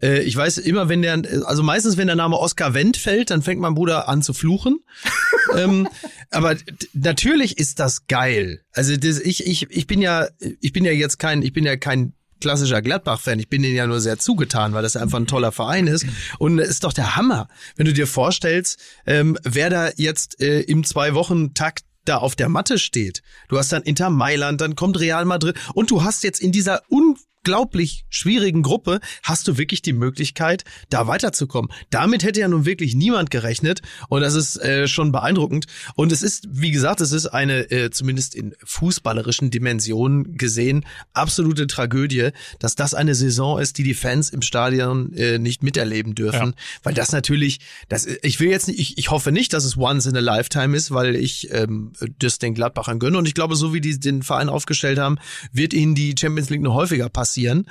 äh, 0.02 0.22
ich 0.24 0.36
weiß 0.36 0.58
immer, 0.58 0.90
wenn 0.90 1.04
der, 1.04 1.22
also 1.46 1.62
meistens, 1.62 1.96
wenn 1.96 2.08
der 2.08 2.16
Name 2.16 2.40
Oskar 2.40 2.74
Wendt 2.74 2.98
fällt, 2.98 3.30
dann 3.30 3.44
fängt 3.44 3.62
mein 3.62 3.76
Bruder 3.76 4.10
an 4.10 4.24
zu 4.24 4.34
fluchen. 4.34 4.80
ähm, 5.56 5.88
aber 6.32 6.56
natürlich 6.94 7.60
ist 7.60 7.80
das 7.80 8.08
geil. 8.08 8.62
Also 8.72 8.98
das, 8.98 9.20
ich, 9.20 9.46
ich, 9.46 9.70
ich 9.70 9.86
bin 9.86 10.02
ja, 10.02 10.28
ich 10.62 10.74
bin 10.74 10.86
ja 10.86 10.92
jetzt 10.92 11.20
kein, 11.20 11.44
ich 11.44 11.54
bin 11.54 11.64
ja 11.64 11.78
kein 11.78 12.14
klassischer 12.44 12.82
Gladbach-Fan. 12.82 13.40
Ich 13.40 13.50
bin 13.50 13.64
denen 13.64 13.76
ja 13.76 13.88
nur 13.88 14.02
sehr 14.02 14.20
zugetan, 14.20 14.74
weil 14.74 14.84
das 14.84 14.98
einfach 14.98 15.18
ein 15.18 15.28
toller 15.28 15.52
Verein 15.52 15.88
ist. 15.88 16.06
Und 16.38 16.60
es 16.60 16.70
ist 16.70 16.84
doch 16.84 16.94
der 16.94 17.16
Hammer, 17.16 17.48
wenn 17.78 17.86
du 17.86 17.94
dir 17.94 18.06
vorstellst, 18.06 18.80
ähm, 19.06 19.38
wer 19.44 19.70
da 19.70 19.90
jetzt 19.96 20.42
äh, 20.42 20.60
im 20.62 20.84
Zwei-Wochen-Takt 20.84 21.86
da 22.04 22.18
auf 22.18 22.36
der 22.36 22.50
Matte 22.50 22.80
steht. 22.80 23.24
Du 23.48 23.58
hast 23.58 23.72
dann 23.72 23.84
Inter 23.84 24.10
Mailand, 24.10 24.60
dann 24.60 24.76
kommt 24.76 25.00
Real 25.00 25.24
Madrid 25.24 25.56
und 25.74 25.90
du 25.90 26.04
hast 26.04 26.24
jetzt 26.24 26.42
in 26.42 26.52
dieser 26.52 26.82
unglaublich 27.46 28.06
schwierigen 28.10 28.62
Gruppe 28.62 29.02
hast 29.22 29.48
du 29.48 29.58
wirklich 29.58 29.82
die 29.82 29.92
Möglichkeit, 29.92 30.64
da 30.90 31.08
weiterzukommen. 31.08 31.72
Damit 31.90 32.24
hätte 32.24 32.40
ja 32.40 32.48
nun 32.48 32.66
wirklich 32.66 32.96
niemand 32.96 33.32
gerechnet 33.32 33.82
und 34.08 34.22
das 34.22 34.34
ist 34.34 34.62
äh, 34.62 34.88
schon 34.88 35.12
beeindruckend. 35.12 35.66
Und 35.96 36.14
es 36.14 36.22
ist, 36.22 36.48
wie 36.50 36.72
gesagt, 36.72 37.02
es 37.02 37.12
ist 37.12 37.28
eine, 37.28 37.70
äh, 37.70 37.92
zumindest 37.92 38.34
in 38.34 38.56
fußballerischen 38.64 39.52
Dimensionen 39.52 40.38
gesehen, 40.38 40.86
absolute 41.14 41.68
Tragödie, 41.68 42.30
dass 42.60 42.76
das 42.76 42.94
eine 42.94 43.14
Saison 43.14 43.60
ist, 43.60 43.78
die 43.78 43.84
die 43.84 43.94
Fans 43.94 44.30
im 44.30 44.42
Stadion 44.42 45.12
äh, 45.14 45.38
nicht 45.38 45.64
miterleben 45.64 46.16
dürfen. 46.16 46.48
Ja. 46.48 46.64
Weil 46.84 46.94
das 46.94 47.12
natürlich, 47.12 47.60
das, 47.90 48.06
ich 48.22 48.40
will 48.40 48.50
jetzt 48.50 48.70
nicht, 48.70 48.80
ich, 48.80 48.98
ich 48.98 49.12
hoffe 49.12 49.34
nicht, 49.34 49.52
dass 49.52 49.66
es 49.66 49.76
once 49.76 50.06
in 50.06 50.16
a 50.16 50.22
lifetime 50.22 50.78
ist, 50.78 50.92
weil 50.92 51.18
ich 51.18 51.52
ähm, 51.52 51.92
das 52.20 52.40
den 52.40 52.54
Gladbachern 52.54 53.00
gönne. 53.00 53.18
Und 53.18 53.28
ich 53.28 53.34
glaube, 53.34 53.58
so 53.58 53.74
wie 53.74 53.82
die 53.82 54.00
den 54.00 54.24
Verein 54.24 54.48
aufgestellt 54.48 54.98
haben, 54.98 55.18
wird 55.52 55.74
ihnen 55.74 55.94
die 55.94 56.16
Champions 56.18 56.50
League 56.50 56.62
noch 56.62 56.76
häufiger 56.76 57.10
passieren. 57.34 57.66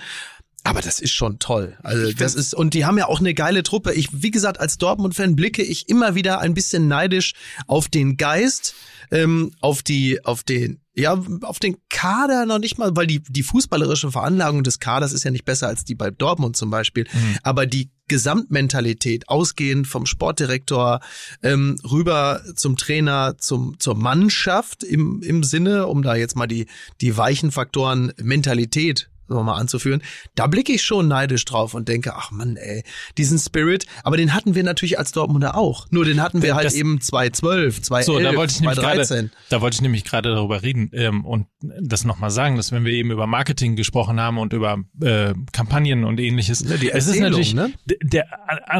Aber 0.65 0.81
das 0.81 1.01
ist 1.01 1.11
schon 1.11 1.41
toll. 1.41 1.77
Also 1.83 2.13
das 2.13 2.37
ist 2.37 2.55
und 2.55 2.75
die 2.75 2.85
haben 2.85 2.97
ja 2.97 3.09
auch 3.09 3.19
eine 3.19 3.35
geile 3.35 3.65
Truppe. 3.65 3.95
Ich 3.95 4.09
wie 4.13 4.31
gesagt 4.31 4.61
als 4.61 4.79
Dortmund-Fan 4.79 5.35
blicke 5.35 5.63
ich 5.63 5.89
immer 5.89 6.15
wieder 6.15 6.41
ein 6.41 6.55
bisschen 6.55 6.87
neidisch 6.87 7.35
auf 7.67 7.89
den 7.89 8.17
Geist, 8.17 8.75
ähm, 9.11 9.51
auf 9.61 9.83
die, 9.83 10.25
auf 10.25 10.45
den 10.45 10.79
ja, 10.95 11.21
auf 11.43 11.59
den 11.59 11.79
Kader 11.89 12.47
noch 12.47 12.59
nicht 12.59 12.79
mal, 12.79 12.95
weil 12.95 13.07
die, 13.07 13.23
die 13.23 13.43
fußballerische 13.43 14.13
Veranlagung 14.13 14.63
des 14.63 14.79
Kaders 14.79 15.13
ist 15.13 15.25
ja 15.25 15.31
nicht 15.31 15.47
besser 15.47 15.67
als 15.67 15.85
die 15.85 15.95
bei 15.95 16.11
Dortmund 16.11 16.55
zum 16.55 16.71
Beispiel. 16.71 17.07
Aber 17.43 17.67
die 17.67 17.91
Gesamtmentalität, 18.09 19.29
ausgehend 19.29 19.87
vom 19.87 20.05
Sportdirektor 20.05 21.01
ähm, 21.43 21.77
rüber 21.91 22.43
zum 22.57 22.77
Trainer, 22.77 23.37
zum, 23.39 23.81
zur 23.81 23.95
Mannschaft 23.95 24.85
im, 24.85 25.23
im 25.23 25.43
Sinne, 25.43 25.87
um 25.87 26.03
da 26.03 26.15
jetzt 26.15 26.37
mal 26.37 26.47
die, 26.47 26.67
die 27.01 27.17
weichen 27.17 27.51
Faktoren 27.51 28.13
Mentalität 28.23 29.09
wir 29.37 29.43
mal 29.45 29.57
anzuführen, 29.59 30.03
da 30.35 30.47
blicke 30.47 30.73
ich 30.73 30.83
schon 30.83 31.09
neidisch 31.09 31.45
drauf 31.45 31.75
und 31.75 31.89
denke, 31.89 32.15
ach 32.17 32.31
Mann, 32.31 32.57
ey, 32.57 32.83
diesen 33.19 33.39
Spirit, 33.39 33.87
aber 34.05 34.17
den 34.17 34.35
hatten 34.35 34.55
wir 34.55 34.63
natürlich 34.63 34.99
als 34.99 35.13
Dortmunder 35.13 35.57
auch. 35.57 35.87
Nur 35.91 36.05
den 36.05 36.21
hatten 36.23 36.43
wir 36.43 36.55
halt 36.55 36.67
Das- 36.67 36.75
eben 36.75 37.01
2012, 37.01 37.83
2011, 37.83 38.07
So, 38.07 38.31
da 38.33 38.37
wollte 38.37 38.53
ich 38.55 38.61
nämlich 38.61 38.79
2013. 38.79 39.17
gerade, 39.29 39.31
da 39.51 39.61
wollte 39.61 39.75
ich 39.75 39.81
nämlich 39.81 40.05
gerade 40.05 40.35
darüber 40.35 40.63
reden 40.63 40.91
ähm, 40.93 41.25
und 41.25 41.47
das 41.81 42.05
nochmal 42.05 42.31
sagen, 42.31 42.57
dass 42.57 42.73
wenn 42.73 42.85
wir 42.85 42.93
eben 42.93 43.11
über 43.11 43.27
Marketing 43.27 43.77
gesprochen 43.77 44.21
haben 44.21 44.39
und 44.39 44.53
über 44.53 44.79
äh, 45.01 45.35
Kampagnen 45.53 46.05
und 46.05 46.21
ähnliches, 46.21 46.61
Ja, 46.69 46.77
die 46.77 46.91
es 46.91 47.07
ist 47.07 47.21
natürlich 47.21 47.55
ne? 47.55 47.73
der 48.03 48.27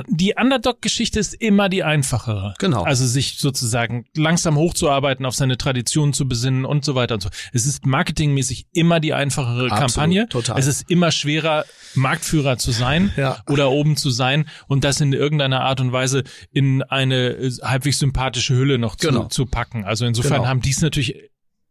die 0.09 0.35
Underdog-Geschichte 0.39 1.19
ist 1.21 1.35
immer 1.35 1.69
die 1.69 1.83
einfachere. 1.83 2.55
Genau. 2.59 2.83
Also 2.83 3.07
sich 3.07 3.39
sozusagen 3.39 4.05
langsam 4.17 4.57
hochzuarbeiten, 4.57 5.27
auf 5.27 5.35
seine 5.35 5.57
Tradition 5.59 6.13
zu 6.13 6.27
besinnen 6.29 6.65
und 6.65 6.85
so 6.85 6.95
weiter 6.95 7.15
und 7.15 7.21
so. 7.23 7.29
Es 7.53 7.67
ist 7.67 7.87
marketingmäßig 7.87 8.67
immer 8.73 9.01
die 9.01 9.13
einfachere 9.15 9.67
Absolut, 9.71 9.79
Kampagne. 9.79 10.29
total. 10.29 10.42
Es 10.57 10.67
ist 10.67 10.91
immer 10.91 11.11
schwerer, 11.13 11.65
Marktführer 11.95 12.57
zu 12.59 12.71
sein 12.73 13.13
Ja. 13.17 13.43
oder 13.49 13.71
oben 13.71 13.97
zu 13.97 14.11
sein 14.11 14.47
und 14.69 14.85
das 14.85 15.01
in 15.01 15.13
irgendeiner 15.13 15.61
Art 15.63 15.81
und 15.81 15.93
Weise 15.93 16.25
in 16.51 16.83
eine 16.83 17.29
äh, 17.31 17.51
halbwegs 17.63 17.99
sympathische 17.99 18.55
Hülle 18.57 18.79
noch 18.79 18.97
zu, 18.97 19.09
Genau. 19.09 19.25
zu 19.27 19.47
packen. 19.47 19.85
Also 19.85 20.07
insofern 20.07 20.39
Genau. 20.39 20.47
haben 20.49 20.61
die 20.61 20.71
es 20.71 20.81
natürlich 20.81 21.17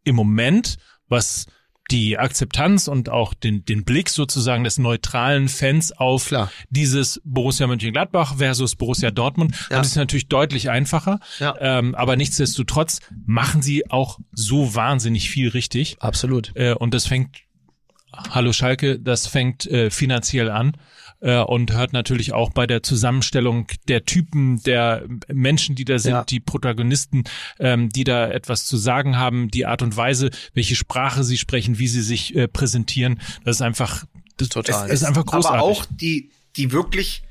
im 0.03 0.15
Moment, 0.15 0.78
was 1.07 1.47
die 1.89 2.17
Akzeptanz 2.17 2.88
und 2.88 3.09
auch 3.09 3.34
den, 3.34 3.65
den 3.65 3.84
Blick 3.84 4.07
sozusagen 4.09 4.63
des 4.63 4.78
neutralen 4.78 5.49
Fans 5.49 5.91
auf 5.91 6.28
Klar. 6.28 6.49
dieses 6.69 7.19
Borussia 7.26 7.67
Mönchengladbach 7.67 8.38
versus 8.38 8.78
Borussia 8.78 9.11
Dortmund, 9.11 9.53
Ja. 9.69 9.84
sie 9.84 9.89
es 9.89 9.95
natürlich 9.97 10.30
deutlich 10.30 10.69
einfacher. 10.69 11.19
Ja. 11.39 11.53
Ähm, 11.59 11.93
aber 11.95 12.15
nichtsdestotrotz 12.15 12.99
machen 13.26 13.61
sie 13.61 13.89
auch 13.91 14.19
so 14.32 14.74
wahnsinnig 14.74 15.30
viel 15.30 15.49
richtig. 15.49 15.97
Absolut. 15.99 16.53
Äh, 16.55 16.76
und 16.76 16.93
das 16.93 17.07
fängt, 17.07 17.39
hallo 18.30 18.53
Schalke, 18.53 18.99
das 18.99 19.28
fängt 19.28 19.66
äh, 19.68 19.89
finanziell 19.89 20.49
an 20.49 20.74
äh, 21.22 21.39
und 21.39 21.72
hört 21.74 21.93
natürlich 21.93 22.34
auch 22.34 22.51
bei 22.51 22.68
der 22.68 22.84
Zusammenstellung 22.84 23.68
der 23.88 24.05
Typen, 24.05 24.62
der 24.64 25.05
Menschen, 25.28 25.76
die 25.76 25.86
da 25.86 25.99
sind, 25.99 26.12
Ja. 26.12 26.24
die 26.24 26.39
Protagonisten, 26.39 27.24
ähm, 27.59 27.89
die 27.89 28.03
da 28.03 28.28
etwas 28.30 28.66
zu 28.66 28.78
sagen 28.78 29.18
haben, 29.18 29.49
die 29.49 29.66
Art 29.66 29.82
und 29.82 29.95
Weise, 29.95 30.30
welche 30.53 30.76
Sprache 30.76 31.24
sie 31.24 31.38
sprechen, 31.38 31.80
wie 31.80 31.88
sie 31.88 32.01
sich 32.01 32.36
äh, 32.36 32.47
präsentieren. 32.47 33.22
Das 33.43 33.57
ist 33.57 33.62
einfach, 33.62 34.05
das, 34.38 34.49
Total. 34.49 34.88
Es 34.88 35.01
ist 35.01 35.03
einfach 35.03 35.26
großartig. 35.26 35.59
Aber 35.59 35.64
auch 35.64 35.86
die, 35.89 36.32
die 36.57 36.72
wirklich 36.72 37.24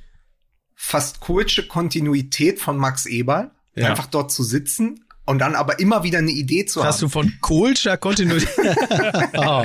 fast 0.75 1.21
kultische 1.21 1.67
Kontinuität 1.67 2.59
von 2.59 2.77
Max 2.77 3.07
Eberl, 3.07 3.51
Ja. 3.75 3.89
einfach 3.91 4.07
dort 4.07 4.33
zu 4.33 4.43
sitzen 4.43 5.05
und 5.31 5.39
dann 5.39 5.55
aber 5.55 5.79
immer 5.79 6.03
wieder 6.03 6.19
eine 6.19 6.31
Idee 6.31 6.67
zu 6.67 6.85
Hast 6.85 6.97
haben. 6.97 7.01
du 7.03 7.09
von 7.09 7.33
Kohlscher 7.41 7.97
Kontinuität? 7.97 8.49
oh. 9.37 9.65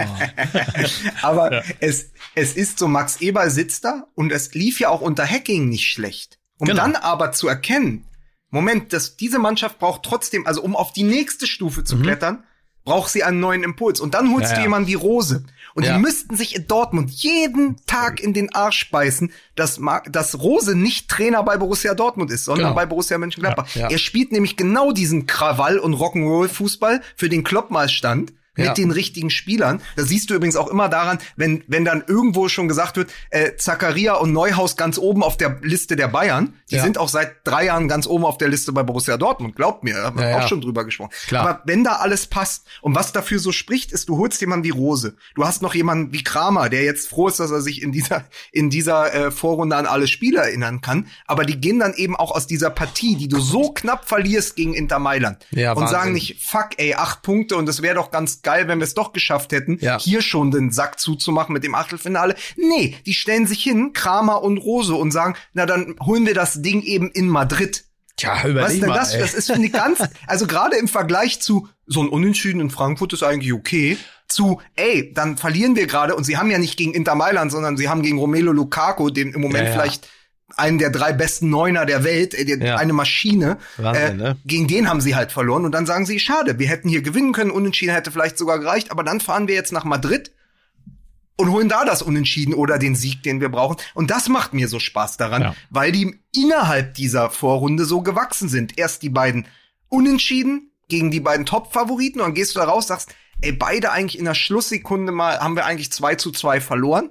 Aber 1.22 1.64
es, 1.80 2.12
es 2.36 2.54
ist 2.56 2.80
so, 2.80 2.88
Max 2.88 3.22
Eberl 3.22 3.50
sitzt 3.50 3.84
da 3.86 4.08
und 4.16 4.32
es 4.32 4.54
lief 4.54 4.80
ja 4.80 4.90
auch 4.90 5.02
unter 5.02 5.26
Hacking 5.26 5.70
nicht 5.70 5.88
schlecht. 5.88 6.40
Um 6.58 6.68
Genau. 6.68 6.82
dann 6.84 6.96
aber 6.96 7.32
zu 7.32 7.48
erkennen, 7.48 8.06
Moment, 8.50 8.94
dass 8.94 9.18
diese 9.18 9.40
Mannschaft 9.40 9.80
braucht 9.80 10.04
trotzdem, 10.04 10.48
also 10.48 10.62
um 10.62 10.76
auf 10.76 10.94
die 10.94 11.04
nächste 11.04 11.48
Stufe 11.48 11.82
Mhm. 11.82 11.86
zu 11.86 11.98
klettern, 12.00 12.44
braucht 12.86 13.12
sie 13.12 13.24
einen 13.24 13.40
neuen 13.42 13.64
Impuls. 13.64 14.00
Und 14.00 14.14
dann 14.14 14.32
holst 14.34 14.52
Ja, 14.52 14.58
du 14.58 14.62
jemanden 14.64 14.88
wie 14.88 14.94
Rose. 14.94 15.44
Und 15.74 15.84
Ja. 15.86 15.96
die 15.98 16.00
müssten 16.02 16.38
sich 16.38 16.56
in 16.56 16.68
Dortmund 16.68 17.10
jeden 17.12 17.76
Tag 17.86 18.22
in 18.22 18.32
den 18.34 18.56
Arsch 18.56 18.90
beißen, 18.92 19.32
dass, 19.56 19.82
dass 20.10 20.40
Rose 20.40 20.74
nicht 20.78 21.10
Trainer 21.10 21.44
bei 21.44 21.58
Borussia 21.58 21.94
Dortmund 21.96 22.32
ist, 22.32 22.46
sondern 22.46 22.68
Genau. 22.68 22.76
bei 22.76 22.86
Borussia 22.86 23.18
Mönchengladbach. 23.18 23.68
Ja, 23.76 23.82
ja. 23.82 23.90
Er 23.90 23.98
spielt 23.98 24.32
nämlich 24.32 24.56
genau 24.56 24.94
diesen 24.94 25.28
Krawall- 25.28 25.80
und 25.80 25.96
Rock'n'Roll-Fußball, 25.96 27.02
für 27.18 27.28
den 27.28 27.44
Klopp 27.44 27.72
mal 27.72 27.90
stand 27.90 28.32
mit 28.56 28.66
Ja. 28.68 28.74
den 28.74 28.92
richtigen 28.92 29.30
Spielern. 29.30 29.82
Das 29.96 30.08
siehst 30.08 30.30
du 30.30 30.34
übrigens 30.36 30.56
auch 30.56 30.68
immer 30.68 30.90
daran, 30.90 31.18
wenn, 31.36 31.64
wenn 31.68 31.86
dann 31.86 32.04
irgendwo 32.08 32.48
schon 32.50 32.68
gesagt 32.68 32.98
wird, 32.98 33.12
äh, 33.30 33.56
Zakaria 33.58 34.14
und 34.16 34.32
Neuhaus 34.34 34.78
ganz 34.78 34.98
oben 34.98 35.24
auf 35.24 35.38
der 35.38 35.58
Liste 35.62 35.96
der 35.96 36.08
Bayern. 36.08 36.54
Die 36.72 36.76
Ja. 36.76 36.84
sind 36.84 36.98
auch 36.98 37.10
seit 37.10 37.36
drei 37.46 37.66
Jahren 37.66 37.88
ganz 37.88 38.08
oben 38.08 38.26
auf 38.26 38.38
der 38.38 38.48
Liste 38.50 38.72
bei 38.72 38.84
Borussia 38.84 39.18
Dortmund. 39.18 39.56
Glaubt 39.56 39.84
mir, 39.84 39.96
da 39.96 40.04
haben 40.04 40.20
wir 40.20 40.38
auch 40.38 40.48
schon 40.48 40.62
drüber 40.62 40.84
gesprochen. 40.86 41.12
Klar. 41.28 41.48
Aber 41.48 41.62
wenn 41.66 41.84
da 41.84 41.94
alles 41.98 42.28
passt 42.28 42.66
und 42.82 42.96
was 42.96 43.12
dafür 43.12 43.40
so 43.40 43.52
spricht, 43.52 43.92
ist, 43.92 44.10
du 44.10 44.18
holst 44.18 44.42
jemanden 44.42 44.66
wie 44.66 44.70
Rose. 44.72 45.16
Du 45.36 45.46
hast 45.46 45.62
noch 45.62 45.76
jemanden 45.76 46.14
wie 46.14 46.24
Kramer, 46.24 46.70
der 46.70 46.84
jetzt 46.84 47.08
froh 47.10 47.28
ist, 47.28 47.40
dass 47.40 47.52
er 47.52 47.62
sich 47.62 47.82
in 47.82 47.92
dieser, 47.92 48.26
in 48.52 48.70
dieser 48.70 49.14
äh, 49.14 49.32
Vorrunde 49.32 49.76
an 49.76 49.86
alle 49.86 50.08
Spieler 50.08 50.44
erinnern 50.44 50.82
kann. 50.82 51.08
Aber 51.28 51.46
die 51.46 51.60
gehen 51.60 51.80
dann 51.80 51.94
eben 51.94 52.16
auch 52.16 52.32
aus 52.32 52.48
dieser 52.48 52.70
Partie, 52.70 53.16
die 53.16 53.28
du 53.28 53.40
so 53.40 53.72
knapp 53.72 54.08
verlierst 54.08 54.56
gegen 54.56 54.74
Inter 54.74 55.00
Mailand. 55.00 55.46
Ja, 55.52 55.72
und 55.74 55.82
Wahnsinn. 55.82 55.96
sagen 55.98 56.14
nicht, 56.14 56.42
fuck, 56.44 56.70
ey, 56.78 56.94
acht 56.96 57.22
Punkte 57.22 57.56
und 57.58 57.68
es 57.70 57.82
wäre 57.82 57.96
doch 57.96 58.12
ganz 58.12 58.42
geil, 58.46 58.70
wenn 58.70 58.80
wir 58.80 58.86
es 58.86 58.94
doch 58.94 59.12
geschafft 59.12 59.52
hätten, 59.52 59.78
Ja. 59.82 60.00
hier 60.00 60.22
schon 60.22 60.52
den 60.52 60.72
Sack 60.72 61.00
zuzumachen 61.02 61.52
mit 61.52 61.66
dem 61.66 61.76
Achtelfinale. 61.76 62.36
Nee, 62.56 62.96
die 63.06 63.14
stellen 63.14 63.46
sich 63.46 63.62
hin, 63.62 63.92
Kramer 63.92 64.42
und 64.42 64.58
Rose, 64.60 64.96
und 64.96 65.12
sagen, 65.12 65.36
na 65.54 65.66
dann 65.66 65.96
holen 66.02 66.26
wir 66.26 66.34
das 66.34 66.62
Ding 66.62 66.82
eben 66.84 67.12
in 67.12 67.28
Madrid. 67.28 67.84
Tja, 68.16 68.34
Was 68.38 68.46
überleg 68.46 68.70
ist 68.76 68.82
denn 68.82 68.90
mal, 68.90 68.96
das? 68.96 69.14
ey. 69.14 69.20
Das 69.20 69.34
ist 69.34 69.50
ich 69.50 69.72
ganz, 69.74 70.00
also 70.28 70.48
gerade 70.48 70.78
im 70.78 70.88
Vergleich 70.88 71.42
zu 71.42 71.68
so 71.86 72.02
ein 72.02 72.08
Unentschieden 72.08 72.62
in 72.62 72.70
Frankfurt 72.70 73.12
ist 73.12 73.24
eigentlich 73.24 73.52
okay. 73.52 73.98
Zu, 74.28 74.62
ey, 74.76 75.14
dann 75.14 75.38
verlieren 75.38 75.76
wir 75.76 75.86
gerade 75.86 76.16
und 76.16 76.24
sie 76.24 76.38
haben 76.38 76.50
ja 76.50 76.58
nicht 76.58 76.78
gegen 76.78 76.94
Inter 76.94 77.14
Mailand, 77.16 77.52
sondern 77.52 77.76
sie 77.78 77.90
haben 77.90 78.02
gegen 78.02 78.18
Romelu 78.18 78.54
Lukaku, 78.54 79.10
den 79.10 79.34
im 79.34 79.42
Moment 79.42 79.66
Ja, 79.66 79.70
ja. 79.70 79.72
vielleicht 79.74 80.08
einen 80.56 80.78
der 80.78 80.90
drei 80.92 81.12
besten 81.12 81.50
Neuner 81.50 81.86
der 81.86 82.04
Welt, 82.04 82.34
äh, 82.34 82.64
Ja. 82.64 82.76
eine 82.78 82.94
Maschine. 82.94 83.58
Wahnsinn, 83.78 84.18
ne? 84.18 84.38
Gegen 84.46 84.68
den 84.68 84.88
haben 84.90 85.02
sie 85.02 85.16
halt 85.16 85.32
verloren 85.32 85.66
und 85.66 85.72
dann 85.72 85.86
sagen 85.86 86.06
sie, 86.06 86.20
schade, 86.20 86.60
wir 86.60 86.68
hätten 86.68 86.88
hier 86.90 87.02
gewinnen 87.02 87.34
können, 87.34 87.52
Unentschieden 87.52 87.94
hätte 87.94 88.12
vielleicht 88.12 88.38
sogar 88.38 88.60
gereicht, 88.60 88.92
aber 88.92 89.04
dann 89.04 89.20
fahren 89.20 89.48
wir 89.48 89.56
jetzt 89.56 89.72
nach 89.72 89.84
Madrid 89.86 90.32
und 91.38 91.52
holen 91.52 91.68
da 91.68 91.84
das 91.84 92.02
Unentschieden 92.02 92.54
oder 92.54 92.78
den 92.80 92.96
Sieg, 92.96 93.24
den 93.24 93.42
wir 93.42 93.50
brauchen. 93.50 93.78
Und 93.94 94.12
das 94.12 94.30
macht 94.30 94.54
mir 94.54 94.68
so 94.70 94.80
Spaß 94.80 95.18
daran, 95.18 95.42
Ja. 95.42 95.56
weil 95.70 95.92
die 95.92 96.18
innerhalb 96.34 96.94
dieser 96.94 97.30
Vorrunde 97.30 97.86
so 97.86 98.02
gewachsen 98.02 98.48
sind. 98.48 98.78
Erst 98.78 99.02
die 99.02 99.10
beiden 99.10 99.48
Unentschieden 99.90 100.72
gegen 100.88 101.12
die 101.12 101.20
beiden 101.20 101.46
Top-Favoriten 101.46 102.20
und 102.22 102.28
dann 102.28 102.34
gehst 102.36 102.56
du 102.56 102.60
da 102.60 102.66
raus, 102.66 102.88
sagst, 102.88 103.14
ey, 103.42 103.52
beide 103.52 103.92
eigentlich 103.92 104.18
in 104.20 104.26
der 104.26 104.36
Schlusssekunde 104.36 105.12
mal, 105.12 105.40
haben 105.40 105.56
wir 105.56 105.66
eigentlich 105.66 105.92
2 105.92 106.16
zu 106.16 106.32
2 106.32 106.62
verloren. 106.62 107.10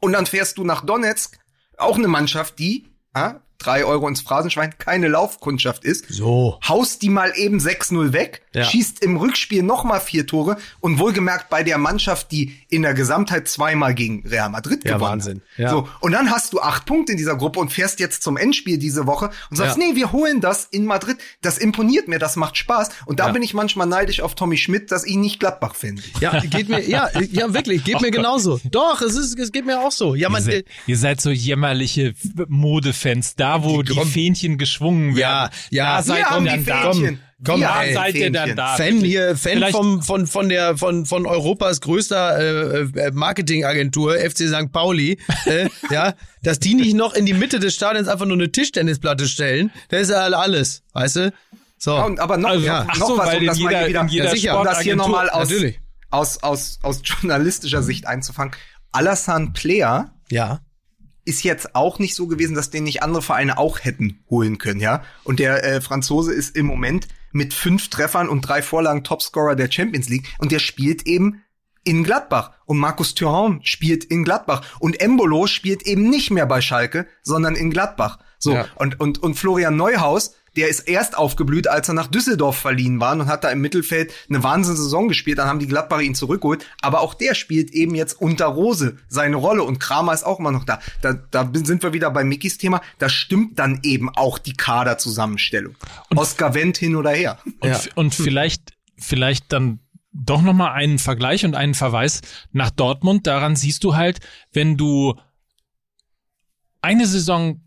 Und 0.00 0.12
dann 0.12 0.24
fährst 0.26 0.56
du 0.58 0.64
nach 0.64 0.84
Donetsk, 0.84 1.38
auch 1.80 1.96
eine 1.96 2.08
Mannschaft, 2.08 2.58
die, 2.58 2.86
ah, 3.12 3.36
drei 3.60 3.84
Euro 3.84 4.08
ins 4.08 4.20
Phrasenschwein, 4.20 4.74
keine 4.78 5.08
Laufkundschaft 5.08 5.84
ist. 5.84 6.06
So. 6.08 6.58
Haust 6.66 7.02
die 7.02 7.08
mal 7.10 7.32
eben 7.36 7.58
6-0 7.60 8.12
weg, 8.12 8.42
Ja. 8.54 8.64
schießt 8.64 9.02
im 9.04 9.16
Rückspiel 9.16 9.62
noch 9.62 9.84
mal 9.84 10.00
vier 10.00 10.26
Tore 10.26 10.56
und 10.80 10.98
wohlgemerkt 10.98 11.48
bei 11.50 11.62
der 11.62 11.78
Mannschaft, 11.78 12.32
die 12.32 12.56
in 12.68 12.82
der 12.82 12.94
Gesamtheit 12.94 13.46
zweimal 13.48 13.94
gegen 13.94 14.26
Real 14.26 14.48
Madrid 14.50 14.84
Ja, 14.84 14.94
gewonnen 14.94 15.12
Wahnsinn. 15.12 15.42
hat. 15.52 15.58
Ja. 15.58 15.70
So, 15.70 15.88
und 16.00 16.12
dann 16.12 16.30
hast 16.30 16.52
du 16.52 16.60
acht 16.60 16.86
Punkte 16.86 17.12
in 17.12 17.18
dieser 17.18 17.36
Gruppe 17.36 17.60
und 17.60 17.70
fährst 17.72 18.00
jetzt 18.00 18.22
zum 18.22 18.36
Endspiel 18.36 18.78
diese 18.78 19.06
Woche 19.06 19.30
und 19.50 19.56
sagst, 19.56 19.78
Ja. 19.78 19.84
nee, 19.86 19.94
wir 19.94 20.10
holen 20.12 20.40
das 20.40 20.64
in 20.64 20.84
Madrid. 20.86 21.18
Das 21.42 21.58
imponiert 21.58 22.08
mir, 22.08 22.18
das 22.18 22.36
macht 22.36 22.56
Spaß. 22.56 22.88
Und 23.06 23.20
da 23.20 23.26
Ja. 23.26 23.32
bin 23.32 23.42
ich 23.42 23.54
manchmal 23.54 23.86
neidisch 23.86 24.20
auf 24.20 24.34
Tommy 24.34 24.56
Schmidt, 24.56 24.90
dass 24.90 25.06
ihn 25.06 25.20
nicht 25.20 25.38
Gladbach 25.38 25.74
findet. 25.74 26.04
Ja, 26.20 26.38
geht 26.40 26.68
mir, 26.68 26.80
ja, 26.88 27.08
ja, 27.30 27.52
wirklich, 27.54 27.84
geht 27.84 28.00
mir 28.00 28.10
genauso. 28.10 28.58
Doch, 28.70 29.00
es 29.02 29.14
ist, 29.16 29.38
es 29.38 29.52
geht 29.52 29.66
mir 29.66 29.80
auch 29.80 29.92
so. 29.92 30.14
Ja, 30.14 30.28
Ihr 30.28 30.32
man, 30.32 30.42
seid, 30.42 30.64
ihr 30.86 30.96
seid 30.98 31.20
so 31.20 31.30
jämmerliche 31.30 32.14
Modefans, 32.48 33.34
da 33.36 33.49
wo 33.64 33.82
die, 33.82 33.94
komm. 33.94 34.08
Fähnchen 34.08 34.58
geschwungen 34.58 35.16
Ja, 35.16 35.42
werden. 35.42 35.52
ja. 35.70 35.96
da 35.96 36.02
seid 36.02 36.18
Wir 36.18 36.24
haben 36.30 36.46
ihr 36.46 36.56
die 36.58 36.64
dann 36.64 36.82
da. 36.84 36.92
Fähnchen. 36.92 37.20
Komm, 37.42 37.62
Wann 37.62 37.86
ey, 37.86 37.94
seid 37.94 38.14
ihr 38.16 38.30
dann 38.30 38.54
da? 38.54 38.76
Fan 38.76 38.98
hier, 38.98 39.28
Fan 39.34 39.52
Vielleicht- 39.54 39.74
vom, 39.74 40.02
von, 40.02 40.26
von 40.26 40.50
der, 40.50 40.76
von, 40.76 41.06
von 41.06 41.24
Europas 41.24 41.80
größter 41.80 42.38
äh, 42.38 42.80
äh, 42.82 43.10
Marketingagentur, 43.14 44.14
FC 44.18 44.46
St. 44.48 44.70
Pauli, 44.72 45.16
äh, 45.46 45.66
ja, 45.90 46.12
dass 46.42 46.58
die 46.58 46.74
nicht 46.74 46.94
noch 46.94 47.14
in 47.14 47.24
die 47.24 47.32
Mitte 47.32 47.58
des 47.58 47.74
Stadions 47.74 48.08
einfach 48.08 48.26
nur 48.26 48.36
eine 48.36 48.52
Tischtennisplatte 48.52 49.26
stellen, 49.26 49.70
das 49.88 50.02
ist 50.02 50.10
ja 50.10 50.16
alles, 50.18 50.82
weißt 50.92 51.16
du? 51.16 51.32
So. 51.78 51.92
Ja, 51.96 52.04
und 52.04 52.20
aber 52.20 52.36
noch, 52.36 52.50
Also, 52.50 52.66
noch, 52.66 52.84
ach 52.86 52.98
noch 52.98 53.08
so, 53.08 53.16
was, 53.18 53.26
weil 53.28 53.38
um 53.40 53.46
das 53.46 53.58
mal 53.58 53.70
jeder- 53.72 53.80
hier 53.86 53.88
wieder, 54.10 54.24
Ja, 54.24 54.30
sicher. 54.30 54.58
um 54.58 54.64
das 54.66 54.80
hier 54.80 54.96
nochmal 54.96 55.30
aus, 55.30 55.48
aus, 56.10 56.42
aus, 56.42 56.78
aus 56.82 57.00
journalistischer 57.04 57.82
Sicht 57.82 58.06
einzufangen. 58.06 58.54
Alassane 58.92 59.52
Player 59.54 60.12
ja. 60.30 60.60
Ist 61.24 61.42
jetzt 61.44 61.74
auch 61.74 61.98
nicht 61.98 62.14
so 62.14 62.26
gewesen, 62.26 62.54
dass 62.54 62.70
den 62.70 62.84
nicht 62.84 63.02
andere 63.02 63.22
Vereine 63.22 63.58
auch 63.58 63.80
hätten 63.80 64.24
holen 64.30 64.58
können, 64.58 64.80
ja. 64.80 65.02
Und 65.24 65.38
der 65.38 65.62
äh, 65.64 65.80
Franzose 65.80 66.32
ist 66.32 66.56
im 66.56 66.66
Moment 66.66 67.08
mit 67.32 67.54
fünf 67.54 67.88
Treffern 67.90 68.28
und 68.28 68.42
drei 68.42 68.62
Vorlagen 68.62 69.04
Topscorer 69.04 69.54
der 69.54 69.70
Champions 69.70 70.08
League 70.08 70.28
und 70.38 70.50
der 70.52 70.58
spielt 70.58 71.06
eben 71.06 71.42
in 71.84 72.04
Gladbach. 72.04 72.52
Und 72.66 72.78
Markus 72.78 73.14
Thuram 73.14 73.60
spielt 73.62 74.04
in 74.04 74.22
Gladbach. 74.24 74.62
Und 74.80 75.00
Embolo 75.00 75.46
spielt 75.46 75.82
eben 75.82 76.10
nicht 76.10 76.30
mehr 76.30 76.44
bei 76.46 76.60
Schalke, 76.60 77.06
sondern 77.22 77.56
in 77.56 77.70
Gladbach. 77.70 78.18
So, 78.38 78.52
Ja. 78.52 78.66
und, 78.76 79.00
und, 79.00 79.22
und 79.22 79.34
Florian 79.36 79.76
Neuhaus, 79.76 80.34
der 80.56 80.68
ist 80.68 80.80
erst 80.80 81.16
aufgeblüht, 81.16 81.68
als 81.68 81.88
er 81.88 81.94
nach 81.94 82.08
Düsseldorf 82.08 82.56
verliehen 82.58 83.00
war 83.00 83.12
und 83.12 83.26
hat 83.26 83.44
da 83.44 83.50
im 83.50 83.60
Mittelfeld 83.60 84.12
eine 84.28 84.42
Wahnsinnssaison 84.42 85.08
gespielt. 85.08 85.38
Dann 85.38 85.48
haben 85.48 85.58
die 85.60 85.66
Gladbacher 85.68 86.02
ihn 86.02 86.14
zurückgeholt. 86.14 86.66
Aber 86.82 87.00
auch 87.00 87.14
der 87.14 87.34
spielt 87.34 87.70
eben 87.70 87.94
jetzt 87.94 88.20
unter 88.20 88.46
Rose 88.46 88.96
seine 89.08 89.36
Rolle 89.36 89.62
und 89.62 89.78
Kramer 89.78 90.12
ist 90.12 90.24
auch 90.24 90.38
immer 90.40 90.50
noch 90.50 90.64
da. 90.64 90.80
Da, 91.02 91.12
da 91.12 91.50
sind 91.54 91.82
wir 91.82 91.92
wieder 91.92 92.10
bei 92.10 92.24
Mickys 92.24 92.58
Thema. 92.58 92.80
Da 92.98 93.08
stimmt 93.08 93.58
dann 93.58 93.80
eben 93.82 94.08
auch 94.10 94.38
die 94.38 94.54
Kaderzusammenstellung. 94.54 95.76
Oscar 96.16 96.54
Wendt 96.54 96.78
hin 96.78 96.96
oder 96.96 97.10
her. 97.10 97.38
Und, 97.60 97.70
Ja. 97.70 97.80
und 97.94 98.14
vielleicht, 98.14 98.72
vielleicht 98.98 99.52
dann 99.52 99.80
doch 100.12 100.42
noch 100.42 100.54
mal 100.54 100.72
einen 100.72 100.98
Vergleich 100.98 101.44
und 101.44 101.54
einen 101.54 101.74
Verweis 101.74 102.22
nach 102.50 102.70
Dortmund. 102.70 103.28
Daran 103.28 103.54
siehst 103.54 103.84
du 103.84 103.94
halt, 103.94 104.18
wenn 104.52 104.76
du 104.76 105.14
eine 106.82 107.06
Saison 107.06 107.60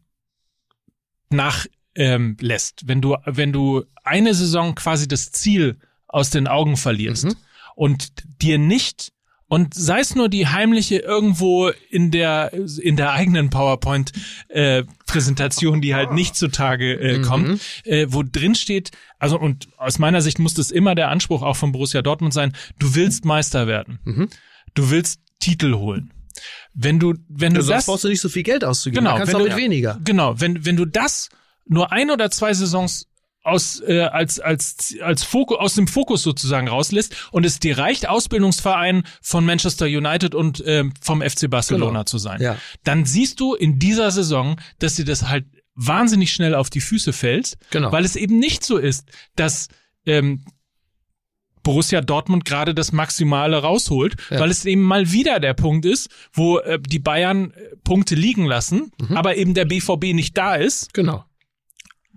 nach 1.30 1.66
ähm, 1.96 2.38
lässt, 2.40 2.88
wenn 2.88 3.02
du 3.02 3.16
wenn 3.26 3.52
du 3.54 3.84
eine 4.04 4.34
Saison 4.34 4.76
quasi 4.76 5.08
das 5.08 5.32
Ziel 5.32 5.78
aus 6.08 6.30
den 6.30 6.48
Augen 6.48 6.78
verlierst 6.78 7.26
Mhm. 7.26 7.36
und 7.76 8.08
dir 8.42 8.58
nicht 8.58 9.12
und 9.48 9.76
sei 9.76 10.00
es 10.00 10.16
nur 10.16 10.30
die 10.30 10.48
heimliche 10.48 10.98
irgendwo 10.98 11.70
in 11.92 12.10
der 12.10 12.52
in 12.82 12.96
der 12.96 13.12
eigenen 13.12 13.50
PowerPoint 13.52 14.12
äh, 14.50 14.84
Präsentation, 15.06 15.80
die 15.82 15.94
halt 15.94 16.12
nicht 16.12 16.36
zutage 16.36 16.94
äh, 17.00 17.22
kommt, 17.22 17.62
äh, 17.84 18.08
wo 18.10 18.24
drin 18.24 18.56
steht, 18.56 18.90
also 19.20 19.40
und 19.40 19.68
aus 19.78 20.00
meiner 20.00 20.22
Sicht 20.22 20.40
muss 20.40 20.56
das 20.56 20.72
immer 20.72 20.96
der 20.96 21.10
Anspruch 21.10 21.44
auch 21.44 21.56
von 21.56 21.72
Borussia 21.72 22.02
Dortmund 22.02 22.34
sein, 22.34 22.54
du 22.80 22.96
willst 22.96 23.26
Meister 23.26 23.68
werden. 23.68 24.00
Du 24.74 24.90
willst 24.90 25.20
Titel 25.40 25.76
holen. 25.76 26.12
Wenn 26.74 27.00
du 27.00 27.14
wenn 27.30 27.54
du 27.54 27.62
Sonst 27.62 27.76
das 27.76 27.86
brauchst 27.86 28.04
du 28.06 28.08
nicht 28.08 28.22
so 28.22 28.30
viel 28.30 28.42
Geld 28.44 28.64
auszugeben. 28.64 29.04
Genau, 29.06 29.18
kannst 29.18 29.34
wenn 29.34 29.46
du 29.46 29.56
weniger. 29.56 30.00
Genau, 30.04 30.40
wenn, 30.40 30.66
wenn 30.66 30.76
du 30.78 30.86
das 30.86 31.30
nur 31.66 31.92
ein 31.92 32.12
oder 32.12 32.30
zwei 32.32 32.54
Saisons 32.54 33.08
aus 33.46 33.82
äh, 33.86 34.00
als 34.02 34.40
als 34.40 34.96
als 35.02 35.24
Fokus 35.24 35.58
aus 35.60 35.74
dem 35.76 35.88
Fokus 35.88 36.24
sozusagen 36.24 36.70
rauslässt 36.70 37.14
und 37.32 37.46
es 37.46 37.60
dir 37.60 37.78
reicht 37.78 38.08
Ausbildungsverein 38.08 39.04
von 39.22 39.46
Manchester 39.46 39.86
United 39.86 40.34
und 40.34 40.64
ähm, 40.66 40.94
vom 41.02 41.22
FC 41.22 41.50
Barcelona 41.50 41.90
Genau. 41.90 42.04
zu 42.06 42.18
sein, 42.20 42.42
Ja. 42.42 42.58
dann 42.86 43.04
siehst 43.06 43.42
du 43.42 43.54
in 43.54 43.80
dieser 43.80 44.12
Saison, 44.12 44.56
dass 44.80 44.96
dir 44.96 45.04
das 45.04 45.28
halt 45.28 45.46
wahnsinnig 45.76 46.32
schnell 46.32 46.56
auf 46.56 46.70
die 46.70 46.80
Füße 46.80 47.12
fällt, 47.12 47.56
Genau. 47.72 47.92
weil 47.92 48.06
es 48.06 48.16
eben 48.16 48.40
nicht 48.40 48.64
so 48.64 48.78
ist, 48.78 49.10
dass 49.36 49.68
ähm, 50.06 50.46
Borussia 51.64 52.02
Dortmund 52.02 52.44
gerade 52.46 52.74
das 52.74 52.92
Maximale 52.92 53.58
rausholt, 53.58 54.16
Ja. 54.30 54.40
weil 54.40 54.52
es 54.52 54.66
eben 54.66 54.82
mal 54.82 55.12
wieder 55.12 55.40
der 55.40 55.54
Punkt 55.54 55.86
ist, 55.86 56.10
wo 56.34 56.60
äh, 56.60 56.78
die 56.80 57.00
Bayern 57.00 57.52
äh, 57.52 57.76
Punkte 57.84 58.16
liegen 58.16 58.46
lassen, 58.46 58.92
Mhm. 59.02 59.18
aber 59.18 59.38
eben 59.38 59.54
der 59.54 59.66
BVB 59.66 60.14
nicht 60.14 60.38
da 60.38 60.56
ist. 60.56 60.94
Genau. 60.94 61.24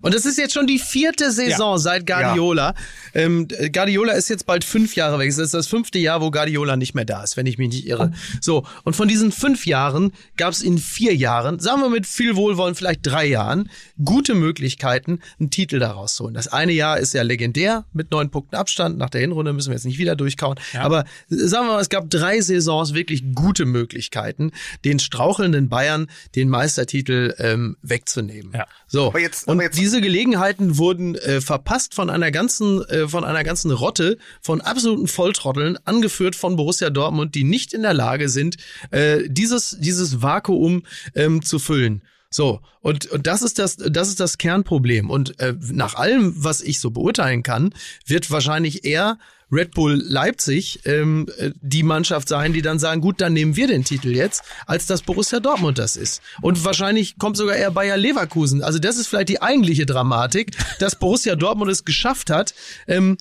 Und 0.02 0.14
es 0.14 0.26
ist 0.26 0.36
jetzt 0.38 0.52
schon 0.52 0.66
die 0.66 0.78
vierte 0.78 1.32
Saison 1.32 1.78
seit 1.78 2.06
Guardiola. 2.06 2.74
Ähm, 3.14 3.48
Guardiola 3.72 4.12
ist 4.12 4.28
jetzt 4.28 4.46
bald 4.46 4.62
fünf 4.62 4.94
Jahre 4.94 5.18
weg. 5.18 5.28
Es 5.28 5.38
ist 5.38 5.54
das 5.54 5.66
fünfte 5.66 5.98
Jahr, 5.98 6.20
wo 6.20 6.30
Guardiola 6.30 6.76
nicht 6.76 6.94
mehr 6.94 7.06
da 7.06 7.22
ist, 7.22 7.36
wenn 7.36 7.46
ich 7.46 7.56
mich 7.56 7.70
nicht 7.70 7.86
irre. 7.86 8.12
So, 8.40 8.64
und 8.84 8.94
von 8.94 9.08
diesen 9.08 9.32
fünf 9.32 9.66
Jahren 9.66 10.12
gab 10.36 10.52
es 10.52 10.62
in 10.62 10.78
vier 10.78 11.14
Jahren, 11.14 11.58
sagen 11.58 11.80
wir 11.80 11.88
mit 11.88 12.06
viel 12.06 12.36
Wohlwollen 12.36 12.74
vielleicht 12.74 13.00
drei 13.02 13.26
Jahren, 13.26 13.70
gute 14.04 14.34
Möglichkeiten, 14.34 15.20
einen 15.40 15.50
Titel 15.50 15.78
daraus 15.78 16.16
zu 16.16 16.24
holen. 16.24 16.34
Das 16.34 16.48
eine 16.48 16.72
Jahr 16.72 16.98
ist 16.98 17.14
ja 17.14 17.22
legendär 17.22 17.84
mit 17.92 18.10
neun 18.10 18.30
Punkten 18.30 18.56
Abstand. 18.56 18.98
Nach 18.98 19.10
der 19.10 19.22
Hinrunde 19.22 19.52
müssen 19.54 19.70
wir 19.70 19.76
jetzt 19.76 19.86
nicht 19.86 19.98
wieder 19.98 20.14
durchkauen. 20.14 20.58
Aber 20.84 21.04
sagen 21.28 21.66
wir 21.66 21.72
mal, 21.74 21.80
es 21.80 21.88
gab 21.88 22.10
drei 22.10 22.40
Saisons 22.40 22.92
wirklich 22.94 23.24
gute 23.34 23.64
Möglichkeiten, 23.64 24.52
den 24.84 24.98
strauchelnden 24.98 25.68
Bayern 25.68 26.06
den 26.34 26.48
Meistertitel 26.48 27.34
ähm, 27.38 27.76
wegzunehmen. 27.82 28.52
So. 28.88 29.08
Aber 29.08 29.20
jetzt- 29.20 29.48
und 29.48 29.54
aber 29.54 29.64
jetzt- 29.64 29.78
diese 29.78 30.00
Gelegenheiten 30.00 30.78
wurden 30.78 31.16
äh, 31.16 31.40
verpasst 31.40 31.94
von 31.94 32.08
einer 32.08 32.30
ganzen, 32.30 32.84
äh, 32.88 33.08
von 33.08 33.24
einer 33.24 33.42
ganzen 33.42 33.70
Rotte 33.72 34.16
von 34.40 34.60
absoluten 34.60 35.08
Volltrotteln, 35.08 35.76
angeführt 35.84 36.36
von 36.36 36.56
Borussia 36.56 36.90
Dortmund, 36.90 37.34
die 37.34 37.44
nicht 37.44 37.72
in 37.72 37.82
der 37.82 37.94
Lage 37.94 38.28
sind, 38.28 38.56
äh, 38.92 39.24
dieses 39.26 39.76
dieses 39.80 40.22
Vakuum 40.22 40.84
ähm, 41.14 41.42
zu 41.42 41.58
füllen. 41.58 42.02
So 42.30 42.60
und 42.80 43.06
und 43.06 43.26
das 43.26 43.42
ist 43.42 43.58
das 43.58 43.76
das 43.76 44.08
ist 44.08 44.20
das 44.20 44.38
Kernproblem 44.38 45.10
und 45.10 45.38
äh, 45.40 45.54
nach 45.72 45.94
allem, 45.94 46.32
was 46.36 46.60
ich 46.60 46.80
so 46.80 46.90
beurteilen 46.90 47.42
kann, 47.42 47.72
wird 48.06 48.30
wahrscheinlich 48.30 48.84
eher 48.84 49.18
Red 49.50 49.74
Bull 49.74 50.02
Leipzig 50.04 50.80
ähm, 50.84 51.28
äh, 51.38 51.50
die 51.60 51.84
Mannschaft 51.84 52.28
sein, 52.28 52.52
die 52.52 52.62
dann 52.62 52.78
sagen, 52.78 53.00
gut, 53.00 53.20
dann 53.20 53.32
nehmen 53.32 53.54
wir 53.54 53.68
den 53.68 53.84
Titel 53.84 54.08
jetzt, 54.08 54.42
als 54.66 54.86
dass 54.86 55.02
Borussia 55.02 55.38
Dortmund 55.38 55.78
das 55.78 55.96
ist. 55.96 56.20
Und 56.42 56.64
wahrscheinlich 56.64 57.18
kommt 57.18 57.36
sogar 57.36 57.54
eher 57.54 57.70
Bayer 57.70 57.96
Leverkusen. 57.96 58.62
Also 58.62 58.78
das 58.78 58.96
ist 58.96 59.06
vielleicht 59.06 59.28
die 59.28 59.42
eigentliche 59.42 59.86
Dramatik, 59.86 60.56
dass 60.80 60.98
Borussia 60.98 61.36
Dortmund 61.36 61.70
es 61.70 61.84
geschafft 61.84 62.30
hat, 62.30 62.54
ähm, 62.88 63.18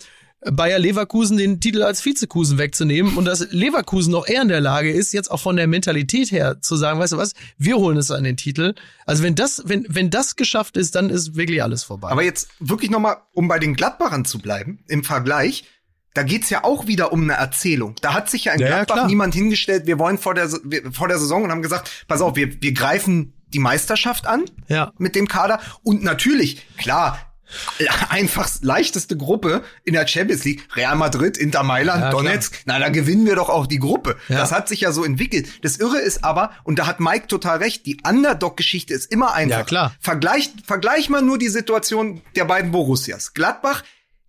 Bayer 0.51 0.77
Leverkusen 0.79 1.37
den 1.37 1.59
Titel 1.59 1.81
als 1.83 2.03
Vizekusen 2.05 2.57
wegzunehmen 2.57 3.17
und 3.17 3.25
dass 3.25 3.51
Leverkusen 3.51 4.11
noch 4.11 4.27
eher 4.27 4.41
in 4.43 4.47
der 4.47 4.61
Lage 4.61 4.91
ist, 4.91 5.11
jetzt 5.13 5.31
auch 5.31 5.39
von 5.39 5.55
der 5.55 5.67
Mentalität 5.67 6.31
her 6.31 6.61
zu 6.61 6.75
sagen, 6.75 6.99
weißt 6.99 7.13
du 7.13 7.17
was, 7.17 7.33
wir 7.57 7.77
holen 7.77 7.97
es 7.97 8.11
an 8.11 8.23
den 8.23 8.37
Titel. 8.37 8.75
Also 9.05 9.23
wenn 9.23 9.35
das, 9.35 9.63
wenn, 9.65 9.85
wenn 9.89 10.09
das 10.09 10.35
geschafft 10.35 10.77
ist, 10.77 10.95
dann 10.95 11.09
ist 11.09 11.35
wirklich 11.35 11.63
alles 11.63 11.83
vorbei. 11.83 12.09
Aber 12.09 12.23
jetzt 12.23 12.49
wirklich 12.59 12.91
noch 12.91 12.99
mal, 12.99 13.17
um 13.33 13.47
bei 13.47 13.57
den 13.59 13.73
Gladbachern 13.75 14.23
zu 14.25 14.39
bleiben, 14.39 14.83
im 14.87 15.03
Vergleich, 15.03 15.65
da 16.13 16.23
geht's 16.23 16.49
ja 16.49 16.63
auch 16.63 16.87
wieder 16.87 17.11
um 17.11 17.23
eine 17.23 17.33
Erzählung. 17.33 17.95
Da 18.01 18.13
hat 18.13 18.29
sich 18.29 18.45
ja 18.45 18.53
in 18.53 18.59
Ja, 18.59 18.67
ja, 18.67 18.75
Gladbach 18.77 18.95
klar. 18.95 19.07
niemand 19.07 19.33
hingestellt, 19.33 19.85
wir 19.87 19.99
wollen 19.99 20.17
vor 20.17 20.33
der, 20.33 20.49
wir- 20.63 20.91
vor 20.91 21.07
der 21.07 21.17
Saison 21.19 21.43
und 21.43 21.51
haben 21.51 21.61
gesagt, 21.61 22.05
pass 22.07 22.21
auf, 22.21 22.35
wir, 22.35 22.61
wir 22.61 22.71
greifen 22.73 23.33
die 23.47 23.59
Meisterschaft 23.59 24.25
an 24.27 24.45
Ja. 24.67 24.91
mit 24.97 25.15
dem 25.15 25.27
Kader. 25.27 25.59
Und 25.83 26.03
natürlich, 26.03 26.65
klar, 26.77 27.19
einfach 28.09 28.49
leichteste 28.61 29.17
Gruppe 29.17 29.63
in 29.83 29.93
der 29.93 30.07
Champions 30.07 30.43
League. 30.43 30.67
Real 30.75 30.95
Madrid, 30.95 31.37
Inter 31.37 31.63
Mailand, 31.63 32.01
Ja. 32.01 32.09
Donetsk. 32.11 32.61
Na, 32.65 32.79
da 32.79 32.89
gewinnen 32.89 33.25
wir 33.25 33.35
doch 33.35 33.49
auch 33.49 33.67
die 33.67 33.79
Gruppe. 33.79 34.17
Ja. 34.29 34.37
Das 34.37 34.51
hat 34.51 34.67
sich 34.67 34.81
ja 34.81 34.91
so 34.91 35.03
entwickelt. 35.03 35.47
Das 35.63 35.77
Irre 35.77 35.99
ist 35.99 36.23
aber, 36.23 36.51
und 36.63 36.79
da 36.79 36.87
hat 36.87 36.99
Mike 36.99 37.27
total 37.27 37.57
recht, 37.59 37.85
die 37.85 37.97
Underdog-Geschichte 38.07 38.93
ist 38.93 39.11
immer 39.11 39.33
einfach. 39.33 39.59
Ja, 39.59 39.63
klar. 39.63 39.95
Vergleich, 39.99 40.51
vergleich 40.65 41.09
mal 41.09 41.21
nur 41.21 41.37
die 41.37 41.49
Situation 41.49 42.21
der 42.35 42.45
beiden 42.45 42.71
Borussias. 42.71 43.33
Gladbach 43.33 43.83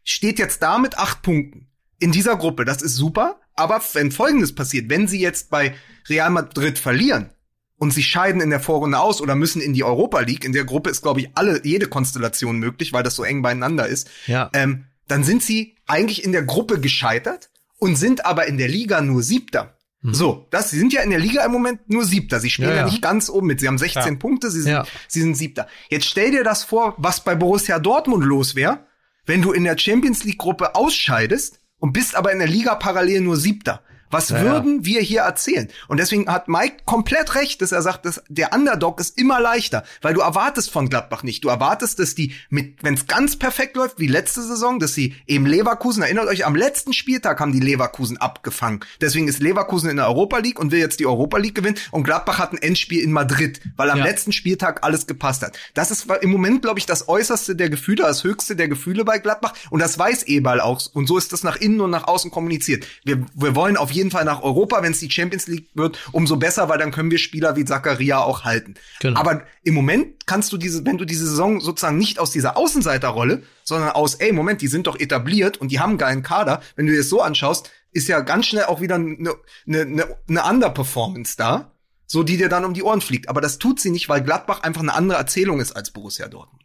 steht 0.05 0.39
jetzt 0.39 0.62
da 0.62 0.79
mit 0.79 0.99
acht 0.99 1.23
Punkten 1.23 1.69
in 1.99 2.12
dieser 2.12 2.37
Gruppe. 2.37 2.64
Das 2.64 2.83
ist 2.83 2.95
super. 2.95 3.41
Aber 3.55 3.83
wenn 3.95 4.12
Folgendes 4.12 4.55
passiert, 4.55 4.91
wenn 4.91 5.09
sie 5.09 5.21
jetzt 5.21 5.51
bei 5.51 5.75
Real 6.09 6.31
Madrid 6.31 6.79
verlieren 6.79 7.31
und 7.79 7.93
sie 7.93 8.03
scheiden 8.03 8.41
in 8.41 8.51
der 8.51 8.61
Vorrunde 8.61 8.99
aus 8.99 9.20
oder 9.20 9.35
müssen 9.35 9.61
in 9.61 9.72
die 9.74 9.85
Europa 9.85 10.20
League, 10.20 10.45
in 10.45 10.53
der 10.53 10.64
Gruppe 10.64 10.91
ist, 10.91 11.03
glaube 11.03 11.20
ich, 11.20 11.31
alle, 11.35 11.61
jede 11.64 11.89
Konstellation 11.89 12.59
möglich, 12.59 12.93
weil 12.93 13.03
das 13.03 13.14
so 13.16 13.24
eng 13.24 13.43
beieinander 13.43 13.87
ist, 13.87 14.09
Ja. 14.27 14.51
ähm, 14.55 14.87
dann 15.09 15.24
sind 15.24 15.43
sie 15.43 15.77
eigentlich 15.87 16.24
in 16.24 16.33
der 16.33 16.43
Gruppe 16.43 16.81
gescheitert 16.81 17.51
und 17.79 17.97
sind 17.97 18.24
aber 18.27 18.47
in 18.47 18.59
der 18.59 18.68
Liga 18.68 19.01
nur 19.03 19.22
Siebter. 19.22 19.72
So, 20.09 20.47
das, 20.51 20.70
sie 20.70 20.79
sind 20.79 20.93
ja 20.93 21.03
in 21.03 21.11
der 21.11 21.18
Liga 21.18 21.45
im 21.45 21.51
Moment 21.51 21.89
nur 21.91 22.05
Siebter. 22.05 22.39
Sie 22.39 22.51
spielen 22.51 22.68
Ja, 22.68 22.74
ja, 22.77 22.81
ja. 22.83 22.87
nicht 22.87 23.03
ganz 23.03 23.29
oben 23.29 23.49
mit. 23.49 23.59
Sie 23.59 23.66
haben 23.66 23.79
16 23.79 24.03
Ja. 24.05 24.14
Punkte, 24.14 24.53
sie 24.53 24.61
sind, 24.62 24.70
Ja. 24.70 24.85
sie 25.09 25.20
sind 25.20 25.37
Siebter. 25.37 25.66
Jetzt 25.89 26.07
stell 26.07 26.31
dir 26.31 26.45
das 26.45 26.62
vor, 26.62 26.95
was 26.99 27.24
bei 27.24 27.35
Borussia 27.35 27.81
Dortmund 27.81 28.22
los 28.24 28.55
wäre, 28.55 28.87
wenn 29.24 29.43
du 29.43 29.51
in 29.53 29.64
der 29.64 29.77
Champions 29.77 30.22
League 30.22 30.39
Gruppe 30.39 30.77
ausscheidest 30.77 31.59
und 31.79 31.93
bist 31.93 32.14
aber 32.14 32.31
in 32.33 32.39
der 32.39 32.47
Liga 32.47 32.77
parallel 32.77 33.22
nur 33.22 33.37
Siebter. 33.37 33.83
Was 34.11 34.30
würden 34.32 34.84
wir 34.84 35.00
hier 35.00 35.22
erzählen? 35.22 35.68
Und 35.88 35.98
deswegen 35.98 36.28
hat 36.30 36.48
Mike 36.48 36.76
komplett 36.84 37.34
recht, 37.34 37.61
dass 37.62 37.72
er 37.72 37.82
sagt, 37.82 38.07
dass 38.07 38.22
der 38.28 38.52
Underdog 38.52 39.00
ist 39.00 39.18
immer 39.18 39.40
leichter, 39.40 39.84
weil 40.02 40.14
du 40.14 40.20
erwartest 40.20 40.70
von 40.70 40.88
Gladbach 40.88 41.22
nicht. 41.22 41.44
Du 41.44 41.48
erwartest, 41.48 41.98
dass 41.98 42.14
die 42.14 42.34
mit, 42.48 42.82
wenn 42.82 42.94
es 42.94 43.07
ganz 43.07 43.36
perfekt 43.36 43.76
läuft, 43.76 43.98
wie 43.98 44.07
letzte 44.07 44.42
Saison, 44.42 44.78
dass 44.78 44.94
sie 44.94 45.14
eben 45.26 45.46
Leverkusen, 45.46 46.02
erinnert 46.02 46.28
euch, 46.28 46.46
am 46.46 46.54
letzten 46.54 46.92
Spieltag 46.92 47.40
haben 47.40 47.52
die 47.52 47.61
Leverkusen 47.61 48.16
abgefangen. 48.16 48.80
Deswegen 49.00 49.28
ist 49.28 49.40
Leverkusen 49.40 49.90
in 49.90 49.96
der 49.96 50.07
Europa 50.07 50.38
League 50.38 50.59
und 50.61 50.70
will 50.72 50.78
jetzt 50.80 51.00
die 51.00 51.07
Europa 51.07 51.38
League 51.38 51.54
gewinnen 51.54 51.76
und 51.90 52.04
Gladbach 52.04 52.38
hat 52.38 52.52
ein 52.52 52.59
Endspiel 52.59 53.02
in 53.02 53.12
Madrid, 53.12 53.61
weil 53.76 53.90
am 53.90 53.98
Ja. 53.98 54.04
letzten 54.04 54.32
Spieltag 54.32 54.84
alles 54.84 55.07
gepasst 55.07 55.42
hat. 55.42 55.59
Das 55.74 55.90
ist 55.90 56.07
im 56.20 56.30
Moment, 56.30 56.62
glaube 56.62 56.78
ich, 56.78 56.86
das 56.86 57.09
äußerste 57.09 57.57
der 57.57 57.70
Gefühle, 57.70 58.02
das 58.04 58.24
höchste 58.24 58.57
der 58.57 58.68
Gefühle 58.68 59.04
bei 59.04 59.18
Gladbach 59.18 59.54
und 59.70 59.80
das 59.80 59.98
weiß 59.98 60.24
Eberl 60.24 60.61
auch 60.61 60.80
und 60.92 61.07
so 61.07 61.18
ist 61.18 61.32
das 61.32 61.42
nach 61.42 61.57
innen 61.57 61.80
und 61.80 61.90
nach 61.90 62.07
außen 62.07 62.30
kommuniziert. 62.30 62.86
Wir, 63.04 63.24
wir 63.34 63.54
wollen 63.54 63.76
auf 63.76 63.90
jeden 63.97 64.11
Fall 64.11 64.24
nach 64.24 64.42
Europa, 64.42 64.82
wenn 64.82 64.92
es 64.92 65.01
die 65.01 65.11
Champions 65.11 65.47
League 65.47 65.68
wird, 65.74 65.99
umso 66.12 66.36
besser, 66.36 66.68
weil 66.68 66.78
dann 66.78 66.92
können 66.92 67.11
wir 67.11 67.18
Spieler 67.18 67.57
wie 67.57 67.64
Zakaria 67.64 68.20
auch 68.20 68.44
halten. 68.44 68.74
Genau. 69.01 69.18
Aber 69.18 69.42
im 69.62 69.74
Moment 69.74 70.26
kannst 70.26 70.53
du 70.53 70.57
diese, 70.57 70.84
wenn 70.84 70.99
du 70.99 71.05
diese 71.05 71.26
Saison 71.26 71.61
sozusagen 71.61 71.99
nicht 71.99 72.18
aus 72.18 72.30
dieser 72.30 72.57
Außenseiterrolle, 72.57 73.42
sondern 73.64 73.90
aus, 73.90 74.14
ey, 74.14 74.32
Moment, 74.32 74.62
die 74.62 74.68
sind 74.68 74.86
doch 74.86 74.99
etabliert 74.99 75.57
und 75.57 75.72
die 75.72 75.80
haben 75.80 75.90
einen 75.90 75.99
geilen 75.99 76.22
Kader, 76.22 76.62
wenn 76.76 76.86
du 76.86 76.92
dir 76.92 76.99
das 76.99 77.09
so 77.09 77.20
anschaust, 77.20 77.70
ist 77.92 78.09
ja 78.09 78.20
ganz 78.20 78.47
schnell 78.47 78.64
auch 78.64 78.80
wieder 78.80 78.97
eine, 78.97 79.34
eine, 79.66 79.80
eine, 79.80 80.16
eine 80.28 80.44
Underperformance 80.44 81.36
da, 81.36 81.72
so 82.07 82.22
die 82.22 82.36
dir 82.36 82.49
dann 82.49 82.64
um 82.64 82.74
die 82.74 82.82
Ohren 82.82 83.01
fliegt. 83.01 83.28
Aber 83.28 83.40
das 83.40 83.59
tut 83.59 83.80
sie 83.80 83.90
nicht, 83.90 84.09
weil 84.09 84.22
Gladbach 84.22 84.61
einfach 84.61 84.82
eine 84.82 84.94
andere 84.94 85.18
Erzählung 85.18 85.61
ist 85.61 85.72
als 85.72 85.90
Borussia 85.90 86.28
Dortmund. 86.28 86.62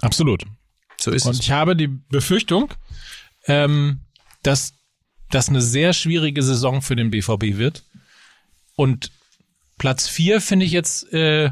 Absolut. 0.00 0.44
So 1.00 1.10
ist 1.10 1.26
Und 1.26 1.32
es. 1.32 1.40
ich 1.40 1.50
habe 1.50 1.76
die 1.76 1.86
Befürchtung, 1.88 2.72
ähm, 3.46 4.00
dass 4.42 4.74
das 5.30 5.48
eine 5.48 5.60
sehr 5.60 5.92
schwierige 5.92 6.42
Saison 6.42 6.82
für 6.82 6.96
den 6.96 7.10
BVB 7.10 7.58
wird. 7.58 7.84
Und 8.76 9.10
Platz 9.78 10.08
vier 10.08 10.40
finde 10.40 10.66
ich 10.66 10.72
jetzt, 10.72 11.12
äh, 11.12 11.50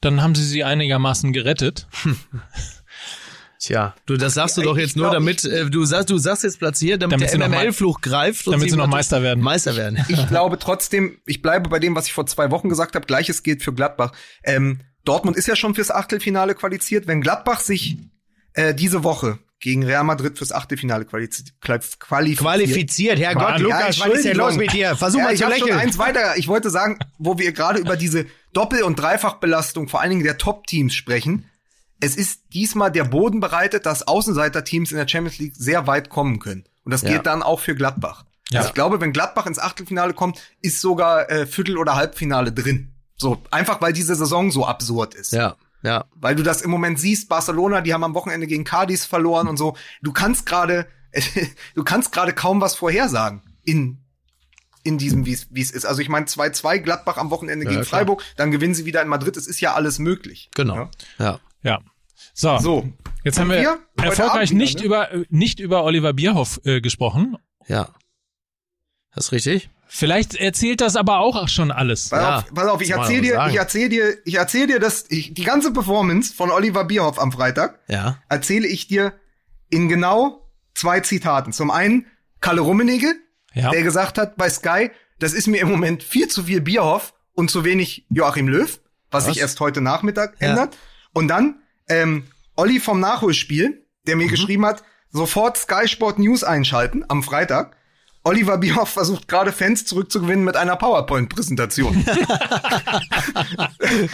dann 0.00 0.22
haben 0.22 0.34
sie 0.34 0.44
sie 0.44 0.64
einigermaßen 0.64 1.32
gerettet. 1.32 1.86
Tja, 3.58 3.94
du, 4.04 4.16
das 4.16 4.34
sagst 4.34 4.56
du 4.58 4.62
doch 4.62 4.76
jetzt 4.76 4.96
nur, 4.96 5.06
glaub, 5.06 5.14
damit 5.14 5.44
äh, 5.44 5.68
du 5.68 5.84
sagst, 5.84 6.10
du 6.10 6.18
sagst 6.18 6.44
jetzt 6.44 6.58
platziert, 6.58 7.02
damit, 7.02 7.14
Damit 7.14 7.30
sie 7.30 7.38
der 7.38 7.48
noch 7.48 7.58
MML-Fluch 7.58 8.00
greift 8.00 8.46
und 8.46 8.52
damit 8.52 8.70
sie 8.70 8.76
noch 8.76 8.86
Meister 8.86 9.22
werden. 9.22 9.42
Meister 9.42 9.76
werden. 9.76 10.04
Ich 10.08 10.28
glaube 10.28 10.58
trotzdem, 10.58 11.18
ich 11.26 11.42
bleibe 11.42 11.68
bei 11.70 11.78
dem, 11.78 11.94
was 11.94 12.06
ich 12.06 12.12
vor 12.12 12.26
zwei 12.26 12.50
Wochen 12.50 12.68
gesagt 12.68 12.94
habe. 12.94 13.06
Gleiches 13.06 13.42
gilt 13.42 13.62
für 13.62 13.72
Gladbach. 13.72 14.12
Ähm, 14.44 14.80
Dortmund 15.04 15.36
ist 15.36 15.48
ja 15.48 15.56
schon 15.56 15.74
fürs 15.74 15.90
Achtelfinale 15.90 16.54
qualifiziert. 16.54 17.06
Wenn 17.06 17.20
Gladbach 17.20 17.60
sich 17.60 17.96
äh, 18.52 18.74
diese 18.74 19.04
Woche 19.04 19.38
gegen 19.60 19.84
Real 19.84 20.04
Madrid 20.04 20.36
fürs 20.36 20.52
Achtelfinale 20.52 21.04
qualifiz 21.06 21.44
qualifiziert, 21.60 22.38
Qualifiziert, 22.38 23.18
Herrgott, 23.18 23.42
Ja, 23.42 23.56
Lukas, 23.56 24.00
was 24.00 24.08
ist 24.08 24.24
denn 24.24 24.36
los 24.36 24.56
mit 24.56 24.72
dir? 24.72 24.96
Versuch 24.96 25.18
ja, 25.18 25.24
mal 25.24 25.34
ich 25.34 25.40
zu 25.40 25.48
lächeln. 25.48 25.76
eins 25.78 25.98
weiter. 25.98 26.36
Ich 26.36 26.48
wollte 26.48 26.70
sagen, 26.70 26.98
wo 27.18 27.38
wir 27.38 27.52
gerade 27.52 27.78
über 27.78 27.96
diese 27.96 28.26
Doppel- 28.52 28.82
und 28.82 28.96
Dreifachbelastung 28.96 29.88
vor 29.88 30.00
allen 30.00 30.10
Dingen 30.10 30.24
der 30.24 30.38
Top-Teams 30.38 30.94
sprechen. 30.94 31.48
Es 32.00 32.16
ist 32.16 32.42
diesmal 32.52 32.92
der 32.92 33.04
Boden 33.04 33.40
bereitet, 33.40 33.86
dass 33.86 34.06
Außenseiter-Teams 34.06 34.90
in 34.90 34.98
der 34.98 35.08
Champions 35.08 35.38
League 35.38 35.54
sehr 35.56 35.86
weit 35.86 36.10
kommen 36.10 36.38
können. 36.38 36.64
Und 36.84 36.92
das 36.92 37.02
Ja. 37.02 37.08
gilt 37.10 37.26
dann 37.26 37.42
auch 37.42 37.60
für 37.60 37.74
Gladbach. 37.74 38.24
Ja. 38.50 38.60
Also 38.60 38.68
ich 38.68 38.74
glaube, 38.74 39.00
wenn 39.00 39.12
Gladbach 39.12 39.46
ins 39.46 39.58
Achtelfinale 39.58 40.12
kommt, 40.12 40.40
ist 40.60 40.80
sogar 40.80 41.30
äh, 41.30 41.46
Viertel- 41.46 41.78
oder 41.78 41.96
Halbfinale 41.96 42.52
drin. 42.52 42.92
So, 43.16 43.42
einfach 43.50 43.80
weil 43.80 43.94
diese 43.94 44.14
Saison 44.14 44.50
so 44.50 44.66
absurd 44.66 45.14
ist. 45.14 45.32
Ja, 45.32 45.56
ja. 45.82 46.04
Weil 46.14 46.34
du 46.34 46.42
das 46.42 46.62
im 46.62 46.70
Moment 46.70 46.98
siehst, 46.98 47.28
Barcelona, 47.28 47.80
die 47.80 47.94
haben 47.94 48.04
am 48.04 48.14
Wochenende 48.14 48.46
gegen 48.46 48.64
Cadiz 48.64 49.04
verloren 49.04 49.48
und 49.48 49.56
so. 49.56 49.76
Du 50.02 50.12
kannst 50.12 50.46
gerade, 50.46 50.86
du 51.74 51.84
kannst 51.84 52.12
gerade 52.12 52.32
kaum 52.32 52.60
was 52.60 52.74
vorhersagen 52.74 53.42
in 53.62 53.98
in 54.82 54.98
diesem, 54.98 55.26
wie 55.26 55.32
es 55.32 55.48
wie 55.50 55.60
es 55.62 55.72
ist. 55.72 55.84
Also 55.84 56.00
ich 56.00 56.08
meine 56.08 56.26
2-2 56.26 56.78
Gladbach 56.78 57.16
am 57.16 57.30
Wochenende 57.30 57.64
Ja, 57.64 57.70
gegen 57.70 57.82
klar. 57.82 58.00
Freiburg, 58.00 58.22
dann 58.36 58.52
gewinnen 58.52 58.74
sie 58.74 58.84
wieder 58.84 59.02
in 59.02 59.08
Madrid. 59.08 59.36
Es 59.36 59.48
ist 59.48 59.60
ja 59.60 59.74
alles 59.74 59.98
möglich. 59.98 60.48
Genau. 60.54 60.76
Ja. 60.76 60.90
Ja. 61.18 61.40
Ja. 61.62 61.80
So, 62.32 62.58
So, 62.58 62.92
jetzt 63.24 63.38
haben 63.38 63.50
wir 63.50 63.78
erfolgreich 63.96 64.50
Abend 64.50 64.52
nicht 64.52 64.82
wieder, 64.82 65.12
über 65.12 65.24
nicht 65.28 65.58
über 65.58 65.84
Oliver 65.84 66.12
Bierhoff 66.12 66.60
äh, 66.64 66.80
gesprochen. 66.80 67.36
Ja. 67.66 67.88
Das 69.14 69.26
ist 69.26 69.32
richtig? 69.32 69.70
Vielleicht 69.88 70.34
erzählt 70.34 70.80
das 70.80 70.96
aber 70.96 71.18
auch 71.20 71.48
schon 71.48 71.70
alles. 71.70 72.08
Pass, 72.10 72.20
Ja, 72.20 72.38
auf, 72.38 72.54
pass 72.54 72.66
auf, 72.68 72.80
ich 72.80 72.88
das 72.88 72.96
muss 72.98 73.06
man 73.08 73.14
erzähl 73.16 73.34
aber 73.36 73.46
dir, 73.48 73.52
ich 73.52 73.58
erzähl 73.58 73.88
dir, 73.88 74.18
ich 74.24 74.34
erzähl 74.34 74.66
dir 74.66 74.80
das, 74.80 75.04
ich, 75.08 75.34
die 75.34 75.44
ganze 75.44 75.72
Performance 75.72 76.34
von 76.34 76.50
Oliver 76.50 76.84
Bierhoff 76.84 77.18
am 77.18 77.32
Freitag 77.32 77.78
Ja. 77.88 78.18
erzähle 78.28 78.66
ich 78.66 78.88
dir 78.88 79.12
in 79.70 79.88
genau 79.88 80.48
zwei 80.74 81.00
Zitaten. 81.00 81.52
Zum 81.52 81.70
einen 81.70 82.06
Kalle 82.40 82.60
Rummenigge, 82.60 83.14
Ja. 83.54 83.70
der 83.70 83.82
gesagt 83.82 84.18
hat 84.18 84.36
bei 84.36 84.48
Sky, 84.50 84.90
das 85.18 85.32
ist 85.32 85.46
mir 85.46 85.60
im 85.60 85.68
Moment 85.68 86.02
viel 86.02 86.28
zu 86.28 86.42
viel 86.44 86.60
Bierhoff 86.60 87.14
und 87.32 87.50
zu 87.50 87.64
wenig 87.64 88.06
Joachim 88.10 88.48
Löw, 88.48 88.78
was, 89.10 89.26
sich 89.26 89.38
erst 89.40 89.60
heute 89.60 89.80
Nachmittag 89.80 90.34
Ja. 90.40 90.48
ändert. 90.48 90.76
Und 91.12 91.28
dann 91.28 91.60
ähm, 91.88 92.24
Olli 92.56 92.80
vom 92.80 93.00
Nachholspiel, 93.00 93.86
der 94.06 94.16
Mhm. 94.16 94.22
mir 94.22 94.28
geschrieben 94.28 94.66
hat, 94.66 94.82
sofort 95.10 95.56
Sky 95.56 95.86
Sport 95.88 96.18
News 96.18 96.42
einschalten 96.44 97.04
am 97.08 97.22
Freitag. 97.22 97.75
Oliver 98.26 98.58
Bierhoff 98.58 98.88
versucht 98.88 99.28
gerade 99.28 99.52
Fans 99.52 99.84
zurückzugewinnen 99.84 100.44
mit 100.44 100.56
einer 100.56 100.74
PowerPoint-Präsentation. 100.74 102.04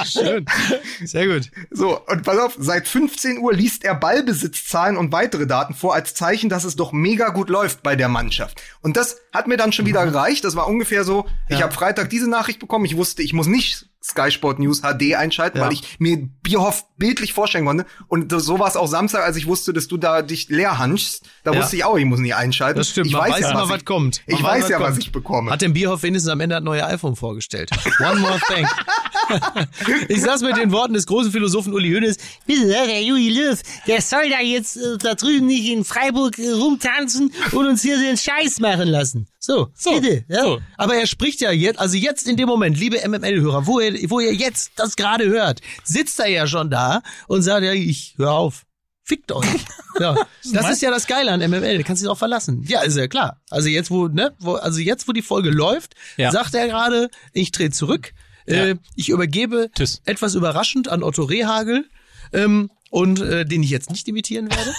Schön. 0.04 0.44
Sehr 1.02 1.28
gut. 1.28 1.50
So, 1.70 1.98
und 1.98 2.22
pass 2.22 2.38
auf, 2.38 2.54
seit 2.58 2.86
15 2.86 3.38
Uhr 3.38 3.54
liest 3.54 3.84
er 3.84 3.94
Ballbesitzzahlen 3.94 4.98
und 4.98 5.12
weitere 5.12 5.46
Daten 5.46 5.72
vor 5.72 5.94
als 5.94 6.12
Zeichen, 6.12 6.50
dass 6.50 6.64
es 6.64 6.76
doch 6.76 6.92
mega 6.92 7.30
gut 7.30 7.48
läuft 7.48 7.82
bei 7.82 7.96
der 7.96 8.10
Mannschaft. 8.10 8.60
Und 8.82 8.98
das 8.98 9.16
hat 9.32 9.46
mir 9.46 9.56
dann 9.56 9.72
schon 9.72 9.86
wieder 9.86 10.04
gereicht. 10.04 10.44
Das 10.44 10.56
war 10.56 10.66
ungefähr 10.66 11.04
so, 11.04 11.26
ich 11.48 11.62
habe 11.62 11.72
Freitag 11.72 12.10
diese 12.10 12.28
Nachricht 12.28 12.58
bekommen. 12.58 12.84
Ich 12.84 12.98
wusste, 12.98 13.22
ich 13.22 13.32
muss 13.32 13.46
nicht 13.46 13.86
Sky 14.04 14.30
Sport 14.32 14.58
News 14.58 14.80
HD 14.82 15.14
einschalten, 15.14 15.58
Ja. 15.58 15.64
weil 15.66 15.72
ich 15.72 15.96
mir 16.00 16.28
Bierhoff 16.42 16.84
bildlich 16.98 17.32
vorstellen 17.32 17.64
konnte. 17.66 17.86
Und 18.08 18.32
so 18.32 18.58
war 18.58 18.66
es 18.66 18.76
auch 18.76 18.88
Samstag, 18.88 19.22
als 19.24 19.36
ich 19.36 19.46
wusste, 19.46 19.72
dass 19.72 19.86
du 19.86 19.96
da 19.96 20.22
dich 20.22 20.48
leer 20.48 20.78
hanschst. 20.78 21.24
Da 21.44 21.52
Ja. 21.52 21.60
wusste 21.60 21.76
ich 21.76 21.84
auch, 21.84 21.96
ich 21.96 22.04
muss 22.04 22.18
nicht 22.18 22.34
einschalten. 22.34 22.78
Das 22.78 22.88
stimmt. 22.90 23.06
Ich 23.08 23.12
Man 23.12 23.22
weiß, 23.22 23.32
weiß 23.34 23.40
ja, 23.42 23.50
immer, 23.52 23.60
was 23.62 23.68
was 23.70 23.78
ich, 23.78 23.84
kommt. 23.84 24.22
Man 24.26 24.36
Ich 24.38 24.42
weiß 24.42 24.68
ja, 24.68 24.80
was 24.80 24.88
kommt. 24.90 25.02
ich 25.04 25.12
bekomme. 25.12 25.50
Hat 25.52 25.62
dem 25.62 25.72
Bierhoff 25.72 26.02
wenigstens 26.02 26.30
am 26.32 26.40
Ende 26.40 26.56
das 26.56 26.64
neue 26.64 26.84
iPhone 26.84 27.14
vorgestellt. 27.16 27.70
One 28.00 28.20
more 28.20 28.40
thing. 28.48 28.66
Ich 30.08 30.20
saß 30.22 30.42
mit 30.42 30.56
den 30.56 30.72
Worten 30.72 30.94
des 30.94 31.06
großen 31.06 31.32
Philosophen 31.32 31.72
Uli 31.72 31.92
Hoeneß. 31.92 32.16
Bitte, 32.46 32.66
der 32.66 33.02
Juli 33.02 33.30
Löw, 33.30 33.60
der 33.86 34.00
soll 34.02 34.28
da 34.30 34.40
jetzt 34.40 34.76
äh, 34.76 34.98
da 34.98 35.14
drüben 35.14 35.46
nicht 35.46 35.66
in 35.70 35.84
Freiburg 35.84 36.38
äh, 36.38 36.50
rumtanzen 36.50 37.32
und 37.52 37.66
uns 37.66 37.82
hier 37.82 37.98
den 37.98 38.16
Scheiß 38.16 38.60
machen 38.60 38.88
lassen. 38.88 39.26
So, 39.38 39.68
So, 39.74 40.00
bitte. 40.00 40.24
Ja. 40.28 40.42
so. 40.44 40.60
Aber 40.76 40.94
er 40.94 41.06
spricht 41.06 41.40
ja 41.40 41.50
jetzt, 41.50 41.78
also 41.80 41.96
jetzt 41.96 42.28
in 42.28 42.36
dem 42.36 42.48
Moment, 42.48 42.78
liebe 42.78 42.98
MML-Hörer, 43.06 43.66
wo 43.66 43.80
ihr, 43.80 44.08
wo 44.10 44.20
ihr 44.20 44.32
jetzt 44.34 44.72
das 44.76 44.96
gerade 44.96 45.26
hört, 45.28 45.60
sitzt 45.84 46.20
er 46.20 46.28
ja 46.28 46.46
schon 46.46 46.70
da 46.70 47.02
und 47.26 47.42
sagt, 47.42 47.64
ja, 47.64 47.72
ich 47.72 48.14
hör 48.18 48.32
auf. 48.32 48.62
Fickt 49.04 49.32
euch. 49.32 49.46
Ja, 50.00 50.16
das 50.54 50.70
ist 50.70 50.80
ja 50.80 50.90
das 50.90 51.06
Geile 51.06 51.30
an 51.32 51.40
MML, 51.40 51.76
da 51.76 51.82
kannst 51.82 52.00
du 52.00 52.06
dich 52.06 52.10
auch 52.10 52.16
verlassen. 52.16 52.64
Ja, 52.66 52.80
ist 52.80 52.96
ja 52.96 53.08
klar. 53.08 53.42
Also 53.50 53.68
jetzt, 53.68 53.90
wo, 53.90 54.08
ne, 54.08 54.32
wo, 54.38 54.54
also 54.54 54.80
jetzt, 54.80 55.06
wo 55.06 55.12
die 55.12 55.20
Folge 55.20 55.50
läuft, 55.50 55.92
Ja. 56.16 56.30
sagt 56.32 56.54
er 56.54 56.66
gerade, 56.66 57.10
ich 57.34 57.52
drehe 57.52 57.68
zurück, 57.70 58.14
äh, 58.46 58.70
Ja. 58.70 58.74
ich 58.96 59.08
übergebe 59.08 59.70
Tschüss. 59.76 60.02
etwas 60.04 60.34
überraschend 60.34 60.88
an 60.88 61.02
Otto 61.02 61.24
Rehagel, 61.24 61.84
ähm, 62.32 62.70
und 62.90 63.20
äh, 63.20 63.46
den 63.46 63.62
ich 63.62 63.70
jetzt 63.70 63.90
nicht 63.90 64.06
imitieren 64.08 64.48
werde. 64.50 64.74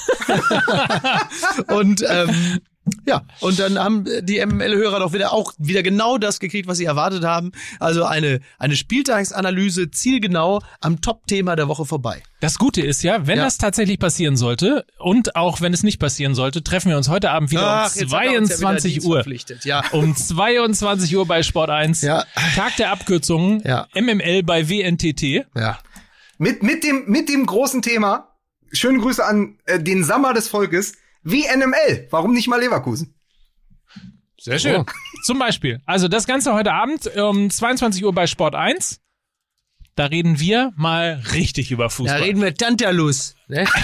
und 1.76 2.03
ähm, 2.07 2.59
ja, 3.06 3.22
und 3.40 3.60
dann 3.60 3.80
haben 3.80 4.06
die 4.24 4.46
MML-Hörer 4.46 5.00
doch 5.00 5.14
wieder 5.14 5.32
auch 5.34 5.54
wieder 5.58 5.84
genau 5.84 6.18
das 6.18 6.40
gekriegt, 6.40 6.68
was 6.68 6.78
sie 6.78 6.86
erwartet 6.86 7.24
haben. 7.24 7.52
Also 7.80 8.04
eine, 8.04 8.42
eine 8.60 8.76
Spieltagsanalyse 8.76 9.90
zielgenau 9.92 10.62
am 10.82 11.00
Top-Thema 11.02 11.56
der 11.56 11.68
Woche 11.68 11.86
vorbei. 11.86 12.22
Das 12.42 12.58
Gute 12.58 12.82
ist 12.82 13.04
ja, 13.04 13.26
wenn 13.26 13.38
Ja. 13.38 13.46
das 13.46 13.58
tatsächlich 13.58 14.00
passieren 14.00 14.36
sollte 14.36 14.86
und 15.00 15.36
auch 15.38 15.62
wenn 15.62 15.74
es 15.74 15.84
nicht 15.84 16.00
passieren 16.00 16.36
sollte, 16.36 16.62
treffen 16.64 16.90
wir 16.90 16.98
uns 16.98 17.08
heute 17.08 17.32
Abend 17.32 17.52
wieder 17.52 17.86
Ach, 17.86 17.96
um 17.96 18.02
jetzt 18.02 18.14
hat 18.14 18.26
er 18.26 18.38
uns 18.40 18.50
ja 18.50 18.56
wieder 18.58 18.78
22 18.80 18.94
Dienst 18.94 19.08
Uhr. 19.08 19.26
Ja. 19.64 19.84
Um 19.92 20.16
22 20.16 21.16
Uhr 21.16 21.26
bei 21.26 21.42
Sport 21.44 21.70
1. 21.70 22.02
Ja. 22.02 22.26
Tag 22.56 22.76
der 22.78 22.92
Abkürzungen. 22.92 23.62
Ja. 23.66 23.88
MML 23.96 24.44
bei 24.44 24.68
WNTT. 24.70 25.46
Ja. 25.56 25.80
Mit, 26.38 26.64
mit, 26.64 26.84
dem, 26.84 27.04
mit 27.08 27.30
dem 27.30 27.46
großen 27.46 27.82
Thema, 27.82 28.28
schöne 28.74 29.00
Grüße 29.00 29.24
an 29.24 29.58
äh, 29.66 29.80
den 29.80 30.04
Sammer 30.04 30.34
des 30.34 30.50
Volkes, 30.50 30.94
WNML. 31.24 32.07
Warum 32.11 32.34
nicht 32.34 32.47
mal 32.47 32.59
Leverkusen? 32.59 33.15
Sehr 34.39 34.59
schön. 34.59 34.86
Zum 35.24 35.39
Beispiel. 35.39 35.82
Also 35.86 36.07
das 36.07 36.28
Ganze 36.28 36.53
heute 36.53 36.74
Abend 36.74 37.07
um 37.15 37.49
22 37.49 38.03
Uhr 38.03 38.13
bei 38.13 38.28
Sport 38.28 38.55
1. 38.55 38.99
Da 39.95 40.05
reden 40.05 40.39
wir 40.39 40.74
mal 40.76 41.21
richtig 41.34 41.71
über 41.71 41.86
Da 41.86 41.89
Fußball. 41.89 42.21
reden 42.21 42.41
wir 42.41 42.53
Tantalus. 42.55 43.36
Ne? 43.47 43.65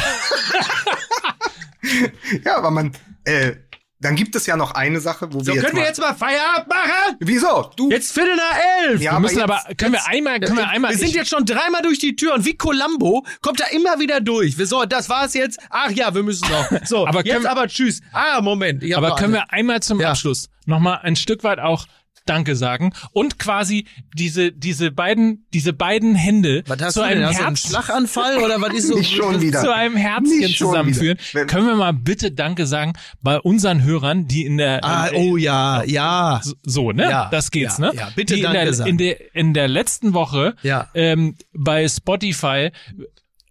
Ja, 2.45 2.57
aber 2.57 2.71
man, 2.71 2.91
äh, 3.23 3.53
dann 4.02 4.16
gibt 4.16 4.36
es 4.36 4.45
ja 4.45 4.56
noch 4.56 4.72
eine 4.72 5.00
Sache, 5.02 5.28
wo 5.34 5.39
So, 5.39 5.47
wir 5.47 5.56
jetzt 5.56 5.64
können 5.66 5.76
wir 5.76 5.82
mal, 5.82 5.88
jetzt 5.88 6.00
mal 6.00 6.14
Feierabend 6.16 6.68
machen? 6.70 7.16
Wieso? 7.20 7.70
Du 7.76 7.89
Jetzt 7.89 8.14
Viertel 8.14 8.36
nach 8.36 8.58
elf. 8.88 9.02
Ja, 9.02 9.14
wir 9.14 9.20
müssen 9.20 9.41
aber 9.41 9.56
aber, 9.60 9.70
jetzt- 9.70 9.78
können 9.78 9.93
wir 9.93 10.08
einmal, 10.08 10.39
können 10.39 10.58
wir 10.58 10.70
einmal, 10.70 10.91
wir 10.91 10.97
sind 10.97 11.14
jetzt 11.14 11.30
schon 11.30 11.45
dreimal 11.45 11.82
durch 11.82 12.00
die 12.00 12.16
Tür 12.16 12.34
und 12.36 12.45
wie 12.45 12.56
Columbo 12.56 13.26
kommt 13.41 13.60
er 13.60 13.72
immer 13.74 14.00
wieder 14.00 14.22
durch. 14.22 14.58
Wir- 14.58 14.68
So, 14.68 14.86
das 14.86 15.10
war's 15.10 15.34
jetzt. 15.34 15.60
Ach 15.70 15.91
ja, 15.91 16.14
wir 16.16 16.24
müssen 16.24 16.47
noch. 16.50 16.86
So, 16.86 17.06
Aber 17.08 17.26
jetzt 17.26 17.43
wir- 17.43 17.52
aber 17.52 17.68
tschüss. 17.68 18.02
Ah, 18.14 18.41
Moment. 18.41 18.84
Aber 18.95 19.16
können 19.16 19.34
wir 19.34 19.52
einmal 19.52 19.82
zum 19.82 20.00
Ja. 20.00 20.12
Abschluss 20.12 20.50
nochmal 20.66 21.00
ein 21.04 21.16
Stück 21.16 21.43
weit 21.43 21.60
auch 21.60 21.86
Danke 22.30 22.55
sagen 22.55 22.93
und 23.11 23.39
quasi 23.39 23.86
diese, 24.13 24.51
diese 24.51 24.91
beiden, 24.91 25.45
diese 25.53 25.73
beiden 25.73 26.13
Hände 26.15 26.63
Was 26.67 26.80
hast 26.82 26.93
zu 26.93 26.99
du 27.01 27.07
denn? 27.07 27.17
einem 27.23 27.34
du 27.34 27.38
einen 27.39 27.45
Herz, 27.47 27.67
Schlaganfall 27.67 28.38
oder 28.38 28.61
was 28.61 28.73
ist 28.73 28.88
so? 28.89 28.97
nicht 28.97 29.15
schon 29.15 29.41
wieder. 29.41 29.62
zu 29.62 29.74
einem 29.74 29.95
Herzchen 29.95 30.49
zusammenführen. 30.54 31.17
Können 31.47 31.66
wir 31.67 31.75
mal 31.75 31.93
bitte 31.93 32.32
Danke 32.32 32.66
sagen 32.67 32.93
bei 33.21 33.39
unseren 33.39 33.83
Hörern, 33.83 34.28
die 34.28 34.45
in 34.45 34.58
der, 34.58 34.83
Ah, 34.86 35.08
äh, 35.08 35.16
oh 35.16 35.37
ja, 35.37 35.83
ja. 35.83 36.41
so- 36.63 36.91
ne? 36.91 37.04
Ja, 37.09 37.29
das 37.32 37.49
geht's, 37.51 37.78
ja, 37.79 37.91
ne? 37.91 37.97
ja, 37.97 38.09
bitte 38.16 38.36
die 38.36 38.41
in 38.41 38.43
Danke 38.45 38.63
der, 38.66 38.74
sagen. 38.74 38.89
in 38.89 38.97
der 38.97 39.36
in 39.36 39.54
der 39.54 39.67
letzten 39.67 40.13
Woche 40.13 40.55
Ja. 40.62 40.89
ähm, 40.93 41.36
bei 41.54 41.87
Spotify 41.87 42.70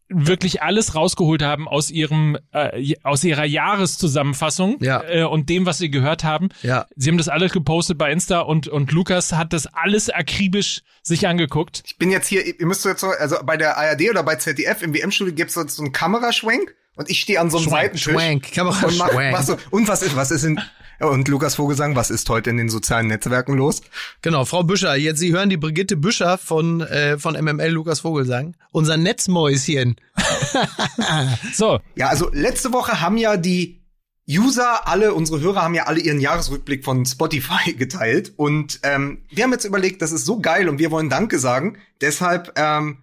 wirklich 0.09 0.63
alles 0.63 0.95
rausgeholt 0.95 1.43
haben 1.43 1.69
aus 1.69 1.91
ihrem 1.91 2.39
äh, 2.53 2.95
aus 3.03 3.23
ihrer 3.25 3.45
Jahreszusammenfassung 3.45 4.77
Ja. 4.81 5.03
äh, 5.09 5.25
und 5.25 5.49
dem, 5.49 5.67
was 5.67 5.79
sie 5.79 5.91
gehört 5.91 6.25
haben. 6.25 6.49
Ja. 6.63 6.87
Sie 6.97 7.11
haben 7.11 7.19
das 7.19 7.29
alles 7.29 7.53
gepostet 7.53 7.99
bei 7.99 8.11
Insta 8.13 8.41
und 8.41 8.69
und 8.69 8.93
Lukas 8.93 9.33
hat 9.33 9.53
das 9.53 9.67
alles 9.67 10.09
akribisch 10.11 10.83
sich 11.03 11.27
angeguckt. 11.27 11.83
Ich 11.87 11.99
bin 11.99 12.11
jetzt 12.11 12.27
hier, 12.29 12.45
ihr 12.47 12.67
müsst 12.67 12.85
jetzt 12.85 13.01
so, 13.01 13.09
also 13.09 13.37
bei 13.45 13.57
der 13.57 13.77
ARD 13.77 14.11
oder 14.11 14.23
bei 14.23 14.37
ZDF 14.37 14.83
im 14.83 14.95
WM-Studio 14.95 15.35
gibt's 15.35 15.55
so, 15.55 15.67
so 15.67 15.83
einen 15.83 15.93
Kameraschwenk 15.93 16.75
und 16.97 17.11
ich 17.11 17.21
stehe 17.21 17.41
an 17.41 17.51
so 17.51 17.59
einem 17.59 17.65
Schwank, 17.69 17.83
Seitentisch 17.99 18.03
Schwank, 18.05 18.53
Kamera 18.53 18.87
und 18.87 18.99
mach, 18.99 19.11
Schwank. 19.11 19.33
was 19.37 19.47
so, 19.47 19.57
und 19.71 19.89
was 19.89 20.03
ist, 20.03 20.17
was 20.17 20.31
ist 20.31 20.45
in, 20.45 20.61
und 21.01 21.29
Lukas 21.29 21.55
Vogelsang, 21.55 21.95
was 21.97 22.11
ist 22.11 22.29
heute 22.29 22.51
in 22.51 22.57
den 22.57 22.69
sozialen 22.69 23.07
Netzwerken 23.07 23.55
los? 23.55 23.83
Genau, 24.23 24.45
Frau 24.45 24.65
Büscher, 24.65 24.97
jetzt 24.97 25.19
Sie 25.19 25.33
hören 25.33 25.51
die 25.51 25.57
Brigitte 25.57 25.97
Büscher 25.97 26.39
von 26.39 26.81
äh, 26.81 27.19
von 27.19 27.35
MML 27.35 27.71
Lukas 27.71 28.01
Vogelsang, 28.01 28.57
unser 28.73 28.97
Netzmäuschen. 28.97 29.97
So, 31.53 31.81
Ja, 31.95 32.09
also 32.09 32.31
letzte 32.33 32.73
Woche 32.73 33.01
haben 33.01 33.17
ja 33.17 33.37
die 33.37 33.79
User, 34.29 34.87
alle 34.87 35.15
unsere 35.15 35.41
Hörer 35.41 35.63
haben 35.63 35.75
ja 35.75 35.85
alle 35.85 36.01
ihren 36.01 36.21
Jahresrückblick 36.21 36.85
von 36.85 37.07
Spotify 37.07 37.73
geteilt 37.79 38.33
und 38.37 38.81
ähm, 38.83 39.23
wir 39.31 39.45
haben 39.45 39.53
jetzt 39.53 39.65
überlegt, 39.65 40.03
das 40.03 40.13
ist 40.13 40.27
so 40.27 40.41
geil 40.41 40.69
und 40.69 40.79
wir 40.79 40.91
wollen 40.91 41.09
Danke 41.09 41.39
sagen. 41.39 41.79
Deshalb 42.01 42.53
ähm, 42.57 42.99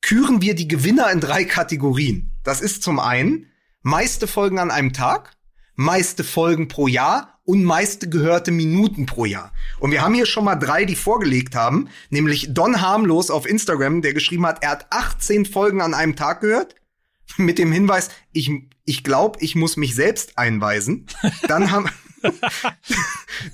küren 0.00 0.42
wir 0.42 0.54
die 0.54 0.68
Gewinner 0.68 1.10
in 1.12 1.20
drei 1.20 1.44
Kategorien. 1.44 2.32
Das 2.42 2.60
ist 2.60 2.82
zum 2.82 2.98
einen 2.98 3.46
meiste 3.82 4.26
Folgen 4.26 4.58
an 4.58 4.72
einem 4.72 4.92
Tag, 4.92 5.35
meiste 5.76 6.24
Folgen 6.24 6.68
pro 6.68 6.88
Jahr 6.88 7.38
und 7.44 7.62
meiste 7.62 8.08
gehörte 8.08 8.50
Minuten 8.50 9.06
pro 9.06 9.24
Jahr. 9.24 9.52
Und 9.78 9.92
wir 9.92 10.02
haben 10.02 10.14
hier 10.14 10.26
schon 10.26 10.44
mal 10.44 10.56
drei, 10.56 10.84
die 10.84 10.96
vorgelegt 10.96 11.54
haben, 11.54 11.88
nämlich 12.10 12.52
Don 12.52 12.80
Harmlos 12.80 13.30
auf 13.30 13.46
Instagram, 13.46 14.02
der 14.02 14.14
geschrieben 14.14 14.46
hat, 14.46 14.62
er 14.62 14.70
hat 14.70 14.86
18 14.90 15.46
Folgen 15.46 15.80
an 15.80 15.94
einem 15.94 16.16
Tag 16.16 16.40
gehört 16.40 16.74
mit 17.36 17.58
dem 17.58 17.72
Hinweis, 17.72 18.10
ich, 18.32 18.50
ich 18.84 19.04
glaube, 19.04 19.38
ich 19.40 19.54
muss 19.54 19.76
mich 19.76 19.94
selbst 19.94 20.38
einweisen. 20.38 21.06
Dann 21.48 21.70
haben, 21.70 21.88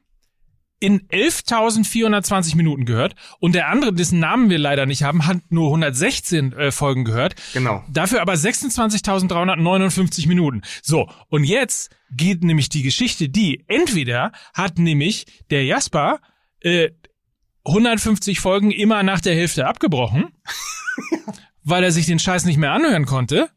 in 0.80 1.08
11.420 1.10 2.56
Minuten 2.58 2.86
gehört 2.86 3.14
und 3.40 3.54
der 3.54 3.70
andere, 3.70 3.94
dessen 3.94 4.20
Namen 4.20 4.50
wir 4.50 4.58
leider 4.58 4.88
nicht 4.88 5.04
haben, 5.04 5.28
hat 5.28 5.38
nur 5.50 5.68
116 5.68 6.54
äh, 6.54 6.72
Folgen 6.72 7.06
gehört. 7.06 7.36
Genau. 7.54 7.84
Dafür 7.88 8.22
aber 8.22 8.34
26.359 8.34 10.28
Minuten. 10.28 10.64
So, 10.82 11.08
und 11.30 11.44
jetzt 11.44 11.96
geht 12.10 12.44
nämlich 12.44 12.68
die 12.70 12.82
Geschichte, 12.82 13.30
die 13.30 13.64
entweder 13.68 14.32
hat 14.56 14.80
nämlich 14.80 15.28
der 15.52 15.66
Jasper 15.66 16.20
äh, 16.62 16.90
150 17.64 18.40
Folgen 18.40 18.72
immer 18.72 19.04
nach 19.04 19.22
der 19.22 19.36
Hälfte 19.36 19.68
abgebrochen, 19.68 20.30
weil 21.64 21.84
er 21.84 21.92
sich 21.92 22.06
den 22.06 22.20
Scheiß 22.20 22.46
nicht 22.46 22.58
mehr 22.58 22.72
anhören 22.72 23.06
konnte, 23.06 23.50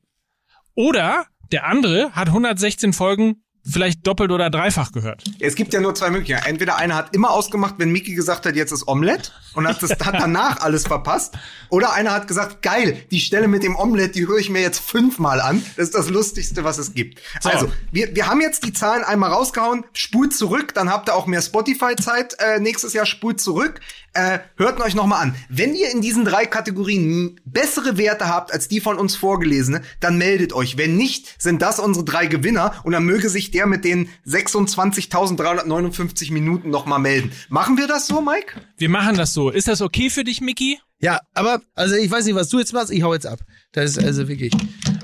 oder 0.74 1.26
der 1.52 1.66
andere 1.66 2.12
hat 2.12 2.28
116 2.28 2.92
Folgen 2.92 3.43
vielleicht 3.66 4.06
doppelt 4.06 4.30
oder 4.30 4.50
dreifach 4.50 4.92
gehört. 4.92 5.24
Es 5.40 5.54
gibt 5.54 5.72
ja 5.72 5.80
nur 5.80 5.94
zwei 5.94 6.10
Möglichkeiten. 6.10 6.46
Entweder 6.48 6.76
einer 6.76 6.94
hat 6.94 7.14
immer 7.14 7.30
ausgemacht, 7.30 7.76
wenn 7.78 7.90
Mickey 7.90 8.14
gesagt 8.14 8.46
hat, 8.46 8.56
jetzt 8.56 8.72
ist 8.72 8.86
Omelette 8.86 9.30
und 9.54 9.66
hat, 9.66 9.82
das, 9.82 9.90
hat 10.04 10.14
danach 10.14 10.60
alles 10.60 10.86
verpasst. 10.86 11.34
Oder 11.70 11.92
einer 11.92 12.12
hat 12.12 12.28
gesagt, 12.28 12.62
geil, 12.62 12.98
die 13.10 13.20
Stelle 13.20 13.48
mit 13.48 13.62
dem 13.62 13.76
Omelette, 13.76 14.12
die 14.12 14.28
höre 14.28 14.38
ich 14.38 14.50
mir 14.50 14.60
jetzt 14.60 14.78
fünfmal 14.78 15.40
an. 15.40 15.64
Das 15.76 15.86
ist 15.86 15.94
das 15.94 16.10
Lustigste, 16.10 16.64
was 16.64 16.78
es 16.78 16.94
gibt. 16.94 17.20
Also, 17.42 17.72
wir, 17.90 18.14
wir 18.14 18.26
haben 18.26 18.40
jetzt 18.40 18.64
die 18.64 18.72
Zahlen 18.72 19.02
einmal 19.02 19.30
rausgehauen. 19.30 19.84
Spult 19.92 20.34
zurück, 20.34 20.74
dann 20.74 20.90
habt 20.90 21.08
ihr 21.08 21.14
auch 21.14 21.26
mehr 21.26 21.42
Spotify-Zeit 21.42 22.36
äh, 22.38 22.60
nächstes 22.60 22.92
Jahr. 22.92 23.06
Spult 23.06 23.40
zurück. 23.40 23.80
Äh, 24.12 24.38
hört 24.56 24.80
euch 24.80 24.94
noch 24.94 25.06
mal 25.06 25.18
an. 25.18 25.34
Wenn 25.48 25.74
ihr 25.74 25.90
in 25.90 26.00
diesen 26.00 26.24
drei 26.24 26.46
Kategorien 26.46 27.40
bessere 27.44 27.98
Werte 27.98 28.28
habt 28.28 28.52
als 28.52 28.68
die 28.68 28.80
von 28.80 28.96
uns 28.96 29.16
vorgelesene, 29.16 29.82
dann 29.98 30.18
meldet 30.18 30.52
euch. 30.52 30.76
Wenn 30.76 30.96
nicht, 30.96 31.42
sind 31.42 31.62
das 31.62 31.80
unsere 31.80 32.04
drei 32.04 32.26
Gewinner 32.26 32.74
und 32.84 32.92
dann 32.92 33.04
möge 33.04 33.28
sich 33.28 33.50
der 33.54 33.66
mit 33.66 33.84
den 33.84 34.08
26.359 34.26 36.32
Minuten 36.32 36.70
noch 36.70 36.86
mal 36.86 36.98
melden. 36.98 37.32
Machen 37.48 37.76
wir 37.78 37.86
das 37.86 38.06
so, 38.06 38.20
Mike? 38.20 38.60
Wir 38.76 38.88
machen 38.88 39.16
das 39.16 39.32
so. 39.34 39.50
Ist 39.50 39.68
das 39.68 39.80
okay 39.80 40.10
für 40.10 40.24
dich, 40.24 40.40
Mickey? 40.40 40.78
Ja, 41.00 41.20
aber 41.34 41.60
also 41.74 41.96
ich 41.96 42.10
weiß 42.10 42.24
nicht, 42.24 42.34
was 42.34 42.48
du 42.48 42.58
jetzt 42.58 42.72
machst. 42.72 42.90
Ich 42.90 43.02
hau 43.02 43.12
jetzt 43.12 43.26
ab. 43.26 43.40
Das 43.72 43.96
ist 43.96 44.04
also 44.04 44.28
wirklich. 44.28 44.52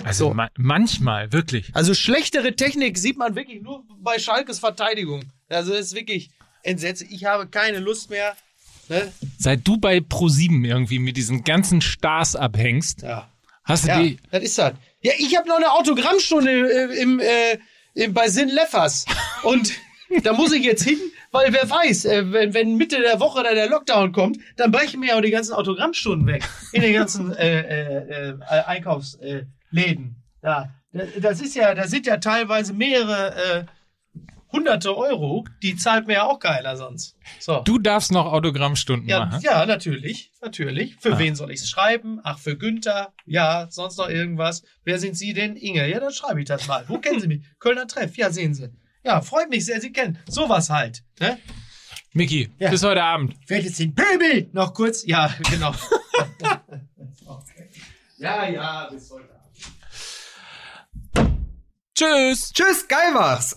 Also 0.04 0.28
So. 0.28 0.34
ma 0.34 0.48
manchmal, 0.56 1.32
wirklich. 1.32 1.70
Also 1.74 1.94
schlechtere 1.94 2.56
Technik 2.56 2.96
sieht 2.98 3.18
man 3.18 3.34
wirklich 3.34 3.62
nur 3.62 3.84
bei 4.00 4.18
Schalkes 4.18 4.58
Verteidigung. 4.58 5.24
Also 5.48 5.72
das 5.72 5.86
ist 5.86 5.94
wirklich 5.94 6.30
entsetzlich. 6.62 7.10
Ich 7.12 7.24
habe 7.26 7.46
keine 7.48 7.78
Lust 7.80 8.08
mehr. 8.10 8.34
Ne? 8.88 9.12
Seit 9.38 9.66
du 9.68 9.76
bei 9.76 9.98
Pro7 9.98 10.66
irgendwie 10.66 10.98
mit 10.98 11.16
diesen 11.16 11.44
ganzen 11.44 11.80
Stars 11.80 12.34
abhängst, 12.34 13.02
Ja. 13.02 13.28
hast 13.64 13.84
du 13.84 13.88
Ja, 13.88 14.02
die. 14.02 14.18
das 14.30 14.42
ist 14.42 14.58
das. 14.58 14.72
Ja, 15.02 15.12
ich 15.18 15.36
habe 15.36 15.48
noch 15.48 15.56
eine 15.56 15.70
Autogrammstunde 15.72 16.50
äh, 16.50 17.00
im, 17.02 17.20
äh, 17.20 17.52
im, 17.52 17.58
bei 18.12 18.28
Sinn 18.28 18.48
Leffers. 18.48 19.04
Und 19.42 19.72
da 20.22 20.32
muss 20.32 20.52
ich 20.52 20.64
jetzt 20.64 20.82
hin, 20.84 20.98
weil 21.30 21.52
wer 21.52 21.68
weiß, 21.68 22.04
äh, 22.06 22.32
wenn, 22.32 22.54
wenn 22.54 22.76
Mitte 22.76 23.00
der 23.00 23.20
Woche 23.20 23.42
dann 23.42 23.54
der 23.54 23.68
Lockdown 23.68 24.12
kommt, 24.12 24.38
dann 24.56 24.70
brechen 24.72 25.00
mir 25.00 25.10
ja 25.10 25.16
auch 25.16 25.20
die 25.22 25.30
ganzen 25.30 25.52
Autogrammstunden 25.54 26.26
weg. 26.26 26.42
In 26.72 26.82
den 26.82 26.94
ganzen 26.94 27.32
äh, 27.36 27.60
äh, 27.60 28.30
äh, 28.30 28.34
Einkaufsläden. 28.66 29.38
Äh, 29.40 29.46
Läden. 29.72 30.16
ja, 30.42 30.68
das- 30.92 31.08
das 31.20 31.40
ist 31.40 31.54
ja, 31.54 31.74
da 31.74 31.86
sind 31.86 32.06
ja 32.06 32.16
teilweise 32.16 32.72
mehrere 32.72 33.34
äh, 33.60 33.64
hunderte 34.52 34.96
Euro. 34.96 35.44
Die 35.62 35.76
zahlt 35.76 36.06
mir 36.06 36.14
ja 36.14 36.22
auch 36.24 36.38
keiner 36.38 36.76
sonst. 36.76 37.16
So. 37.38 37.60
Du 37.64 37.78
darfst 37.78 38.12
noch 38.12 38.26
Autogrammstunden 38.32 39.08
Ja, 39.08 39.26
machen. 39.26 39.40
ja, 39.42 39.64
natürlich, 39.66 40.32
natürlich. 40.42 40.96
Für 41.00 41.18
wen 41.18 41.34
soll 41.34 41.50
ich 41.52 41.60
es 41.60 41.70
schreiben? 41.70 42.20
Ach, 42.24 42.38
für 42.38 42.56
Günther. 42.56 43.12
Ja, 43.26 43.68
sonst 43.70 43.98
noch 43.98 44.08
irgendwas. 44.08 44.62
Wer 44.84 44.98
sind 44.98 45.16
Sie 45.16 45.32
denn? 45.32 45.56
Inge. 45.56 45.88
Ja, 45.88 46.00
dann 46.00 46.12
schreibe 46.12 46.40
ich 46.40 46.46
das 46.46 46.66
mal. 46.66 46.84
Wo 46.88 46.98
kennen 46.98 47.20
Sie 47.20 47.28
mich? 47.28 47.44
Kölner 47.58 47.86
Treff. 47.86 48.16
Ja, 48.16 48.30
sehen 48.30 48.54
Sie. 48.54 48.70
Ja, 49.04 49.20
freut 49.20 49.50
mich 49.50 49.64
sehr, 49.64 49.80
Sie 49.80 49.92
kennen. 49.92 50.18
Sowas 50.28 50.70
halt. 50.70 51.02
Ne? 51.20 51.38
Mickey, 52.12 52.50
Ja. 52.58 52.70
bis 52.70 52.82
heute 52.82 53.02
Abend. 53.02 53.34
Wer 53.46 53.60
jetzt 53.60 53.78
den 53.78 53.94
Pöbel 53.94 54.48
noch 54.52 54.74
kurz? 54.74 55.04
Ja, 55.06 55.32
genau. 55.48 55.72
ja, 58.18 58.48
ja, 58.48 58.88
bis 58.90 59.10
heute 59.10 59.28
Abend. 59.30 59.40
Tschüss. 61.94 62.52
Tschüss, 62.52 62.88
geil 62.88 63.14
war's. 63.14 63.56